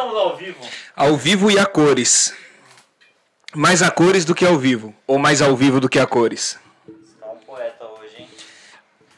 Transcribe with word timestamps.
Estamos 0.00 0.16
ao 0.18 0.34
vivo. 0.34 0.58
Ao 0.96 1.14
vivo 1.14 1.50
e 1.50 1.58
a 1.58 1.66
cores. 1.66 2.34
Mais 3.54 3.82
a 3.82 3.90
cores 3.90 4.24
do 4.24 4.34
que 4.34 4.46
ao 4.46 4.56
vivo. 4.56 4.94
Ou 5.06 5.18
mais 5.18 5.42
ao 5.42 5.54
vivo 5.54 5.78
do 5.78 5.90
que 5.90 5.98
a 5.98 6.06
cores. 6.06 6.58
Você 6.86 7.16
tá 7.20 7.26
um 7.30 7.36
poeta 7.40 7.84
hoje, 7.84 8.16
hein? 8.22 8.30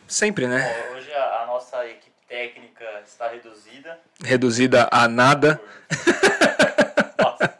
Sempre, 0.08 0.48
né? 0.48 0.84
Ó, 0.90 0.94
Hoje 0.96 1.12
a, 1.14 1.42
a 1.42 1.46
nossa 1.46 1.86
equipe 1.86 2.10
técnica 2.26 2.84
está 3.06 3.28
reduzida. 3.28 4.00
Reduzida 4.24 4.88
a 4.90 5.06
nada. 5.06 5.62
Nossa, 7.16 7.54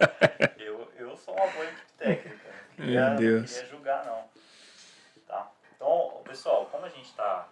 eu, 0.59 0.91
eu 0.98 1.16
sou 1.16 1.32
uma 1.36 1.46
boa 1.46 1.64
equipe 1.64 1.93
técnica. 1.98 2.48
Não 2.77 2.84
queria, 2.86 3.09
Meu 3.11 3.16
Deus. 3.18 3.50
Não 3.52 3.57
queria 3.61 3.70
julgar, 3.70 4.04
não. 4.04 4.25
Tá? 5.29 5.48
Então, 5.77 6.20
pessoal, 6.25 6.68
como 6.73 6.86
a 6.86 6.89
gente 6.89 7.12
tá 7.12 7.46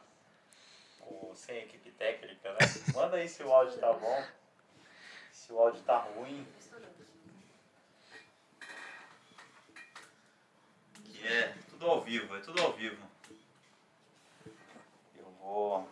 com- 0.99 1.31
sem 1.37 1.59
equipe 1.59 1.91
técnica, 1.93 2.51
né? 2.55 2.59
Manda 2.93 3.19
aí 3.19 3.29
se 3.29 3.41
o 3.45 3.53
áudio 3.53 3.79
tá 3.79 3.93
bom. 3.93 4.21
Se 5.51 5.55
o 5.55 5.59
áudio 5.59 5.83
tá 5.83 5.99
ruim. 5.99 6.47
Que 11.05 11.27
é 11.27 11.55
tudo 11.69 11.91
ao 11.91 12.01
vivo, 12.03 12.37
é 12.37 12.41
tudo 12.41 12.63
ao 12.63 12.73
vivo. 12.73 13.05
Eu 15.19 15.29
vou. 15.41 15.89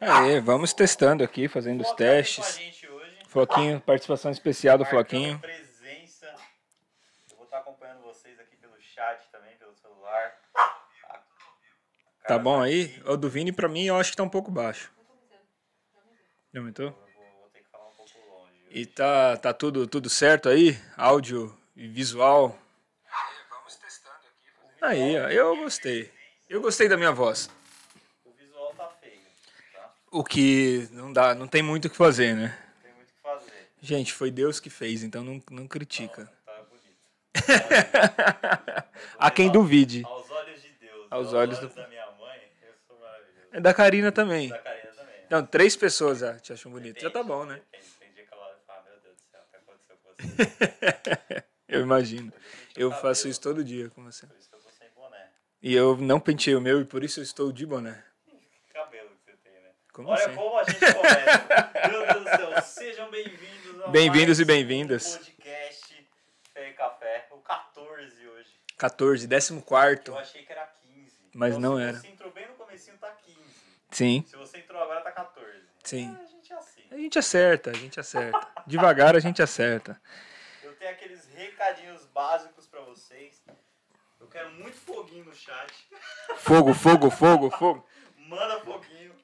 Aê, 0.00 0.40
vamos 0.40 0.72
testando 0.72 1.22
aqui, 1.22 1.46
fazendo 1.46 1.82
os 1.82 1.90
a 1.90 1.94
testes. 1.94 2.58
Floquinho, 3.28 3.80
participação 3.80 4.32
especial 4.32 4.76
do 4.76 4.84
Floquinho. 4.84 5.38
presença. 5.38 6.26
Eu 7.30 7.36
vou 7.36 7.44
estar 7.44 7.58
acompanhando 7.58 8.02
vocês 8.02 8.36
aqui 8.40 8.56
pelo 8.56 8.80
chat 8.80 9.30
também, 9.30 9.56
pelo 9.58 9.76
celular. 9.76 10.39
Tá 12.30 12.38
bom 12.38 12.62
aí? 12.62 12.94
O 13.06 13.16
do 13.16 13.28
Vini, 13.28 13.50
pra 13.50 13.68
mim, 13.68 13.86
eu 13.86 13.96
acho 13.96 14.12
que 14.12 14.16
tá 14.16 14.22
um 14.22 14.28
pouco 14.28 14.52
baixo. 14.52 14.92
Já 16.54 16.60
aumentou? 16.60 16.86
Eu 16.86 16.92
vou, 16.92 17.40
vou 17.40 17.50
ter 17.52 17.58
que 17.58 17.68
falar 17.68 17.88
um 17.88 17.92
pouco 17.96 18.12
longe. 18.30 18.52
E 18.70 18.86
tá, 18.86 19.36
tá 19.36 19.52
tudo, 19.52 19.84
tudo 19.88 20.08
certo 20.08 20.48
aí? 20.48 20.78
Áudio 20.96 21.52
e 21.74 21.88
visual? 21.88 22.56
Aí, 24.80 25.18
ó, 25.18 25.28
eu 25.28 25.56
gostei. 25.56 26.08
Eu 26.48 26.60
gostei 26.60 26.88
da 26.88 26.96
minha 26.96 27.10
voz. 27.10 27.50
O 28.24 28.30
visual 28.30 28.72
tá 28.76 28.88
feio, 29.00 29.18
tá? 29.72 29.92
O 30.12 30.22
que 30.22 30.88
não 30.92 31.12
dá, 31.12 31.34
não 31.34 31.48
tem 31.48 31.64
muito 31.64 31.86
o 31.86 31.90
que 31.90 31.96
fazer, 31.96 32.36
né? 32.36 32.56
Não 32.76 32.82
tem 32.82 32.92
muito 32.94 33.08
o 33.10 33.12
que 33.12 33.22
fazer. 33.22 33.68
Gente, 33.82 34.12
foi 34.12 34.30
Deus 34.30 34.60
que 34.60 34.70
fez, 34.70 35.02
então 35.02 35.24
não, 35.24 35.42
não 35.50 35.66
critica. 35.66 36.30
Tá 36.46 36.62
bonito. 36.62 37.00
Há 39.18 39.30
quem 39.32 39.50
duvide. 39.50 40.04
Aos 40.04 40.30
olhos 40.30 40.62
de 40.62 40.68
Deus. 40.80 41.06
Aos 41.10 41.32
olhos 41.32 41.58
do- 41.58 41.68
da 41.68 41.88
minha 41.88 42.06
mãe, 42.12 42.40
eu 42.62 42.72
sou 42.86 42.98
maravilhoso. 42.98 43.39
É 43.52 43.60
da 43.60 43.74
Karina 43.74 44.12
também. 44.12 44.48
Da 44.48 44.58
Karina 44.58 44.92
também. 44.92 45.14
né? 45.20 45.26
Não, 45.30 45.44
três 45.46 45.76
pessoas 45.76 46.18
já 46.20 46.38
te 46.38 46.52
acham 46.52 46.70
bonito. 46.70 47.00
Já 47.00 47.10
tá 47.10 47.22
bom, 47.22 47.44
né? 47.44 47.60
Tem, 47.70 47.80
tem 48.00 48.12
dia 48.12 48.24
que 48.26 48.32
ela 48.34 48.56
fala, 48.66 48.82
meu 48.84 49.00
Deus 49.00 49.16
do 49.16 49.22
céu, 49.30 49.40
o 49.46 49.50
que 49.50 49.56
aconteceu 49.56 49.96
com 49.96 50.12
você? 50.12 51.44
Eu 51.68 51.80
imagino. 51.82 52.32
Eu 52.76 52.90
faço 52.92 53.28
isso 53.28 53.40
todo 53.40 53.62
dia 53.64 53.88
com 53.90 54.02
você. 54.04 54.26
Por 54.26 54.36
isso 54.36 54.48
que 54.48 54.54
eu 54.56 54.60
tô 54.60 54.70
sem 54.70 54.88
boné. 54.94 55.28
E 55.62 55.72
eu 55.74 55.96
não 55.96 56.18
pentei 56.18 56.54
o 56.56 56.60
meu 56.60 56.80
e 56.80 56.84
por 56.84 57.04
isso 57.04 57.20
eu 57.20 57.24
estou 57.24 57.52
de 57.52 57.64
boné. 57.64 58.02
Que 58.26 58.72
cabelo 58.72 59.08
que 59.10 59.30
você 59.30 59.36
tem, 59.36 59.52
né? 59.52 59.70
Como 59.92 60.08
Olha 60.08 60.24
assim? 60.26 60.34
como 60.34 60.58
a 60.58 60.64
gente 60.64 60.78
começa. 60.80 61.88
Meu 61.90 62.06
Deus 62.06 62.24
do 62.24 62.28
céu, 62.28 62.62
sejam 62.62 63.10
bem-vindos 63.10 63.80
a 63.82 63.88
Bem-vindos 63.88 64.40
e 64.40 64.44
bem-vindas. 64.44 65.14
um 65.14 65.18
podcast 65.18 66.08
Fé 66.52 66.70
e 66.70 66.72
Café, 66.72 67.28
o 67.30 67.38
14 67.38 68.28
hoje. 68.28 68.50
14, 68.76 69.28
14. 69.28 70.08
Eu 70.08 70.18
achei 70.18 70.42
que 70.44 70.52
era 70.52 70.66
15. 70.66 71.12
Mas 71.34 71.50
Então, 71.56 71.60
não 71.70 71.78
era. 71.78 71.98
você 71.98 72.08
entrou 72.08 72.32
bem 72.32 72.48
no 72.48 72.54
comecinho, 72.54 72.96
tá 72.98 73.10
15. 73.24 73.38
Sim, 74.00 74.24
Se 74.26 74.34
você 74.34 74.56
entrou 74.56 74.82
agora, 74.82 75.02
tá 75.02 75.12
14. 75.12 75.62
Sim. 75.84 76.16
É, 76.18 76.22
a 76.22 76.26
gente 76.26 76.50
é 76.50 76.56
assim. 76.56 76.82
a 76.90 76.96
gente 76.96 77.18
acerta, 77.18 77.70
a 77.70 77.74
gente 77.74 78.00
acerta. 78.00 78.48
Devagar 78.66 79.14
a 79.14 79.20
gente 79.20 79.42
acerta. 79.42 80.00
Eu 80.62 80.74
tenho 80.76 80.90
aqueles 80.90 81.26
recadinhos 81.26 82.06
básicos 82.06 82.66
pra 82.66 82.80
vocês. 82.80 83.44
Eu 84.18 84.26
quero 84.26 84.52
muito 84.52 84.78
foguinho 84.78 85.26
no 85.26 85.34
chat. 85.34 85.86
Fogo, 86.38 86.72
fogo, 86.72 87.10
fogo, 87.10 87.50
fogo. 87.50 87.86
Manda 88.16 88.58
foguinho. 88.60 89.14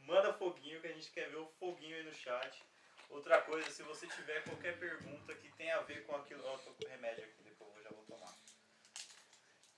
Manda 0.00 0.32
foguinho 0.32 0.80
que 0.80 0.88
a 0.88 0.92
gente 0.92 1.08
quer 1.12 1.30
ver 1.30 1.36
o 1.36 1.46
foguinho 1.60 1.94
aí 1.94 2.02
no 2.02 2.12
chat. 2.12 2.60
Outra 3.08 3.40
coisa, 3.42 3.70
se 3.70 3.84
você 3.84 4.08
tiver 4.08 4.42
qualquer 4.42 4.76
pergunta 4.76 5.32
que 5.36 5.48
tenha 5.52 5.76
a 5.76 5.82
ver 5.82 6.04
com 6.04 6.16
aquilo. 6.16 6.42
Ó, 6.44 6.54
eu 6.54 6.58
tô 6.58 6.72
com 6.72 6.88
remédio 6.88 7.22
aqui, 7.22 7.44
depois 7.44 7.70
eu 7.76 7.82
já 7.84 7.90
vou 7.90 8.02
tomar. 8.06 8.34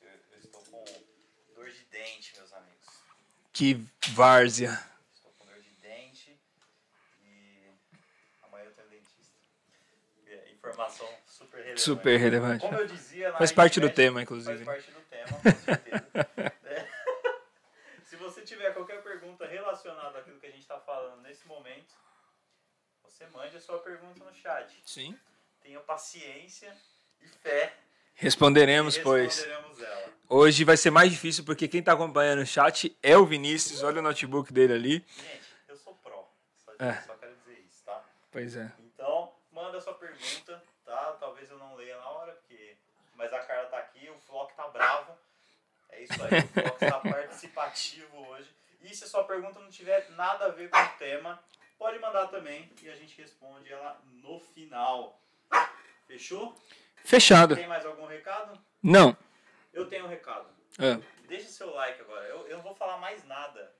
Eu, 0.00 0.08
eu 0.08 0.38
estou 0.38 0.62
com 0.62 0.82
dor 1.54 1.70
de 1.70 1.84
dente, 1.84 2.34
meus 2.38 2.50
amigos. 2.54 2.77
Que 3.58 3.74
várzea. 4.10 4.70
Estou 5.12 5.32
com 5.32 5.44
dor 5.44 5.60
de 5.60 5.70
dente 5.82 6.38
e 7.24 7.68
amanhã 8.40 8.66
eu 8.66 8.70
tenho 8.70 8.88
dentista. 8.88 9.36
Informação 10.52 11.08
super 11.26 11.56
relevante. 11.56 11.80
Super 11.80 12.20
relevante. 12.20 12.60
Como 12.60 12.78
eu 12.78 12.86
dizia 12.86 13.32
na 13.32 13.38
Faz 13.38 13.50
parte 13.50 13.80
do 13.80 13.90
tema, 13.90 14.22
inclusive. 14.22 14.64
Faz 14.64 14.84
parte 14.84 14.92
do 14.92 15.00
tema, 15.00 15.26
com 15.26 15.42
certeza. 15.58 16.56
Se 18.04 18.14
você 18.14 18.42
tiver 18.42 18.72
qualquer 18.74 19.02
pergunta 19.02 19.44
relacionada 19.44 20.20
àquilo 20.20 20.38
que 20.38 20.46
a 20.46 20.50
gente 20.50 20.62
está 20.62 20.78
falando 20.78 21.20
nesse 21.22 21.44
momento, 21.48 21.96
você 23.02 23.26
mande 23.26 23.56
a 23.56 23.60
sua 23.60 23.80
pergunta 23.80 24.24
no 24.24 24.32
chat. 24.32 24.80
Sim. 24.86 25.18
Tenha 25.60 25.80
paciência 25.80 26.72
e 27.20 27.26
fé. 27.26 27.76
Responderemos, 28.20 28.98
pois. 28.98 29.36
responderemos 29.44 29.80
ela. 29.82 30.12
Hoje 30.28 30.64
vai 30.64 30.76
ser 30.76 30.90
mais 30.90 31.10
difícil 31.10 31.44
porque 31.44 31.68
quem 31.68 31.80
tá 31.82 31.92
acompanhando 31.92 32.42
o 32.42 32.46
chat 32.46 32.96
é 33.00 33.16
o 33.16 33.24
Vinícius. 33.24 33.82
Olha 33.84 34.00
o 34.00 34.02
notebook 34.02 34.52
dele 34.52 34.72
ali. 34.74 34.92
Gente, 35.16 35.42
eu 35.68 35.76
sou 35.76 35.94
pró. 35.94 36.28
Só, 36.64 36.72
É. 36.80 36.94
só 37.02 37.14
quero 37.14 37.34
dizer 37.36 37.64
isso, 37.66 37.84
tá? 37.84 38.04
Pois 38.32 38.56
é. 38.56 38.72
Então, 38.80 39.32
manda 39.52 39.80
sua 39.80 39.94
pergunta, 39.94 40.60
tá? 40.84 41.16
Talvez 41.20 41.48
eu 41.48 41.58
não 41.58 41.76
leia 41.76 41.96
na 41.96 42.08
hora, 42.10 42.32
porque. 42.32 42.76
Mas 43.14 43.32
a 43.32 43.38
Carla 43.38 43.68
tá 43.68 43.78
aqui, 43.78 44.08
o 44.10 44.18
Flock 44.18 44.52
tá 44.54 44.66
bravo. 44.68 45.12
É 45.90 46.02
isso 46.02 46.12
aí, 46.22 46.40
o 46.40 46.48
Flock 46.48 46.78
tá 46.86 46.98
participativo 47.08 48.16
hoje. 48.28 48.50
E 48.82 48.94
se 48.94 49.04
a 49.04 49.06
sua 49.06 49.22
pergunta 49.24 49.58
não 49.60 49.70
tiver 49.70 50.08
nada 50.10 50.46
a 50.46 50.48
ver 50.50 50.68
com 50.70 50.76
o 50.78 50.88
tema, 50.98 51.40
pode 51.78 51.98
mandar 52.00 52.26
também 52.28 52.68
e 52.82 52.88
a 52.90 52.94
gente 52.96 53.16
responde 53.20 53.72
ela 53.72 54.00
no 54.22 54.38
final. 54.40 55.20
Fechou? 56.06 56.54
Fechado. 57.04 57.56
Tem 57.56 57.66
mais 57.66 57.84
algum 57.86 58.06
recado? 58.06 58.58
Não. 58.82 59.16
Eu 59.72 59.86
tenho 59.88 60.04
um 60.04 60.08
recado. 60.08 60.48
Ah, 60.78 61.00
Deixa 61.26 61.48
seu 61.48 61.70
like 61.74 62.00
agora. 62.00 62.26
Eu, 62.26 62.46
eu 62.48 62.56
não 62.56 62.64
vou 62.64 62.74
falar 62.74 62.96
mais 62.98 63.24
nada 63.24 63.72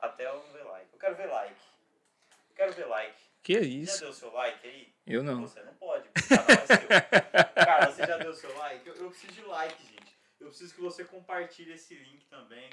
até 0.00 0.26
eu 0.26 0.40
ver 0.52 0.62
like. 0.64 0.88
Eu 0.92 0.98
quero 0.98 1.14
ver 1.16 1.26
like. 1.26 1.60
Eu 2.50 2.56
quero 2.56 2.72
ver 2.72 2.86
like. 2.86 3.16
que 3.42 3.56
é 3.56 3.62
Já 3.62 3.68
isso? 3.68 4.00
deu 4.00 4.12
seu 4.12 4.32
like 4.32 4.66
aí? 4.66 4.92
Eu 5.06 5.22
não. 5.22 5.42
Você 5.42 5.62
não 5.62 5.74
pode, 5.74 6.08
porque 6.08 6.34
o 6.34 6.38
canal 6.38 6.50
é 6.50 6.66
seu. 6.66 7.54
Cara, 7.66 7.86
você 7.92 8.06
já 8.06 8.16
deu 8.18 8.34
seu 8.34 8.56
like? 8.58 8.88
Eu, 8.88 8.94
eu 8.96 9.10
preciso 9.10 9.32
de 9.32 9.42
like, 9.42 9.82
gente. 9.84 10.16
Eu 10.40 10.48
preciso 10.48 10.74
que 10.74 10.80
você 10.80 11.04
compartilhe 11.04 11.72
esse 11.72 11.94
link 11.94 12.24
também 12.26 12.68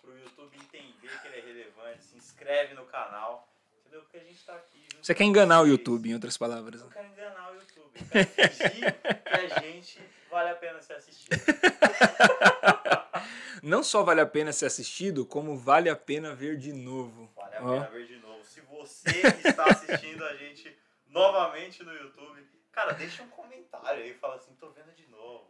pro 0.00 0.16
YouTube 0.18 0.56
entender 0.56 1.20
que 1.20 1.28
ele 1.28 1.38
é 1.38 1.40
relevante. 1.40 2.02
Se 2.04 2.16
inscreve 2.16 2.74
no 2.74 2.84
canal. 2.86 3.48
Entendeu? 3.86 4.02
Porque 4.02 4.16
a 4.16 4.24
gente 4.24 4.44
tá 4.44 4.56
aqui. 4.56 4.84
Você 5.00 5.14
quer 5.14 5.24
enganar 5.24 5.60
o 5.60 5.62
vocês. 5.62 5.78
YouTube, 5.78 6.10
em 6.10 6.14
outras 6.14 6.36
palavras. 6.36 6.80
Eu 6.80 6.88
quero 6.88 7.06
enganar 7.06 7.52
o 7.52 7.54
YouTube. 7.54 7.92
Eu 7.94 8.26
quero 8.26 8.52
fingir 8.52 9.00
que 9.00 9.32
a 9.32 9.60
gente 9.60 10.00
vale 10.28 10.50
a 10.50 10.56
pena 10.56 10.82
ser 10.82 10.94
assistido. 10.94 11.36
Não 13.62 13.82
só 13.82 14.02
vale 14.02 14.20
a 14.20 14.26
pena 14.26 14.52
ser 14.52 14.66
assistido, 14.66 15.24
como 15.24 15.56
vale 15.56 15.88
a 15.88 15.96
pena 15.96 16.34
ver 16.34 16.58
de 16.58 16.72
novo. 16.72 17.30
Vale 17.36 17.56
a 17.56 17.64
Ó. 17.64 17.72
pena 17.74 17.86
ver 17.90 18.06
de 18.06 18.16
novo. 18.16 18.44
Se 18.44 18.60
você 18.62 19.10
está 19.44 19.64
assistindo 19.64 20.24
a 20.24 20.34
gente 20.34 20.76
novamente 21.08 21.84
no 21.84 21.92
YouTube, 21.92 22.44
cara, 22.72 22.92
deixa 22.92 23.22
um 23.22 23.28
comentário 23.28 24.02
aí. 24.02 24.14
Fala 24.14 24.36
assim, 24.36 24.54
tô 24.54 24.70
vendo 24.70 24.92
de 24.94 25.06
novo. 25.08 25.48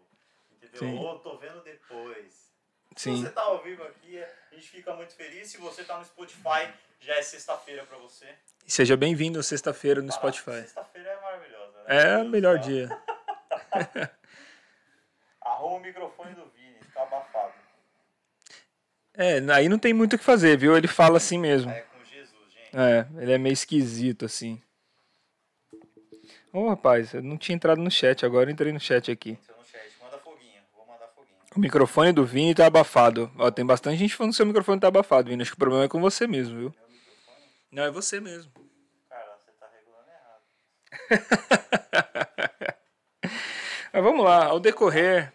Entendeu? 0.53 0.81
Sim. 0.81 0.99
Ou 0.99 1.19
tô 1.21 1.39
vendo 1.39 1.63
depois. 1.63 2.46
Se 2.97 3.11
Sim. 3.11 3.23
você 3.23 3.31
tá 3.31 3.43
ao 3.43 3.63
vivo 3.63 3.83
aqui, 3.85 4.19
a 4.51 4.55
gente 4.55 4.69
fica 4.69 4.95
muito 4.95 5.15
feliz. 5.15 5.49
Se 5.49 5.59
você 5.59 5.85
tá 5.85 5.99
no 5.99 6.05
Spotify, 6.05 6.73
já 6.99 7.15
é 7.17 7.23
sexta-feira 7.23 7.85
pra 7.85 7.99
você. 7.99 8.27
Seja 8.67 8.97
bem-vindo 8.97 9.43
sexta-feira 9.43 10.01
no 10.01 10.09
Ah, 10.09 10.13
Spotify. 10.13 10.63
Sexta-feira 10.63 11.11
é 11.11 11.21
maravilhosa, 11.21 11.73
né? 11.87 12.13
É 12.13 12.19
o 12.19 12.25
melhor 12.25 12.59
dia. 12.59 12.89
Arruma 15.43 15.77
o 15.77 15.81
microfone 15.81 16.35
do 16.35 16.47
Vini, 16.47 16.79
tá 16.95 17.03
abafado. 17.03 17.53
É, 19.15 19.39
aí 19.53 19.69
não 19.69 19.79
tem 19.79 19.93
muito 19.93 20.17
o 20.17 20.19
que 20.19 20.25
fazer, 20.25 20.57
viu? 20.57 20.77
Ele 20.77 20.89
fala 20.89 21.19
assim 21.19 21.39
mesmo. 21.39 21.71
É 21.71 21.83
com 21.83 22.03
Jesus, 22.05 22.53
gente. 22.53 22.77
É, 22.77 23.07
ele 23.23 23.33
é 23.33 23.39
meio 23.39 23.53
esquisito 23.53 24.25
assim. 24.25 24.61
Ô, 26.53 26.69
rapaz, 26.71 27.13
eu 27.13 27.23
não 27.23 27.37
tinha 27.37 27.55
entrado 27.55 27.81
no 27.81 27.91
chat, 27.91 28.25
agora 28.25 28.49
eu 28.49 28.53
entrei 28.55 28.73
no 28.73 28.81
chat 28.81 29.11
aqui 29.11 29.39
no 29.57 29.65
chat, 29.65 29.93
manda 30.03 30.19
foguinho. 30.19 30.63
Vou 30.75 30.87
mandar 30.87 31.09
foguinho. 31.09 31.39
O 31.57 31.61
microfone 31.61 32.13
do 32.13 32.23
Vini 32.23 32.55
tá 32.55 32.67
abafado. 32.67 33.33
Ó, 33.39 33.51
tem 33.51 33.65
bastante 33.65 33.97
gente 33.97 34.15
falando 34.15 34.33
que 34.33 34.37
seu 34.37 34.45
microfone 34.45 34.79
tá 34.79 34.89
abafado, 34.89 35.31
Vini. 35.31 35.41
Acho 35.41 35.53
que 35.53 35.57
o 35.57 35.59
problema 35.59 35.87
é 35.87 35.89
com 35.89 36.03
você 36.03 36.27
mesmo, 36.27 36.55
viu? 36.59 36.75
Não, 37.73 37.83
é 37.85 37.91
você 37.91 38.21
mesmo. 38.21 38.53
Cara, 39.09 39.39
você 39.39 39.51
tá 39.53 39.67
regulando 39.75 40.11
errado. 40.11 40.43
Mas 43.91 44.03
vamos 44.03 44.23
lá, 44.23 44.45
ao 44.45 44.61
decorrer, 44.61 45.33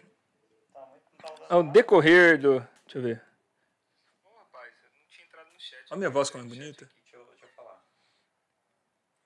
Tá 0.72 0.86
muito, 0.86 1.10
não 1.10 1.46
tá 1.48 1.54
ao 1.54 1.62
decorrer 1.64 2.38
do... 2.40 2.60
Deixa 2.86 2.98
eu 2.98 3.02
ver. 3.02 3.22
Olha 5.90 5.96
a 5.96 5.96
minha 5.96 6.10
voz 6.10 6.30
como 6.30 6.44
é 6.44 6.46
bonita. 6.46 6.88
Deixa 7.02 7.16
eu, 7.16 7.24
deixa 7.26 7.44
eu 7.46 7.50
falar. 7.50 7.84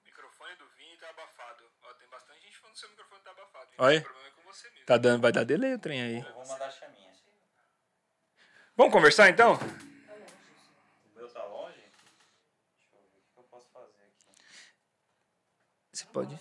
O 0.02 0.06
microfone 0.06 0.56
do 0.56 0.66
Vini 0.78 0.96
tá 0.96 1.10
abafado. 1.10 1.62
Ó, 1.82 1.92
tem 1.92 2.08
bastante 2.08 2.40
gente 2.40 2.58
falando 2.58 2.72
que 2.72 2.80
seu 2.80 2.88
microfone 2.88 3.20
tá 3.22 3.30
abafado. 3.32 3.68
Olha. 3.78 3.98
O 3.98 4.02
problema 4.02 4.28
é 4.28 4.30
com 4.30 4.42
você 4.42 4.70
mesmo. 4.70 4.86
Tá 4.86 4.96
dando, 4.96 5.20
vai 5.20 5.30
dar 5.30 5.44
delay 5.44 5.74
o 5.74 5.78
trem 5.78 6.00
aí. 6.02 6.16
Eu 6.16 6.32
vou 6.32 6.46
mandar. 6.48 6.85
Vamos 8.76 8.92
conversar 8.92 9.30
então? 9.30 9.54
O 9.54 9.58
meu 11.16 11.26
tá 11.30 11.42
longe? 11.46 11.80
Deixa 12.78 12.94
eu 12.94 13.00
ver 13.10 13.18
o 13.18 13.32
que 13.32 13.38
eu 13.38 13.44
posso 13.44 13.70
fazer 13.70 14.02
aqui. 14.02 14.26
Você 15.90 16.04
pode. 16.12 16.38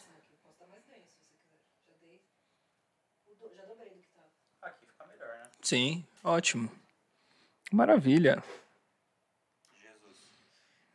Aqui 4.61 4.85
fica 4.85 5.05
melhor, 5.05 5.37
né? 5.37 5.49
Sim, 5.61 6.05
ótimo. 6.25 6.69
Maravilha. 7.71 8.43
Jesus. 9.73 10.37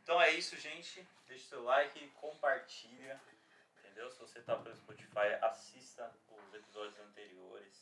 Então 0.03 0.21
é 0.21 0.33
isso, 0.33 0.59
gente. 0.59 1.09
Deixa 1.27 1.45
o 1.45 1.49
seu 1.49 1.63
like, 1.65 2.07
compartilha. 2.09 3.19
Entendeu? 3.79 4.11
Se 4.11 4.19
você 4.19 4.43
tá 4.43 4.57
pelo 4.57 4.77
Spotify, 4.77 5.39
assista 5.41 6.15
os 6.29 6.53
episódios 6.53 6.99
anteriores. 7.01 7.80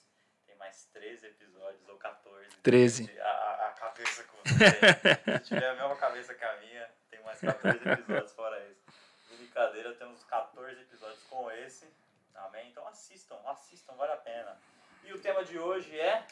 Mais 0.58 0.84
13 0.92 1.26
episódios 1.26 1.88
ou 1.88 1.96
14. 1.96 2.56
13. 2.62 3.18
A, 3.20 3.24
a, 3.24 3.68
a 3.68 3.70
cabeça 3.72 4.24
que 4.24 4.30
você. 4.36 5.38
Se 5.44 5.54
tiver 5.54 5.68
a 5.68 5.74
mesma 5.74 5.96
cabeça 5.96 6.34
que 6.34 6.44
a 6.44 6.56
minha, 6.58 6.90
tem 7.10 7.22
mais 7.22 7.40
14 7.40 7.88
episódios 7.88 8.32
fora 8.32 8.68
esse. 8.70 9.36
Brincadeira, 9.36 9.94
temos 9.94 10.24
14 10.24 10.80
episódios 10.80 11.22
com 11.24 11.50
esse. 11.50 11.86
Amém? 12.34 12.68
Então 12.70 12.86
assistam, 12.88 13.36
assistam, 13.46 13.94
vale 13.94 14.12
a 14.12 14.16
pena. 14.16 14.56
E 15.04 15.12
o 15.12 15.20
tema 15.20 15.44
de 15.44 15.58
hoje 15.58 15.98
é. 15.98 16.24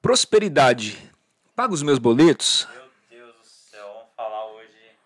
Prosperidade. 0.00 1.10
Paga 1.54 1.74
os 1.74 1.82
meus 1.82 1.98
boletos? 1.98 2.66
Meu 2.72 2.90
Deus 3.10 3.36
do 3.36 3.44
céu, 3.44 3.92
vamos 3.92 4.14
falar 4.14 4.46
hoje 4.46 4.96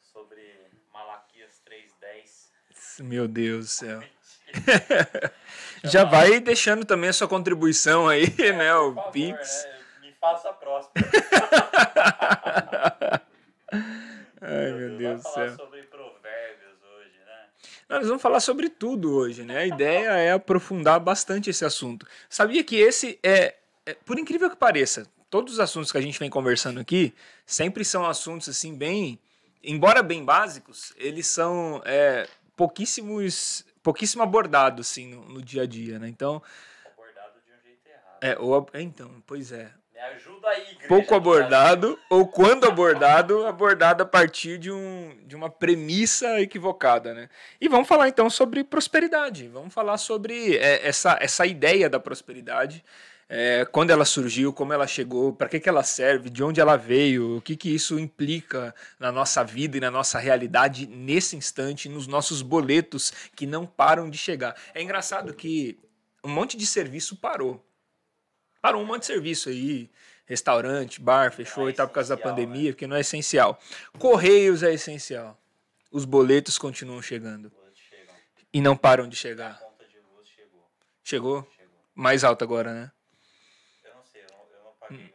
sobre 0.00 0.70
Malaquias 0.92 1.62
3.10. 1.64 3.04
Meu 3.04 3.28
Deus 3.28 3.66
do 3.66 3.70
céu. 3.70 4.15
Já 5.84 6.04
vai 6.04 6.40
deixando 6.40 6.84
também 6.84 7.10
a 7.10 7.12
sua 7.12 7.28
contribuição 7.28 8.08
aí, 8.08 8.32
né? 8.38 8.74
O 8.76 8.94
favor, 8.94 9.12
Pix. 9.12 9.64
né? 9.64 9.76
Me 10.02 10.12
faça 10.20 10.52
próspero. 10.52 11.06
Ai, 14.40 14.72
meu 14.72 14.96
Deus 14.96 15.18
do 15.18 15.22
Vamos 15.22 15.34
falar 15.34 15.48
céu. 15.48 15.56
sobre 15.56 15.82
provérbios 15.84 16.76
hoje, 16.96 17.18
né? 17.24 17.44
Nós 17.88 18.06
vamos 18.06 18.22
falar 18.22 18.40
sobre 18.40 18.68
tudo 18.68 19.14
hoje, 19.14 19.42
né? 19.42 19.58
A 19.58 19.66
ideia 19.66 20.08
é 20.10 20.32
aprofundar 20.32 21.00
bastante 21.00 21.50
esse 21.50 21.64
assunto. 21.64 22.06
Sabia 22.28 22.62
que 22.62 22.76
esse 22.76 23.18
é, 23.22 23.54
é, 23.84 23.94
por 23.94 24.18
incrível 24.18 24.48
que 24.50 24.56
pareça, 24.56 25.06
todos 25.30 25.54
os 25.54 25.60
assuntos 25.60 25.90
que 25.92 25.98
a 25.98 26.00
gente 26.00 26.18
vem 26.18 26.30
conversando 26.30 26.80
aqui 26.80 27.14
sempre 27.44 27.84
são 27.84 28.06
assuntos 28.06 28.48
assim 28.48 28.74
bem, 28.74 29.18
embora 29.62 30.02
bem 30.02 30.24
básicos, 30.24 30.92
eles 30.96 31.26
são 31.26 31.82
é, 31.84 32.28
pouquíssimos, 32.56 33.64
pouquíssimo 33.86 34.22
abordados 34.24 34.88
assim 34.90 35.06
no, 35.14 35.24
no 35.28 35.40
dia 35.42 35.62
a 35.62 35.66
dia, 35.66 35.96
né? 36.00 36.08
Então, 36.08 36.42
Abordado 36.92 37.34
de 37.46 37.52
um 37.52 37.62
jeito 37.64 37.86
errado. 37.88 38.18
é, 38.20 38.36
ou, 38.40 38.54
ab- 38.56 38.70
então, 38.74 39.22
pois 39.24 39.52
é, 39.52 39.70
Me 39.94 40.00
ajuda 40.00 40.48
aí, 40.48 40.62
igreja. 40.72 40.88
pouco 40.88 41.08
do 41.10 41.14
abordado 41.14 41.98
ou 42.10 42.26
quando 42.26 42.66
abordado, 42.66 43.46
abordado 43.46 44.02
a 44.02 44.06
partir 44.06 44.58
de, 44.58 44.72
um, 44.72 45.16
de 45.24 45.36
uma 45.36 45.48
premissa 45.48 46.40
equivocada, 46.40 47.14
né? 47.14 47.28
E 47.60 47.68
vamos 47.68 47.86
falar 47.86 48.08
então 48.08 48.28
sobre 48.28 48.64
prosperidade. 48.64 49.46
Vamos 49.48 49.72
falar 49.72 49.98
sobre 49.98 50.56
é, 50.56 50.86
essa, 50.86 51.16
essa 51.20 51.46
ideia 51.46 51.88
da 51.88 52.00
prosperidade, 52.00 52.84
é, 53.28 53.64
quando 53.64 53.90
ela 53.90 54.04
surgiu, 54.04 54.52
como 54.52 54.72
ela 54.72 54.86
chegou, 54.86 55.32
para 55.32 55.48
que, 55.48 55.58
que 55.58 55.68
ela 55.68 55.82
serve, 55.82 56.30
de 56.30 56.42
onde 56.42 56.60
ela 56.60 56.76
veio, 56.76 57.38
o 57.38 57.40
que, 57.40 57.56
que 57.56 57.74
isso 57.74 57.98
implica 57.98 58.74
na 58.98 59.10
nossa 59.10 59.42
vida 59.42 59.76
e 59.76 59.80
na 59.80 59.90
nossa 59.90 60.18
realidade 60.18 60.86
nesse 60.86 61.36
instante, 61.36 61.88
nos 61.88 62.06
nossos 62.06 62.42
boletos 62.42 63.12
que 63.34 63.46
não 63.46 63.66
param 63.66 64.08
de 64.08 64.16
chegar. 64.18 64.56
É 64.74 64.82
engraçado 64.82 65.34
que 65.34 65.78
um 66.22 66.28
monte 66.28 66.56
de 66.56 66.66
serviço 66.66 67.16
parou. 67.16 67.64
Parou 68.60 68.82
um 68.82 68.86
monte 68.86 69.00
de 69.00 69.06
serviço 69.06 69.48
aí, 69.48 69.90
restaurante, 70.24 71.00
bar, 71.00 71.32
fechou 71.32 71.64
Não 71.64 71.68
é 71.68 71.72
e 71.72 71.74
tal 71.74 71.86
por 71.88 71.94
causa 71.94 72.16
da 72.16 72.22
pandemia, 72.22 72.72
porque 72.72 72.86
não 72.86 72.96
é 72.96 73.00
essencial. 73.00 73.58
Correios 73.98 74.62
é 74.62 74.72
essencial. 74.74 75.40
Os 75.90 76.04
boletos 76.04 76.58
continuam 76.58 77.00
chegando 77.00 77.50
Boletos 77.50 77.80
e 78.52 78.60
não 78.60 78.76
param 78.76 79.08
de 79.08 79.14
A 79.16 79.18
chegar. 79.18 79.58
conta 79.60 79.84
de. 79.84 79.96
Chegou? 81.04 81.48
Chegou. 81.52 81.52
Mais 81.94 82.24
alto 82.24 82.42
agora, 82.42 82.72
né? 82.74 82.92
Eu 83.84 83.94
não 83.94 84.04
sei, 84.04 84.22
eu 84.22 84.26
não, 84.30 84.58
eu 84.58 84.64
não 84.64 84.72
paguei 84.80 85.14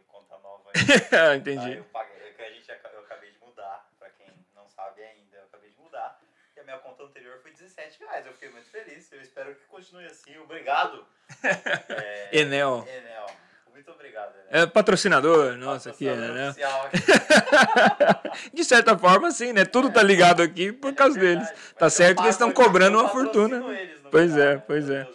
nova 0.74 0.92
ainda. 0.92 1.10
Tá, 1.10 1.36
Entendi. 1.36 1.78
eu, 1.78 1.84
paguei, 1.86 2.16
é 2.38 2.48
a 2.48 2.50
gente, 2.52 2.70
eu 2.70 3.00
acabei 3.02 3.32
de 3.32 3.38
mudar, 3.40 3.90
pra 4.00 4.10
quem 4.10 4.28
não 4.56 4.68
sabe 4.70 5.02
ainda, 5.02 5.38
eu 5.38 5.44
acabei 5.46 5.70
de 5.70 5.78
mudar. 5.78 6.20
E 6.56 6.60
a 6.60 6.64
minha 6.64 6.78
conta 6.80 7.04
anterior 7.04 7.40
foi 7.42 7.52
17 7.52 8.00
reais. 8.00 8.26
Eu 8.26 8.34
fiquei 8.34 8.50
muito 8.50 8.70
feliz. 8.70 9.12
Eu 9.12 9.22
espero 9.22 9.56
que 9.56 9.66
continue 9.66 10.06
assim. 10.06 10.38
Obrigado. 10.38 11.06
É, 11.90 12.40
Enel. 12.40 12.86
Enel. 12.88 13.26
Muito 13.72 13.90
obrigado, 13.92 14.34
Enel. 14.36 14.64
É 14.64 14.68
patrocinador, 14.68 15.58
nossa, 15.58 15.90
aqui 15.92 16.08
é, 16.08 16.12
Patrocinador 16.12 16.36
né? 16.38 16.50
oficial 16.50 16.86
aqui. 16.88 18.52
De 18.54 18.64
certa 18.66 18.98
forma, 18.98 19.32
sim, 19.32 19.54
né? 19.54 19.66
Tudo 19.66 19.92
tá 19.92 20.04
ligado 20.04 20.42
aqui 20.42 20.72
por 20.74 20.94
causa 20.94 21.18
É 21.18 21.22
verdade, 21.22 21.50
deles. 21.50 21.74
Tá 21.76 21.90
certo 21.90 22.18
que 22.18 22.24
eles 22.24 22.36
estão 22.36 22.52
cobrando 22.52 23.00
uma 23.00 23.10
fortuna. 23.10 23.58
eles, 23.74 24.02
Pois 24.12 24.36
é, 24.38 24.56
né? 24.56 24.64
pois 24.68 24.90
é. 24.90 25.08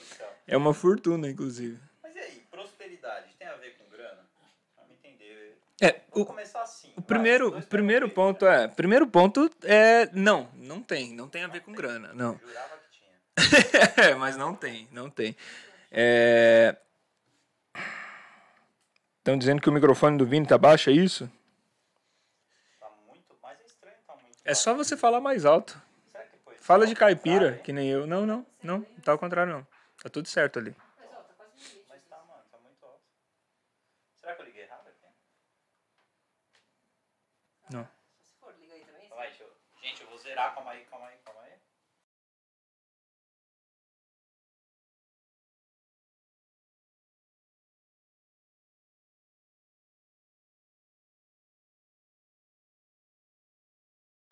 É 0.47 0.57
uma 0.57 0.73
fortuna, 0.73 1.29
inclusive. 1.29 1.79
Mas 2.03 2.17
e 2.17 2.19
aí, 2.19 2.47
prosperidade 2.51 3.27
tem 3.39 3.47
a 3.47 3.55
ver 3.57 3.77
com 3.77 3.89
grana? 3.95 4.25
Vamos 4.77 4.93
entender. 5.05 5.57
É, 5.81 6.01
o, 6.13 6.25
começar 6.25 6.63
assim. 6.63 6.93
O 6.97 7.03
primeiro, 7.03 7.59
o 7.59 7.63
primeiro 7.63 8.09
ponto 8.09 8.47
é, 8.47 8.67
primeiro 8.67 9.07
ponto 9.07 9.51
é 9.63 10.09
não, 10.13 10.49
não 10.55 10.81
tem, 10.81 11.13
não 11.15 11.29
tem 11.29 11.45
a 11.45 11.49
ver 11.49 11.61
com 11.61 11.73
grana, 11.73 12.13
não. 12.15 12.39
Jurava 12.39 12.79
que 12.79 12.99
tinha. 12.99 14.07
É, 14.11 14.15
mas 14.15 14.37
não 14.37 14.55
tem, 14.55 14.89
não 14.91 15.11
tem. 15.11 15.37
É... 15.91 16.77
Estão 19.19 19.37
dizendo 19.37 19.61
que 19.61 19.69
o 19.69 19.73
microfone 19.73 20.17
do 20.17 20.25
Vini 20.25 20.47
tá 20.47 20.57
baixo, 20.57 20.89
é 20.89 20.93
isso? 20.93 21.29
Tá 22.79 22.89
muito. 23.09 23.37
Mas 23.43 23.61
é 23.61 23.65
estranho, 23.65 23.97
tá 24.07 24.15
muito. 24.15 24.39
É 24.45 24.55
só 24.55 24.73
você 24.73 24.97
falar 24.97 25.21
mais 25.21 25.45
alto. 25.45 25.81
Será 26.13 26.25
que 26.25 26.39
foi 26.45 26.55
Fala 26.59 26.87
de 26.87 26.95
caipira, 26.95 27.61
que 27.65 27.73
nem 27.73 27.89
eu. 27.91 28.07
Não, 28.07 28.25
não, 28.25 28.47
não, 28.63 28.79
não 28.79 29.01
tá 29.03 29.13
ao 29.13 29.19
contrário 29.19 29.53
não. 29.53 29.67
Tá 30.01 30.09
tudo 30.09 30.29
certo 30.29 30.59
ali. 30.61 30.77
Mas 31.89 32.05
tá, 32.05 32.17
mano, 32.19 32.43
tá 32.51 32.59
muito 32.63 32.85
alto. 32.85 33.01
Será 34.21 34.37
que 34.37 34.43
eu 34.43 34.47
liguei 34.47 34.63
errado 34.63 34.87
aqui? 34.87 35.07
Não. 37.71 37.85
Se 37.85 38.33
for, 38.41 38.55
liga 38.61 38.75
aí 38.75 38.85
também. 38.85 39.09
Calma 39.09 39.23
aí, 39.25 39.29
deixa 39.31 39.45
eu... 39.45 39.51
Gente, 39.83 40.03
eu 40.03 40.09
vou 40.09 40.19
zerar. 40.19 40.55
Calma 40.55 40.71
aí, 40.73 40.85
calma 40.91 41.07
aí, 41.07 41.17
calma 41.25 41.41
aí. 41.43 41.53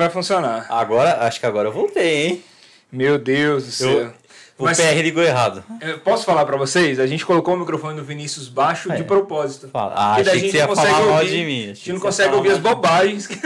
Vai 0.01 0.11
funcionar. 0.11 0.67
Agora, 0.71 1.25
acho 1.27 1.39
que 1.39 1.47
agora 1.47 1.69
eu 1.69 1.73
voltei, 1.73 2.27
hein? 2.27 2.45
Meu 2.91 3.19
Deus 3.19 3.67
do 3.67 3.73
céu. 3.73 3.91
Eu- 3.91 4.15
O 4.57 4.65
Mas- 4.65 4.79
PR 4.79 5.01
ligou 5.03 5.23
errado. 5.23 5.65
Eu 5.81 5.99
posso 5.99 6.25
falar 6.25 6.45
pra 6.47 6.57
vocês? 6.57 7.01
A 7.01 7.07
gente 7.09 7.27
colocou 7.27 7.55
o 7.55 7.59
microfone 7.59 7.97
do 7.97 8.05
Vinícius 8.05 8.49
baixo 8.49 8.89
de 8.89 9.01
É. 9.01 9.05
propósito. 9.05 9.69
Fala. 9.69 9.95
Ah, 9.97 10.15
achei 10.15 10.43
que 10.43 10.51
você 10.53 10.57
ia 10.59 10.69
falar 10.69 10.77
consegue 10.77 10.93
mal 11.09 11.19
ouvir- 11.19 11.31
de 11.31 11.45
mim. 11.45 11.63
A 11.65 11.75
gente 11.75 11.93
não 11.93 12.01
consegue 12.01 12.35
ouvir 12.35 12.49
as 12.51 12.57
de- 12.57 12.63
bobagens. 12.63 13.29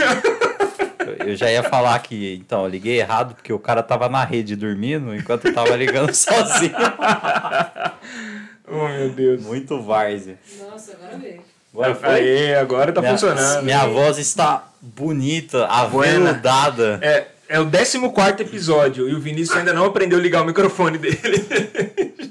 Eu- 0.99 1.27
Eu 1.29 1.35
já 1.35 1.51
ia 1.51 1.63
falar 1.63 1.97
que, 1.99 2.35
então, 2.35 2.61
eu 2.63 2.67
liguei 2.69 2.99
errado 2.99 3.33
porque 3.33 3.51
o 3.51 3.57
cara 3.57 3.81
tava 3.81 4.07
na 4.07 4.23
rede 4.23 4.55
dormindo 4.55 5.15
enquanto 5.15 5.45
eu 5.45 5.53
tava 5.55 5.75
ligando 5.75 6.13
sozinho. 6.13 6.71
oh, 8.67 8.87
meu 8.87 9.09
Deus. 9.09 9.41
Muito 9.41 9.81
várzea. 9.81 10.37
Nossa, 10.69 10.93
agora 10.93 11.17
veio. 11.17 11.41
Agora 11.73 11.95
foi? 11.95 12.09
Aê, 12.09 12.55
agora 12.55 12.91
tá 12.91 13.01
minha, 13.01 13.13
funcionando. 13.13 13.63
Minha 13.63 13.85
voz 13.87 14.17
está 14.19 14.67
bonita, 14.81 15.67
Buena. 15.91 16.29
aveludada. 16.29 16.99
É, 17.01 17.27
é 17.49 17.59
o 17.59 17.65
14 17.67 18.43
episódio 18.43 19.09
e 19.09 19.15
o 19.15 19.19
Vinícius 19.19 19.57
ainda 19.57 19.73
não 19.73 19.85
aprendeu 19.85 20.19
a 20.19 20.21
ligar 20.21 20.43
o 20.43 20.45
microfone 20.45 20.99
dele. 20.99 21.17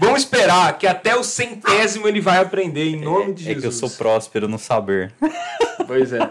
Vamos 0.00 0.22
esperar 0.22 0.76
que 0.78 0.86
até 0.86 1.14
o 1.14 1.22
centésimo 1.22 2.08
ele 2.08 2.20
vai 2.20 2.38
aprender, 2.38 2.86
em 2.86 3.00
nome 3.00 3.34
de 3.34 3.44
É 3.44 3.54
Jesus. 3.54 3.60
que 3.60 3.66
eu 3.66 3.72
sou 3.72 3.90
próspero 3.90 4.48
no 4.48 4.58
saber. 4.58 5.12
Pois 5.86 6.12
é. 6.12 6.30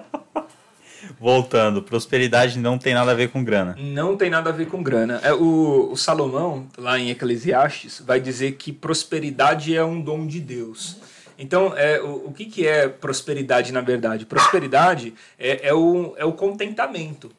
Voltando, 1.20 1.82
prosperidade 1.82 2.58
não 2.60 2.78
tem 2.78 2.94
nada 2.94 3.12
a 3.12 3.14
ver 3.14 3.30
com 3.30 3.44
grana. 3.44 3.78
Não 3.80 4.18
tem 4.18 4.30
nada 4.30 4.50
a 4.50 4.54
ver 4.54 4.68
com 4.68 4.82
grana. 4.84 5.22
É, 5.24 5.32
o, 5.32 5.92
o 5.92 5.96
Salomão, 5.96 6.68
lá 6.78 7.00
em 7.00 7.12
Eclesiastes, 7.12 8.02
vai 8.06 8.20
dizer 8.20 8.54
que 8.54 8.74
prosperidade 8.74 9.78
é 9.78 9.86
um 9.86 10.02
dom 10.02 10.26
de 10.26 10.40
Deus. 10.42 10.98
Então, 11.38 11.74
é, 11.78 12.02
o, 12.02 12.28
o 12.28 12.34
que, 12.34 12.46
que 12.46 12.68
é 12.68 12.90
prosperidade 12.90 13.72
na 13.72 13.82
verdade? 13.82 14.26
Prosperidade 14.26 15.14
é, 15.40 15.70
é, 15.70 15.74
o, 15.74 16.14
é 16.18 16.26
o 16.26 16.34
contentamento. 16.34 17.32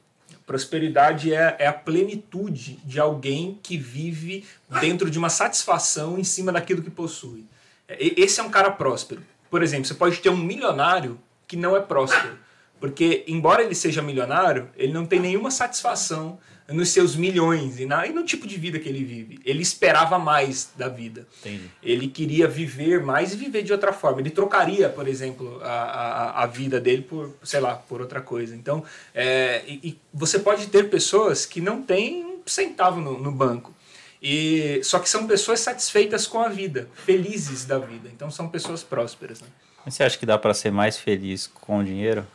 Prosperidade 0.47 1.33
é, 1.33 1.57
é 1.59 1.67
a 1.67 1.73
plenitude 1.73 2.79
de 2.85 3.01
alguém 3.01 3.59
que 3.63 3.79
vive 3.79 4.45
dentro 4.81 5.11
de 5.11 5.19
uma 5.19 5.31
satisfação 5.31 6.19
em 6.19 6.25
cima 6.25 6.53
daquilo 6.53 6.83
que 6.83 6.91
possui. 6.91 7.45
É, 7.89 7.97
Esse 8.21 8.41
é 8.41 8.43
um 8.43 8.51
cara 8.51 8.71
próspero. 8.71 9.23
Por 9.51 9.63
exemplo, 9.63 9.87
você 9.87 9.95
pode 9.95 10.19
ter 10.19 10.29
um 10.29 10.37
milionário 10.37 11.19
que 11.47 11.57
não 11.57 11.77
é 11.77 11.81
próspero. 11.81 12.39
Porque, 12.79 13.25
embora 13.27 13.63
ele 13.63 13.75
seja 13.75 14.03
milionário, 14.03 14.69
ele 14.77 14.93
não 14.93 15.07
tem 15.07 15.19
nenhuma 15.19 15.51
satisfação 15.51 16.39
nos 16.69 16.89
seus 16.89 17.15
milhões 17.15 17.79
e, 17.79 17.85
na, 17.85 18.07
e 18.07 18.13
no 18.13 18.25
tipo 18.25 18.47
de 18.47 18.57
vida 18.57 18.79
que 18.79 18.89
ele 18.89 19.05
vive. 19.05 19.39
Ele 19.45 19.63
esperava 19.63 20.19
mais 20.19 20.71
da 20.77 20.89
vida. 20.89 21.27
Entendi. 21.41 21.71
Ele 21.83 22.09
queria 22.09 22.49
viver 22.49 23.03
mais 23.03 23.35
e 23.35 23.37
viver 23.37 23.63
de 23.63 23.73
outra 23.73 23.93
forma. 23.93 24.21
Ele 24.21 24.31
trocaria, 24.31 24.89
por 24.89 25.07
exemplo, 25.07 25.61
a, 25.63 25.69
a, 25.69 26.43
a 26.45 26.47
vida 26.47 26.81
dele 26.81 27.03
por, 27.03 27.35
sei 27.43 27.61
lá, 27.61 27.75
por 27.75 28.01
outra 28.01 28.21
coisa. 28.21 28.57
Então, 28.57 28.83
é, 29.15 29.63
e, 29.67 29.89
e 29.89 29.99
você 30.13 30.39
pode 30.39 30.69
ter 30.69 30.89
pessoas 30.89 31.45
que 31.45 31.61
não 31.61 31.83
têm 31.83 32.25
um 32.25 32.41
centavo 32.47 33.01
no, 33.01 33.19
no 33.19 33.31
banco. 33.31 33.75
E, 34.23 34.81
só 34.83 34.99
que 34.99 35.09
são 35.09 35.27
pessoas 35.27 35.61
satisfeitas 35.61 36.27
com 36.27 36.41
a 36.41 36.49
vida, 36.49 36.89
felizes 36.95 37.67
da 37.67 37.79
vida. 37.79 38.09
Então 38.11 38.31
são 38.31 38.49
pessoas 38.49 38.83
prósperas. 38.83 39.43
Né? 39.43 39.49
Você 39.85 40.03
acha 40.03 40.17
que 40.17 40.25
dá 40.25 40.39
para 40.39 40.55
ser 40.55 40.73
mais 40.73 40.97
feliz 40.97 41.47
com 41.47 41.85
dinheiro? 41.85 42.27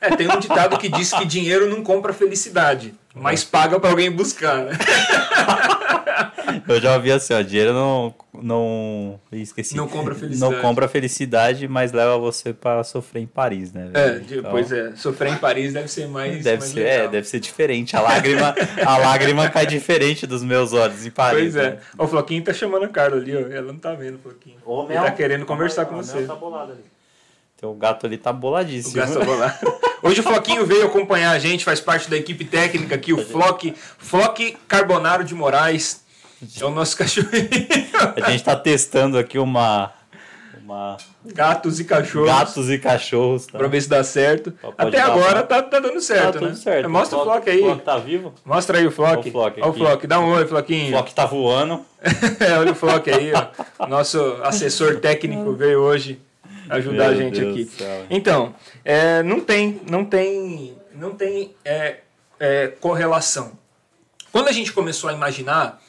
É, 0.00 0.14
tem 0.14 0.30
um 0.30 0.38
ditado 0.38 0.78
que 0.78 0.88
diz 0.88 1.12
que 1.12 1.24
dinheiro 1.24 1.68
não 1.68 1.82
compra 1.82 2.12
felicidade, 2.12 2.94
mas 3.14 3.44
paga 3.44 3.78
para 3.80 3.90
alguém 3.90 4.10
buscar. 4.10 4.58
Né? 4.64 4.72
Eu 6.68 6.80
já 6.80 6.94
ouvi 6.94 7.10
assim, 7.10 7.34
ó, 7.34 7.42
dinheiro 7.42 7.72
não 7.72 8.14
não 8.32 9.20
esqueci. 9.32 9.76
Não 9.76 9.88
compra 9.88 10.14
felicidade. 10.16 10.54
Não 10.54 10.60
compra 10.62 10.88
felicidade, 10.88 11.68
mas 11.68 11.92
leva 11.92 12.16
você 12.18 12.52
para 12.52 12.82
sofrer 12.84 13.20
em 13.22 13.26
Paris, 13.26 13.72
né? 13.72 13.90
É, 13.92 14.08
velho? 14.10 14.20
de- 14.20 14.38
Então, 14.38 14.50
pois 14.50 14.70
é. 14.72 14.92
Sofrer 14.96 15.32
em 15.32 15.36
Paris 15.36 15.72
deve 15.72 15.88
ser 15.88 16.06
mais. 16.08 16.42
Deve 16.44 16.58
mais 16.58 16.70
ser, 16.72 16.80
legal. 16.84 17.04
é, 17.06 17.08
deve 17.08 17.26
ser 17.28 17.40
diferente. 17.40 17.96
A 17.96 18.00
lágrima, 18.00 18.54
a 18.86 18.96
lágrima 18.98 19.50
cai 19.50 19.66
diferente 19.66 20.26
dos 20.26 20.42
meus 20.42 20.72
olhos 20.72 21.04
em 21.06 21.10
Paris. 21.10 21.54
Pois 21.54 21.56
é. 21.56 21.70
né? 21.70 21.78
Ó, 21.98 22.04
O 22.04 22.08
Floquinho 22.08 22.42
tá 22.44 22.52
chamando 22.52 22.84
a 22.84 22.88
Carla 22.88 23.16
ali, 23.16 23.34
ó. 23.36 23.40
Ela 23.40 23.72
não 23.72 23.78
tá 23.78 23.92
vendo 23.94 24.16
o 24.16 24.18
Floquinho. 24.18 24.56
Ô, 24.64 24.84
Ele 24.84 24.94
tá 24.94 25.10
querendo 25.10 25.44
conversar 25.46 25.86
com 25.86 25.94
Mel 25.94 26.04
você. 26.04 26.22
Tá 26.24 26.34
bolado 26.34 26.72
ali. 26.72 26.84
Teu 27.64 27.72
gato 27.72 28.04
ali 28.04 28.18
tá 28.18 28.30
O 28.30 28.34
boladíssimo. 28.34 28.94
Gasta 28.94 29.24
Bolar. 29.24 29.58
Hoje 30.02 30.20
o 30.20 30.22
Floquinho 30.22 30.66
veio 30.66 30.84
acompanhar 30.84 31.30
a 31.30 31.38
gente, 31.38 31.64
faz 31.64 31.80
parte 31.80 32.10
da 32.10 32.16
equipe 32.18 32.44
técnica 32.44 32.94
aqui, 32.94 33.10
o 33.10 33.24
Flock, 33.24 33.74
Flock 33.96 34.54
Carbonaro 34.68 35.24
de 35.24 35.34
Moraes. 35.34 36.04
É 36.60 36.64
o 36.66 36.68
nosso 36.68 36.94
cachorrinho. 36.94 37.48
A 38.22 38.30
gente 38.30 38.44
tá 38.44 38.54
testando 38.54 39.16
aqui 39.16 39.38
uma, 39.38 39.90
uma 40.62 40.98
Gatos 41.24 41.80
e 41.80 41.84
cachorros. 41.84 42.28
gatos 42.28 42.68
e 42.68 42.78
cachorros. 42.78 43.46
Tá? 43.46 43.56
Pra 43.56 43.66
ver 43.66 43.80
se 43.80 43.88
dá 43.88 44.04
certo. 44.04 44.52
Pode 44.60 44.74
Até 44.76 45.00
agora 45.00 45.42
tá? 45.42 45.62
tá, 45.62 45.70
tá 45.70 45.80
dando 45.80 46.02
certo, 46.02 46.34
Tá 46.34 46.40
né? 46.42 46.46
tudo 46.48 46.58
certo. 46.58 46.90
Mostra 46.90 47.16
o 47.18 47.22
Flock 47.24 47.48
aí. 47.48 47.60
Flock 47.62 47.82
tá 47.82 47.96
vivo? 47.96 48.34
Mostra 48.44 48.76
aí 48.76 48.86
o 48.86 48.90
Flock. 48.90 49.26
O 49.26 49.32
Flock 49.32 49.60
Ó 49.62 49.70
o. 49.70 49.72
Flock. 49.72 50.06
Dá 50.06 50.20
um 50.20 50.32
oi, 50.32 50.44
O 50.44 50.48
Floquinho. 50.48 50.90
Flock 50.90 51.14
tá 51.14 51.24
voando. 51.24 51.80
É, 52.46 52.58
olha 52.58 52.72
o 52.72 52.74
Flock 52.74 53.10
aí, 53.10 53.32
ó. 53.32 53.86
Nosso 53.86 54.20
assessor 54.42 54.96
técnico 55.00 55.54
veio 55.54 55.80
hoje 55.80 56.20
ajudar 56.68 57.06
a 57.06 57.10
Meu 57.10 57.16
gente 57.18 57.40
Deus 57.40 57.52
aqui. 57.52 58.06
Então, 58.10 58.54
é, 58.84 59.22
não 59.22 59.40
tem, 59.40 59.80
não 59.90 60.04
tem, 60.04 60.74
não 60.94 61.14
tem 61.14 61.54
é, 61.64 61.98
é, 62.38 62.68
correlação. 62.68 63.58
Quando 64.32 64.48
a 64.48 64.52
gente 64.52 64.72
começou 64.72 65.10
a 65.10 65.12
imaginar, 65.12 65.80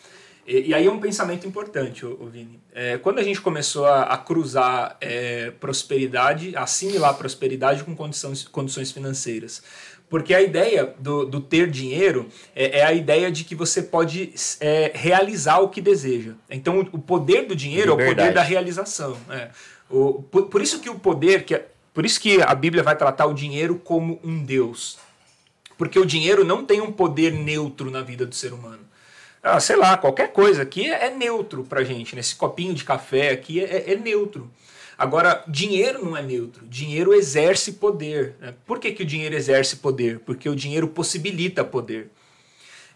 e, 0.45 0.69
e 0.69 0.73
aí 0.73 0.85
é 0.85 0.91
um 0.91 0.99
pensamento 0.99 1.47
importante, 1.47 2.05
ô 2.05 2.27
Vini. 2.27 2.59
É, 2.73 2.97
quando 2.97 3.19
a 3.19 3.23
gente 3.23 3.41
começou 3.41 3.85
a, 3.85 4.03
a 4.03 4.17
cruzar 4.17 4.97
é, 5.01 5.51
prosperidade, 5.59 6.55
assimilar 6.55 7.15
prosperidade 7.15 7.83
com 7.83 7.95
condições, 7.95 8.47
condições 8.47 8.91
financeiras. 8.91 9.63
Porque 10.07 10.35
a 10.35 10.41
ideia 10.41 10.93
do, 10.99 11.25
do 11.25 11.41
ter 11.41 11.69
dinheiro 11.69 12.29
é, 12.55 12.79
é 12.79 12.85
a 12.85 12.93
ideia 12.93 13.31
de 13.31 13.43
que 13.43 13.55
você 13.55 13.81
pode 13.81 14.33
é, 14.59 14.91
realizar 14.93 15.59
o 15.59 15.69
que 15.69 15.81
deseja. 15.81 16.33
Então, 16.49 16.79
o, 16.79 16.81
o 16.97 16.99
poder 16.99 17.47
do 17.47 17.55
dinheiro 17.55 17.91
é 17.91 17.93
o 17.93 18.07
poder 18.09 18.31
da 18.31 18.43
realização. 18.43 19.17
é. 19.31 19.49
O, 19.95 20.21
por, 20.23 20.47
por 20.47 20.61
isso 20.61 20.79
que 20.79 20.89
o 20.89 20.99
poder, 20.99 21.45
que 21.45 21.55
é- 21.55 21.67
por 21.93 22.05
isso 22.05 22.19
que 22.19 22.41
a 22.41 22.53
Bíblia 22.53 22.83
vai 22.83 22.97
tratar 22.97 23.25
o 23.27 23.33
dinheiro 23.33 23.75
como 23.81 24.19
um 24.21 24.43
Deus. 24.43 24.97
Porque 25.77 25.97
o 25.97 26.05
dinheiro 26.05 26.43
não 26.43 26.65
tem 26.65 26.81
um 26.81 26.91
poder 26.91 27.31
neutro 27.31 27.89
na 27.89 28.01
vida 28.01 28.25
do 28.25 28.35
ser 28.35 28.51
humano. 28.51 28.81
Ah, 29.41 29.59
sei 29.59 29.77
lá, 29.77 29.97
qualquer 29.97 30.33
coisa 30.33 30.63
aqui 30.63 30.89
é, 30.91 31.07
é 31.07 31.15
neutro 31.15 31.63
pra 31.63 31.83
gente. 31.83 32.15
Nesse 32.15 32.35
copinho 32.35 32.73
de 32.73 32.83
café 32.83 33.29
aqui 33.29 33.61
é, 33.63 33.93
é 33.93 33.95
neutro. 33.95 34.51
Agora, 34.97 35.43
dinheiro 35.47 36.03
não 36.03 36.17
é 36.17 36.21
neutro. 36.21 36.65
Dinheiro 36.65 37.13
exerce 37.13 37.73
poder. 37.73 38.35
né? 38.39 38.53
Por 38.65 38.79
que, 38.79 38.91
que 38.91 39.03
o 39.03 39.05
dinheiro 39.05 39.35
exerce 39.35 39.77
poder? 39.77 40.19
Porque 40.19 40.49
o 40.49 40.55
dinheiro 40.55 40.87
possibilita 40.89 41.63
poder. 41.63 42.09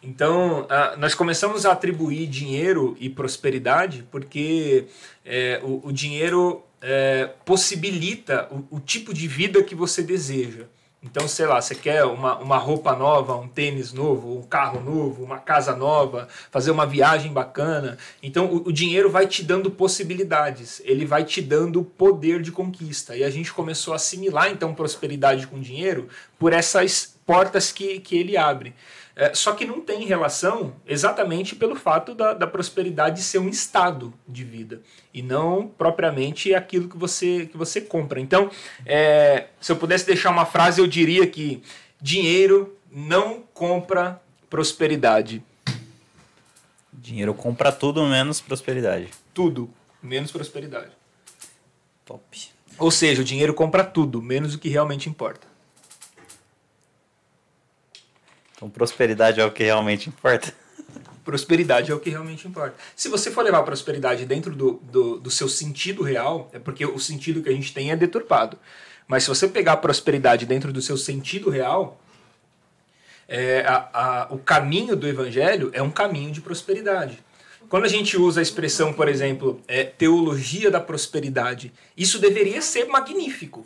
Então, 0.02 0.66
nós 0.98 1.14
começamos 1.14 1.66
a 1.66 1.74
atribuir 1.74 2.26
dinheiro 2.28 2.96
e 3.00 3.10
prosperidade 3.10 4.06
porque 4.10 4.86
é, 5.26 5.60
o, 5.62 5.88
o 5.88 5.92
dinheiro 5.92 6.64
é, 6.82 7.30
possibilita 7.46 8.48
o, 8.52 8.78
o 8.78 8.80
tipo 8.80 9.14
de 9.14 9.28
vida 9.28 9.64
que 9.64 9.76
você 9.76 10.02
deseja. 10.02 10.66
Então, 11.02 11.30
sei 11.30 11.46
lá, 11.46 11.62
você 11.62 11.74
quer 11.74 12.04
uma, 12.04 12.38
uma 12.40 12.58
roupa 12.58 12.94
nova, 12.94 13.34
um 13.34 13.48
tênis 13.48 13.94
novo, 13.94 14.38
um 14.38 14.42
carro 14.42 14.82
novo, 14.82 15.24
uma 15.24 15.40
casa 15.40 15.74
nova, 15.74 16.28
fazer 16.52 16.72
uma 16.72 16.86
viagem 16.86 17.32
bacana. 17.32 17.98
Então, 18.22 18.48
o, 18.48 18.68
o 18.68 18.74
dinheiro 18.74 19.10
vai 19.10 19.26
te 19.26 19.42
dando 19.42 19.72
possibilidades, 19.72 20.82
ele 20.84 21.06
vai 21.06 21.24
te 21.24 21.42
dando 21.42 21.86
poder 21.86 22.42
de 22.42 22.52
conquista. 22.52 23.16
E 23.16 23.24
a 23.24 23.30
gente 23.30 23.54
começou 23.54 23.94
a 23.94 23.96
assimilar, 23.96 24.52
então, 24.52 24.76
prosperidade 24.76 25.48
com 25.48 25.58
dinheiro 25.58 26.10
por 26.38 26.52
essas 26.52 27.16
portas 27.26 27.72
que, 27.72 28.02
que 28.02 28.18
ele 28.18 28.36
abre. 28.36 28.76
É, 29.20 29.34
só 29.34 29.52
que 29.52 29.66
não 29.66 29.82
tem 29.82 30.06
relação 30.06 30.74
exatamente 30.88 31.54
pelo 31.54 31.76
fato 31.76 32.16
da, 32.16 32.34
da 32.34 32.48
prosperidade 32.48 33.22
ser 33.22 33.38
um 33.38 33.50
estado 33.50 34.14
de 34.26 34.46
vida 34.46 34.82
e 35.14 35.22
não 35.22 35.68
propriamente 35.68 36.56
aquilo 36.56 36.88
que 36.88 36.96
você, 36.96 37.48
que 37.48 37.58
você 37.58 37.82
compra. 37.82 38.22
Então, 38.22 38.50
é, 38.86 39.48
se 39.60 39.74
eu 39.74 39.76
pudesse 39.76 40.06
deixar 40.06 40.30
uma 40.30 40.46
frase, 40.46 40.80
eu 40.80 40.88
diria 40.88 41.28
que 41.28 41.62
dinheiro 42.00 42.78
não 42.90 43.44
compra 43.54 44.22
prosperidade. 44.50 45.44
Dinheiro 46.94 47.34
compra 47.34 47.74
tudo 47.74 48.06
menos 48.06 48.40
prosperidade. 48.40 49.10
Tudo, 49.34 49.70
menos 50.02 50.32
prosperidade. 50.32 50.92
Top. 52.06 52.24
Ou 52.78 52.90
seja, 52.90 53.22
o 53.22 53.26
dinheiro 53.26 53.54
compra 53.54 53.84
tudo, 53.84 54.22
menos 54.22 54.56
o 54.56 54.60
que 54.60 54.70
realmente 54.70 55.10
importa. 55.10 55.49
Então, 58.60 58.70
prosperidade 58.70 59.40
é 59.40 59.46
o 59.46 59.52
que 59.52 59.64
realmente 59.64 60.10
importa. 60.10 60.54
Prosperidade 61.24 61.92
é 61.92 61.96
o 61.96 62.00
que 62.00 62.10
realmente 62.10 62.46
importa. 62.46 62.76
Se 62.94 63.08
você 63.08 63.32
for 63.32 63.42
levar 63.44 63.64
prosperidade 63.64 64.26
dentro 64.26 64.54
do, 64.54 64.74
do, 64.84 65.18
do 65.20 65.32
seu 65.32 65.48
sentido 65.48 66.04
real, 66.04 66.50
é 66.52 66.60
porque 66.60 66.86
o 66.86 67.00
sentido 67.00 67.42
que 67.42 67.48
a 67.48 67.54
gente 67.54 67.74
tem 67.74 67.92
é 67.92 67.96
deturpado. 67.96 68.58
Mas 69.08 69.24
se 69.24 69.30
você 69.30 69.48
pegar 69.48 69.74
a 69.74 69.78
prosperidade 69.78 70.46
dentro 70.46 70.74
do 70.74 70.82
seu 70.82 70.98
sentido 70.98 71.50
real, 71.50 72.02
é, 73.28 73.62
a- 73.66 73.90
a- 73.94 74.28
o 74.34 74.40
caminho 74.40 74.96
do 74.96 75.08
evangelho 75.08 75.70
é 75.72 75.82
um 75.82 75.92
caminho 75.92 76.32
de 76.32 76.42
prosperidade. 76.42 77.20
Quando 77.70 77.86
a 77.86 77.90
gente 77.90 78.18
usa 78.18 78.42
a 78.42 78.44
expressão, 78.44 78.92
por 78.92 79.08
exemplo, 79.08 79.62
é, 79.68 79.84
teologia 79.84 80.72
da 80.72 80.82
prosperidade, 80.82 81.72
isso 81.96 82.18
deveria 82.20 82.62
ser 82.62 82.86
magnífico. 82.88 83.66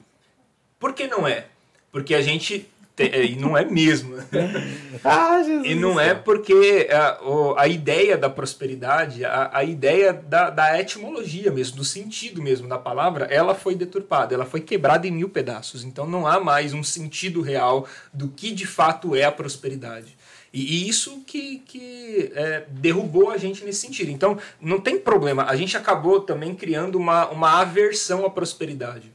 Por 0.78 0.94
que 0.94 1.08
não 1.08 1.26
é? 1.28 1.46
Porque 1.92 2.14
a 2.14 2.22
gente. 2.22 2.70
É, 2.98 3.26
e 3.26 3.36
não 3.36 3.58
é 3.58 3.66
mesmo. 3.66 4.16
Ah, 5.06 5.42
Jesus. 5.44 5.66
E 5.70 5.76
não 5.76 6.00
é 6.00 6.14
porque 6.14 6.88
a, 6.90 7.20
o- 7.28 7.56
a 7.58 7.68
ideia 7.68 8.18
da 8.18 8.30
prosperidade, 8.30 9.26
a, 9.26 9.50
a 9.52 9.62
ideia 9.64 10.14
da, 10.14 10.50
da 10.50 10.80
etimologia 10.80 11.52
mesmo, 11.52 11.76
do 11.76 11.84
sentido 11.84 12.42
mesmo 12.42 12.70
da 12.70 12.78
palavra, 12.78 13.26
ela 13.26 13.54
foi 13.54 13.76
deturpada, 13.76 14.34
ela 14.34 14.46
foi 14.46 14.62
quebrada 14.62 15.06
em 15.06 15.12
mil 15.12 15.28
pedaços. 15.28 15.84
Então 15.84 16.08
não 16.08 16.26
há 16.26 16.40
mais 16.40 16.74
um 16.74 16.82
sentido 16.84 17.42
real 17.42 17.86
do 18.14 18.30
que 18.30 18.52
de 18.54 18.66
fato 18.66 19.14
é 19.14 19.26
a 19.26 19.32
prosperidade. 19.32 20.16
E, 20.54 20.62
e 20.86 20.88
isso 20.88 21.22
que, 21.28 21.58
que 21.66 22.32
é, 22.34 22.64
derrubou 22.70 23.30
a 23.32 23.38
gente 23.38 23.66
nesse 23.66 23.82
sentido. 23.82 24.10
Então 24.12 24.38
não 24.62 24.80
tem 24.80 24.98
problema, 24.98 25.44
a 25.46 25.56
gente 25.58 25.76
acabou 25.76 26.22
também 26.22 26.56
criando 26.56 26.96
uma, 26.98 27.28
uma 27.30 27.60
aversão 27.60 28.26
à 28.26 28.30
prosperidade. 28.30 29.12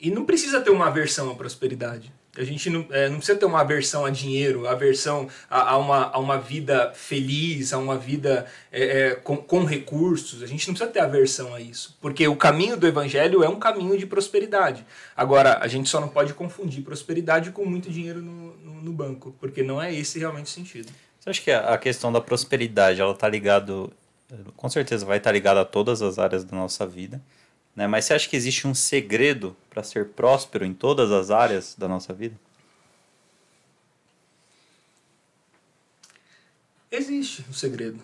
E 0.00 0.10
não 0.10 0.24
precisa 0.24 0.60
ter 0.62 0.70
uma 0.70 0.86
aversão 0.86 1.30
à 1.30 1.34
prosperidade. 1.34 2.10
A 2.36 2.44
gente 2.44 2.70
não, 2.70 2.86
é, 2.90 3.10
não 3.10 3.18
precisa 3.18 3.38
ter 3.38 3.44
uma 3.44 3.60
aversão 3.60 4.06
a 4.06 4.10
dinheiro, 4.10 4.66
aversão 4.66 5.28
a, 5.50 5.72
a, 5.72 5.76
uma, 5.76 6.06
a 6.06 6.18
uma 6.18 6.38
vida 6.38 6.90
feliz, 6.94 7.74
a 7.74 7.78
uma 7.78 7.98
vida 7.98 8.46
é, 8.70 8.82
é, 8.82 9.14
com, 9.16 9.36
com 9.36 9.64
recursos. 9.64 10.42
A 10.42 10.46
gente 10.46 10.66
não 10.66 10.74
precisa 10.74 10.90
ter 10.90 11.00
aversão 11.00 11.54
a 11.54 11.60
isso. 11.60 11.96
Porque 12.00 12.26
o 12.26 12.34
caminho 12.34 12.76
do 12.78 12.86
evangelho 12.86 13.44
é 13.44 13.48
um 13.48 13.58
caminho 13.58 13.98
de 13.98 14.06
prosperidade. 14.06 14.86
Agora, 15.14 15.58
a 15.58 15.68
gente 15.68 15.90
só 15.90 16.00
não 16.00 16.08
pode 16.08 16.32
confundir 16.32 16.82
prosperidade 16.82 17.50
com 17.50 17.66
muito 17.66 17.90
dinheiro 17.90 18.22
no, 18.22 18.56
no, 18.56 18.82
no 18.82 18.92
banco. 18.92 19.36
Porque 19.38 19.62
não 19.62 19.80
é 19.80 19.94
esse 19.94 20.18
realmente 20.18 20.46
o 20.46 20.50
sentido. 20.50 20.90
Você 21.20 21.30
acha 21.30 21.42
que 21.42 21.50
a 21.52 21.76
questão 21.76 22.10
da 22.10 22.20
prosperidade, 22.20 23.00
ela 23.00 23.14
tá 23.14 23.28
ligado, 23.28 23.92
com 24.56 24.68
certeza 24.70 25.04
vai 25.04 25.18
estar 25.18 25.30
ligada 25.30 25.60
a 25.60 25.64
todas 25.64 26.00
as 26.00 26.18
áreas 26.18 26.44
da 26.44 26.56
nossa 26.56 26.86
vida, 26.86 27.22
né? 27.74 27.86
Mas 27.86 28.04
você 28.04 28.14
acha 28.14 28.28
que 28.28 28.36
existe 28.36 28.66
um 28.66 28.74
segredo 28.74 29.56
para 29.70 29.82
ser 29.82 30.10
próspero 30.10 30.64
em 30.64 30.74
todas 30.74 31.10
as 31.10 31.30
áreas 31.30 31.74
da 31.76 31.88
nossa 31.88 32.12
vida? 32.12 32.36
Existe 36.90 37.44
um 37.48 37.52
segredo. 37.54 38.00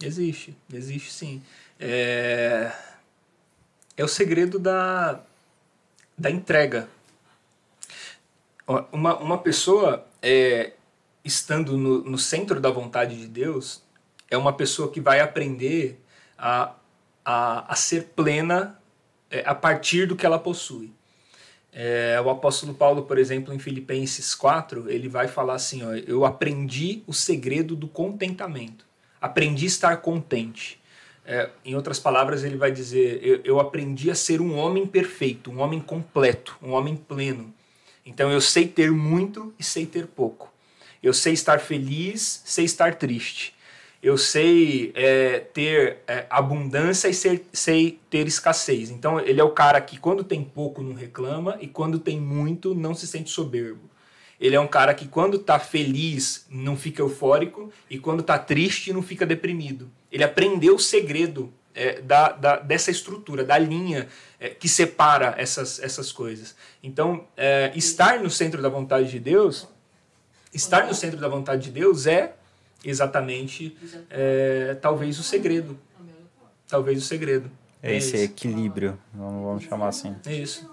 Existe, 0.00 0.56
existe 0.72 1.10
sim. 1.10 1.42
É, 1.80 2.72
é 3.96 4.04
o 4.04 4.08
segredo 4.08 4.58
da, 4.58 5.20
da 6.16 6.30
entrega. 6.30 6.88
Uma, 8.92 9.16
uma 9.18 9.38
pessoa 9.38 10.06
é, 10.20 10.72
estando 11.24 11.76
no, 11.76 12.04
no 12.04 12.18
centro 12.18 12.60
da 12.60 12.70
vontade 12.70 13.16
de 13.18 13.26
Deus 13.26 13.82
é 14.30 14.36
uma 14.36 14.52
pessoa 14.52 14.90
que 14.90 15.00
vai 15.00 15.20
aprender 15.20 16.00
a, 16.38 16.74
a, 17.24 17.72
a 17.72 17.76
ser 17.76 18.12
plena 18.14 18.78
a 19.40 19.54
partir 19.54 20.06
do 20.06 20.16
que 20.16 20.26
ela 20.26 20.38
possui. 20.38 20.92
É, 21.72 22.20
o 22.22 22.28
apóstolo 22.28 22.74
Paulo, 22.74 23.04
por 23.04 23.16
exemplo, 23.16 23.54
em 23.54 23.58
Filipenses 23.58 24.34
4, 24.34 24.90
ele 24.90 25.08
vai 25.08 25.26
falar 25.26 25.54
assim: 25.54 25.82
ó, 25.82 25.94
Eu 25.94 26.24
aprendi 26.24 27.02
o 27.06 27.14
segredo 27.14 27.74
do 27.74 27.88
contentamento. 27.88 28.84
Aprendi 29.20 29.64
a 29.64 29.68
estar 29.68 29.96
contente. 29.98 30.80
É, 31.24 31.48
em 31.64 31.74
outras 31.74 31.98
palavras, 31.98 32.44
ele 32.44 32.56
vai 32.56 32.70
dizer: 32.70 33.20
eu, 33.22 33.40
eu 33.44 33.60
aprendi 33.60 34.10
a 34.10 34.14
ser 34.14 34.40
um 34.40 34.56
homem 34.56 34.86
perfeito, 34.86 35.50
um 35.50 35.60
homem 35.60 35.80
completo, 35.80 36.56
um 36.62 36.72
homem 36.72 36.94
pleno. 36.94 37.54
Então 38.04 38.30
eu 38.30 38.40
sei 38.40 38.66
ter 38.68 38.90
muito 38.90 39.54
e 39.58 39.62
sei 39.64 39.86
ter 39.86 40.06
pouco. 40.08 40.52
Eu 41.02 41.14
sei 41.14 41.32
estar 41.32 41.58
feliz, 41.58 42.42
sei 42.44 42.64
estar 42.64 42.96
triste. 42.96 43.54
Eu 44.02 44.18
sei 44.18 44.92
é, 44.96 45.38
ter 45.38 45.98
é, 46.08 46.26
abundância 46.28 47.08
e 47.08 47.14
ser, 47.14 47.46
sei 47.52 48.00
ter 48.10 48.26
escassez. 48.26 48.90
Então 48.90 49.20
ele 49.20 49.40
é 49.40 49.44
o 49.44 49.50
cara 49.50 49.80
que 49.80 49.96
quando 49.98 50.24
tem 50.24 50.42
pouco 50.42 50.82
não 50.82 50.94
reclama 50.94 51.56
e 51.60 51.68
quando 51.68 51.98
tem 51.98 52.20
muito 52.20 52.74
não 52.74 52.94
se 52.94 53.06
sente 53.06 53.30
soberbo. 53.30 53.88
Ele 54.40 54.56
é 54.56 54.60
um 54.60 54.66
cara 54.66 54.92
que 54.92 55.06
quando 55.06 55.38
tá 55.38 55.56
feliz 55.60 56.46
não 56.50 56.76
fica 56.76 57.00
eufórico 57.00 57.72
e 57.88 57.96
quando 57.96 58.24
tá 58.24 58.36
triste 58.36 58.92
não 58.92 59.00
fica 59.00 59.24
deprimido. 59.24 59.88
Ele 60.10 60.24
aprendeu 60.24 60.74
o 60.74 60.80
segredo 60.80 61.52
é, 61.74 62.00
da, 62.00 62.32
da, 62.32 62.56
dessa 62.56 62.90
estrutura, 62.90 63.44
da 63.44 63.56
linha 63.56 64.08
é, 64.40 64.48
que 64.48 64.68
separa 64.68 65.34
essas, 65.38 65.78
essas 65.80 66.10
coisas. 66.10 66.56
Então, 66.82 67.24
é, 67.36 67.72
estar 67.76 68.18
no 68.20 68.28
centro 68.28 68.60
da 68.60 68.68
vontade 68.68 69.10
de 69.10 69.20
Deus, 69.20 69.68
estar 70.52 70.86
no 70.86 70.94
centro 70.94 71.20
da 71.20 71.28
vontade 71.28 71.62
de 71.62 71.70
Deus 71.70 72.06
é 72.06 72.34
exatamente, 72.84 73.76
é, 74.10 74.76
talvez, 74.80 75.18
o 75.18 75.22
segredo. 75.22 75.78
Talvez 76.68 76.98
o 76.98 77.06
segredo. 77.06 77.50
É 77.82 77.96
esse 77.96 78.14
isso. 78.14 78.24
equilíbrio, 78.24 78.98
vamos, 79.12 79.44
vamos 79.44 79.64
chamar 79.64 79.88
assim. 79.88 80.14
É 80.24 80.34
isso. 80.34 80.72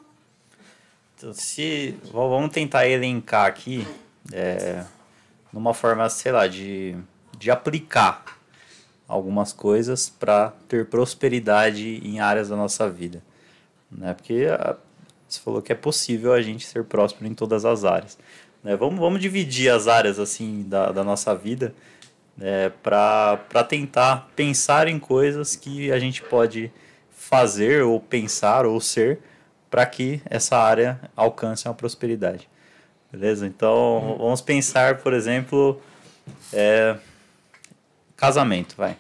Então, 1.18 1.34
se 1.34 1.98
vamos 2.14 2.52
tentar 2.52 2.88
elencar 2.88 3.46
aqui 3.46 3.86
é, 4.32 4.86
numa 5.52 5.74
forma, 5.74 6.08
sei 6.10 6.32
lá, 6.32 6.48
de, 6.48 6.96
de 7.38 7.52
aplicar 7.52 8.24
algumas 9.08 9.52
coisas 9.52 10.08
para 10.08 10.54
ter 10.68 10.86
prosperidade 10.86 12.00
em 12.06 12.20
áreas 12.20 12.50
da 12.50 12.56
nossa 12.56 12.90
vida, 12.90 13.24
né? 13.92 14.14
Porque 14.14 14.46
a, 14.50 14.78
você 15.28 15.40
falou 15.40 15.62
que 15.62 15.72
é 15.72 15.76
possível 15.76 16.32
a 16.32 16.42
gente 16.42 16.66
ser 16.66 16.84
próspero 16.84 17.28
em 17.28 17.34
todas 17.34 17.66
as 17.66 17.84
áreas, 17.84 18.18
né? 18.64 18.76
Vamos, 18.76 19.00
vamos 19.00 19.20
dividir 19.20 19.70
as 19.70 19.88
áreas 19.88 20.20
assim 20.20 20.64
da, 20.68 20.92
da 20.92 21.04
nossa 21.04 21.36
vida 21.36 21.74
é, 22.42 22.70
para 22.82 23.64
tentar 23.68 24.30
pensar 24.36 24.88
em 24.88 25.00
coisas 25.00 25.56
que 25.56 25.92
a 25.92 26.00
gente 26.00 26.22
pode 26.22 26.72
fazer 27.12 27.84
ou 27.84 28.00
pensar 28.00 28.66
ou 28.66 28.80
ser 28.80 29.20
para 29.70 29.86
que 29.86 30.22
essa 30.26 30.58
área 30.58 31.00
alcance 31.16 31.68
uma 31.68 31.74
prosperidade. 31.74 32.50
Beleza? 33.12 33.46
Então, 33.46 34.16
vamos 34.20 34.42
pensar, 34.42 34.98
por 34.98 35.14
exemplo, 35.14 35.82
é, 36.54 36.96
casamento, 38.16 38.76
vai. 38.78 38.96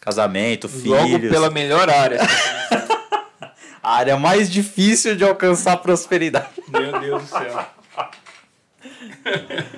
Casamento, 0.00 0.70
Logo 0.84 1.08
filhos. 1.08 1.32
pela 1.32 1.50
melhor 1.50 1.88
área. 1.88 2.20
A 3.82 3.96
área 3.96 4.16
mais 4.16 4.50
difícil 4.50 5.14
de 5.14 5.24
alcançar 5.24 5.76
prosperidade. 5.76 6.48
Meu 6.68 7.00
Deus 7.00 7.22
do 7.22 7.28
céu. 7.28 7.66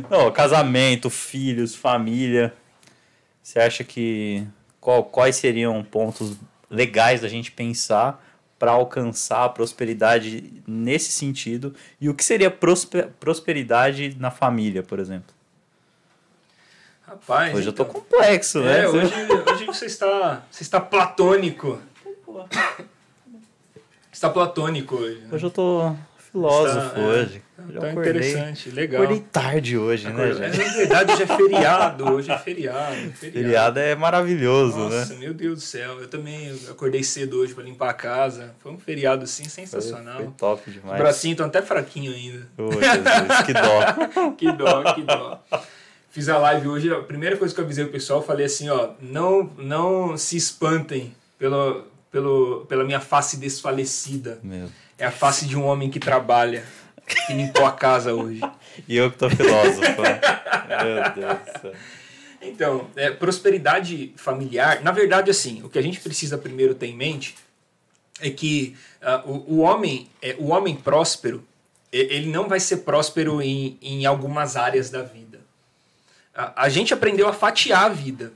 Não, 0.08 0.30
casamento, 0.30 1.10
filhos, 1.10 1.74
família. 1.74 2.54
Você 3.46 3.60
acha 3.60 3.84
que 3.84 4.44
qual- 4.80 5.04
quais 5.04 5.36
seriam 5.36 5.80
pontos 5.84 6.36
legais 6.68 7.20
da 7.20 7.28
gente 7.28 7.52
pensar 7.52 8.20
para 8.58 8.72
alcançar 8.72 9.44
a 9.44 9.48
prosperidade 9.48 10.52
nesse 10.66 11.12
sentido? 11.12 11.72
E 12.00 12.08
o 12.08 12.14
que 12.14 12.24
seria 12.24 12.50
prospe- 12.50 13.06
prosperidade 13.20 14.16
na 14.18 14.32
família, 14.32 14.82
por 14.82 14.98
exemplo? 14.98 15.32
Rapaz. 17.06 17.54
Hoje 17.54 17.68
eu 17.68 17.72
tô 17.72 17.84
então. 17.84 17.94
complexo, 17.94 18.60
né? 18.62 18.80
É, 18.80 18.88
hoje, 18.88 19.14
hoje 19.52 19.64
você 19.64 19.86
está, 19.86 20.42
você 20.50 20.64
está 20.64 20.80
platônico. 20.80 21.80
Está 24.12 24.28
platônico 24.28 24.96
hoje. 24.96 25.20
né? 25.20 25.28
Hoje 25.30 25.46
eu 25.46 25.50
tô 25.52 25.94
filósofo 26.36 26.98
é, 27.00 27.02
hoje. 27.02 27.42
Já 27.72 27.80
Tá 27.80 27.90
acordei, 27.90 28.12
interessante, 28.12 28.70
legal. 28.70 29.02
acordei 29.02 29.24
tarde 29.32 29.76
hoje, 29.78 30.08
né, 30.08 30.28
É, 30.28 30.32
gente? 30.52 30.58
na 30.58 30.72
verdade, 30.74 31.12
hoje 31.12 31.22
é 31.22 31.26
feriado. 31.26 32.12
Hoje 32.12 32.30
é 32.30 32.38
feriado. 32.38 32.94
Feriado, 32.94 33.14
Feriado 33.16 33.78
é 33.80 33.94
maravilhoso, 33.96 34.78
Nossa, 34.78 35.14
né? 35.14 35.20
meu 35.20 35.34
Deus 35.34 35.54
do 35.58 35.60
céu. 35.64 35.98
Eu 36.00 36.06
também 36.08 36.52
acordei 36.70 37.02
cedo 37.02 37.38
hoje 37.38 37.54
para 37.54 37.64
limpar 37.64 37.90
a 37.90 37.94
casa. 37.94 38.54
Foi 38.60 38.70
um 38.70 38.78
feriado 38.78 39.24
assim 39.24 39.44
Foi, 39.44 39.50
sensacional. 39.50 40.16
foi 40.18 40.28
top 40.38 40.62
Os 40.68 40.74
demais. 40.74 40.98
bracinhos 40.98 41.32
estão 41.32 41.46
até 41.46 41.60
fraquinhos 41.62 42.14
ainda. 42.14 42.46
Ô, 42.58 42.70
Jesus, 42.72 43.42
que 43.46 43.52
dó. 43.52 44.30
que 44.38 44.52
dó, 44.52 44.94
que 44.94 45.02
dó. 45.02 45.42
Fiz 46.10 46.28
a 46.28 46.38
live 46.38 46.68
hoje, 46.68 46.92
a 46.92 47.00
primeira 47.00 47.36
coisa 47.36 47.52
que 47.54 47.60
eu 47.60 47.64
avisei 47.64 47.84
o 47.84 47.90
pessoal, 47.90 48.22
falei 48.22 48.46
assim, 48.46 48.68
ó, 48.70 48.90
não, 49.00 49.50
não 49.58 50.16
se 50.16 50.36
espantem 50.36 51.14
pelo, 51.38 51.84
pelo, 52.12 52.64
pela 52.66 52.84
minha 52.84 53.00
face 53.00 53.36
desfalecida. 53.38 54.38
Meu. 54.42 54.68
É 54.98 55.06
a 55.06 55.10
face 55.10 55.46
de 55.46 55.56
um 55.56 55.64
homem 55.64 55.90
que 55.90 56.00
trabalha, 56.00 56.64
que 57.06 57.32
limpou 57.32 57.66
a 57.66 57.72
casa 57.72 58.14
hoje. 58.14 58.40
E 58.88 58.96
eu 58.96 59.10
que 59.10 59.18
tô 59.18 59.28
filósofo. 59.28 60.02
né? 60.02 60.20
Meu 60.68 61.14
Deus 61.14 61.38
do 61.38 61.60
céu. 61.60 61.72
Então, 62.40 62.88
é, 62.96 63.10
prosperidade 63.10 64.12
familiar, 64.16 64.82
na 64.82 64.92
verdade, 64.92 65.30
assim, 65.30 65.62
o 65.62 65.68
que 65.68 65.78
a 65.78 65.82
gente 65.82 66.00
precisa 66.00 66.38
primeiro 66.38 66.74
ter 66.74 66.86
em 66.86 66.96
mente 66.96 67.34
é 68.20 68.30
que 68.30 68.76
ah, 69.02 69.22
o, 69.26 69.56
o 69.56 69.58
homem, 69.58 70.08
é, 70.22 70.36
o 70.38 70.48
homem 70.48 70.74
próspero, 70.74 71.46
ele 71.92 72.28
não 72.28 72.48
vai 72.48 72.60
ser 72.60 72.78
próspero 72.78 73.40
em, 73.40 73.78
em 73.80 74.06
algumas 74.06 74.56
áreas 74.56 74.90
da 74.90 75.02
vida. 75.02 75.40
A, 76.34 76.64
a 76.64 76.68
gente 76.68 76.92
aprendeu 76.92 77.28
a 77.28 77.32
fatiar 77.32 77.84
a 77.84 77.88
vida. 77.88 78.32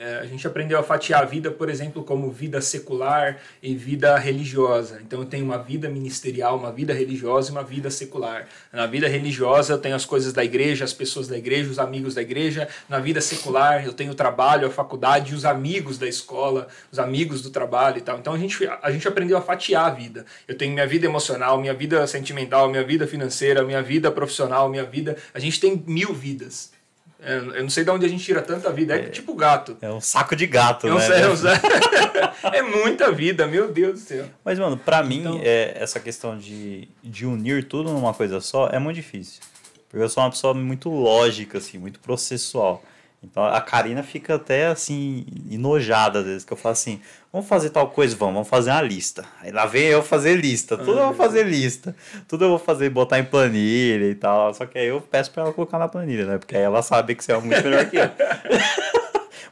É, 0.00 0.18
a 0.20 0.26
gente 0.26 0.46
aprendeu 0.46 0.78
a 0.78 0.82
fatiar 0.84 1.22
a 1.22 1.24
vida, 1.24 1.50
por 1.50 1.68
exemplo, 1.68 2.04
como 2.04 2.30
vida 2.30 2.60
secular 2.60 3.38
e 3.60 3.74
vida 3.74 4.16
religiosa. 4.16 5.00
Então 5.02 5.18
eu 5.18 5.26
tenho 5.26 5.44
uma 5.44 5.58
vida 5.58 5.88
ministerial, 5.88 6.56
uma 6.56 6.70
vida 6.70 6.94
religiosa 6.94 7.48
e 7.48 7.52
uma 7.52 7.64
vida 7.64 7.90
secular. 7.90 8.46
Na 8.72 8.86
vida 8.86 9.08
religiosa 9.08 9.72
eu 9.72 9.78
tenho 9.78 9.96
as 9.96 10.04
coisas 10.04 10.32
da 10.32 10.44
igreja, 10.44 10.84
as 10.84 10.92
pessoas 10.92 11.26
da 11.26 11.36
igreja, 11.36 11.68
os 11.68 11.80
amigos 11.80 12.14
da 12.14 12.22
igreja. 12.22 12.68
Na 12.88 13.00
vida 13.00 13.20
secular 13.20 13.84
eu 13.84 13.92
tenho 13.92 14.12
o 14.12 14.14
trabalho, 14.14 14.68
a 14.68 14.70
faculdade, 14.70 15.34
os 15.34 15.44
amigos 15.44 15.98
da 15.98 16.06
escola, 16.06 16.68
os 16.92 17.00
amigos 17.00 17.42
do 17.42 17.50
trabalho 17.50 17.98
e 17.98 18.00
tal. 18.00 18.20
Então 18.20 18.32
a 18.34 18.38
gente, 18.38 18.68
a 18.80 18.92
gente 18.92 19.08
aprendeu 19.08 19.36
a 19.36 19.40
fatiar 19.40 19.86
a 19.86 19.90
vida. 19.90 20.24
Eu 20.46 20.56
tenho 20.56 20.72
minha 20.74 20.86
vida 20.86 21.06
emocional, 21.06 21.60
minha 21.60 21.74
vida 21.74 22.06
sentimental, 22.06 22.68
minha 22.70 22.84
vida 22.84 23.04
financeira, 23.04 23.64
minha 23.64 23.82
vida 23.82 24.12
profissional, 24.12 24.68
minha 24.68 24.84
vida. 24.84 25.16
A 25.34 25.40
gente 25.40 25.58
tem 25.58 25.82
mil 25.84 26.14
vidas. 26.14 26.77
É, 27.20 27.36
Eu 27.38 27.62
não 27.62 27.70
sei 27.70 27.82
de 27.84 27.90
onde 27.90 28.06
a 28.06 28.08
gente 28.08 28.22
tira 28.24 28.40
tanta 28.40 28.70
vida. 28.72 28.94
É, 28.94 29.08
tipo 29.08 29.34
gato. 29.34 29.76
É 29.80 29.90
um 29.90 30.00
saco 30.00 30.36
de 30.36 30.46
gato, 30.46 30.86
É, 30.86 30.92
um- 30.94 30.98
né? 30.98 31.20
é 31.22 31.28
um- 31.28 31.34
é 32.54 32.62
muita 32.62 33.10
vida, 33.10 33.46
meu 33.46 33.72
Deus 33.72 33.94
do 33.94 33.98
céu. 34.06 34.24
Mas, 34.44 34.58
mano, 34.58 34.76
pra 34.76 35.02
mim, 35.02 35.20
Então- 35.20 35.40
é, 35.42 35.72
essa 35.76 35.98
questão 35.98 36.38
de, 36.38 36.88
de 37.02 37.26
unir 37.26 37.64
tudo 37.64 37.92
numa 37.92 38.14
coisa 38.14 38.40
só 38.40 38.68
é 38.68 38.78
muito 38.78 38.96
difícil. 38.96 39.40
Porque 39.88 40.04
eu 40.04 40.08
sou 40.08 40.22
uma 40.22 40.30
pessoa 40.30 40.52
muito 40.54 40.88
lógica, 40.90 41.58
assim, 41.58 41.78
muito 41.78 41.98
processual. 41.98 42.82
Então 43.22 43.44
a 43.44 43.60
Karina 43.60 44.02
fica 44.02 44.36
até 44.36 44.68
assim, 44.68 45.26
enojada 45.50 46.20
às 46.20 46.24
vezes, 46.24 46.44
que 46.44 46.52
eu 46.52 46.56
falo 46.56 46.72
assim, 46.72 47.00
vamos 47.32 47.48
fazer 47.48 47.70
tal 47.70 47.88
coisa, 47.88 48.14
vamos, 48.14 48.34
vamos 48.34 48.48
fazer 48.48 48.70
uma 48.70 48.80
lista. 48.80 49.24
Aí 49.40 49.50
lá 49.50 49.66
vem 49.66 49.86
eu 49.86 50.02
fazer 50.02 50.36
lista, 50.36 50.76
tudo 50.76 50.98
eu 50.98 51.06
vou 51.06 51.14
fazer 51.14 51.44
lista, 51.44 51.96
tudo 52.28 52.44
eu 52.44 52.50
vou 52.50 52.58
fazer, 52.58 52.88
botar 52.90 53.18
em 53.18 53.24
planilha 53.24 54.08
e 54.08 54.14
tal. 54.14 54.54
Só 54.54 54.66
que 54.66 54.78
aí 54.78 54.86
eu 54.86 55.00
peço 55.00 55.32
pra 55.32 55.42
ela 55.42 55.52
colocar 55.52 55.78
na 55.78 55.88
planilha, 55.88 56.26
né? 56.26 56.38
Porque 56.38 56.56
aí 56.56 56.62
ela 56.62 56.80
sabe 56.80 57.16
que 57.16 57.24
você 57.24 57.32
é 57.32 57.40
muito 57.40 57.62
melhor 57.62 57.86
que 57.86 57.96
eu. 57.96 58.08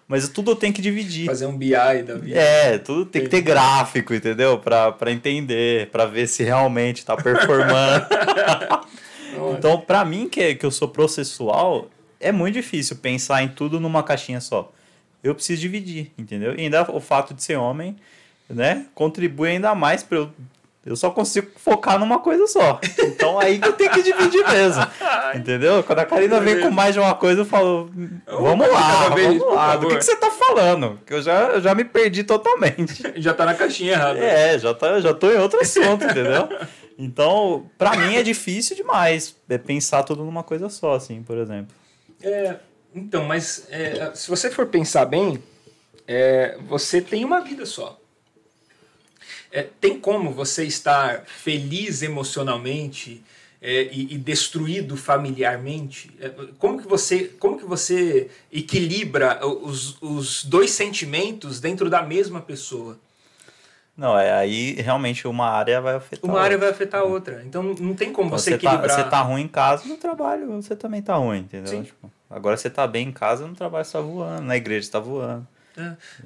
Mas 0.09 0.29
tudo 0.29 0.53
eu 0.53 0.57
tenho 0.57 0.73
que 0.73 0.81
dividir. 0.81 1.27
Fazer 1.27 1.47
um 1.47 1.57
BI 1.57 1.73
da 1.73 2.15
vida. 2.15 2.39
É, 2.39 2.79
tudo 2.79 3.05
tem 3.05 3.25
que 3.25 3.29
ter 3.29 3.41
gráfico, 3.41 4.15
entendeu? 4.15 4.57
Pra, 4.59 4.93
pra 4.93 5.11
entender, 5.11 5.91
pra 5.91 6.07
ver 6.07 6.29
se 6.29 6.45
realmente 6.45 7.05
tá 7.05 7.17
performando. 7.17 8.07
então, 9.59 9.81
pra 9.81 10.05
mim, 10.05 10.29
que, 10.29 10.55
que 10.55 10.65
eu 10.65 10.71
sou 10.71 10.87
processual, 10.87 11.91
é 12.27 12.33
muito 12.33 12.55
difícil 12.55 12.97
pensar 12.97 13.43
em 13.43 13.49
tudo 13.49 13.79
numa 13.79 14.03
caixinha 14.03 14.41
só. 14.41 14.73
Eu 15.23 15.35
preciso 15.35 15.61
dividir, 15.61 16.13
entendeu? 16.19 16.55
E 16.57 16.63
ainda 16.63 16.91
o 16.91 17.01
fato 17.01 17.35
de 17.35 17.43
ser 17.43 17.57
homem, 17.57 17.97
né, 18.49 18.87
contribui 18.95 19.51
ainda 19.51 19.75
mais 19.75 20.03
pra 20.03 20.19
eu. 20.19 20.31
Eu 20.85 20.95
só 20.95 21.11
consigo 21.11 21.51
focar 21.57 21.99
numa 21.99 22.21
coisa 22.21 22.47
só. 22.47 22.81
Então 23.01 23.41
aí 23.41 23.59
que 23.59 23.67
eu 23.67 23.73
tenho 23.73 23.91
que 23.91 24.03
dividir 24.03 24.47
mesmo. 24.47 24.87
Entendeu? 25.35 25.83
Quando 25.83 25.99
a 25.99 26.05
Karina 26.07 26.39
vem 26.39 26.61
com 26.61 26.71
mais 26.71 26.95
de 26.95 27.01
uma 27.01 27.13
coisa, 27.13 27.41
eu 27.41 27.45
falo, 27.45 27.91
vamos 28.25 28.69
lá, 28.71 29.09
vamos 29.09 29.53
lá. 29.53 29.75
Do 29.75 29.89
que, 29.89 29.97
que 29.97 30.05
você 30.05 30.15
tá 30.15 30.31
falando? 30.31 31.01
Que 31.05 31.15
eu 31.15 31.21
já, 31.21 31.49
eu 31.49 31.61
já 31.61 31.75
me 31.75 31.83
perdi 31.83 32.23
totalmente. 32.23 33.03
Já 33.21 33.35
tá 33.35 33.45
na 33.45 33.55
caixinha 33.55 33.95
errada. 33.95 34.21
É, 34.21 34.57
já, 34.61 34.73
tá, 34.73 35.01
já 35.01 35.13
tô 35.13 35.29
em 35.29 35.39
outro 35.39 35.59
assunto, 35.61 36.05
entendeu? 36.05 36.49
Então, 36.97 37.69
pra 37.77 37.97
mim 37.97 38.15
é 38.15 38.23
difícil 38.23 38.77
demais 38.77 39.35
é 39.49 39.59
pensar 39.59 40.05
tudo 40.05 40.25
numa 40.25 40.45
coisa 40.45 40.69
só, 40.69 40.95
assim, 40.95 41.21
por 41.23 41.37
exemplo. 41.37 41.75
É, 42.23 42.57
então, 42.95 43.25
mas 43.25 43.67
é, 43.71 44.15
se 44.15 44.29
você 44.29 44.51
for 44.51 44.67
pensar 44.67 45.05
bem, 45.05 45.43
é, 46.07 46.57
você 46.67 47.01
tem 47.01 47.25
uma 47.25 47.41
vida 47.41 47.67
só. 47.67 48.01
É, 49.51 49.63
tem 49.81 49.99
como 49.99 50.33
você 50.33 50.65
estar 50.65 51.25
feliz 51.27 52.03
emocionalmente 52.03 53.23
é, 53.61 53.85
e, 53.93 54.15
e 54.15 54.19
destruído 54.19 54.97
familiarmente? 54.97 56.11
É, 56.21 56.29
como 56.59 56.81
que 56.81 56.89
você, 56.89 57.25
como 57.39 57.59
que 57.59 57.65
você 57.65 58.31
equilibra 58.53 59.47
os, 59.47 60.01
os 60.01 60.45
dois 60.45 60.71
sentimentos 60.71 61.61
dentro 61.61 61.89
da 61.91 62.03
mesma 62.03 62.41
pessoa? 62.41 62.99
Não, 63.97 64.19
é 64.19 64.31
aí 64.33 64.73
realmente 64.75 65.27
uma 65.27 65.49
área 65.49 65.81
vai 65.81 65.95
afetar 65.95 66.31
Uma 66.31 66.41
área 66.41 66.59
vai 66.59 66.69
afetar 66.69 67.01
a 67.01 67.05
outra. 67.05 67.43
Então 67.47 67.63
não- 67.63 67.95
tem 67.95 68.13
como 68.13 68.27
Então, 68.29 68.39
você 68.39 68.51
você, 68.51 68.59
tá, 68.59 68.73
equilibrar. 68.75 68.91
você 69.05 69.05
tá 69.11 69.23
ruim 69.23 69.43
em 69.43 69.49
casa, 69.49 69.89
no 69.89 69.97
trabalho 69.97 70.61
você 70.61 70.77
também 70.77 71.01
tá 71.01 71.15
ruim, 71.17 71.39
entendeu? 71.39 71.83
Tipo, 71.83 72.11
agora 72.29 72.57
você 72.59 72.69
tá 72.69 72.87
bem 72.87 73.09
em 73.09 73.13
casa, 73.13 73.47
no 73.47 73.55
trabalho 73.55 73.85
você 73.87 73.93
tá 73.93 74.01
voando, 74.01 74.43
na 74.43 74.57
igreja 74.57 74.87
você 74.87 74.93
tá 74.93 75.01
voando. 75.01 75.47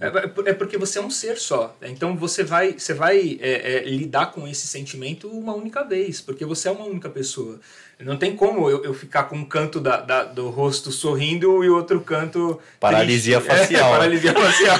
É, 0.00 0.06
é 0.06 0.26
por- 0.28 0.48
é 0.48 0.52
porque 0.52 0.78
você 0.78 0.98
é 0.98 1.02
um 1.02 1.10
ser 1.10 1.36
só. 1.38 1.76
né? 1.80 1.88
Então 1.90 2.16
você 2.16 2.44
vai, 2.44 2.72
você 2.78 2.94
vai 2.94 3.38
é, 3.40 3.78
é, 3.78 3.84
lidar 3.84 4.26
com 4.32 4.46
esse 4.46 4.66
sentimento 4.66 5.28
uma 5.28 5.54
única 5.54 5.82
vez, 5.84 6.20
porque 6.20 6.44
você 6.44 6.68
é 6.68 6.70
uma 6.70 6.84
única 6.84 7.08
pessoa. 7.08 7.58
Não 7.98 8.16
tem 8.16 8.34
como 8.34 8.70
eu, 8.70 8.82
eu 8.82 8.94
ficar 8.94 9.24
com 9.24 9.36
um 9.36 9.44
canto 9.44 9.78
da, 9.78 9.98
da- 10.00 10.24
do 10.24 10.48
rosto 10.48 10.90
sorrindo 10.90 11.62
e 11.62 11.68
o 11.68 11.76
outro 11.76 12.00
canto. 12.00 12.58
Paralisia 12.78 13.40
triste. 13.40 13.58
facial. 13.58 13.88
É, 13.88 13.92
paralisia 13.98 14.32
facial. 14.32 14.78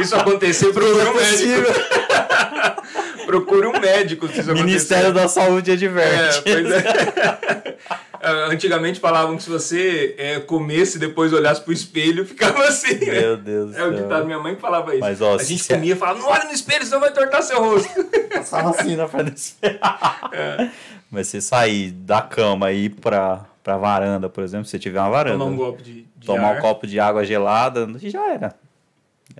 Isso 0.00 0.14
acontecer, 0.16 0.72
procure 0.72 1.08
um 1.08 1.14
médico. 1.14 1.72
procure 3.30 3.66
um 3.66 3.78
médico 3.78 4.26
se 4.28 4.40
isso 4.40 4.52
Ministério 4.52 5.12
da 5.12 5.28
Saúde 5.28 5.70
é, 5.70 5.74
adverte. 5.74 6.42
pois 6.42 6.70
é. 6.70 7.76
Ah, 8.20 8.48
Antigamente 8.50 9.00
falavam 9.00 9.36
que 9.36 9.42
se 9.42 9.48
você 9.48 10.14
é, 10.18 10.40
comesse 10.40 10.96
e 10.96 11.00
depois 11.00 11.32
olhasse 11.32 11.62
pro 11.62 11.72
espelho, 11.72 12.26
ficava 12.26 12.64
assim. 12.64 12.94
né? 12.98 13.20
Meu 13.20 13.36
Deus 13.36 13.72
do 13.72 13.78
É 13.78 13.84
o 13.84 13.94
ditado, 13.94 14.26
minha 14.26 14.38
mãe 14.38 14.54
que 14.54 14.60
falava 14.60 14.90
isso. 14.92 15.00
Mas, 15.00 15.20
ó, 15.20 15.36
a 15.36 15.42
gente 15.42 15.66
comia 15.66 15.94
e 15.94 15.96
falava, 15.96 16.18
não 16.18 16.28
olha 16.28 16.44
no 16.44 16.52
espelho, 16.52 16.84
senão 16.84 17.00
vai 17.00 17.12
tortar 17.12 17.42
seu 17.42 17.62
rosto. 17.62 17.88
Passava 18.34 18.70
assim 18.70 18.96
na 18.96 19.08
frente 19.08 19.30
desse... 19.30 19.54
É. 19.62 20.70
Mas 21.10 21.28
você 21.28 21.40
sair 21.40 21.90
da 21.90 22.20
cama 22.20 22.70
e 22.72 22.84
ir 22.84 22.90
pra, 22.90 23.46
pra 23.62 23.76
varanda, 23.76 24.28
por 24.28 24.44
exemplo, 24.44 24.64
se 24.66 24.72
você 24.72 24.78
tiver 24.78 25.00
uma 25.00 25.10
varanda, 25.10 25.38
Tomar 25.38 25.50
um 25.50 25.56
golpe 25.56 25.82
de, 25.82 26.02
de 26.16 26.26
tomar 26.26 26.50
ar, 26.50 26.58
um 26.58 26.60
copo 26.60 26.86
de 26.86 27.00
água 27.00 27.24
gelada, 27.24 27.88
já 27.98 28.28
era. 28.28 28.54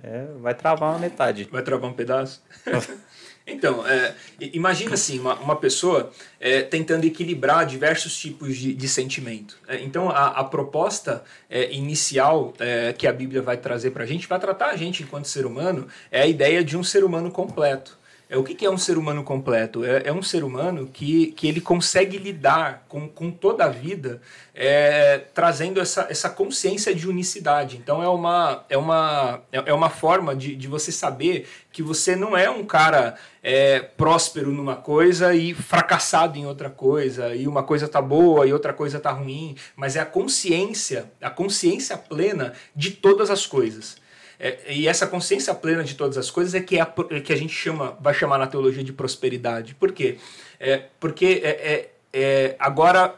É, 0.01 0.25
vai 0.39 0.53
travar 0.53 0.93
na 0.93 0.99
metade. 0.99 1.47
vai 1.51 1.61
travar 1.61 1.89
um 1.89 1.93
pedaço. 1.93 2.41
então, 3.45 3.85
é, 3.85 4.13
imagina 4.39 4.93
assim, 4.93 5.19
uma, 5.19 5.35
uma 5.35 5.55
pessoa 5.55 6.11
é, 6.39 6.61
tentando 6.61 7.05
equilibrar 7.05 7.65
diversos 7.65 8.17
tipos 8.17 8.55
de, 8.55 8.73
de 8.73 8.87
sentimento. 8.87 9.57
É, 9.67 9.81
então, 9.81 10.09
a, 10.09 10.27
a 10.27 10.43
proposta 10.43 11.23
é, 11.49 11.71
inicial 11.71 12.53
é, 12.59 12.93
que 12.93 13.07
a 13.07 13.13
Bíblia 13.13 13.41
vai 13.41 13.57
trazer 13.57 13.91
para 13.91 14.03
a 14.03 14.07
gente, 14.07 14.27
vai 14.27 14.39
tratar 14.39 14.67
a 14.67 14.77
gente 14.77 15.03
enquanto 15.03 15.25
ser 15.25 15.45
humano, 15.45 15.87
é 16.11 16.21
a 16.21 16.27
ideia 16.27 16.63
de 16.63 16.77
um 16.77 16.83
ser 16.83 17.03
humano 17.03 17.31
completo. 17.31 18.00
É, 18.31 18.37
o 18.37 18.45
que, 18.45 18.55
que 18.55 18.65
é 18.65 18.71
um 18.71 18.77
ser 18.77 18.97
humano 18.97 19.25
completo? 19.25 19.83
É, 19.83 20.03
é 20.05 20.13
um 20.13 20.23
ser 20.23 20.45
humano 20.45 20.87
que, 20.87 21.33
que 21.33 21.49
ele 21.49 21.59
consegue 21.59 22.17
lidar 22.17 22.85
com, 22.87 23.05
com 23.09 23.29
toda 23.29 23.65
a 23.65 23.67
vida, 23.67 24.21
é, 24.55 25.17
trazendo 25.33 25.81
essa, 25.81 26.07
essa 26.09 26.29
consciência 26.29 26.95
de 26.95 27.09
unicidade. 27.09 27.75
Então 27.75 28.01
é 28.01 28.07
uma, 28.07 28.63
é 28.69 28.77
uma, 28.77 29.41
é 29.51 29.61
é 29.65 29.73
uma 29.73 29.89
forma 29.89 30.33
de, 30.33 30.55
de 30.55 30.65
você 30.65 30.93
saber 30.93 31.45
que 31.73 31.83
você 31.83 32.15
não 32.15 32.37
é 32.37 32.49
um 32.49 32.63
cara 32.63 33.15
é, 33.43 33.79
próspero 33.79 34.49
numa 34.49 34.77
coisa 34.77 35.33
e 35.33 35.53
fracassado 35.53 36.37
em 36.37 36.45
outra 36.45 36.69
coisa, 36.69 37.35
e 37.35 37.45
uma 37.49 37.63
coisa 37.63 37.85
tá 37.85 38.01
boa 38.01 38.47
e 38.47 38.53
outra 38.53 38.71
coisa 38.71 38.97
tá 38.97 39.11
ruim, 39.11 39.57
mas 39.75 39.97
é 39.97 39.99
a 39.99 40.05
consciência, 40.05 41.11
a 41.21 41.29
consciência 41.29 41.97
plena 41.97 42.53
de 42.73 42.91
todas 42.91 43.29
as 43.29 43.45
coisas. 43.45 44.00
É, 44.43 44.73
e 44.73 44.87
essa 44.87 45.05
consciência 45.05 45.53
plena 45.53 45.83
de 45.83 45.93
todas 45.93 46.17
as 46.17 46.31
coisas 46.31 46.55
é 46.55 46.59
que, 46.59 46.79
é 46.79 46.81
a, 46.81 46.91
é 47.11 47.19
que 47.19 47.31
a 47.31 47.35
gente 47.35 47.53
chama, 47.53 47.95
vai 48.01 48.11
chamar 48.11 48.39
na 48.39 48.47
teologia 48.47 48.83
de 48.83 48.91
prosperidade. 48.91 49.75
Por 49.75 49.91
quê? 49.91 50.17
É, 50.59 50.85
porque 50.99 51.41
é, 51.43 51.91
é, 52.11 52.55
agora 52.57 53.15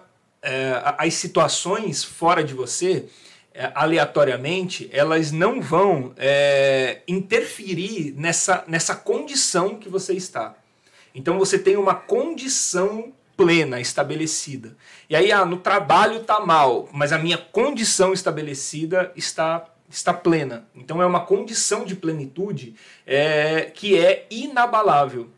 as 0.98 1.14
situações 1.14 2.04
fora 2.04 2.44
de 2.44 2.54
você, 2.54 3.06
aleatoriamente, 3.74 4.90
elas 4.92 5.32
não 5.32 5.62
vão 5.62 6.14
interferir 7.08 8.14
nessa, 8.18 8.62
nessa 8.68 8.94
condição 8.94 9.78
que 9.78 9.88
você 9.88 10.12
está. 10.12 10.54
Então 11.16 11.40
você 11.40 11.58
tem 11.58 11.78
uma 11.78 11.96
condição 11.96 13.14
plena 13.38 13.80
estabelecida. 13.80 14.76
E 15.10 15.16
aí, 15.16 15.32
ah, 15.32 15.46
no 15.46 15.56
trabalho 15.56 16.26
tá 16.26 16.42
mal, 16.42 16.90
mas 16.92 17.14
a 17.14 17.18
minha 17.18 17.38
condição 17.38 18.12
estabelecida 18.12 19.14
está 19.16 19.66
está 19.96 20.14
plena. 20.14 20.68
Então 20.76 21.02
é 21.02 21.06
uma 21.06 21.22
condição 21.22 21.86
de 21.86 21.96
plenitude 21.96 22.76
é, 23.06 23.72
que 23.74 23.98
é 23.98 24.26
inabalável. 24.30 25.30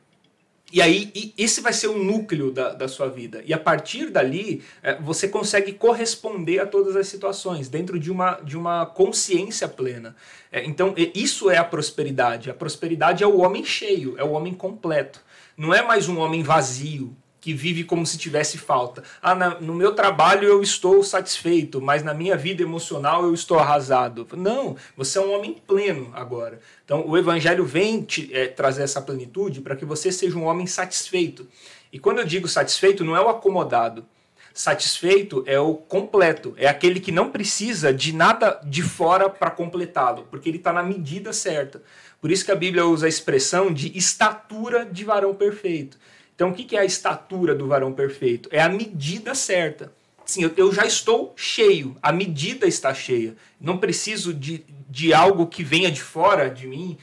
E 0.72 0.82
aí, 0.82 1.12
e 1.14 1.34
esse 1.38 1.62
vai 1.62 1.72
ser 1.72 1.88
o 1.88 2.04
núcleo 2.04 2.52
da, 2.52 2.74
da 2.74 2.88
sua 2.88 3.08
vida. 3.08 3.42
E 3.46 3.54
a 3.54 3.58
partir 3.58 4.10
dali, 4.10 4.64
é, 4.82 4.96
você 4.96 5.28
consegue 5.28 5.74
corresponder 5.74 6.60
a 6.60 6.66
todas 6.66 6.96
as 6.96 7.08
situações, 7.08 7.70
dentro 7.70 8.00
de 8.00 8.12
uma, 8.12 8.42
de 8.42 8.58
uma 8.58 8.86
consciência 8.86 9.68
plena. 9.68 10.16
É, 10.52 10.66
então, 10.66 10.94
isso 11.14 11.50
é 11.50 11.58
a 11.58 11.64
prosperidade. 11.64 12.50
A 12.50 12.54
prosperidade 12.54 13.24
é 13.24 13.28
o 13.28 13.38
homem 13.38 13.64
cheio, 13.64 14.16
é 14.18 14.24
o 14.24 14.32
homem 14.32 14.54
completo. 14.54 15.22
Não 15.56 15.74
é 15.74 15.82
mais 15.82 16.10
um 16.10 16.18
homem 16.18 16.42
vazio, 16.42 17.16
que 17.46 17.54
vive 17.54 17.84
como 17.84 18.08
se 18.08 18.18
tivesse 18.18 18.58
falta. 18.58 19.04
Ah, 19.22 19.36
na- 19.36 19.60
no 19.60 19.76
meu 19.76 19.94
trabalho 19.94 20.48
eu 20.48 20.64
estou 20.64 21.04
satisfeito, 21.04 21.80
mas 21.80 22.02
na 22.02 22.12
minha 22.12 22.36
vida 22.36 22.64
emocional 22.64 23.24
eu 23.24 23.36
estou 23.36 23.60
arrasado. 23.60 24.28
Não, 24.36 24.76
você 24.98 25.20
é 25.20 25.22
um 25.22 25.32
homem 25.32 25.56
pleno 25.68 26.10
agora. 26.16 26.60
Então 26.84 27.08
o 27.08 27.16
evangelho 27.16 27.64
vem 27.64 28.02
te, 28.02 28.32
eh, 28.34 28.48
trazer 28.48 28.82
essa 28.82 29.00
plenitude 29.00 29.62
para 29.62 29.76
que 29.76 29.86
você 29.86 30.12
seja 30.12 30.36
um 30.36 30.46
homem 30.46 30.66
satisfeito. 30.66 31.48
E 31.94 32.00
quando 32.00 32.18
eu 32.18 32.26
digo 32.26 32.48
satisfeito, 32.48 33.04
não 33.06 33.16
é 33.16 33.22
o 33.22 33.30
acomodado. 33.30 34.04
Satisfeito 34.52 35.44
é 35.46 35.60
o 35.60 35.76
completo, 35.76 36.56
é 36.58 36.66
aquele 36.66 37.00
que 37.00 37.12
não 37.12 37.30
precisa 37.30 37.94
de 37.94 38.12
nada 38.12 38.60
de 38.66 38.82
fora 38.82 39.30
para 39.30 39.52
completá-lo, 39.52 40.26
porque 40.32 40.50
ele 40.50 40.58
está 40.58 40.74
na 40.74 40.82
medida 40.82 41.32
certa. 41.32 41.84
Por 42.20 42.32
isso 42.32 42.44
que 42.44 42.52
a 42.52 42.56
Bíblia 42.56 42.88
usa 42.88 43.06
a 43.06 43.10
expressão 43.10 43.72
de 43.72 43.96
estatura 43.96 44.84
de 44.84 45.04
varão 45.04 45.36
perfeito. 45.36 45.96
Então, 46.36 46.50
o 46.50 46.54
que 46.54 46.76
é 46.76 46.82
a 46.82 46.86
estatura 46.86 47.56
do 47.56 47.68
varão 47.68 47.94
perfeito? 47.94 48.50
É 48.52 48.62
a 48.62 48.70
medida 48.70 49.34
certa. 49.34 49.92
Sim, 50.26 50.52
eu, 50.58 50.74
já 50.74 50.86
estou 50.86 51.34
cheio, 51.36 51.96
a 52.02 52.12
medida 52.12 52.68
está 52.68 52.94
cheia. 52.94 53.36
Não 53.62 53.78
preciso 53.78 54.34
de, 54.34 54.66
de 54.90 55.14
algo 55.14 55.48
que 55.48 55.64
venha 55.64 55.92
de 55.92 56.02
fora 56.02 56.50
de 56.50 56.68
mim 56.68 56.98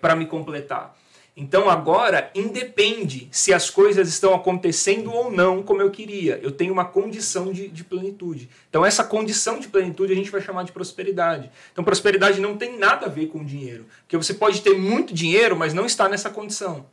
para 0.00 0.14
me 0.14 0.26
completar. 0.26 0.94
Então 1.34 1.68
agora 1.68 2.30
independe 2.34 3.28
se 3.30 3.52
as 3.52 3.68
coisas 3.68 4.08
estão 4.08 4.34
acontecendo 4.34 5.12
ou 5.12 5.30
não 5.30 5.62
como 5.62 5.82
eu 5.82 5.90
queria. 5.90 6.38
Eu 6.42 6.50
tenho 6.50 6.72
uma 6.72 6.84
condição 6.84 7.52
de, 7.52 7.68
de 7.68 7.84
plenitude. 7.84 8.48
Então 8.70 8.86
essa 8.86 9.04
condição 9.04 9.60
de 9.60 9.68
plenitude 9.68 10.14
a 10.14 10.16
gente 10.16 10.30
vai 10.30 10.40
chamar 10.40 10.64
de 10.64 10.72
prosperidade. 10.72 11.50
Então 11.72 11.84
prosperidade 11.84 12.40
não 12.40 12.56
tem 12.56 12.78
nada 12.78 13.04
a 13.04 13.10
ver 13.10 13.26
com 13.26 13.44
dinheiro. 13.44 13.84
Porque 14.00 14.16
você 14.16 14.32
pode 14.32 14.62
ter 14.62 14.78
muito 14.78 15.12
dinheiro, 15.12 15.54
mas 15.54 15.74
não 15.74 15.84
estar 15.84 16.08
nessa 16.08 16.30
condição. 16.30 16.86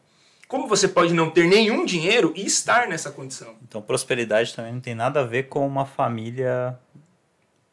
Como 0.54 0.68
você 0.68 0.88
pode 0.88 1.16
não 1.16 1.32
ter 1.32 1.48
nenhum 1.48 1.84
dinheiro 1.84 2.32
e 2.36 2.46
estar 2.46 2.88
nessa 2.88 3.10
condição? 3.10 3.56
Então, 3.68 3.82
prosperidade 3.82 4.54
também 4.54 4.72
não 4.72 4.80
tem 4.80 4.94
nada 4.94 5.22
a 5.22 5.24
ver 5.24 5.48
com 5.48 5.66
uma 5.66 5.84
família 5.84 6.78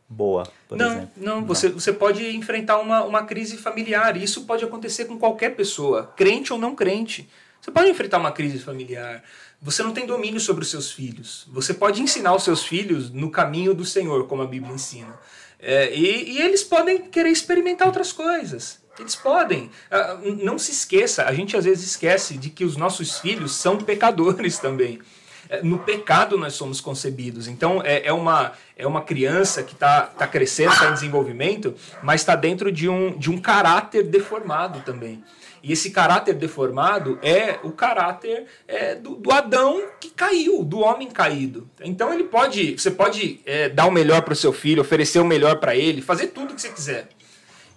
boa, 0.09 0.51
por 0.67 0.79
não, 0.79 0.87
exemplo. 0.87 1.11
não, 1.15 1.45
Você, 1.45 1.69
você 1.69 1.93
pode 1.93 2.35
enfrentar 2.35 2.79
uma, 2.79 3.05
uma 3.05 3.25
crise 3.25 3.59
familiar. 3.59 4.17
E 4.17 4.25
isso 4.25 4.47
pode 4.47 4.65
acontecer 4.65 5.05
com 5.05 5.19
qualquer 5.19 5.51
pessoa, 5.51 6.11
crente 6.17 6.55
ou 6.55 6.59
não 6.59 6.75
crente. 6.75 7.29
Você 7.61 7.71
pode 7.71 7.91
enfrentar 7.91 8.17
uma 8.17 8.33
crise 8.33 8.59
familiar. 8.59 9.23
Você 9.61 9.83
não 9.83 9.93
tem 9.93 10.07
domínio 10.07 10.41
sobre 10.41 10.63
os 10.63 10.71
seus 10.71 10.91
filhos. 10.91 11.47
Você 11.53 11.75
pode 11.75 12.01
ensinar 12.01 12.35
os 12.35 12.45
seus 12.45 12.65
filhos 12.65 13.11
no 13.11 13.31
caminho 13.31 13.75
do 13.75 13.85
Senhor, 13.85 14.27
como 14.27 14.41
a 14.41 14.47
Bíblia 14.47 14.73
ensina. 14.73 15.21
É, 15.59 15.95
e, 15.95 16.33
e 16.33 16.41
eles 16.41 16.65
podem 16.65 17.03
querer 17.11 17.29
experimentar 17.29 17.87
outras 17.87 18.11
coisas. 18.11 18.80
Eles 19.01 19.17
podem. 19.17 19.71
Ah, 19.91 20.19
Não 20.43 20.59
se 20.59 20.71
esqueça, 20.71 21.25
a 21.25 21.33
gente 21.33 21.57
às 21.57 21.65
vezes 21.65 21.85
esquece 21.85 22.37
de 22.37 22.51
que 22.51 22.65
os 22.65 22.77
nossos 22.77 23.19
filhos 23.19 23.53
são 23.53 23.79
pecadores 23.79 24.59
também. 24.61 25.01
É, 25.49 25.63
No 25.63 25.79
pecado 25.79 26.37
nós 26.37 26.53
somos 26.55 26.81
concebidos. 26.81 27.49
Então 27.49 27.83
é, 27.83 28.07
é 28.07 28.13
uma, 28.13 28.53
é 28.77 28.87
uma 28.87 29.03
criança 29.03 29.63
que 29.63 29.73
está 29.73 30.03
tá 30.03 30.27
crescendo, 30.27 30.73
está 30.73 30.91
em 30.91 30.95
desenvolvimento, 30.95 31.75
mas 32.03 32.21
está 32.21 32.37
dentro 32.37 32.71
de 32.71 32.89
um, 32.89 33.17
de 33.19 33.31
um 33.31 33.39
caráter 33.39 34.05
deformado 34.05 34.81
também. 34.81 35.25
E 35.63 35.73
esse 35.73 35.91
caráter 35.91 36.35
deformado 36.35 37.19
é 37.23 37.59
o 37.63 37.71
caráter 37.71 38.47
é, 38.67 38.95
do, 38.95 39.17
do 39.17 39.31
Adão 39.31 39.83
que 40.01 40.09
caiu, 40.09 40.65
do 40.65 40.81
homem 40.81 41.11
caído. 41.11 41.69
Então 41.83 42.13
ele 42.13 42.25
pode, 42.25 42.79
você 42.79 42.91
pode 42.91 43.41
é, 43.45 43.69
dar 43.69 43.87
o 43.87 43.91
melhor 43.91 44.23
para 44.23 44.33
o 44.33 44.37
seu 44.37 44.53
filho, 44.53 44.81
oferecer 44.81 45.19
o 45.19 45.25
melhor 45.25 45.57
para 45.57 45.77
ele, 45.77 46.01
fazer 46.01 46.29
tudo 46.29 46.53
o 46.53 46.55
que 46.55 46.63
você 46.63 46.71
quiser. 46.71 47.09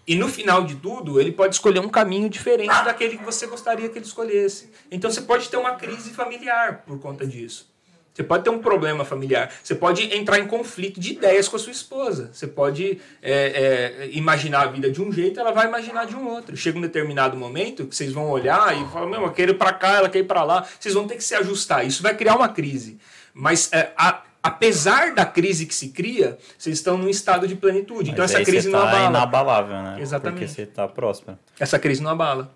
E 0.06 0.16
no 0.16 0.28
final 0.28 0.64
de 0.64 0.76
tudo, 0.76 1.20
ele 1.20 1.32
pode 1.32 1.56
escolher 1.56 1.80
um 1.80 1.90
caminho 1.90 2.30
diferente 2.30 2.74
daquele 2.84 3.18
que 3.18 3.24
você 3.24 3.48
gostaria 3.48 3.88
que 3.88 3.98
ele 3.98 4.06
escolhesse. 4.06 4.70
Então 4.92 5.10
você 5.10 5.22
pode 5.22 5.50
ter 5.50 5.58
uma 5.58 5.76
crise 5.76 6.12
familiar 6.12 6.84
por 6.86 7.00
conta 7.00 7.26
disso. 7.26 7.72
Você 8.14 8.22
pode 8.22 8.44
ter 8.44 8.52
um 8.52 8.60
problema 8.60 9.04
familiar. 9.04 9.52
Você 9.64 9.74
pode 9.74 10.16
entrar 10.16 10.38
em 10.38 10.46
conflito 10.46 11.00
de 11.00 11.14
ideias 11.14 11.48
com 11.48 11.56
a 11.56 11.60
sua 11.60 11.72
esposa. 11.72 12.30
Você 12.32 12.46
pode 12.46 13.02
é, 13.22 14.04
é, 14.04 14.10
imaginar 14.12 14.62
a 14.62 14.68
vida 14.68 14.92
de 14.92 15.02
um 15.02 15.12
jeito, 15.12 15.40
ela 15.40 15.52
vai 15.52 15.68
imaginar 15.68 16.06
de 16.06 16.16
um 16.16 16.28
outro. 16.28 16.56
Chega 16.56 16.78
um 16.78 16.82
determinado 16.82 17.36
momento 17.36 17.88
que 17.88 17.96
vocês 17.96 18.14
vão 18.14 18.30
olhar 18.30 18.80
e 18.80 18.86
falar: 18.92 19.08
Meu, 19.08 19.24
eu 19.24 19.32
quero 19.32 19.52
ir 19.52 19.58
para 19.58 19.74
cá, 19.74 19.96
ela 19.98 20.10
quer 20.10 20.20
ir 20.20 20.26
para 20.26 20.44
lá. 20.44 20.68
Vocês 20.80 20.94
vão 20.94 21.08
ter 21.08 21.16
que 21.16 21.24
se 21.24 21.34
ajustar. 21.34 21.88
Isso 21.88 22.04
vai 22.04 22.16
criar 22.16 22.36
uma 22.36 22.50
crise. 22.50 23.00
Mas 23.34 23.74
é, 23.74 23.92
a, 23.98 24.22
apesar 24.44 25.16
da 25.16 25.26
crise 25.26 25.66
que 25.66 25.74
se 25.74 25.90
cria, 25.90 26.38
vocês 26.58 26.78
estão 26.78 26.98
num 26.98 27.10
estado 27.10 27.48
de 27.48 27.56
plenitude. 27.56 28.12
então 28.12 28.24
Mas 28.24 28.32
essa 28.32 28.40
aí 28.40 28.46
crise 28.46 28.70
não 28.70 28.82
tá 28.82 28.90
abala. 28.90 29.10
inabalável, 29.10 29.82
né? 29.82 29.98
Exatamente. 30.02 30.40
Porque 30.40 30.54
você 30.54 30.66
tá 30.66 30.88
próspero. 30.88 31.40
Essa 31.60 31.80
crise 31.80 32.04
não 32.04 32.12
abala. 32.12 32.52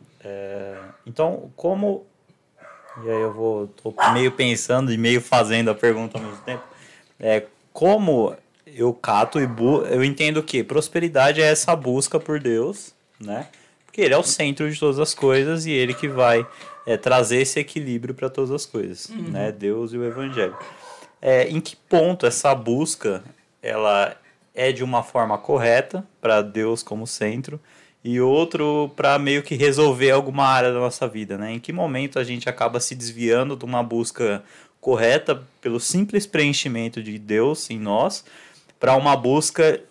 Então, 1.06 1.52
como. 1.56 2.06
E 3.04 3.10
aí 3.10 3.22
eu 3.22 3.34
vou. 3.34 3.68
tô 3.68 3.94
meio 4.12 4.32
pensando 4.32 4.92
e 4.92 4.98
meio 4.98 5.22
fazendo 5.22 5.72
a 5.72 5.76
pergunta 5.76 6.18
ao 6.18 6.24
mesmo 6.24 6.42
tempo. 6.44 6.64
É, 7.20 7.44
como 7.72 8.36
eu 8.66 8.94
cato 8.94 9.40
e 9.40 9.48
bu 9.48 9.84
eu 9.84 10.04
entendo 10.04 10.44
que 10.44 10.64
prosperidade 10.64 11.42
é 11.42 11.46
essa 11.46 11.76
busca 11.76 12.20
por 12.20 12.40
Deus, 12.40 12.94
né? 13.20 13.48
Porque 13.86 14.02
ele 14.02 14.14
é 14.14 14.18
o 14.18 14.24
centro 14.24 14.70
de 14.70 14.80
todas 14.80 15.00
as 15.00 15.14
coisas 15.14 15.66
e 15.66 15.72
ele 15.72 15.94
que 15.94 16.08
vai 16.08 16.46
é, 16.86 16.98
trazer 16.98 17.38
esse 17.38 17.60
equilíbrio 17.60 18.14
para 18.14 18.30
todas 18.30 18.52
as 18.52 18.66
coisas, 18.66 19.10
né? 19.10 19.52
Deus 19.52 19.94
e 19.94 19.98
o 19.98 20.04
Evangelho. 20.04 20.58
É, 21.22 21.48
em 21.50 21.60
que 21.60 21.76
ponto 21.76 22.26
essa 22.26 22.54
busca 22.54 23.24
ela 23.62 24.16
é 24.54 24.72
de 24.72 24.84
uma 24.84 25.04
forma 25.04 25.38
correta 25.38 26.06
para 26.22 26.42
Deus 26.42 26.82
como 26.82 27.06
centro 27.06 27.60
e 28.04 28.20
outro 28.22 28.92
para 28.96 29.20
meio 29.20 29.44
que 29.44 29.56
resolver 29.56 30.12
alguma 30.12 30.46
área 30.46 30.72
da 30.72 30.80
nossa 30.80 31.08
vida, 31.08 31.38
né? 31.38 31.54
Em 31.54 31.60
que 31.60 31.74
momento 31.74 32.18
a 32.18 32.24
gente 32.24 32.48
acaba 32.48 32.80
se 32.80 32.96
desviando 32.96 33.56
de 33.56 33.66
uma 33.66 33.84
busca 33.84 34.44
correta 34.80 35.44
pelo 35.60 35.80
simples 35.80 36.26
preenchimento 36.26 37.04
de 37.04 37.20
Deus 37.20 37.70
em 37.70 37.80
nós 37.80 38.24
para 38.80 38.96
uma 38.96 39.16
busca 39.16 39.82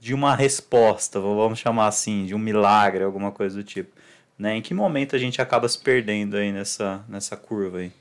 de 0.00 0.14
uma 0.14 0.34
resposta, 0.36 1.18
vamos 1.18 1.58
chamar 1.58 1.88
assim, 1.88 2.24
de 2.24 2.34
um 2.34 2.38
milagre, 2.38 3.02
alguma 3.02 3.32
coisa 3.32 3.56
do 3.56 3.64
tipo, 3.64 3.90
né? 4.38 4.56
Em 4.56 4.62
que 4.62 4.72
momento 4.72 5.16
a 5.16 5.18
gente 5.18 5.42
acaba 5.42 5.68
se 5.68 5.78
perdendo 5.78 6.36
aí 6.36 6.52
nessa 6.52 7.04
nessa 7.08 7.36
curva 7.36 7.78
aí? 7.78 7.92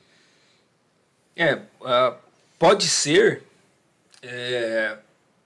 É, 1.35 1.61
ah, 1.83 2.15
pode 2.59 2.87
ser 2.87 3.43
é, 4.21 4.97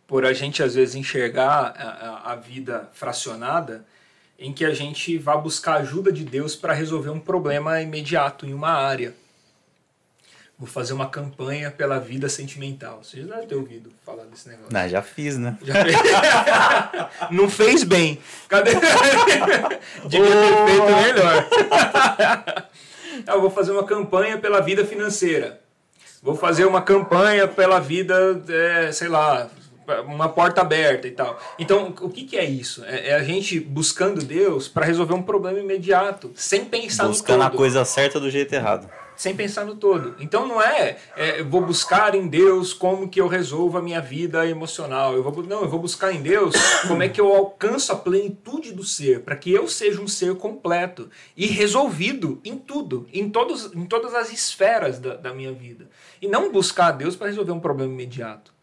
por 0.07 0.25
a 0.25 0.33
gente 0.33 0.61
às 0.63 0.75
vezes 0.75 0.95
enxergar 0.95 1.73
a, 1.77 2.31
a- 2.31 2.35
vida 2.35 2.89
fracionada 2.93 3.85
em 4.39 4.51
que 4.51 4.65
a 4.65 4.73
gente 4.73 5.17
vá 5.17 5.35
buscar 5.37 5.75
ajuda 5.75 6.11
de 6.11 6.23
Deus 6.23 6.55
para 6.55 6.73
resolver 6.73 7.09
um 7.09 7.19
problema 7.19 7.79
imediato 7.81 8.45
em 8.45 8.53
uma 8.53 8.71
área. 8.71 9.13
Vou 10.57 10.67
fazer 10.67 10.93
uma 10.93 11.09
campanha 11.09 11.71
pela 11.71 11.99
vida 11.99 12.29
sentimental. 12.29 13.03
Você 13.03 13.21
já 13.21 13.35
deve 13.35 13.47
ter 13.47 13.55
ouvido 13.55 13.91
falar 14.05 14.25
desse 14.25 14.47
negócio. 14.47 14.71
Não, 14.71 14.87
já 14.87 15.01
fiz, 15.01 15.37
né? 15.37 15.57
Já 15.63 15.73
fez? 15.83 15.95
Não 17.31 17.49
fez 17.49 17.83
bem. 17.83 18.19
Cadê? 18.47 18.71
Devia 20.07 20.29
ter 20.29 20.65
feito 20.67 20.85
melhor. 21.03 21.47
Eu 23.27 23.41
vou 23.41 23.49
fazer 23.49 23.71
uma 23.71 23.85
campanha 23.85 24.37
pela 24.37 24.59
vida 24.61 24.85
financeira. 24.85 25.59
Vou 26.21 26.35
fazer 26.35 26.65
uma 26.65 26.81
campanha 26.81 27.47
pela 27.47 27.79
vida, 27.79 28.41
é, 28.47 28.91
sei 28.91 29.07
lá, 29.07 29.49
uma 30.05 30.29
porta 30.29 30.61
aberta 30.61 31.07
e 31.07 31.11
tal. 31.11 31.39
Então, 31.57 31.93
o 32.01 32.09
que, 32.09 32.25
que 32.25 32.37
é 32.37 32.45
isso? 32.45 32.83
É, 32.85 33.09
é 33.09 33.15
a 33.15 33.23
gente 33.23 33.59
buscando 33.59 34.23
Deus 34.23 34.67
para 34.67 34.85
resolver 34.85 35.13
um 35.13 35.21
problema 35.23 35.59
imediato, 35.59 36.31
sem 36.35 36.65
pensar 36.65 37.07
Buscando 37.07 37.39
no 37.39 37.45
a 37.45 37.49
todo 37.49 37.57
coisa 37.57 37.83
certa 37.85 38.19
do 38.19 38.29
jeito 38.29 38.53
errado. 38.53 38.89
sem 39.15 39.35
pensar 39.35 39.65
no 39.65 39.75
todo. 39.75 40.15
Então 40.19 40.47
não 40.47 40.61
é, 40.61 40.97
é, 41.15 41.43
vou 41.43 41.61
buscar 41.61 42.15
em 42.15 42.27
Deus 42.27 42.73
como 42.73 43.09
que 43.09 43.19
eu 43.19 43.27
resolvo 43.27 43.77
a 43.77 43.81
minha 43.81 44.01
vida 44.01 44.47
emocional. 44.47 45.13
Eu 45.13 45.23
vou, 45.23 45.43
não, 45.43 45.61
eu 45.61 45.69
vou 45.69 45.79
buscar 45.79 46.13
em 46.13 46.21
Deus 46.21 46.55
como 46.87 47.03
é 47.03 47.09
que 47.09 47.19
eu 47.19 47.33
alcanço 47.33 47.91
a 47.91 47.95
plenitude 47.95 48.71
do 48.71 48.83
ser, 48.83 49.21
para 49.21 49.35
que 49.35 49.51
eu 49.51 49.67
seja 49.67 50.01
um 50.01 50.07
ser 50.07 50.35
completo 50.35 51.09
e 51.35 51.47
resolvido 51.47 52.39
em 52.45 52.57
tudo, 52.57 53.07
em, 53.11 53.29
todos, 53.29 53.73
em 53.73 53.85
todas 53.85 54.13
as 54.13 54.31
esferas 54.31 54.99
da, 54.99 55.15
da 55.15 55.33
minha 55.33 55.51
vida. 55.51 55.87
E 56.21 56.27
não 56.27 56.51
buscar 56.51 56.87
a 56.87 56.91
Deus 56.91 57.15
para 57.15 57.27
resolver 57.27 57.51
um 57.51 57.59
problema 57.59 57.91
imediato. 57.91 58.53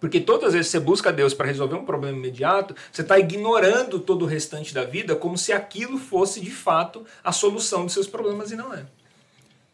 Porque 0.00 0.20
todas 0.20 0.48
as 0.48 0.54
vezes 0.54 0.66
que 0.66 0.78
você 0.78 0.80
busca 0.80 1.12
Deus 1.12 1.32
para 1.32 1.46
resolver 1.46 1.76
um 1.76 1.84
problema 1.84 2.18
imediato, 2.18 2.74
você 2.90 3.02
está 3.02 3.18
ignorando 3.20 4.00
todo 4.00 4.22
o 4.22 4.26
restante 4.26 4.74
da 4.74 4.82
vida 4.84 5.14
como 5.14 5.38
se 5.38 5.52
aquilo 5.52 5.96
fosse 5.96 6.40
de 6.40 6.50
fato 6.50 7.06
a 7.22 7.30
solução 7.30 7.84
dos 7.84 7.92
seus 7.92 8.08
problemas 8.08 8.50
e 8.50 8.56
não 8.56 8.74
é. 8.74 8.84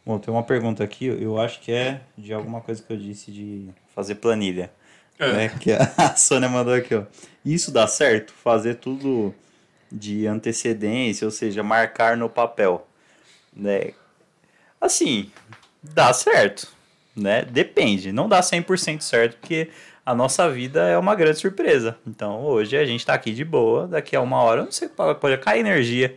Bom, 0.04 0.18
tem 0.18 0.32
uma 0.32 0.42
pergunta 0.42 0.84
aqui, 0.84 1.06
eu 1.06 1.40
acho 1.40 1.60
que 1.60 1.72
é 1.72 2.02
de 2.16 2.34
alguma 2.34 2.60
coisa 2.60 2.82
que 2.82 2.92
eu 2.92 2.96
disse 2.96 3.30
de 3.30 3.70
fazer 3.94 4.16
planilha. 4.16 4.70
É. 5.18 5.32
Né? 5.32 5.48
Que 5.48 5.72
a 5.72 6.14
Sônia 6.16 6.48
mandou 6.48 6.74
aqui, 6.74 6.94
ó. 6.94 7.04
Isso 7.44 7.70
dá 7.70 7.86
certo? 7.86 8.32
Fazer 8.32 8.74
tudo 8.74 9.34
de 9.90 10.26
antecedência, 10.26 11.24
ou 11.24 11.30
seja, 11.30 11.62
marcar 11.62 12.16
no 12.16 12.28
papel. 12.28 12.86
Né? 13.54 13.92
Assim, 14.80 15.30
dá 15.82 16.12
certo. 16.12 16.68
Né? 17.18 17.44
Depende. 17.44 18.12
Não 18.12 18.28
dá 18.28 18.40
100% 18.40 19.00
certo, 19.00 19.36
porque 19.40 19.68
a 20.06 20.14
nossa 20.14 20.48
vida 20.48 20.86
é 20.86 20.96
uma 20.96 21.14
grande 21.14 21.38
surpresa. 21.38 21.96
Então, 22.06 22.42
hoje 22.42 22.76
a 22.76 22.84
gente 22.84 23.04
tá 23.04 23.12
aqui 23.14 23.32
de 23.32 23.44
boa, 23.44 23.86
daqui 23.86 24.14
a 24.14 24.20
uma 24.20 24.40
hora, 24.42 24.60
eu 24.60 24.64
não 24.64 24.72
sei, 24.72 24.88
pode 24.88 25.36
cair 25.38 25.60
energia. 25.60 26.16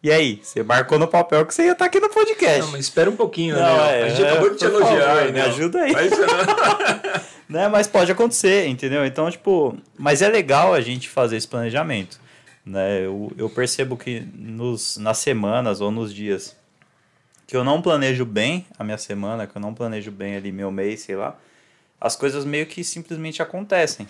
E 0.00 0.12
aí, 0.12 0.38
você 0.40 0.62
marcou 0.62 0.96
no 0.96 1.08
papel 1.08 1.44
que 1.44 1.52
você 1.52 1.64
ia 1.64 1.72
estar 1.72 1.84
aqui 1.84 1.98
no 1.98 2.08
podcast. 2.08 2.60
Não, 2.60 2.70
mas 2.70 2.82
espera 2.82 3.10
um 3.10 3.16
pouquinho, 3.16 3.56
Não, 3.56 3.76
né? 3.78 4.00
é, 4.00 4.04
a 4.04 4.08
gente 4.08 4.24
acabou 4.24 4.50
de 4.50 4.56
te 4.56 4.64
elogiar. 4.64 5.00
favor, 5.00 5.24
né? 5.24 5.32
me 5.32 5.40
ajuda 5.40 5.82
aí. 5.82 5.92
Não. 5.92 6.00
né? 7.60 7.68
Mas 7.68 7.88
pode 7.88 8.12
acontecer, 8.12 8.68
entendeu? 8.68 9.04
Então, 9.04 9.28
tipo, 9.28 9.76
mas 9.98 10.22
é 10.22 10.28
legal 10.28 10.72
a 10.72 10.80
gente 10.80 11.08
fazer 11.08 11.36
esse 11.36 11.48
planejamento, 11.48 12.20
né? 12.64 13.04
Eu, 13.04 13.32
eu 13.36 13.50
percebo 13.50 13.96
que 13.96 14.20
nos, 14.36 14.96
nas 14.98 15.18
semanas 15.18 15.80
ou 15.80 15.90
nos 15.90 16.14
dias 16.14 16.56
que 17.48 17.56
eu 17.56 17.64
não 17.64 17.80
planejo 17.80 18.26
bem 18.26 18.66
a 18.78 18.84
minha 18.84 18.98
semana, 18.98 19.46
que 19.46 19.56
eu 19.56 19.60
não 19.60 19.72
planejo 19.72 20.10
bem 20.12 20.36
ali 20.36 20.52
meu 20.52 20.70
mês, 20.70 21.00
sei 21.00 21.16
lá, 21.16 21.34
as 21.98 22.14
coisas 22.14 22.44
meio 22.44 22.66
que 22.66 22.84
simplesmente 22.84 23.40
acontecem, 23.40 24.06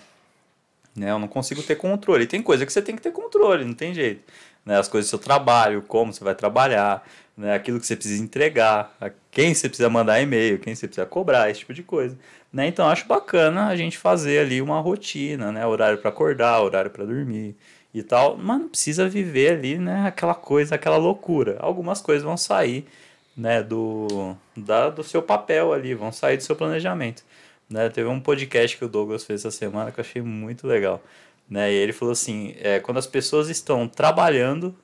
né? 0.93 1.09
Eu 1.09 1.17
não 1.17 1.27
consigo 1.27 1.63
ter 1.63 1.75
controle. 1.75 2.27
Tem 2.27 2.41
coisa 2.41 2.65
que 2.65 2.73
você 2.73 2.81
tem 2.81 2.97
que 2.97 3.01
ter 3.01 3.11
controle, 3.11 3.63
não 3.63 3.73
tem 3.73 3.93
jeito. 3.93 4.21
Né? 4.65 4.77
As 4.77 4.89
coisas 4.89 5.07
do 5.07 5.11
seu 5.11 5.19
trabalho, 5.19 5.81
como 5.83 6.13
você 6.13 6.21
vai 6.21 6.35
trabalhar, 6.35 7.07
né? 7.37 7.55
aquilo 7.55 7.79
que 7.79 7.85
você 7.85 7.95
precisa 7.95 8.21
entregar, 8.21 8.93
quem 9.31 9.53
você 9.53 9.69
precisa 9.69 9.89
mandar 9.89 10.21
e-mail, 10.21 10.59
quem 10.59 10.75
você 10.75 10.87
precisa 10.87 11.07
cobrar, 11.07 11.49
esse 11.49 11.61
tipo 11.61 11.73
de 11.73 11.81
coisa. 11.81 12.17
Né? 12.51 12.67
Então 12.67 12.89
acho 12.89 13.07
bacana 13.07 13.67
a 13.67 13.75
gente 13.77 13.97
fazer 13.97 14.39
ali 14.39 14.61
uma 14.61 14.81
rotina, 14.81 15.49
né? 15.51 15.65
Horário 15.65 15.99
para 15.99 16.09
acordar, 16.09 16.61
horário 16.61 16.91
para 16.91 17.05
dormir 17.05 17.55
e 17.93 18.03
tal, 18.03 18.37
mas 18.37 18.59
não 18.59 18.67
precisa 18.67 19.07
viver 19.07 19.53
ali, 19.53 19.77
né? 19.77 20.07
Aquela 20.07 20.35
coisa, 20.35 20.75
aquela 20.75 20.97
loucura. 20.97 21.57
Algumas 21.59 22.01
coisas 22.01 22.23
vão 22.23 22.35
sair, 22.35 22.85
né? 23.35 23.63
Do, 23.63 24.35
da, 24.55 24.89
do 24.89 25.03
seu 25.03 25.21
papel 25.21 25.73
ali, 25.73 25.93
vão 25.93 26.11
sair 26.11 26.37
do 26.37 26.43
seu 26.43 26.55
planejamento. 26.55 27.23
Né? 27.69 27.89
Teve 27.89 28.09
um 28.09 28.19
podcast 28.19 28.77
que 28.77 28.85
o 28.85 28.89
Douglas 28.89 29.23
fez 29.23 29.41
essa 29.41 29.51
semana 29.51 29.91
que 29.91 29.99
eu 29.99 30.03
achei 30.03 30.21
muito 30.21 30.65
legal. 30.65 31.01
Né? 31.49 31.71
E 31.71 31.75
ele 31.75 31.93
falou 31.93 32.11
assim: 32.11 32.55
é, 32.59 32.79
quando 32.79 32.97
as 32.97 33.07
pessoas 33.07 33.49
estão 33.49 33.87
trabalhando, 33.87 34.75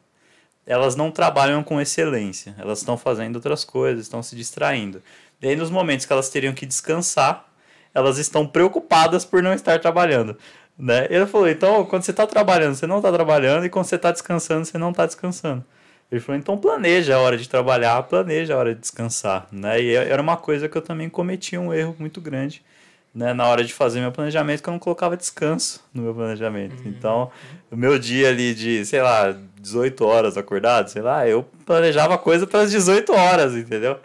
elas 0.65 0.95
não 0.95 1.12
trabalham 1.12 1.63
com 1.63 1.79
excelência, 1.79 2.55
elas 2.58 2.79
estão 2.79 2.97
fazendo 2.97 3.36
outras 3.36 3.63
coisas, 3.63 4.05
estão 4.05 4.23
se 4.23 4.36
distraindo. 4.36 5.01
E 5.41 5.47
aí, 5.47 5.55
nos 5.55 5.69
momentos 5.69 6.05
que 6.05 6.13
elas 6.13 6.29
teriam 6.29 6.53
que 6.53 6.65
descansar, 6.65 7.45
elas 7.93 8.17
estão 8.17 8.47
preocupadas 8.47 9.23
por 9.23 9.43
não 9.43 9.53
estar 9.53 9.79
trabalhando. 9.79 10.38
Né? 10.77 11.08
Ele 11.10 11.25
falou: 11.25 11.47
então, 11.47 11.86
quando 11.86 12.03
você 12.03 12.12
está 12.12 12.25
trabalhando, 12.27 12.75
você 12.75 12.88
não 12.88 12.97
está 12.97 13.12
trabalhando, 13.12 13.65
e 13.65 13.69
quando 13.69 13.86
você 13.86 13.95
está 13.95 14.12
descansando, 14.12 14.65
você 14.65 14.77
não 14.77 14.91
está 14.91 15.05
descansando. 15.05 15.63
Ele 16.12 16.22
falou: 16.22 16.39
então 16.39 16.58
planeja 16.58 17.15
a 17.15 17.20
hora 17.20 17.38
de 17.38 17.48
trabalhar, 17.50 18.02
planeja 18.04 18.54
a 18.54 18.58
hora 18.58 18.74
de 18.76 18.82
descansar. 18.82 19.48
Né? 19.52 19.82
E 19.82 19.96
era 19.96 20.22
uma 20.22 20.38
coisa 20.38 20.70
que 20.70 20.78
eu 20.78 20.82
também 20.82 21.10
cometi 21.10 21.58
um 21.58 21.74
erro 21.74 21.96
muito 22.00 22.22
grande 22.22 22.63
né, 23.15 23.34
na 23.34 23.48
hora 23.48 23.63
de 23.63 23.74
fazer 23.74 24.02
meu 24.02 24.12
planejamento, 24.12 24.62
que 24.62 24.68
eu 24.68 24.74
não 24.74 24.80
colocava 24.80 25.15
descanso 25.15 25.82
no 25.94 26.04
meu 26.04 26.13
planejamento. 26.13 26.76
Então, 26.86 27.32
o 27.72 27.76
meu 27.78 27.98
dia 27.98 28.28
ali 28.28 28.54
de, 28.54 28.86
sei 28.86 29.02
lá, 29.02 29.34
18 29.62 30.06
horas 30.06 30.38
acordado, 30.38 30.89
sei 30.89 31.02
lá, 31.02 31.26
eu 31.26 31.46
planejava 31.65 32.18
coisa 32.18 32.46
para 32.46 32.62
as 32.62 32.72
18 32.72 33.13
horas, 33.13 33.56
entendeu? 33.56 33.98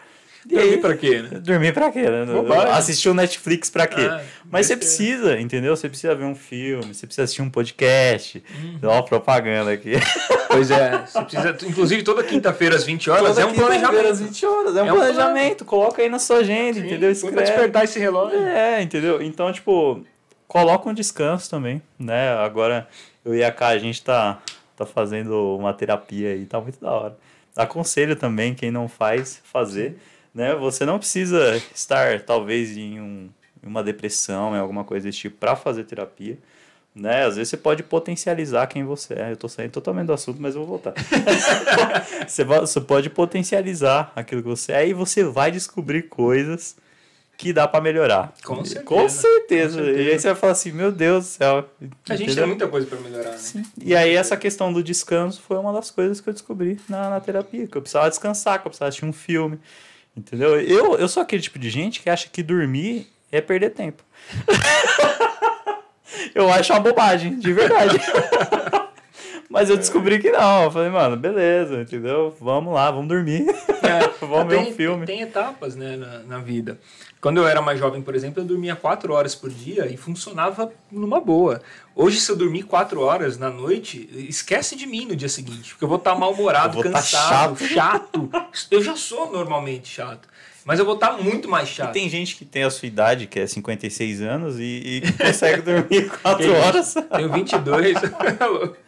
Dormir 0.47 0.81
pra 0.81 0.97
quê, 0.97 1.23
né? 1.23 1.39
Dormir 1.39 1.75
pra 1.75 1.91
quê, 1.93 2.03
né? 2.03 2.25
Bobagem. 2.25 2.73
Assistir 2.73 3.09
o 3.11 3.15
Netflix 3.15 3.69
pra 3.69 3.87
quê? 3.87 4.01
Ah, 4.11 4.23
Mas 4.51 4.67
você 4.67 4.77
precisa, 4.77 5.39
entendeu? 5.39 5.77
Você 5.77 5.89
precisa 5.89 6.15
ver 6.15 6.25
um 6.25 6.35
filme, 6.35 6.95
você 6.95 7.07
precisa 7.07 7.25
assistir 7.25 7.43
um 7.43 7.51
podcast. 7.51 8.43
Uhum. 8.83 9.03
Propaganda 9.03 9.73
aqui. 9.73 9.93
Pois 10.53 10.69
é, 10.69 11.07
você 11.07 11.23
precisa, 11.23 11.57
inclusive 11.65 12.03
toda 12.03 12.25
quinta-feira 12.25 12.75
às 12.75 12.83
20 12.83 13.09
horas 13.09 13.37
Toda 13.37 13.43
é 13.43 13.47
um 13.47 13.55
planejamento. 13.55 14.09
às 14.09 14.21
20 14.21 14.47
horas, 14.47 14.77
é 14.77 14.83
um 14.83 14.87
É 14.87 14.93
um 14.93 14.97
planejamento. 14.97 15.65
Coloca 15.65 16.03
aí 16.03 16.09
na 16.09 16.19
sua 16.19 16.39
agenda, 16.39 16.81
Sim, 16.81 16.87
entendeu? 16.87 17.09
põe 17.13 17.31
pra 17.31 17.43
Escreve. 17.43 17.43
despertar 17.45 17.85
esse 17.85 18.01
relógio. 18.01 18.37
É, 18.41 18.83
entendeu? 18.83 19.23
Então, 19.23 19.53
tipo, 19.53 20.05
coloca 20.49 20.89
um 20.89 20.93
descanso 20.93 21.49
também, 21.49 21.81
né? 21.97 22.31
Agora, 22.39 22.89
eu 23.25 23.33
e 23.33 23.45
a 23.45 23.53
Cá, 23.53 23.69
a 23.69 23.79
gente 23.79 24.03
tá, 24.03 24.43
tá 24.77 24.85
fazendo 24.85 25.57
uma 25.57 25.73
terapia 25.73 26.31
aí, 26.31 26.45
tá 26.47 26.61
muito 26.61 26.81
da 26.81 26.91
hora. 26.91 27.17
Aconselho 27.55 28.17
também 28.17 28.53
quem 28.53 28.73
não 28.73 28.89
faz, 28.89 29.41
fazer. 29.45 29.99
Né? 30.35 30.55
Você 30.55 30.85
não 30.85 30.99
precisa 30.99 31.57
estar, 31.75 32.21
talvez, 32.21 32.77
em, 32.77 33.01
um, 33.01 33.29
em 33.63 33.67
uma 33.67 33.83
depressão, 33.83 34.55
em 34.55 34.59
alguma 34.59 34.85
coisa 34.85 35.07
desse 35.07 35.19
tipo, 35.19 35.37
para 35.37 35.57
fazer 35.57 35.85
terapia. 35.85 36.39
Né? 36.95 37.25
Às 37.25 37.37
vezes 37.37 37.51
você 37.51 37.57
pode 37.57 37.83
potencializar 37.83 38.67
quem 38.67 38.85
você 38.85 39.15
é. 39.15 39.33
Eu 39.33 39.37
tô 39.37 39.49
saindo 39.49 39.71
totalmente 39.71 40.07
do 40.07 40.13
assunto, 40.13 40.41
mas 40.41 40.55
eu 40.55 40.65
vou 40.65 40.79
voltar. 40.79 40.95
você, 42.27 42.81
pode 42.81 43.09
potencializar 43.11 44.13
aquilo 44.17 44.43
que 44.43 44.49
você 44.49 44.73
é 44.73 44.89
e 44.89 44.93
você 44.93 45.23
vai 45.23 45.51
descobrir 45.51 46.05
coisas 46.09 46.77
que 47.41 47.55
dá 47.55 47.67
para 47.67 47.81
melhorar. 47.81 48.35
Com 48.45 48.63
certeza. 48.65 48.85
Com 48.85 49.09
certeza. 49.09 49.79
Com 49.79 49.85
certeza. 49.85 50.03
E 50.03 50.11
aí 50.11 50.19
você 50.19 50.29
vai 50.29 50.37
falar 50.37 50.53
assim, 50.53 50.73
meu 50.73 50.93
Deus 50.93 51.25
do 51.25 51.29
céu. 51.29 51.71
A 52.09 52.17
gente 52.17 52.35
tem 52.35 52.47
muita 52.47 52.69
coisa 52.69 52.87
pra 52.87 53.01
melhorar, 53.01 53.39
né? 53.55 53.65
E 53.83 53.97
aí 53.97 54.15
essa 54.15 54.37
questão 54.37 54.71
do 54.71 54.83
descanso 54.83 55.41
foi 55.41 55.57
uma 55.57 55.73
das 55.73 55.91
coisas 55.91 56.21
que 56.21 56.29
eu 56.29 56.35
descobri 56.35 56.79
na, 56.87 57.09
na 57.09 57.21
terapia, 57.21 57.67
que 57.67 57.79
eu 57.79 57.81
precisava 57.81 58.11
descansar, 58.11 58.61
que 58.61 58.67
eu 58.67 58.71
precisava 58.71 58.91
assistir 58.91 59.07
um 59.07 59.13
filme, 59.13 59.59
entendeu? 60.17 60.61
Eu, 60.61 60.97
eu 60.97 61.09
sou 61.09 61.23
aquele 61.23 61.43
tipo 61.43 61.59
de 61.59 61.71
gente 61.71 62.01
que 62.01 62.11
acha 62.11 62.29
que 62.29 62.43
dormir 62.43 63.07
é 63.31 63.41
perder 63.41 63.71
tempo. 63.71 64.03
eu 66.35 66.51
acho 66.53 66.73
uma 66.73 66.81
bobagem, 66.81 67.39
de 67.39 67.53
verdade. 67.53 67.99
Mas 69.51 69.69
eu 69.69 69.77
descobri 69.77 70.21
que 70.21 70.31
não. 70.31 70.65
Eu 70.65 70.71
falei, 70.71 70.91
mano, 70.91 71.17
beleza, 71.17 71.81
entendeu? 71.81 72.35
Vamos 72.41 72.73
lá, 72.73 72.89
vamos 72.89 73.09
dormir. 73.09 73.45
vamos 74.21 74.47
ver 74.47 74.63
tem, 74.63 74.73
um 74.73 74.77
filme. 74.77 75.07
Tem 75.07 75.21
etapas 75.23 75.75
né, 75.75 75.97
na, 75.97 76.19
na 76.21 76.39
vida. 76.39 76.79
Quando 77.21 77.37
eu 77.37 77.47
era 77.47 77.61
mais 77.61 77.79
jovem, 77.79 78.01
por 78.01 78.15
exemplo, 78.15 78.43
eu 78.43 78.47
dormia 78.47 78.75
quatro 78.75 79.13
horas 79.13 79.35
por 79.35 79.51
dia 79.51 79.87
e 79.93 79.97
funcionava 79.97 80.73
numa 80.91 81.21
boa. 81.21 81.61
Hoje, 81.95 82.19
se 82.19 82.31
eu 82.33 82.37
dormir 82.37 82.63
quatro 82.63 83.01
horas 83.03 83.37
na 83.37 83.51
noite, 83.51 84.09
esquece 84.29 84.75
de 84.75 84.87
mim 84.87 85.05
no 85.05 85.15
dia 85.15 85.29
seguinte, 85.29 85.73
porque 85.73 85.85
eu 85.85 85.89
vou 85.89 85.99
estar 85.99 86.15
mal-humorado, 86.15 86.79
Eu 86.79 86.83
vou 86.83 86.91
tá 86.93 86.99
cansado, 86.99 87.59
chato. 87.59 88.31
Eu 88.71 88.83
já 88.83 88.97
sou 88.97 89.31
normalmente 89.31 89.87
chato, 89.89 90.27
mas 90.65 90.79
eu 90.79 90.85
vou 90.87 90.95
estar 90.95 91.13
muito 91.19 91.47
mais 91.47 91.69
E 91.69 91.73
chato. 91.73 91.93
tem 91.93 92.09
gente 92.09 92.37
que 92.37 92.45
tem 92.47 92.63
a 92.63 92.71
sua 92.71 92.87
idade, 92.89 93.27
que 93.27 93.39
é 93.41 93.47
56 93.47 94.23
anos, 94.23 94.59
e, 94.59 95.03
e 95.05 95.13
consegue 95.13 95.61
dormir 95.61 96.09
4 96.23 96.39
Tem 96.39 96.47
gente- 96.55 96.65
horas. 96.65 96.95
Tenho 97.15 97.33
22. 97.33 97.97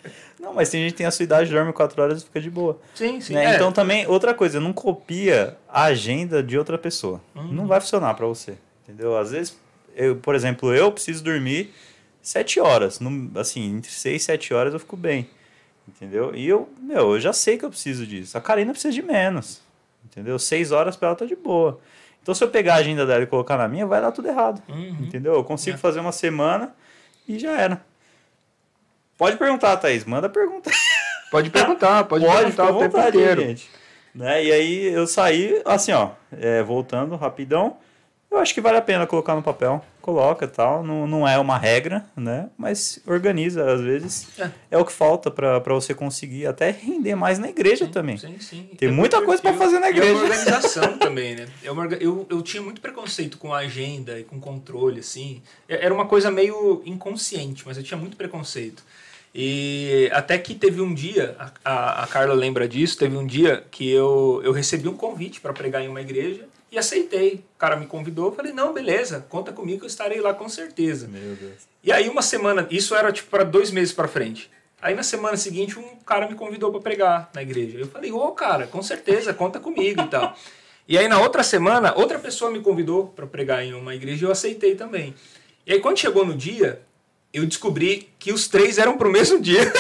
Não, 0.43 0.53
mas 0.53 0.69
tem 0.69 0.83
gente 0.83 0.93
que 0.93 0.99
tem 0.99 1.07
a 1.07 1.11
sua 1.13 1.23
idade, 1.23 1.51
dorme 1.53 1.73
4 1.73 2.03
horas 2.03 2.21
e 2.21 2.25
fica 2.25 2.41
de 2.41 2.51
boa. 2.51 2.79
sim, 2.97 3.21
sim. 3.21 3.33
né? 3.35 3.53
é. 3.53 3.55
Então 3.55 3.71
também, 3.73 4.07
outra 4.09 4.35
coisa, 4.35 4.59
não 4.59 4.73
copia 4.73 5.57
a 5.69 5.85
agenda 5.85 6.43
de 6.43 6.59
outra 6.59 6.77
pessoa. 6.77 7.21
Uhum. 7.35 7.53
Não 7.53 7.67
vai 7.69 7.81
funcionar 7.81 8.13
pra 8.15 8.27
você. 8.27 8.57
Entendeu? 8.83 9.17
Às 9.17 9.31
vezes, 9.31 9.57
eu, 9.95 10.17
por 10.17 10.35
exemplo, 10.35 10.75
eu 10.75 10.91
preciso 10.91 11.23
dormir 11.23 11.73
7 12.21 12.59
horas. 12.59 12.99
Num- 12.99 13.31
assim, 13.37 13.77
entre 13.77 13.91
6 13.93 14.21
e 14.21 14.25
7 14.25 14.53
horas 14.53 14.73
eu 14.75 14.81
fico 14.81 14.97
bem. 14.97 15.31
Entendeu? 15.87 16.35
E 16.35 16.49
eu, 16.49 16.69
meu, 16.81 17.13
eu 17.15 17.21
já 17.21 17.33
sei 17.33 17.57
que 17.57 17.65
eu 17.65 17.71
preciso 17.71 18.05
disso. 18.07 18.37
A 18.37 18.41
Karina 18.41 18.73
precisa 18.73 18.93
de 18.93 19.03
menos. 19.03 19.61
Entendeu? 20.05 20.39
6 20.39 20.73
horas 20.73 20.97
pra 20.97 21.09
ela 21.09 21.17
tá 21.17 21.25
de 21.25 21.37
boa. 21.37 21.79
Então, 22.21 22.35
se 22.35 22.43
eu 22.43 22.49
pegar 22.49 22.75
a 22.75 22.79
agenda 22.79 23.05
dela 23.07 23.23
e 23.23 23.27
colocar 23.27 23.57
na 23.57 23.67
minha, 23.69 23.87
vai 23.87 24.01
dar 24.01 24.13
tudo 24.13 24.29
errado. 24.29 24.61
Uhum. 24.69 24.97
Entendeu? 25.01 25.35
Eu 25.35 25.45
consigo 25.45 25.77
É. 25.77 25.79
fazer 25.79 26.01
uma 26.01 26.13
semana 26.13 26.75
e 27.29 27.39
já 27.39 27.53
era. 27.61 27.85
Pode 29.23 29.37
perguntar, 29.37 29.77
Thaís. 29.77 30.05
Manda 30.05 30.29
pergunta. 30.29 30.69
Pode 31.31 31.49
perguntar, 31.49 32.03
pode, 32.05 32.25
Pode, 32.25 32.37
perguntar 32.39 32.65
o 32.65 32.79
tempo 32.81 32.97
vontade, 32.97 33.17
inteiro. 33.17 33.41
gente. 33.43 33.71
Né? 34.13 34.45
E 34.47 34.51
aí 34.53 34.85
eu 34.93 35.07
saí, 35.07 35.63
assim, 35.65 35.93
ó, 35.93 36.11
é, 36.33 36.61
voltando 36.63 37.15
rapidão. 37.15 37.77
Eu 38.29 38.39
acho 38.39 38.53
que 38.53 38.61
vale 38.61 38.79
a 38.79 38.83
pena 38.83 39.07
colocar 39.07 39.37
no 39.37 39.43
papel. 39.43 39.85
Coloca 40.01 40.45
e 40.47 40.49
tal. 40.49 40.83
Não, 40.83 41.07
não 41.07 41.29
é 41.29 41.39
uma 41.39 41.57
regra, 41.57 42.05
né? 42.17 42.49
Mas 42.59 42.99
organiza, 43.07 43.71
às 43.73 43.81
vezes. 43.81 44.27
É. 44.41 44.51
É, 44.73 44.79
o 44.79 44.85
que 44.85 44.93
falta 44.93 45.31
pra 45.31 45.61
pra 45.61 45.73
você 45.73 45.95
conseguir 45.95 46.47
até 46.49 46.71
render 46.71 47.15
mais 47.15 47.39
na 47.39 47.49
igreja 47.49 47.87
também. 47.87 48.17
Sim, 48.17 48.41
sim. 48.41 48.71
Tem 48.77 48.89
É 48.89 48.93
muita 48.93 49.23
coisa 49.23 49.41
pra 49.41 49.53
eu- 49.53 49.57
fazer 49.57 49.79
na 49.79 49.87
É 49.87 49.91
igreja. 49.91 50.15
uma 50.15 50.23
organização 50.25 50.97
também, 50.99 51.37
né? 51.37 51.47
É 51.63 51.71
uma 51.71 51.83
orga- 51.83 51.99
eu, 52.01 52.27
eu 52.29 52.43
tinha 52.43 52.63
muito 52.63 52.81
preconceito 52.81 53.39
com 53.39 53.55
a 53.55 53.59
agenda 53.59 54.19
e 54.19 54.25
com 54.25 54.41
controle, 54.41 54.99
assim. 55.01 55.41
É- 55.69 55.85
Era 55.85 55.95
uma 55.95 56.07
coisa 56.07 56.29
meio 56.31 56.83
inconsciente, 56.85 57.63
mas 57.65 57.77
eu 57.77 57.83
tinha 57.85 57.99
muito 57.99 58.17
preconceito. 58.17 58.83
E 59.35 60.11
até 60.13 60.37
que 60.37 60.55
teve 60.55 60.81
um 60.83 60.93
dia, 60.93 61.35
a, 61.65 62.03
a, 62.03 62.07
Carla 62.07 62.35
lembra 62.35 62.69
disso, 62.69 62.99
teve 62.99 63.17
um 63.17 63.27
dia 63.27 63.65
que 63.71 63.91
eu, 63.91 64.43
eu 64.45 64.53
recebi 64.53 64.89
um 64.89 64.97
convite 64.97 65.41
para 65.41 65.55
pregar 65.55 65.83
em 65.83 65.89
uma 65.89 66.03
igreja 66.03 66.47
e 66.71 66.79
aceitei. 66.79 67.43
O 67.55 67.59
cara 67.59 67.77
me 67.77 67.87
convidou, 67.87 68.27
eu 68.27 68.33
falei, 68.35 68.53
não, 68.53 68.75
beleza, 68.75 69.25
conta 69.31 69.51
comigo 69.51 69.79
que 69.79 69.85
eu 69.85 69.89
estarei 69.89 70.21
lá 70.21 70.35
com 70.35 70.49
certeza. 70.51 71.09
Meu 71.09 71.35
Deus. 71.35 71.67
E 71.83 71.91
aí 71.91 72.11
uma 72.11 72.21
semana, 72.21 72.67
isso 72.71 72.95
era 72.95 73.11
tipo 73.11 73.31
para 73.31 73.43
dois 73.43 73.71
meses 73.71 73.95
para 73.95 74.07
frente. 74.07 74.51
Aí 74.83 74.95
na 74.95 75.03
semana 75.03 75.37
seguinte 75.37 75.79
um 75.79 75.97
cara 76.05 76.29
me 76.29 76.35
convidou 76.35 76.71
para 76.71 76.81
pregar 76.81 77.31
na 77.35 77.41
igreja. 77.41 77.79
Eu 77.79 77.87
falei, 77.87 78.13
ô 78.13 78.33
cara, 78.33 78.67
com 78.67 78.83
certeza, 78.83 79.33
conta 79.33 79.59
comigo 79.59 80.03
e 80.03 80.09
tal. 80.09 80.37
E 80.87 80.99
aí 80.99 81.09
na 81.09 81.21
outra 81.21 81.43
semana, 81.43 81.95
outra 81.97 82.19
pessoa 82.19 82.51
me 82.51 82.61
convidou 82.61 83.07
para 83.07 83.27
pregar 83.27 83.65
em 83.65 83.73
uma 83.73 83.95
igreja 83.95 84.25
e 84.25 84.29
eu 84.29 84.33
aceitei 84.33 84.75
também. 84.75 85.15
E 85.67 85.73
aí 85.73 85.81
quando 85.81 85.99
chegou 85.99 86.27
no 86.27 86.35
dia, 86.35 86.83
eu 87.33 87.47
descobri 87.47 88.09
que 88.19 88.33
os 88.33 88.49
três 88.49 88.79
eram 88.79 88.97
pro 88.97 89.11
mesmo 89.11 89.41
dia. 89.41 89.73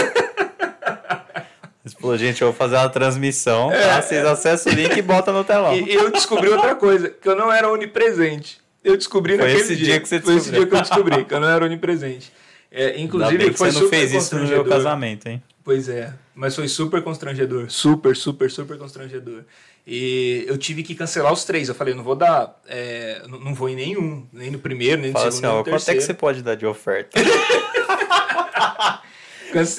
Você 1.84 1.96
falou, 2.00 2.16
gente, 2.16 2.40
eu 2.40 2.48
vou 2.48 2.56
fazer 2.56 2.76
uma 2.76 2.88
transmissão. 2.88 3.70
tá? 3.70 4.00
Vocês 4.00 4.24
acessam 4.24 4.72
o 4.72 4.76
link 4.76 4.96
e 4.96 5.02
botam 5.02 5.34
no 5.34 5.42
telão. 5.42 5.72
É. 5.72 5.80
E 5.80 5.94
eu 5.94 6.10
descobri 6.12 6.48
outra 6.48 6.76
coisa, 6.76 7.10
que 7.10 7.28
eu 7.28 7.34
não 7.34 7.52
era 7.52 7.70
onipresente. 7.70 8.60
Eu 8.84 8.96
descobri 8.96 9.36
Foi 9.36 9.46
naquele 9.46 9.60
esse 9.62 9.76
dia. 9.76 10.00
que 10.00 10.08
você 10.08 10.20
Foi 10.20 10.36
esse 10.36 10.50
descobriu. 10.50 10.60
dia 10.60 10.70
que 10.70 10.76
eu 10.76 10.80
descobri, 10.80 11.24
que 11.24 11.34
eu 11.34 11.40
não 11.40 11.48
era 11.48 11.64
onipresente. 11.64 12.32
É, 12.70 13.00
inclusive, 13.00 13.50
que 13.50 13.56
foi 13.58 13.70
você 13.70 13.78
não 13.78 13.84
super 13.86 13.96
fez 13.98 14.12
isso 14.12 14.38
no 14.38 14.46
meu 14.46 14.64
casamento, 14.64 15.28
hein? 15.28 15.42
Pois 15.64 15.88
é, 15.88 16.12
mas 16.34 16.54
foi 16.56 16.66
super 16.68 17.02
constrangedor. 17.02 17.70
Super, 17.70 18.16
super, 18.16 18.50
super 18.50 18.78
constrangedor. 18.78 19.42
E 19.86 20.44
eu 20.46 20.56
tive 20.56 20.82
que 20.82 20.94
cancelar 20.94 21.32
os 21.32 21.44
três. 21.44 21.68
Eu 21.68 21.74
falei, 21.74 21.94
não 21.94 22.04
vou 22.04 22.14
dar. 22.14 22.60
é, 22.68 23.22
não 23.28 23.54
vou 23.54 23.68
em 23.68 23.74
nenhum. 23.74 24.26
Nem 24.32 24.50
no 24.50 24.58
primeiro, 24.58 25.02
nem 25.02 25.10
no 25.10 25.18
Fala 25.18 25.30
segundo, 25.30 25.46
assim, 25.46 25.54
nem 25.54 25.64
no 25.64 25.78
quanto 25.78 25.88
é 25.88 25.94
que 25.94 26.00
você 26.00 26.14
pode 26.14 26.42
dar 26.42 26.54
de 26.54 26.66
oferta? 26.66 27.20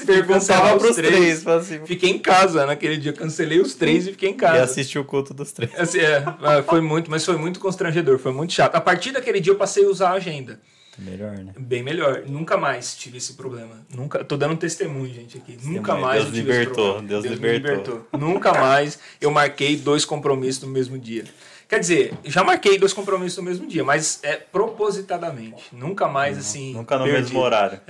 Perguntava 0.06 0.76
os 0.76 0.82
pros 0.84 0.96
três. 0.96 1.44
fala 1.44 1.60
assim, 1.62 1.84
Fiquei 1.86 2.12
em 2.12 2.20
casa 2.20 2.66
naquele 2.66 2.98
dia. 2.98 3.12
Cancelei 3.12 3.60
os 3.60 3.74
três 3.74 4.08
e 4.08 4.12
fiquei 4.12 4.30
em 4.30 4.34
e 4.34 4.36
casa. 4.36 4.64
assistiu 4.64 5.02
o 5.02 5.06
culto 5.06 5.34
dos 5.34 5.52
três. 5.52 5.72
Assim, 5.76 6.00
é, 6.00 6.24
foi 6.68 6.80
muito, 6.82 7.10
mas 7.10 7.26
foi 7.26 7.38
muito 7.38 7.60
constrangedor, 7.60 8.20
foi 8.20 8.32
muito 8.32 8.54
chato. 8.54 8.76
A 8.76 8.82
partir 8.82 9.12
daquele 9.12 9.40
dia 9.40 9.52
eu 9.52 9.58
passei 9.58 9.84
a 9.86 9.88
usar 9.90 10.10
a 10.10 10.14
agenda. 10.14 10.60
Melhor, 10.98 11.32
né? 11.38 11.54
Bem 11.58 11.82
melhor. 11.82 12.24
Nunca 12.28 12.56
mais 12.56 12.96
tive 12.96 13.18
esse 13.18 13.34
problema. 13.34 13.86
Nunca, 13.94 14.24
tô 14.24 14.38
dando 14.38 14.54
um 14.54 14.58
testemunho, 14.58 15.12
gente, 15.14 15.38
aqui. 15.38 15.58
Nunca 15.64 15.96
mais 15.96 16.24
Deus 16.24 16.28
eu 16.28 16.34
tive 16.34 16.52
esse 16.52 16.60
libertou, 16.60 16.94
problema. 16.94 17.08
Deus 17.22 17.40
me 17.40 17.52
libertou. 17.52 18.08
Nunca 18.14 18.54
mais 18.54 19.00
eu 19.20 19.32
marquei 19.32 19.76
dois 19.76 20.06
compromissos 20.06 20.64
no 20.64 20.70
mesmo 20.70 20.98
dia. 21.00 21.24
Quer 21.68 21.80
dizer, 21.80 22.14
já 22.26 22.44
marquei 22.44 22.78
dois 22.78 22.94
compromissos 22.94 23.38
no 23.38 23.44
mesmo 23.44 23.66
dia, 23.68 23.84
mas 23.84 24.20
é 24.22 24.36
propositadamente. 24.36 25.64
Nunca 25.72 26.08
mais, 26.08 26.38
assim. 26.38 26.74
Nunca 26.74 26.98
no 27.00 27.06
perdido. 27.06 27.24
mesmo 27.24 27.40
horário. 27.40 27.82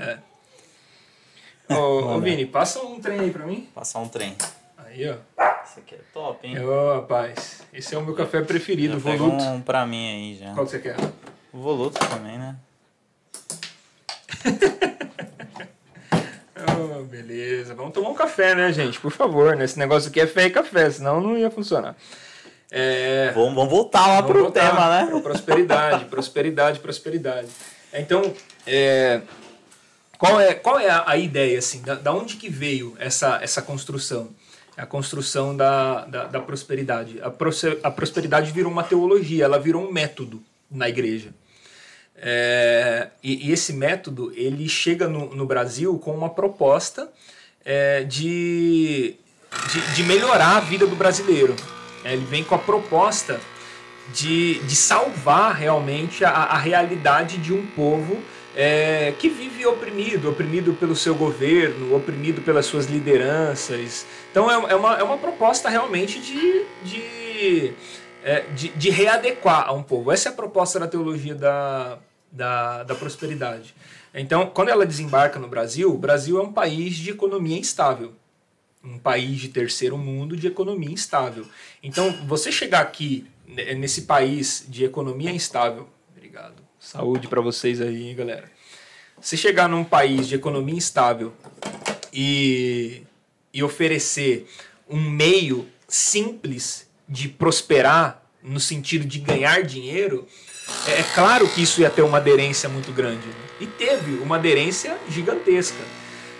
Ô, 1.69 1.73
ô, 1.73 2.05
Mano. 2.05 2.21
Vini, 2.21 2.45
passa 2.45 2.81
um 2.81 2.99
trem 3.01 3.19
aí 3.19 3.31
pra 3.31 3.45
mim. 3.45 3.67
Passar 3.75 3.99
um 3.99 4.07
trem. 4.07 4.35
Aí, 4.77 5.09
ó. 5.09 5.15
Isso 5.65 5.79
aqui 5.79 5.95
é 5.95 5.99
top, 6.13 6.47
hein? 6.47 6.59
Ô, 6.59 6.93
rapaz. 6.95 7.61
Esse 7.73 7.95
é 7.95 7.97
o 7.97 8.05
meu 8.05 8.13
café 8.13 8.41
preferido, 8.41 8.99
Já 8.99 9.15
Voluto. 9.15 9.43
um 9.43 9.61
pra 9.61 9.85
mim 9.85 10.07
aí 10.13 10.37
já. 10.37 10.53
Qual 10.53 10.65
que 10.65 10.71
você 10.71 10.79
quer? 10.79 10.95
O 11.51 11.59
Voluto 11.59 11.99
também, 12.07 12.37
né? 12.37 12.55
Oh, 16.65 17.03
beleza. 17.03 17.75
Vamos 17.75 17.93
tomar 17.93 18.09
um 18.09 18.13
café, 18.13 18.55
né, 18.55 18.71
gente? 18.71 18.99
Por 18.99 19.11
favor, 19.11 19.55
né? 19.55 19.65
Esse 19.65 19.77
negócio 19.77 20.09
aqui 20.09 20.19
é 20.19 20.27
fé 20.27 20.45
e 20.45 20.49
café, 20.49 20.89
senão 20.89 21.19
não 21.19 21.37
ia 21.37 21.51
funcionar. 21.51 21.95
É... 22.71 23.31
Vamos, 23.35 23.53
vamos 23.53 23.69
voltar 23.69 24.07
lá 24.07 24.15
Vamos 24.15 24.31
pro 24.31 24.41
voltar 24.43 24.69
tema, 24.69 24.89
né? 24.89 25.21
Prosperidade, 25.21 26.05
prosperidade, 26.05 26.79
prosperidade. 26.79 27.47
Então, 27.93 28.33
é, 28.65 29.21
qual 30.17 30.39
é, 30.39 30.53
qual 30.53 30.79
é 30.79 30.89
a, 30.89 31.03
a 31.05 31.17
ideia, 31.17 31.59
assim? 31.59 31.81
Da, 31.81 31.95
da 31.95 32.13
onde 32.13 32.37
que 32.37 32.49
veio 32.49 32.95
essa, 32.97 33.39
essa 33.41 33.61
construção? 33.61 34.29
A 34.75 34.85
construção 34.85 35.55
da, 35.55 36.05
da, 36.05 36.23
da 36.25 36.39
prosperidade. 36.39 37.21
A, 37.21 37.27
a 37.87 37.91
prosperidade 37.91 38.51
virou 38.51 38.71
uma 38.71 38.83
teologia, 38.83 39.43
ela 39.45 39.59
virou 39.59 39.87
um 39.87 39.91
método 39.91 40.41
na 40.71 40.89
igreja. 40.89 41.29
É, 42.25 43.09
e, 43.21 43.49
e 43.49 43.51
esse 43.51 43.73
método 43.73 44.31
ele 44.33 44.69
chega 44.69 45.09
no, 45.09 45.35
no 45.35 45.45
Brasil 45.45 45.99
com 45.99 46.15
uma 46.15 46.29
proposta 46.29 47.11
é, 47.65 48.03
de, 48.03 49.15
de, 49.71 49.95
de 49.95 50.03
melhorar 50.03 50.55
a 50.55 50.59
vida 50.61 50.87
do 50.87 50.95
brasileiro. 50.95 51.53
É, 52.01 52.13
ele 52.13 52.23
vem 52.23 52.41
com 52.41 52.55
a 52.55 52.59
proposta 52.59 53.41
de, 54.13 54.59
de 54.59 54.73
salvar 54.73 55.53
realmente 55.53 56.23
a, 56.23 56.29
a 56.29 56.57
realidade 56.57 57.37
de 57.37 57.51
um 57.53 57.65
povo 57.67 58.17
é, 58.55 59.13
que 59.19 59.27
vive 59.27 59.65
oprimido, 59.65 60.29
oprimido 60.29 60.73
pelo 60.75 60.95
seu 60.95 61.15
governo, 61.15 61.93
oprimido 61.93 62.41
pelas 62.41 62.65
suas 62.65 62.85
lideranças. 62.85 64.05
Então 64.31 64.49
é, 64.49 64.71
é 64.71 64.75
uma, 64.75 64.97
é 64.97 65.03
uma 65.03 65.17
proposta 65.17 65.67
realmente 65.67 66.21
de, 66.21 66.65
de, 66.83 67.73
é, 68.23 68.45
de, 68.55 68.69
de 68.69 68.89
readequar 68.89 69.67
a 69.67 69.73
um 69.73 69.83
povo. 69.83 70.09
Essa 70.09 70.29
é 70.29 70.31
a 70.31 70.35
proposta 70.35 70.79
da 70.79 70.87
teologia 70.87 71.35
da, 71.35 71.97
da, 72.33 72.83
da 72.83 72.95
prosperidade. 72.95 73.75
Então, 74.13 74.47
quando 74.47 74.69
ela 74.69 74.85
desembarca 74.85 75.39
no 75.39 75.47
Brasil, 75.47 75.93
o 75.93 75.97
Brasil 75.97 76.39
é 76.39 76.41
um 76.41 76.51
país 76.51 76.95
de 76.95 77.11
economia 77.11 77.57
instável. 77.57 78.13
Um 78.83 78.97
país 78.97 79.39
de 79.39 79.49
terceiro 79.49 79.97
mundo 79.97 80.35
de 80.35 80.47
economia 80.47 80.91
instável. 80.91 81.47
Então, 81.81 82.11
você 82.27 82.51
chegar 82.51 82.81
aqui 82.81 83.25
ne- 83.47 83.75
nesse 83.75 84.01
país 84.01 84.65
de 84.67 84.83
economia 84.83 85.31
instável, 85.31 85.87
obrigado. 86.15 86.55
Saúde 86.79 87.27
para 87.27 87.39
vocês 87.39 87.79
aí, 87.79 88.13
galera. 88.13 88.51
Você 89.21 89.37
chegar 89.37 89.69
num 89.69 89.85
país 89.85 90.27
de 90.27 90.35
economia 90.35 90.75
instável 90.75 91.31
e, 92.11 93.03
e 93.53 93.63
oferecer 93.63 94.49
um 94.89 94.99
meio 94.99 95.65
simples 95.87 96.89
de 97.07 97.29
prosperar 97.29 98.21
no 98.41 98.59
sentido 98.59 99.05
de 99.05 99.19
ganhar 99.19 99.63
dinheiro, 99.63 100.27
é, 100.87 100.99
é 100.99 101.03
claro 101.15 101.47
que 101.47 101.61
isso 101.61 101.81
ia 101.81 101.89
ter 101.89 102.01
uma 102.01 102.17
aderência 102.17 102.67
muito 102.67 102.91
grande. 102.91 103.27
E 103.59 103.65
teve 103.65 104.15
uma 104.15 104.35
aderência 104.35 104.97
gigantesca. 105.07 105.83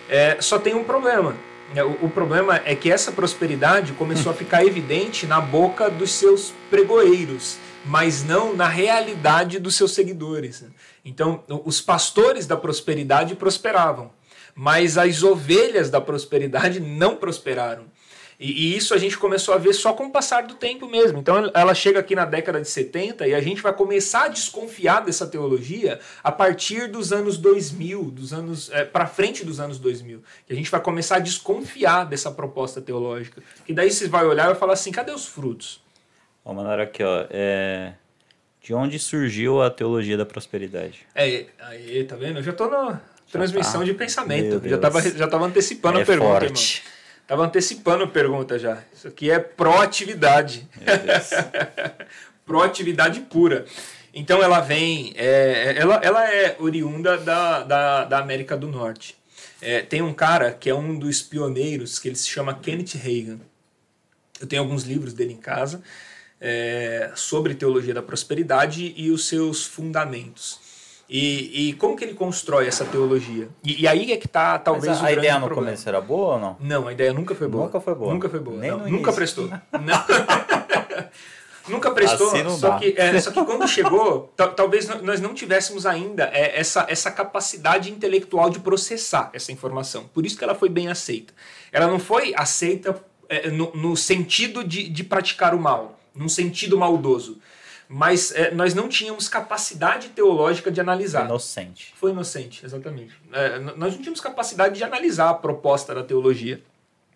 É, 0.10 0.38
só 0.42 0.60
tem 0.60 0.76
um 0.76 0.84
problema. 0.84 1.36
né? 1.74 1.84
O, 1.84 2.10
problema 2.10 2.62
é 2.66 2.76
que 2.76 2.92
essa 2.92 3.12
prosperidade 3.12 3.94
começou 3.94 4.32
a 4.32 4.36
ficar 4.36 4.66
evidente 4.66 5.26
na 5.26 5.40
boca 5.40 5.90
dos 5.90 6.12
seus 6.12 6.54
pregoeiros, 6.70 7.58
mas 7.86 8.24
não 8.24 8.56
na 8.56 8.68
realidade 8.68 9.60
dos 9.60 9.76
seus 9.76 9.94
seguidores. 9.94 10.64
Então, 11.06 11.44
os 11.66 11.82
pastores 11.82 12.46
da 12.46 12.58
prosperidade 12.58 13.36
prosperavam, 13.36 14.12
mas 14.56 14.98
as 14.98 15.24
ovelhas 15.24 15.90
da 15.90 16.02
prosperidade 16.02 16.80
não 16.80 17.16
prosperaram. 17.16 17.86
E, 18.44 18.52
e 18.52 18.76
isso 18.76 18.94
a 18.94 18.98
gente 18.98 19.18
começou 19.18 19.54
a 19.54 19.58
ver 19.58 19.72
só 19.72 19.94
com 19.94 20.08
o 20.08 20.12
passar 20.12 20.44
do 20.44 20.56
tempo 20.56 20.86
mesmo. 20.86 21.18
Então 21.18 21.50
ela 21.54 21.74
chega 21.74 22.02
aqui 22.02 22.14
na 22.14 22.26
década 22.26 22.60
de 22.60 22.68
70 22.68 23.26
e 23.26 23.34
a 23.34 23.40
gente 23.40 23.62
vai 23.62 23.72
começar 23.72 24.26
a 24.26 24.28
desconfiar 24.28 25.00
dessa 25.00 25.26
teologia 25.26 25.98
a 26.22 26.30
partir 26.30 26.90
dos 26.90 27.14
anos 27.14 27.38
2000, 27.38 28.04
dos 28.12 28.34
anos 28.34 28.70
é, 28.72 28.84
para 28.84 29.08
frente 29.08 29.46
dos 29.46 29.62
anos 29.62 29.80
2000. 29.80 30.22
Que 30.46 30.52
a 30.52 30.56
gente 30.58 30.70
vai 30.70 30.82
começar 30.82 31.16
a 31.16 31.20
desconfiar 31.20 32.04
dessa 32.04 32.30
proposta 32.30 32.82
teológica. 32.82 33.42
E 33.66 33.74
daí 33.74 33.90
você 33.90 34.10
vai 34.10 34.26
olhar 34.26 34.44
e 34.44 34.48
vai 34.48 34.56
falar 34.56 34.74
assim: 34.74 34.92
cadê 34.92 35.14
os 35.14 35.26
frutos? 35.26 35.82
Ó, 36.44 36.54
mandaram 36.54 36.84
aqui, 36.84 37.02
ó. 37.02 37.26
É... 37.30 37.94
De 38.60 38.74
onde 38.74 39.00
surgiu 39.00 39.62
a 39.62 39.70
teologia 39.70 40.18
da 40.18 40.26
prosperidade? 40.26 41.06
É, 41.16 41.46
aí, 41.60 42.04
tá 42.04 42.18
vendo? 42.18 42.40
Eu 42.40 42.44
já 42.44 42.52
tô 42.52 42.68
na 42.68 43.00
transmissão 43.32 43.80
tá. 43.80 43.86
de 43.86 43.94
pensamento. 43.94 44.68
Já 44.68 44.78
tava, 44.78 45.02
já 45.02 45.28
tava 45.28 45.46
antecipando 45.46 46.00
é 46.00 46.04
a 46.04 46.06
pergunta, 46.06 46.40
forte. 46.42 46.80
irmão. 46.80 47.03
Tava 47.28 47.46
antecipando 47.46 48.04
a 48.04 48.08
pergunta 48.08 48.60
já. 48.60 48.84
Isso 48.94 49.08
aqui 49.08 49.32
é 49.32 49.40
proatividade. 49.40 50.68
Proatividade 52.46 53.22
pura. 53.22 53.66
Então 54.14 54.44
ela 54.44 54.60
vem, 54.60 55.14
é, 55.16 55.76
ela, 55.78 55.96
ela 56.04 56.30
é 56.30 56.56
oriunda 56.60 57.18
da, 57.18 57.64
da, 57.64 58.04
da 58.06 58.20
América 58.20 58.56
do 58.58 58.68
Norte. 58.68 59.18
É, 59.62 59.82
tem 59.82 60.02
um 60.02 60.14
cara 60.14 60.52
que 60.52 60.70
é 60.70 60.76
um 60.76 61.00
dos 61.00 61.22
pioneiros, 61.22 61.98
que 61.98 62.10
ele 62.10 62.16
se 62.16 62.28
chama 62.28 62.54
Kenneth 62.54 62.96
Reagan. 62.96 63.40
Eu 64.40 64.46
tenho 64.46 64.62
alguns 64.62 64.84
livros 64.84 65.14
dele 65.14 65.34
em 65.34 65.38
casa 65.38 65.82
é, 66.40 67.12
sobre 67.16 67.56
teologia 67.56 67.94
da 67.94 68.02
prosperidade 68.02 68.94
e 68.98 69.10
os 69.10 69.26
seus 69.26 69.66
fundamentos. 69.66 70.60
E, 71.16 71.70
e 71.70 71.74
como 71.74 71.96
que 71.96 72.04
ele 72.04 72.16
constrói 72.16 72.66
essa 72.66 72.84
teologia? 72.84 73.48
E, 73.64 73.84
e 73.84 73.88
aí 73.88 74.12
é 74.12 74.18
que 74.18 74.26
está 74.26 74.54
Mas 74.54 74.64
talvez 74.64 74.98
a, 74.98 75.02
o 75.02 75.06
a 75.06 75.12
grande 75.12 75.20
ideia 75.20 75.34
no 75.36 75.46
problema. 75.46 75.66
começo 75.68 75.88
era 75.88 76.02
boa 76.02 76.34
ou 76.34 76.40
não? 76.40 76.58
Não, 76.60 76.88
a 76.88 76.92
ideia 76.92 77.14
nunca 77.14 77.36
foi 77.36 77.48
boa. 77.48 77.66
Nunca 77.66 77.80
foi 77.80 77.94
boa. 77.94 78.14
Nunca 78.16 78.30
foi 78.30 78.40
boa. 78.40 78.58
Nem 78.58 78.72
não, 78.72 78.80
nunca 78.90 79.14
prestou. 79.14 79.48
Nunca 81.68 81.92
prestou. 81.92 82.28
Assim 82.30 82.50
só, 82.58 82.70
dá. 82.72 82.80
que, 82.80 82.96
é, 82.98 83.22
só 83.22 83.30
que 83.30 83.46
quando 83.46 83.68
chegou, 83.68 84.34
tal- 84.36 84.56
talvez 84.56 84.88
nós 85.04 85.22
não 85.22 85.36
tivéssemos 85.36 85.86
ainda 85.86 86.32
é, 86.34 86.60
essa, 86.60 86.88
essa 86.90 87.12
capacidade 87.12 87.92
intelectual 87.92 88.50
de 88.50 88.60
processar 88.60 89.30
essa 89.34 89.52
informação. 89.52 90.06
Por 90.14 90.26
isso 90.26 90.36
que 90.36 90.44
ela 90.44 90.56
foi 90.56 90.68
bem 90.68 90.88
aceita. 90.88 91.32
Ela 91.72 91.86
não 91.86 92.00
foi 92.00 92.34
aceita 92.36 93.00
é, 93.30 93.52
no, 93.52 93.72
no 93.76 93.96
sentido 93.96 94.64
de, 94.64 94.90
de 94.90 95.04
praticar 95.04 95.54
o 95.54 95.60
mal, 95.60 96.00
num 96.16 96.28
sentido 96.28 96.76
maldoso. 96.76 97.38
Mas 97.88 98.32
é, 98.32 98.52
nós 98.52 98.74
não 98.74 98.90
tínhamos 98.90 99.28
capacidade 99.28 100.10
teológica 100.10 100.72
de 100.72 100.82
analisar. 100.82 101.26
Inocente. 101.26 101.94
Foi 101.96 102.12
inocente, 102.12 102.66
exatamente. 102.66 103.14
É, 103.32 103.60
nós 103.60 103.94
não 103.94 104.02
tínhamos 104.02 104.22
capacidade 104.22 104.76
de 104.76 104.84
analisar 104.84 105.30
a 105.30 105.34
proposta 105.34 105.94
da 105.94 106.04
teologia. 106.04 106.62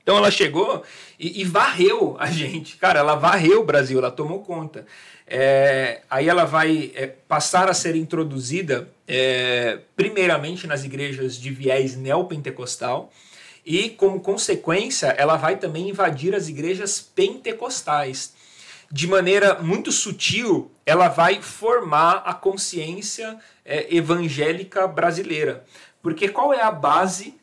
Então 0.07 0.17
ela 0.17 0.31
chegou 0.31 0.83
e, 1.19 1.41
e 1.41 1.43
varreu 1.43 2.15
a 2.17 2.27
gente. 2.27 2.77
Cara, 2.77 2.99
ela 2.99 3.15
varreu 3.15 3.59
o 3.59 3.65
Brasil, 3.65 3.99
ela 3.99 4.09
tomou 4.09 4.39
conta. 4.39 4.85
É, 5.27 6.01
aí 6.09 6.29
ela 6.29 6.45
vai 6.45 6.93
é, 6.95 7.07
passar 7.07 7.69
a 7.69 7.73
ser 7.73 7.93
introduzida, 7.97 8.87
é, 9.05 9.79
primeiramente 9.97 10.65
nas 10.65 10.85
igrejas 10.85 11.35
de 11.35 11.49
viés 11.49 11.97
neopentecostal, 11.97 13.11
e 13.65 13.89
como 13.89 14.21
consequência, 14.21 15.07
ela 15.07 15.35
vai 15.35 15.57
também 15.57 15.89
invadir 15.89 16.33
as 16.33 16.47
igrejas 16.47 17.01
pentecostais 17.01 18.33
de 18.91 19.07
maneira 19.07 19.61
muito 19.61 19.91
sutil, 19.91 20.71
ela 20.85 21.07
vai 21.09 21.41
formar 21.41 22.23
a 22.25 22.33
consciência 22.33 23.37
é, 23.65 23.93
evangélica 23.93 24.87
brasileira. 24.87 25.63
Porque 26.01 26.29
qual 26.29 26.53
é 26.53 26.61
a 26.61 26.71
base 26.71 27.35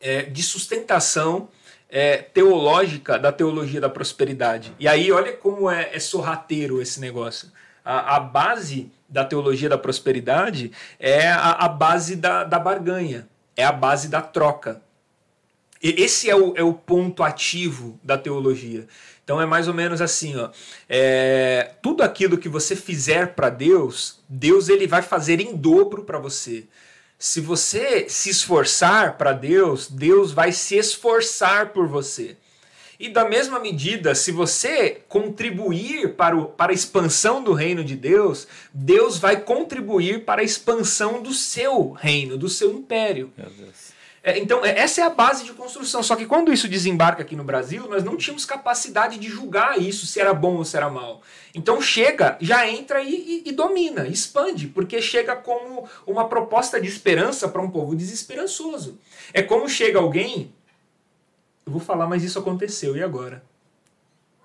é, 0.00 0.22
de 0.22 0.42
sustentação 0.42 1.48
é, 1.88 2.18
teológica 2.18 3.18
da 3.18 3.32
teologia 3.32 3.80
da 3.80 3.88
prosperidade? 3.88 4.74
E 4.78 4.86
aí, 4.86 5.10
olha 5.10 5.32
como 5.32 5.70
é, 5.70 5.90
é 5.94 5.98
sorrateiro 5.98 6.82
esse 6.82 7.00
negócio. 7.00 7.50
A, 7.82 8.16
a 8.16 8.20
base 8.20 8.92
da 9.08 9.24
teologia 9.24 9.68
da 9.68 9.78
prosperidade 9.78 10.70
é 10.98 11.28
a, 11.28 11.52
a 11.52 11.68
base 11.68 12.16
da, 12.16 12.44
da 12.44 12.58
barganha, 12.58 13.28
é 13.56 13.64
a 13.64 13.72
base 13.72 14.08
da 14.08 14.20
troca. 14.20 14.82
Esse 15.82 16.28
é 16.28 16.36
o, 16.36 16.54
é 16.54 16.62
o 16.62 16.74
ponto 16.74 17.22
ativo 17.22 17.98
da 18.02 18.18
teologia. 18.18 18.86
Então 19.30 19.40
é 19.40 19.46
mais 19.46 19.68
ou 19.68 19.74
menos 19.74 20.00
assim, 20.00 20.36
ó. 20.36 20.50
É, 20.88 21.70
tudo 21.80 22.02
aquilo 22.02 22.36
que 22.36 22.48
você 22.48 22.74
fizer 22.74 23.28
para 23.28 23.48
Deus, 23.48 24.18
Deus 24.28 24.68
ele 24.68 24.88
vai 24.88 25.02
fazer 25.02 25.40
em 25.40 25.54
dobro 25.54 26.02
para 26.02 26.18
você. 26.18 26.64
Se 27.16 27.40
você 27.40 28.08
se 28.08 28.28
esforçar 28.28 29.16
para 29.16 29.32
Deus, 29.32 29.86
Deus 29.88 30.32
vai 30.32 30.50
se 30.50 30.74
esforçar 30.74 31.68
por 31.68 31.86
você. 31.86 32.36
E 32.98 33.08
da 33.08 33.24
mesma 33.24 33.60
medida, 33.60 34.16
se 34.16 34.32
você 34.32 35.00
contribuir 35.08 36.14
para, 36.14 36.36
o, 36.36 36.46
para 36.46 36.72
a 36.72 36.74
expansão 36.74 37.40
do 37.40 37.52
reino 37.52 37.84
de 37.84 37.94
Deus, 37.94 38.48
Deus 38.74 39.16
vai 39.16 39.40
contribuir 39.40 40.24
para 40.24 40.40
a 40.40 40.44
expansão 40.44 41.22
do 41.22 41.32
seu 41.32 41.92
reino, 41.92 42.36
do 42.36 42.48
seu 42.48 42.72
império. 42.72 43.32
Meu 43.38 43.48
Deus. 43.48 43.89
É, 44.22 44.38
então, 44.38 44.62
é, 44.64 44.78
essa 44.78 45.00
é 45.00 45.04
a 45.04 45.08
base 45.10 45.44
de 45.44 45.52
construção. 45.54 46.02
Só 46.02 46.14
que 46.14 46.26
quando 46.26 46.52
isso 46.52 46.68
desembarca 46.68 47.22
aqui 47.22 47.34
no 47.34 47.42
Brasil, 47.44 47.88
nós 47.88 48.04
não 48.04 48.16
tínhamos 48.18 48.44
capacidade 48.44 49.18
de 49.18 49.28
julgar 49.28 49.80
isso, 49.80 50.06
se 50.06 50.20
era 50.20 50.34
bom 50.34 50.56
ou 50.56 50.64
se 50.64 50.76
era 50.76 50.90
mal. 50.90 51.22
Então 51.54 51.80
chega, 51.80 52.36
já 52.40 52.68
entra 52.68 53.02
e, 53.02 53.14
e- 53.14 53.42
e 53.48 53.52
domina, 53.52 54.06
expande, 54.06 54.66
porque 54.68 55.00
chega 55.00 55.34
como 55.34 55.88
uma 56.06 56.28
proposta 56.28 56.78
de 56.80 56.86
esperança 56.86 57.48
para 57.48 57.62
um 57.62 57.70
povo 57.70 57.96
desesperançoso. 57.96 58.98
É 59.32 59.42
como 59.42 59.68
chega 59.68 59.98
alguém. 59.98 60.52
Eu 61.64 61.72
vou 61.72 61.80
falar, 61.80 62.06
mas 62.06 62.22
isso 62.22 62.38
aconteceu, 62.38 62.96
e 62.96 63.02
agora? 63.02 63.42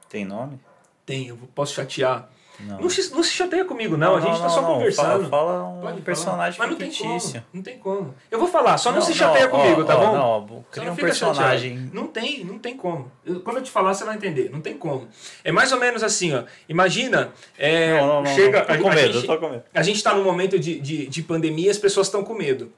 Tem 0.10 0.24
nome? 0.24 0.58
Tem, 1.06 1.28
eu 1.28 1.38
posso 1.54 1.74
chatear. 1.74 2.30
Não. 2.60 2.80
Não 2.82 2.90
se, 2.90 3.12
não 3.14 3.22
se 3.24 3.32
chateia 3.32 3.66
comigo, 3.66 3.98
não, 3.98 4.16
a 4.16 4.22
gente 4.22 4.40
tá 4.40 4.50
só 4.50 4.62
não. 4.62 4.74
conversando. 4.76 5.30
Fala, 5.30 5.30
fala 5.30 5.64
um 5.68 5.82
Pode 5.82 6.02
personagem 6.02 6.58
falar. 6.58 6.70
Mas 6.70 6.80
não 6.80 6.88
tem 6.88 6.98
como. 6.98 7.44
Não 7.54 7.62
tem 7.62 7.78
como. 7.80 8.16
Eu 8.32 8.40
vou 8.40 8.48
falar, 8.48 8.78
só 8.78 8.92
não, 8.92 9.02
se 9.02 9.14
chateia 9.14 9.48
ó, 9.48 9.50
comigo, 9.50 9.84
tá 9.84 9.98
ó, 9.98 10.00
bom? 10.00 10.14
Não, 10.18 10.48
Você 10.48 10.64
cria 10.72 10.86
não 10.86 10.94
um 10.94 10.96
fica 10.96 11.08
personagem. 11.08 11.72
chateado. 11.76 11.96
Não 11.96 12.08
tem, 12.08 12.44
não 12.46 12.60
tem 12.60 12.78
como. 12.78 13.12
Eu- 13.26 13.42
quando 13.42 13.58
eu 13.58 13.64
te 13.64 13.72
falar, 13.72 13.94
você 13.94 14.04
vai 14.04 14.16
entender. 14.16 14.50
Não 14.52 14.62
tem 14.62 14.78
como. 14.78 15.08
É 15.44 15.52
mais 15.52 15.72
ou 15.72 15.80
menos 15.80 16.02
assim, 16.04 16.34
ó. 16.34 16.44
Imagina, 16.70 17.32
é, 17.58 18.00
Não, 18.00 18.08
não, 18.08 18.24
não. 18.24 18.36
chega. 18.36 18.62
Tô 18.62 18.72
a, 18.74 18.78
com 18.78 18.90
a 18.90 18.96
medo, 18.96 19.14
gente, 19.14 19.28
tô 19.28 19.38
com 19.38 19.50
medo. 19.50 19.64
a 19.74 19.84
gente 19.84 20.02
tá 20.04 20.14
num 20.14 20.24
momento 20.24 20.58
de, 20.58 20.80
de, 20.80 21.08
de 21.08 21.22
pandemia 21.24 21.68
e 21.68 21.70
as 21.70 21.78
pessoas 21.78 22.08
estão 22.08 22.24
com 22.24 22.34
medo. 22.34 22.72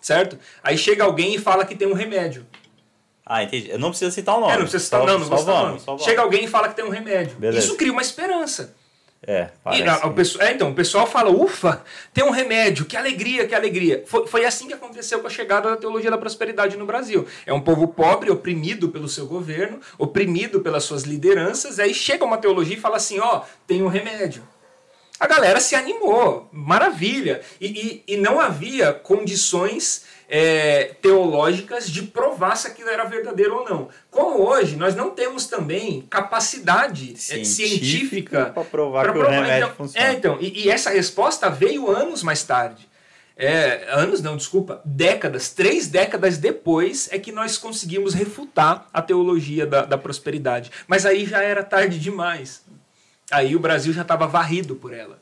Certo? 0.00 0.38
Aí 0.62 0.76
chega 0.76 1.02
alguém 1.04 1.34
e 1.34 1.38
fala 1.38 1.64
que 1.64 1.74
tem 1.74 1.88
um 1.88 1.94
remédio. 1.94 2.46
Ah, 3.24 3.42
entendi. 3.42 3.70
Eu 3.70 3.78
não 3.78 3.88
preciso 3.88 4.12
citar 4.12 4.36
o 4.36 4.40
nome. 4.40 4.52
É, 4.52 4.56
não 4.56 4.62
precisa 4.62 4.84
Só- 4.84 5.00
citar, 5.00 5.06
não, 5.12 5.18
não 5.18 5.26
só 5.26 5.36
vamos, 5.36 5.46
nome. 5.68 5.78
só 5.80 5.84
vamos. 5.86 6.04
Chega 6.04 6.22
alguém 6.22 6.44
e 6.44 6.46
fala 6.46 6.68
que 6.68 6.76
tem 6.76 6.84
um 6.84 6.90
remédio. 6.90 7.36
Beleza. 7.38 7.66
Isso 7.66 7.76
cria 7.76 7.90
uma 7.90 8.02
esperança. 8.02 8.74
É, 9.26 9.48
E 9.72 9.82
é, 10.40 10.52
então, 10.52 10.70
o 10.70 10.74
pessoal 10.74 11.06
fala, 11.06 11.30
ufa, 11.30 11.82
tem 12.14 12.22
um 12.22 12.30
remédio, 12.30 12.84
que 12.84 12.96
alegria, 12.96 13.46
que 13.46 13.54
alegria. 13.54 14.04
Foi, 14.06 14.26
foi 14.26 14.44
assim 14.44 14.68
que 14.68 14.74
aconteceu 14.74 15.18
com 15.18 15.26
a 15.26 15.30
chegada 15.30 15.70
da 15.70 15.76
teologia 15.76 16.10
da 16.10 16.18
prosperidade 16.18 16.76
no 16.76 16.86
Brasil. 16.86 17.26
É 17.44 17.52
um 17.52 17.60
povo 17.60 17.88
pobre, 17.88 18.30
oprimido 18.30 18.88
pelo 18.88 19.08
seu 19.08 19.26
governo, 19.26 19.80
oprimido 19.98 20.60
pelas 20.60 20.84
suas 20.84 21.02
lideranças, 21.02 21.80
aí 21.80 21.92
chega 21.92 22.24
uma 22.24 22.38
teologia 22.38 22.76
e 22.76 22.80
fala 22.80 22.96
assim, 22.96 23.18
ó, 23.18 23.42
tem 23.66 23.82
um 23.82 23.88
remédio. 23.88 24.42
A 25.18 25.26
galera 25.26 25.60
se 25.60 25.74
animou, 25.74 26.48
maravilha. 26.52 27.40
E, 27.60 28.02
e, 28.06 28.14
e 28.14 28.16
não 28.16 28.38
havia 28.38 28.92
condições 28.92 30.04
é, 30.28 30.94
teológicas 31.00 31.88
de 31.90 32.02
provar 32.02 32.56
se 32.56 32.66
aquilo 32.66 32.90
era 32.90 33.04
verdadeiro 33.04 33.56
ou 33.56 33.64
não. 33.64 33.88
Como 34.10 34.46
hoje, 34.46 34.76
nós 34.76 34.94
não 34.94 35.10
temos 35.10 35.46
também 35.46 36.02
capacidade 36.10 37.12
é, 37.12 37.44
científica 37.44 38.46
para 38.46 38.64
provar 38.64 39.02
Pra 39.04 39.12
que 39.12 39.18
o 39.18 39.20
provar, 39.22 39.42
remédio 39.42 39.64
então, 39.64 39.76
funciona. 39.76 40.06
É, 40.06 40.12
então, 40.12 40.38
e, 40.40 40.64
e 40.64 40.70
essa 40.70 40.90
resposta 40.90 41.48
veio 41.48 41.90
anos 41.90 42.22
mais 42.22 42.42
tarde. 42.42 42.88
É, 43.38 43.86
anos 43.90 44.22
não, 44.22 44.34
desculpa, 44.34 44.80
décadas, 44.82 45.50
três 45.50 45.88
décadas 45.88 46.38
depois 46.38 47.08
é 47.12 47.18
que 47.18 47.30
nós 47.30 47.58
conseguimos 47.58 48.14
refutar 48.14 48.88
a 48.92 49.02
teologia 49.02 49.66
da, 49.66 49.82
da 49.84 49.98
prosperidade. 49.98 50.70
Mas 50.88 51.04
aí 51.04 51.26
já 51.26 51.42
era 51.42 51.62
tarde 51.62 51.98
demais. 51.98 52.64
Aí 53.30 53.56
o 53.56 53.60
Brasil 53.60 53.92
já 53.92 54.02
estava 54.02 54.26
varrido 54.26 54.76
por 54.76 54.92
ela. 54.92 55.20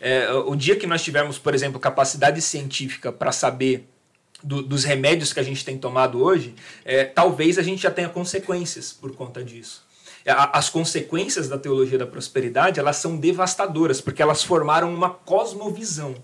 É, 0.00 0.30
o 0.30 0.54
dia 0.54 0.76
que 0.76 0.86
nós 0.86 1.02
tivermos, 1.02 1.38
por 1.38 1.54
exemplo, 1.54 1.80
capacidade 1.80 2.40
científica 2.42 3.10
para 3.10 3.32
saber 3.32 3.88
do, 4.42 4.62
dos 4.62 4.84
remédios 4.84 5.32
que 5.32 5.40
a 5.40 5.42
gente 5.42 5.64
tem 5.64 5.78
tomado 5.78 6.22
hoje, 6.22 6.54
é, 6.84 7.04
talvez 7.04 7.58
a 7.58 7.62
gente 7.62 7.82
já 7.82 7.90
tenha 7.90 8.08
consequências 8.08 8.92
por 8.92 9.14
conta 9.14 9.42
disso. 9.42 9.84
A, 10.26 10.58
as 10.58 10.68
consequências 10.68 11.48
da 11.48 11.56
teologia 11.56 11.98
da 11.98 12.06
prosperidade 12.06 12.78
elas 12.78 12.96
são 12.96 13.16
devastadoras, 13.16 14.00
porque 14.00 14.20
elas 14.20 14.42
formaram 14.42 14.92
uma 14.92 15.10
cosmovisão. 15.10 16.14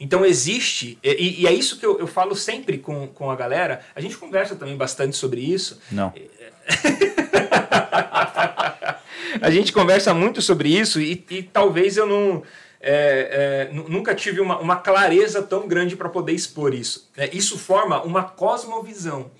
Então 0.00 0.24
existe, 0.24 0.98
e, 1.02 1.42
e 1.42 1.46
é 1.46 1.52
isso 1.52 1.78
que 1.78 1.84
eu, 1.84 1.98
eu, 1.98 2.06
falo 2.06 2.34
sempre 2.36 2.78
com, 2.78 3.08
com 3.08 3.30
a 3.30 3.36
galera, 3.36 3.80
a 3.96 4.00
gente 4.00 4.16
conversa 4.16 4.54
também 4.54 4.76
bastante 4.76 5.16
sobre 5.16 5.40
isso. 5.40 5.80
Não. 5.90 6.12
a 9.40 9.50
gente 9.50 9.72
conversa 9.72 10.14
muito 10.14 10.42
sobre 10.42 10.68
isso 10.68 11.00
e, 11.00 11.24
e 11.30 11.42
talvez 11.42 11.96
eu 11.96 12.06
não. 12.06 12.42
É, 12.80 13.68
é, 13.70 13.72
nunca 13.72 14.14
tive 14.14 14.40
uma, 14.40 14.58
uma, 14.58 14.76
clareza 14.76 15.42
tão 15.42 15.66
grande 15.66 15.96
para 15.96 16.08
poder 16.08 16.32
expor 16.32 16.72
isso. 16.72 17.10
É, 17.16 17.28
isso 17.34 17.58
forma 17.58 18.00
uma 18.02 18.22
cosmovisão. 18.22 19.32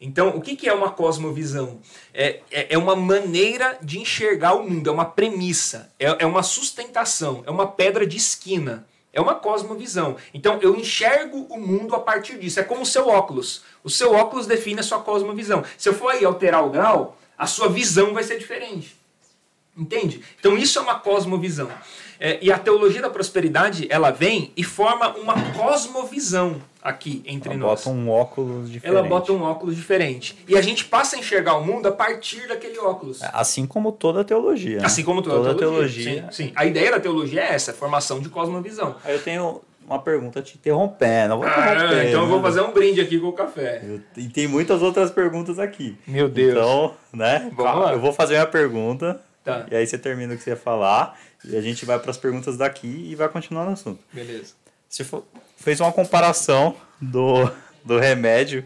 Então, 0.00 0.30
o 0.30 0.40
que, 0.40 0.56
que 0.56 0.66
é 0.66 0.72
uma 0.72 0.90
cosmovisão? 0.90 1.78
É, 2.14 2.40
é, 2.50 2.74
é, 2.74 2.78
uma 2.78 2.96
maneira 2.96 3.76
de 3.82 3.98
enxergar 3.98 4.54
o 4.54 4.66
mundo, 4.66 4.88
é 4.88 4.92
uma 4.92 5.04
premissa, 5.04 5.92
é, 5.98 6.06
é 6.20 6.26
uma 6.26 6.42
sustentação, 6.42 7.42
é 7.46 7.50
uma 7.50 7.66
pedra 7.66 8.06
de 8.06 8.16
esquina. 8.16 8.86
É 9.12 9.20
uma 9.20 9.34
cosmovisão. 9.34 10.16
Então 10.32 10.58
eu 10.62 10.76
enxergo 10.76 11.44
o 11.50 11.58
mundo 11.58 11.96
a 11.96 12.00
partir 12.00 12.38
disso. 12.38 12.60
É 12.60 12.62
como 12.62 12.82
o 12.82 12.86
seu 12.86 13.08
óculos. 13.08 13.64
O 13.82 13.90
seu 13.90 14.14
óculos 14.14 14.46
define 14.46 14.80
a 14.80 14.84
sua 14.84 15.00
cosmovisão. 15.00 15.64
Se 15.76 15.88
eu 15.88 15.94
for 15.94 16.12
aí 16.12 16.24
alterar 16.24 16.64
o 16.64 16.70
grau, 16.70 17.18
a 17.40 17.46
sua 17.46 17.70
visão 17.70 18.12
vai 18.12 18.22
ser 18.22 18.38
diferente. 18.38 18.94
Entende? 19.74 20.20
Então 20.38 20.58
isso 20.58 20.78
é 20.78 20.82
uma 20.82 20.98
cosmovisão. 20.98 21.70
É, 22.18 22.38
e 22.42 22.52
a 22.52 22.58
teologia 22.58 23.00
da 23.00 23.08
prosperidade, 23.08 23.86
ela 23.88 24.10
vem 24.10 24.52
e 24.54 24.62
forma 24.62 25.16
uma 25.16 25.32
cosmovisão 25.52 26.60
aqui 26.82 27.22
entre 27.24 27.54
ela 27.54 27.58
nós. 27.58 27.86
Ela 27.86 27.94
bota 27.94 27.98
um 27.98 28.10
óculos 28.10 28.70
diferente. 28.70 28.98
Ela 28.98 29.08
bota 29.08 29.32
um 29.32 29.42
óculos 29.42 29.74
diferente. 29.74 30.36
E 30.46 30.54
a 30.54 30.60
gente 30.60 30.84
passa 30.84 31.16
a 31.16 31.18
enxergar 31.18 31.56
o 31.56 31.64
mundo 31.64 31.86
a 31.86 31.92
partir 31.92 32.46
daquele 32.46 32.78
óculos. 32.78 33.22
Assim 33.22 33.66
como 33.66 33.90
toda 33.90 34.20
a 34.20 34.24
teologia. 34.24 34.80
Né? 34.80 34.84
Assim 34.84 35.02
como 35.02 35.22
toda, 35.22 35.36
toda 35.36 35.52
a 35.52 35.54
teologia. 35.54 36.04
teologia. 36.04 36.32
Sim, 36.32 36.48
sim, 36.48 36.52
A 36.54 36.66
ideia 36.66 36.90
da 36.90 37.00
teologia 37.00 37.40
é 37.40 37.54
essa, 37.54 37.72
formação 37.72 38.20
de 38.20 38.28
cosmovisão. 38.28 38.96
Aí 39.02 39.14
eu 39.14 39.22
tenho 39.22 39.62
uma 39.90 40.00
pergunta 40.00 40.40
te 40.40 40.56
interrompendo. 40.56 41.36
Vou 41.36 41.44
ah, 41.44 42.04
então 42.04 42.22
eu 42.22 42.26
vou 42.28 42.40
fazer 42.40 42.60
um 42.60 42.72
brinde 42.72 43.00
aqui 43.00 43.18
com 43.18 43.26
o 43.26 43.32
café. 43.32 43.82
e 44.16 44.28
tem 44.28 44.46
muitas 44.46 44.82
outras 44.82 45.10
perguntas 45.10 45.58
aqui. 45.58 45.98
Meu 46.06 46.28
Deus. 46.28 46.52
Então, 46.52 46.94
né? 47.12 47.50
Vamos 47.52 47.82
lá. 47.82 47.92
Eu 47.92 48.00
vou 48.00 48.12
fazer 48.12 48.36
uma 48.36 48.46
pergunta. 48.46 49.20
Tá. 49.44 49.66
E 49.68 49.74
aí 49.74 49.84
você 49.84 49.98
termina 49.98 50.32
o 50.32 50.36
que 50.36 50.44
você 50.44 50.50
ia 50.50 50.56
falar. 50.56 51.18
E 51.44 51.56
a 51.56 51.60
gente 51.60 51.84
vai 51.84 51.98
para 51.98 52.12
as 52.12 52.16
perguntas 52.16 52.56
daqui 52.56 53.08
e 53.10 53.16
vai 53.16 53.28
continuar 53.28 53.64
no 53.64 53.72
assunto. 53.72 53.98
Beleza. 54.12 54.54
Você 54.88 55.04
fez 55.56 55.80
uma 55.80 55.92
comparação 55.92 56.76
do, 57.00 57.50
do 57.84 57.98
remédio, 57.98 58.64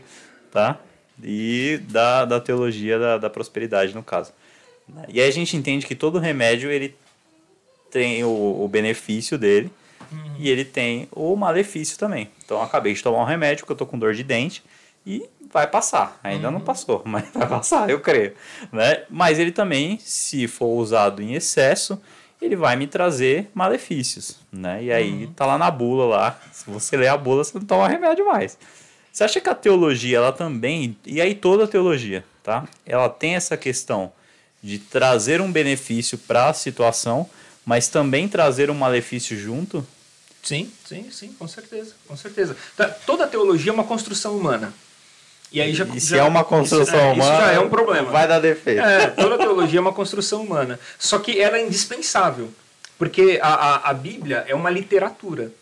tá? 0.52 0.78
E 1.22 1.80
da, 1.88 2.26
da 2.26 2.40
teologia 2.40 2.98
da, 2.98 3.18
da 3.18 3.30
prosperidade, 3.30 3.94
no 3.94 4.02
caso. 4.02 4.32
E 5.08 5.22
aí 5.22 5.28
a 5.28 5.32
gente 5.32 5.56
entende 5.56 5.86
que 5.86 5.94
todo 5.94 6.18
remédio 6.18 6.70
ele 6.70 6.94
tem 7.90 8.24
o, 8.24 8.62
o 8.62 8.68
benefício 8.68 9.38
dele 9.38 9.70
uhum. 10.14 10.36
e 10.38 10.48
ele 10.48 10.64
tem 10.64 11.08
o 11.12 11.34
malefício 11.36 11.98
também. 11.98 12.30
Então 12.44 12.58
eu 12.58 12.62
acabei 12.62 12.94
de 12.94 13.02
tomar 13.02 13.20
um 13.22 13.26
remédio 13.26 13.64
porque 13.64 13.72
eu 13.72 13.76
tô 13.76 13.86
com 13.86 13.98
dor 13.98 14.14
de 14.14 14.22
dente 14.22 14.62
e 15.06 15.28
vai 15.52 15.66
passar. 15.66 16.18
Ainda 16.22 16.48
uhum. 16.48 16.54
não 16.54 16.60
passou, 16.60 17.02
mas 17.06 17.28
vai 17.32 17.48
passar, 17.48 17.90
eu 17.90 18.00
creio. 18.00 18.34
Né? 18.72 19.02
Mas 19.10 19.38
ele 19.38 19.52
também, 19.52 19.98
se 20.00 20.46
for 20.48 20.68
usado 20.68 21.22
em 21.22 21.34
excesso, 21.34 22.00
ele 22.40 22.56
vai 22.56 22.76
me 22.76 22.86
trazer 22.86 23.50
malefícios, 23.54 24.36
né? 24.52 24.82
E 24.84 24.92
aí 24.92 25.24
uhum. 25.24 25.32
tá 25.32 25.46
lá 25.46 25.56
na 25.56 25.70
bula 25.70 26.04
lá. 26.04 26.40
Se 26.52 26.68
você 26.70 26.96
ler 26.96 27.08
a 27.08 27.16
bula, 27.16 27.42
você 27.42 27.58
não 27.58 27.64
toma 27.64 27.88
remédio 27.88 28.26
mais. 28.26 28.58
Você 29.10 29.24
acha 29.24 29.40
que 29.40 29.48
a 29.48 29.54
teologia, 29.54 30.16
ela 30.16 30.32
também, 30.32 30.96
e 31.06 31.20
aí 31.20 31.34
toda 31.34 31.64
a 31.64 31.68
teologia, 31.68 32.24
tá? 32.42 32.64
Ela 32.84 33.08
tem 33.08 33.36
essa 33.36 33.56
questão 33.56 34.12
de 34.62 34.78
trazer 34.78 35.40
um 35.40 35.52
benefício 35.52 36.18
para 36.18 36.48
a 36.48 36.52
situação, 36.52 37.28
mas 37.64 37.88
também 37.88 38.28
trazer 38.28 38.70
um 38.70 38.74
malefício 38.74 39.38
junto? 39.38 39.86
Sim, 40.44 40.70
sim, 40.86 41.10
sim, 41.10 41.34
com 41.38 41.48
certeza, 41.48 41.94
com 42.06 42.16
certeza. 42.16 42.56
Tá, 42.76 42.86
toda 42.88 43.24
a 43.24 43.26
teologia 43.26 43.72
é 43.72 43.74
uma 43.74 43.84
construção 43.84 44.36
humana. 44.36 44.72
E 45.50 45.60
aí 45.60 45.72
já, 45.72 45.84
e 45.84 46.00
se 46.00 46.10
já, 46.10 46.18
é 46.18 46.22
uma 46.22 46.44
construção 46.44 47.12
isso, 47.12 47.14
humana, 47.14 47.34
isso 47.34 47.46
já 47.46 47.52
é 47.52 47.60
um 47.60 47.70
problema. 47.70 48.10
Vai 48.10 48.28
dar 48.28 48.40
defeito. 48.40 48.80
É, 48.82 49.06
toda 49.06 49.38
teologia 49.38 49.78
é 49.78 49.80
uma 49.80 49.92
construção 49.92 50.42
humana. 50.42 50.78
Só 50.98 51.18
que 51.18 51.40
ela 51.40 51.56
é 51.56 51.64
indispensável. 51.64 52.50
Porque 52.98 53.38
a, 53.42 53.54
a, 53.54 53.90
a 53.90 53.94
Bíblia 53.94 54.44
é 54.46 54.54
uma 54.54 54.70
literatura. 54.70 55.52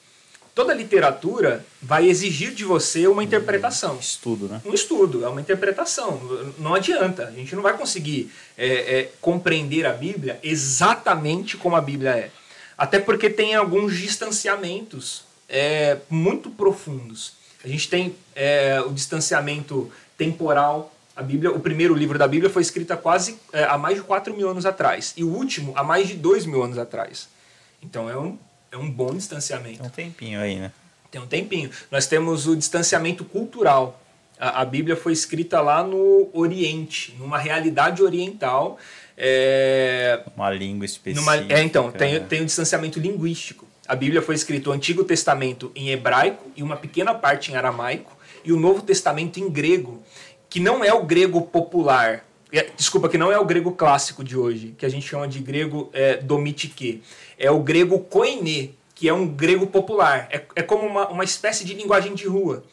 Toda 0.55 0.75
literatura 0.75 1.65
vai 1.81 2.09
exigir 2.09 2.53
de 2.53 2.65
você 2.65 3.07
uma 3.07 3.25
interpretação. 3.25 3.97
Um 3.97 4.01
estudo, 4.01 4.49
né? 4.49 4.61
Um 4.67 4.75
estudo, 4.75 5.25
é 5.25 5.29
uma 5.29 5.41
interpretação. 5.41 6.21
Não 6.59 6.75
adianta. 6.75 7.29
A 7.29 7.31
gente 7.31 7.55
não 7.55 7.63
vai 7.63 7.77
conseguir 7.77 8.31
é, 8.57 8.67
é, 8.67 9.11
compreender 9.21 9.87
a 9.87 9.93
Bíblia 9.93 10.39
exatamente 10.43 11.57
como 11.57 11.77
a 11.77 11.81
Bíblia 11.81 12.11
é. 12.11 12.31
Até 12.83 12.99
porque 12.99 13.31
tem 13.31 13.55
alguns 13.55 13.97
distanciamentos 13.97 15.23
é, 15.49 15.99
muito 16.11 16.51
profundos. 16.51 17.35
A 17.65 17.69
gente 17.69 17.89
tem 17.89 18.13
é, 18.35 18.81
o 18.81 18.93
distanciamento 18.93 19.89
temporal. 20.19 20.93
A 21.15 21.23
Bíblia, 21.23 21.53
o 21.53 21.61
primeiro 21.61 21.95
livro 21.95 22.19
da 22.19 22.27
Bíblia 22.27 22.51
foi 22.51 22.61
escrito 22.61 22.91
há 22.91 22.97
quase 22.97 23.39
é, 23.53 23.63
há 23.63 23.79
mais 23.79 23.99
de 23.99 24.03
4 24.03 24.35
mil 24.37 24.49
anos 24.49 24.67
atrás 24.67 25.15
e 25.17 25.23
o 25.23 25.29
último 25.29 25.73
há 25.77 25.85
mais 25.85 26.09
de 26.09 26.15
2 26.15 26.45
mil 26.45 26.61
anos 26.61 26.77
atrás. 26.77 27.29
Então 27.81 28.11
é 28.11 28.19
um, 28.19 28.37
é 28.73 28.77
um 28.77 28.91
bom 28.91 29.15
distanciamento. 29.15 29.79
Tem 29.79 29.87
um 29.87 29.91
tempinho 29.91 30.41
aí, 30.41 30.57
né? 30.57 30.73
Tem 31.09 31.21
um 31.21 31.27
tempinho. 31.29 31.71
Nós 31.89 32.09
temos 32.09 32.49
o 32.49 32.57
distanciamento 32.57 33.25
cultural. 33.25 34.03
A, 34.41 34.63
a 34.63 34.65
Bíblia 34.65 34.97
foi 34.97 35.13
escrita 35.13 35.61
lá 35.61 35.85
no 35.85 36.29
Oriente, 36.33 37.15
numa 37.17 37.39
realidade 37.39 38.03
oriental. 38.03 38.77
É, 39.25 40.21
uma 40.37 40.51
língua 40.51 40.85
específica. 40.85 41.21
Numa, 41.21 41.55
é, 41.55 41.63
então, 41.63 41.93
tem, 41.93 42.19
tem 42.25 42.43
o 42.43 42.45
distanciamento 42.45 42.99
linguístico. 42.99 43.69
A 43.87 43.95
Bíblia 43.95 44.21
foi 44.21 44.35
escrita 44.35 44.71
o 44.71 44.73
Antigo 44.73 45.05
Testamento 45.05 45.71
em 45.77 45.91
hebraico 45.91 46.51
e 46.57 46.63
uma 46.63 46.77
pequena 46.77 47.15
parte 47.15 47.53
em 47.53 47.55
aramaico, 47.55 48.19
e 48.45 48.53
o 48.53 48.59
Novo 48.59 48.83
Testamento 48.83 49.39
em 49.39 49.49
grego, 49.49 50.03
que 50.51 50.59
não 50.59 50.85
é 50.85 50.93
o 50.93 51.05
grego 51.05 51.41
popular, 51.43 52.25
é, 52.53 52.69
desculpa, 52.77 53.09
que 53.09 53.17
não 53.17 53.31
é 53.31 53.39
o 53.39 53.45
grego 53.45 53.71
clássico 53.71 54.25
de 54.25 54.37
hoje, 54.37 54.75
que 54.77 54.85
a 54.85 54.89
gente 54.89 55.07
chama 55.07 55.29
de 55.29 55.39
grego 55.39 55.89
é, 55.93 56.17
domitike. 56.17 57.03
É 57.39 57.49
o 57.49 57.61
grego 57.61 58.01
koine, 58.01 58.77
que 58.93 59.09
é 59.09 59.15
um 59.15 59.27
grego 59.27 59.69
popular. 59.69 60.27
É, 60.33 60.43
é 60.57 60.63
como 60.63 60.85
uma, 60.85 61.09
uma 61.09 61.23
espécie 61.23 61.65
de 61.65 61.75
linguagem 61.75 62.13
de 62.13 62.27
rua. 62.27 62.65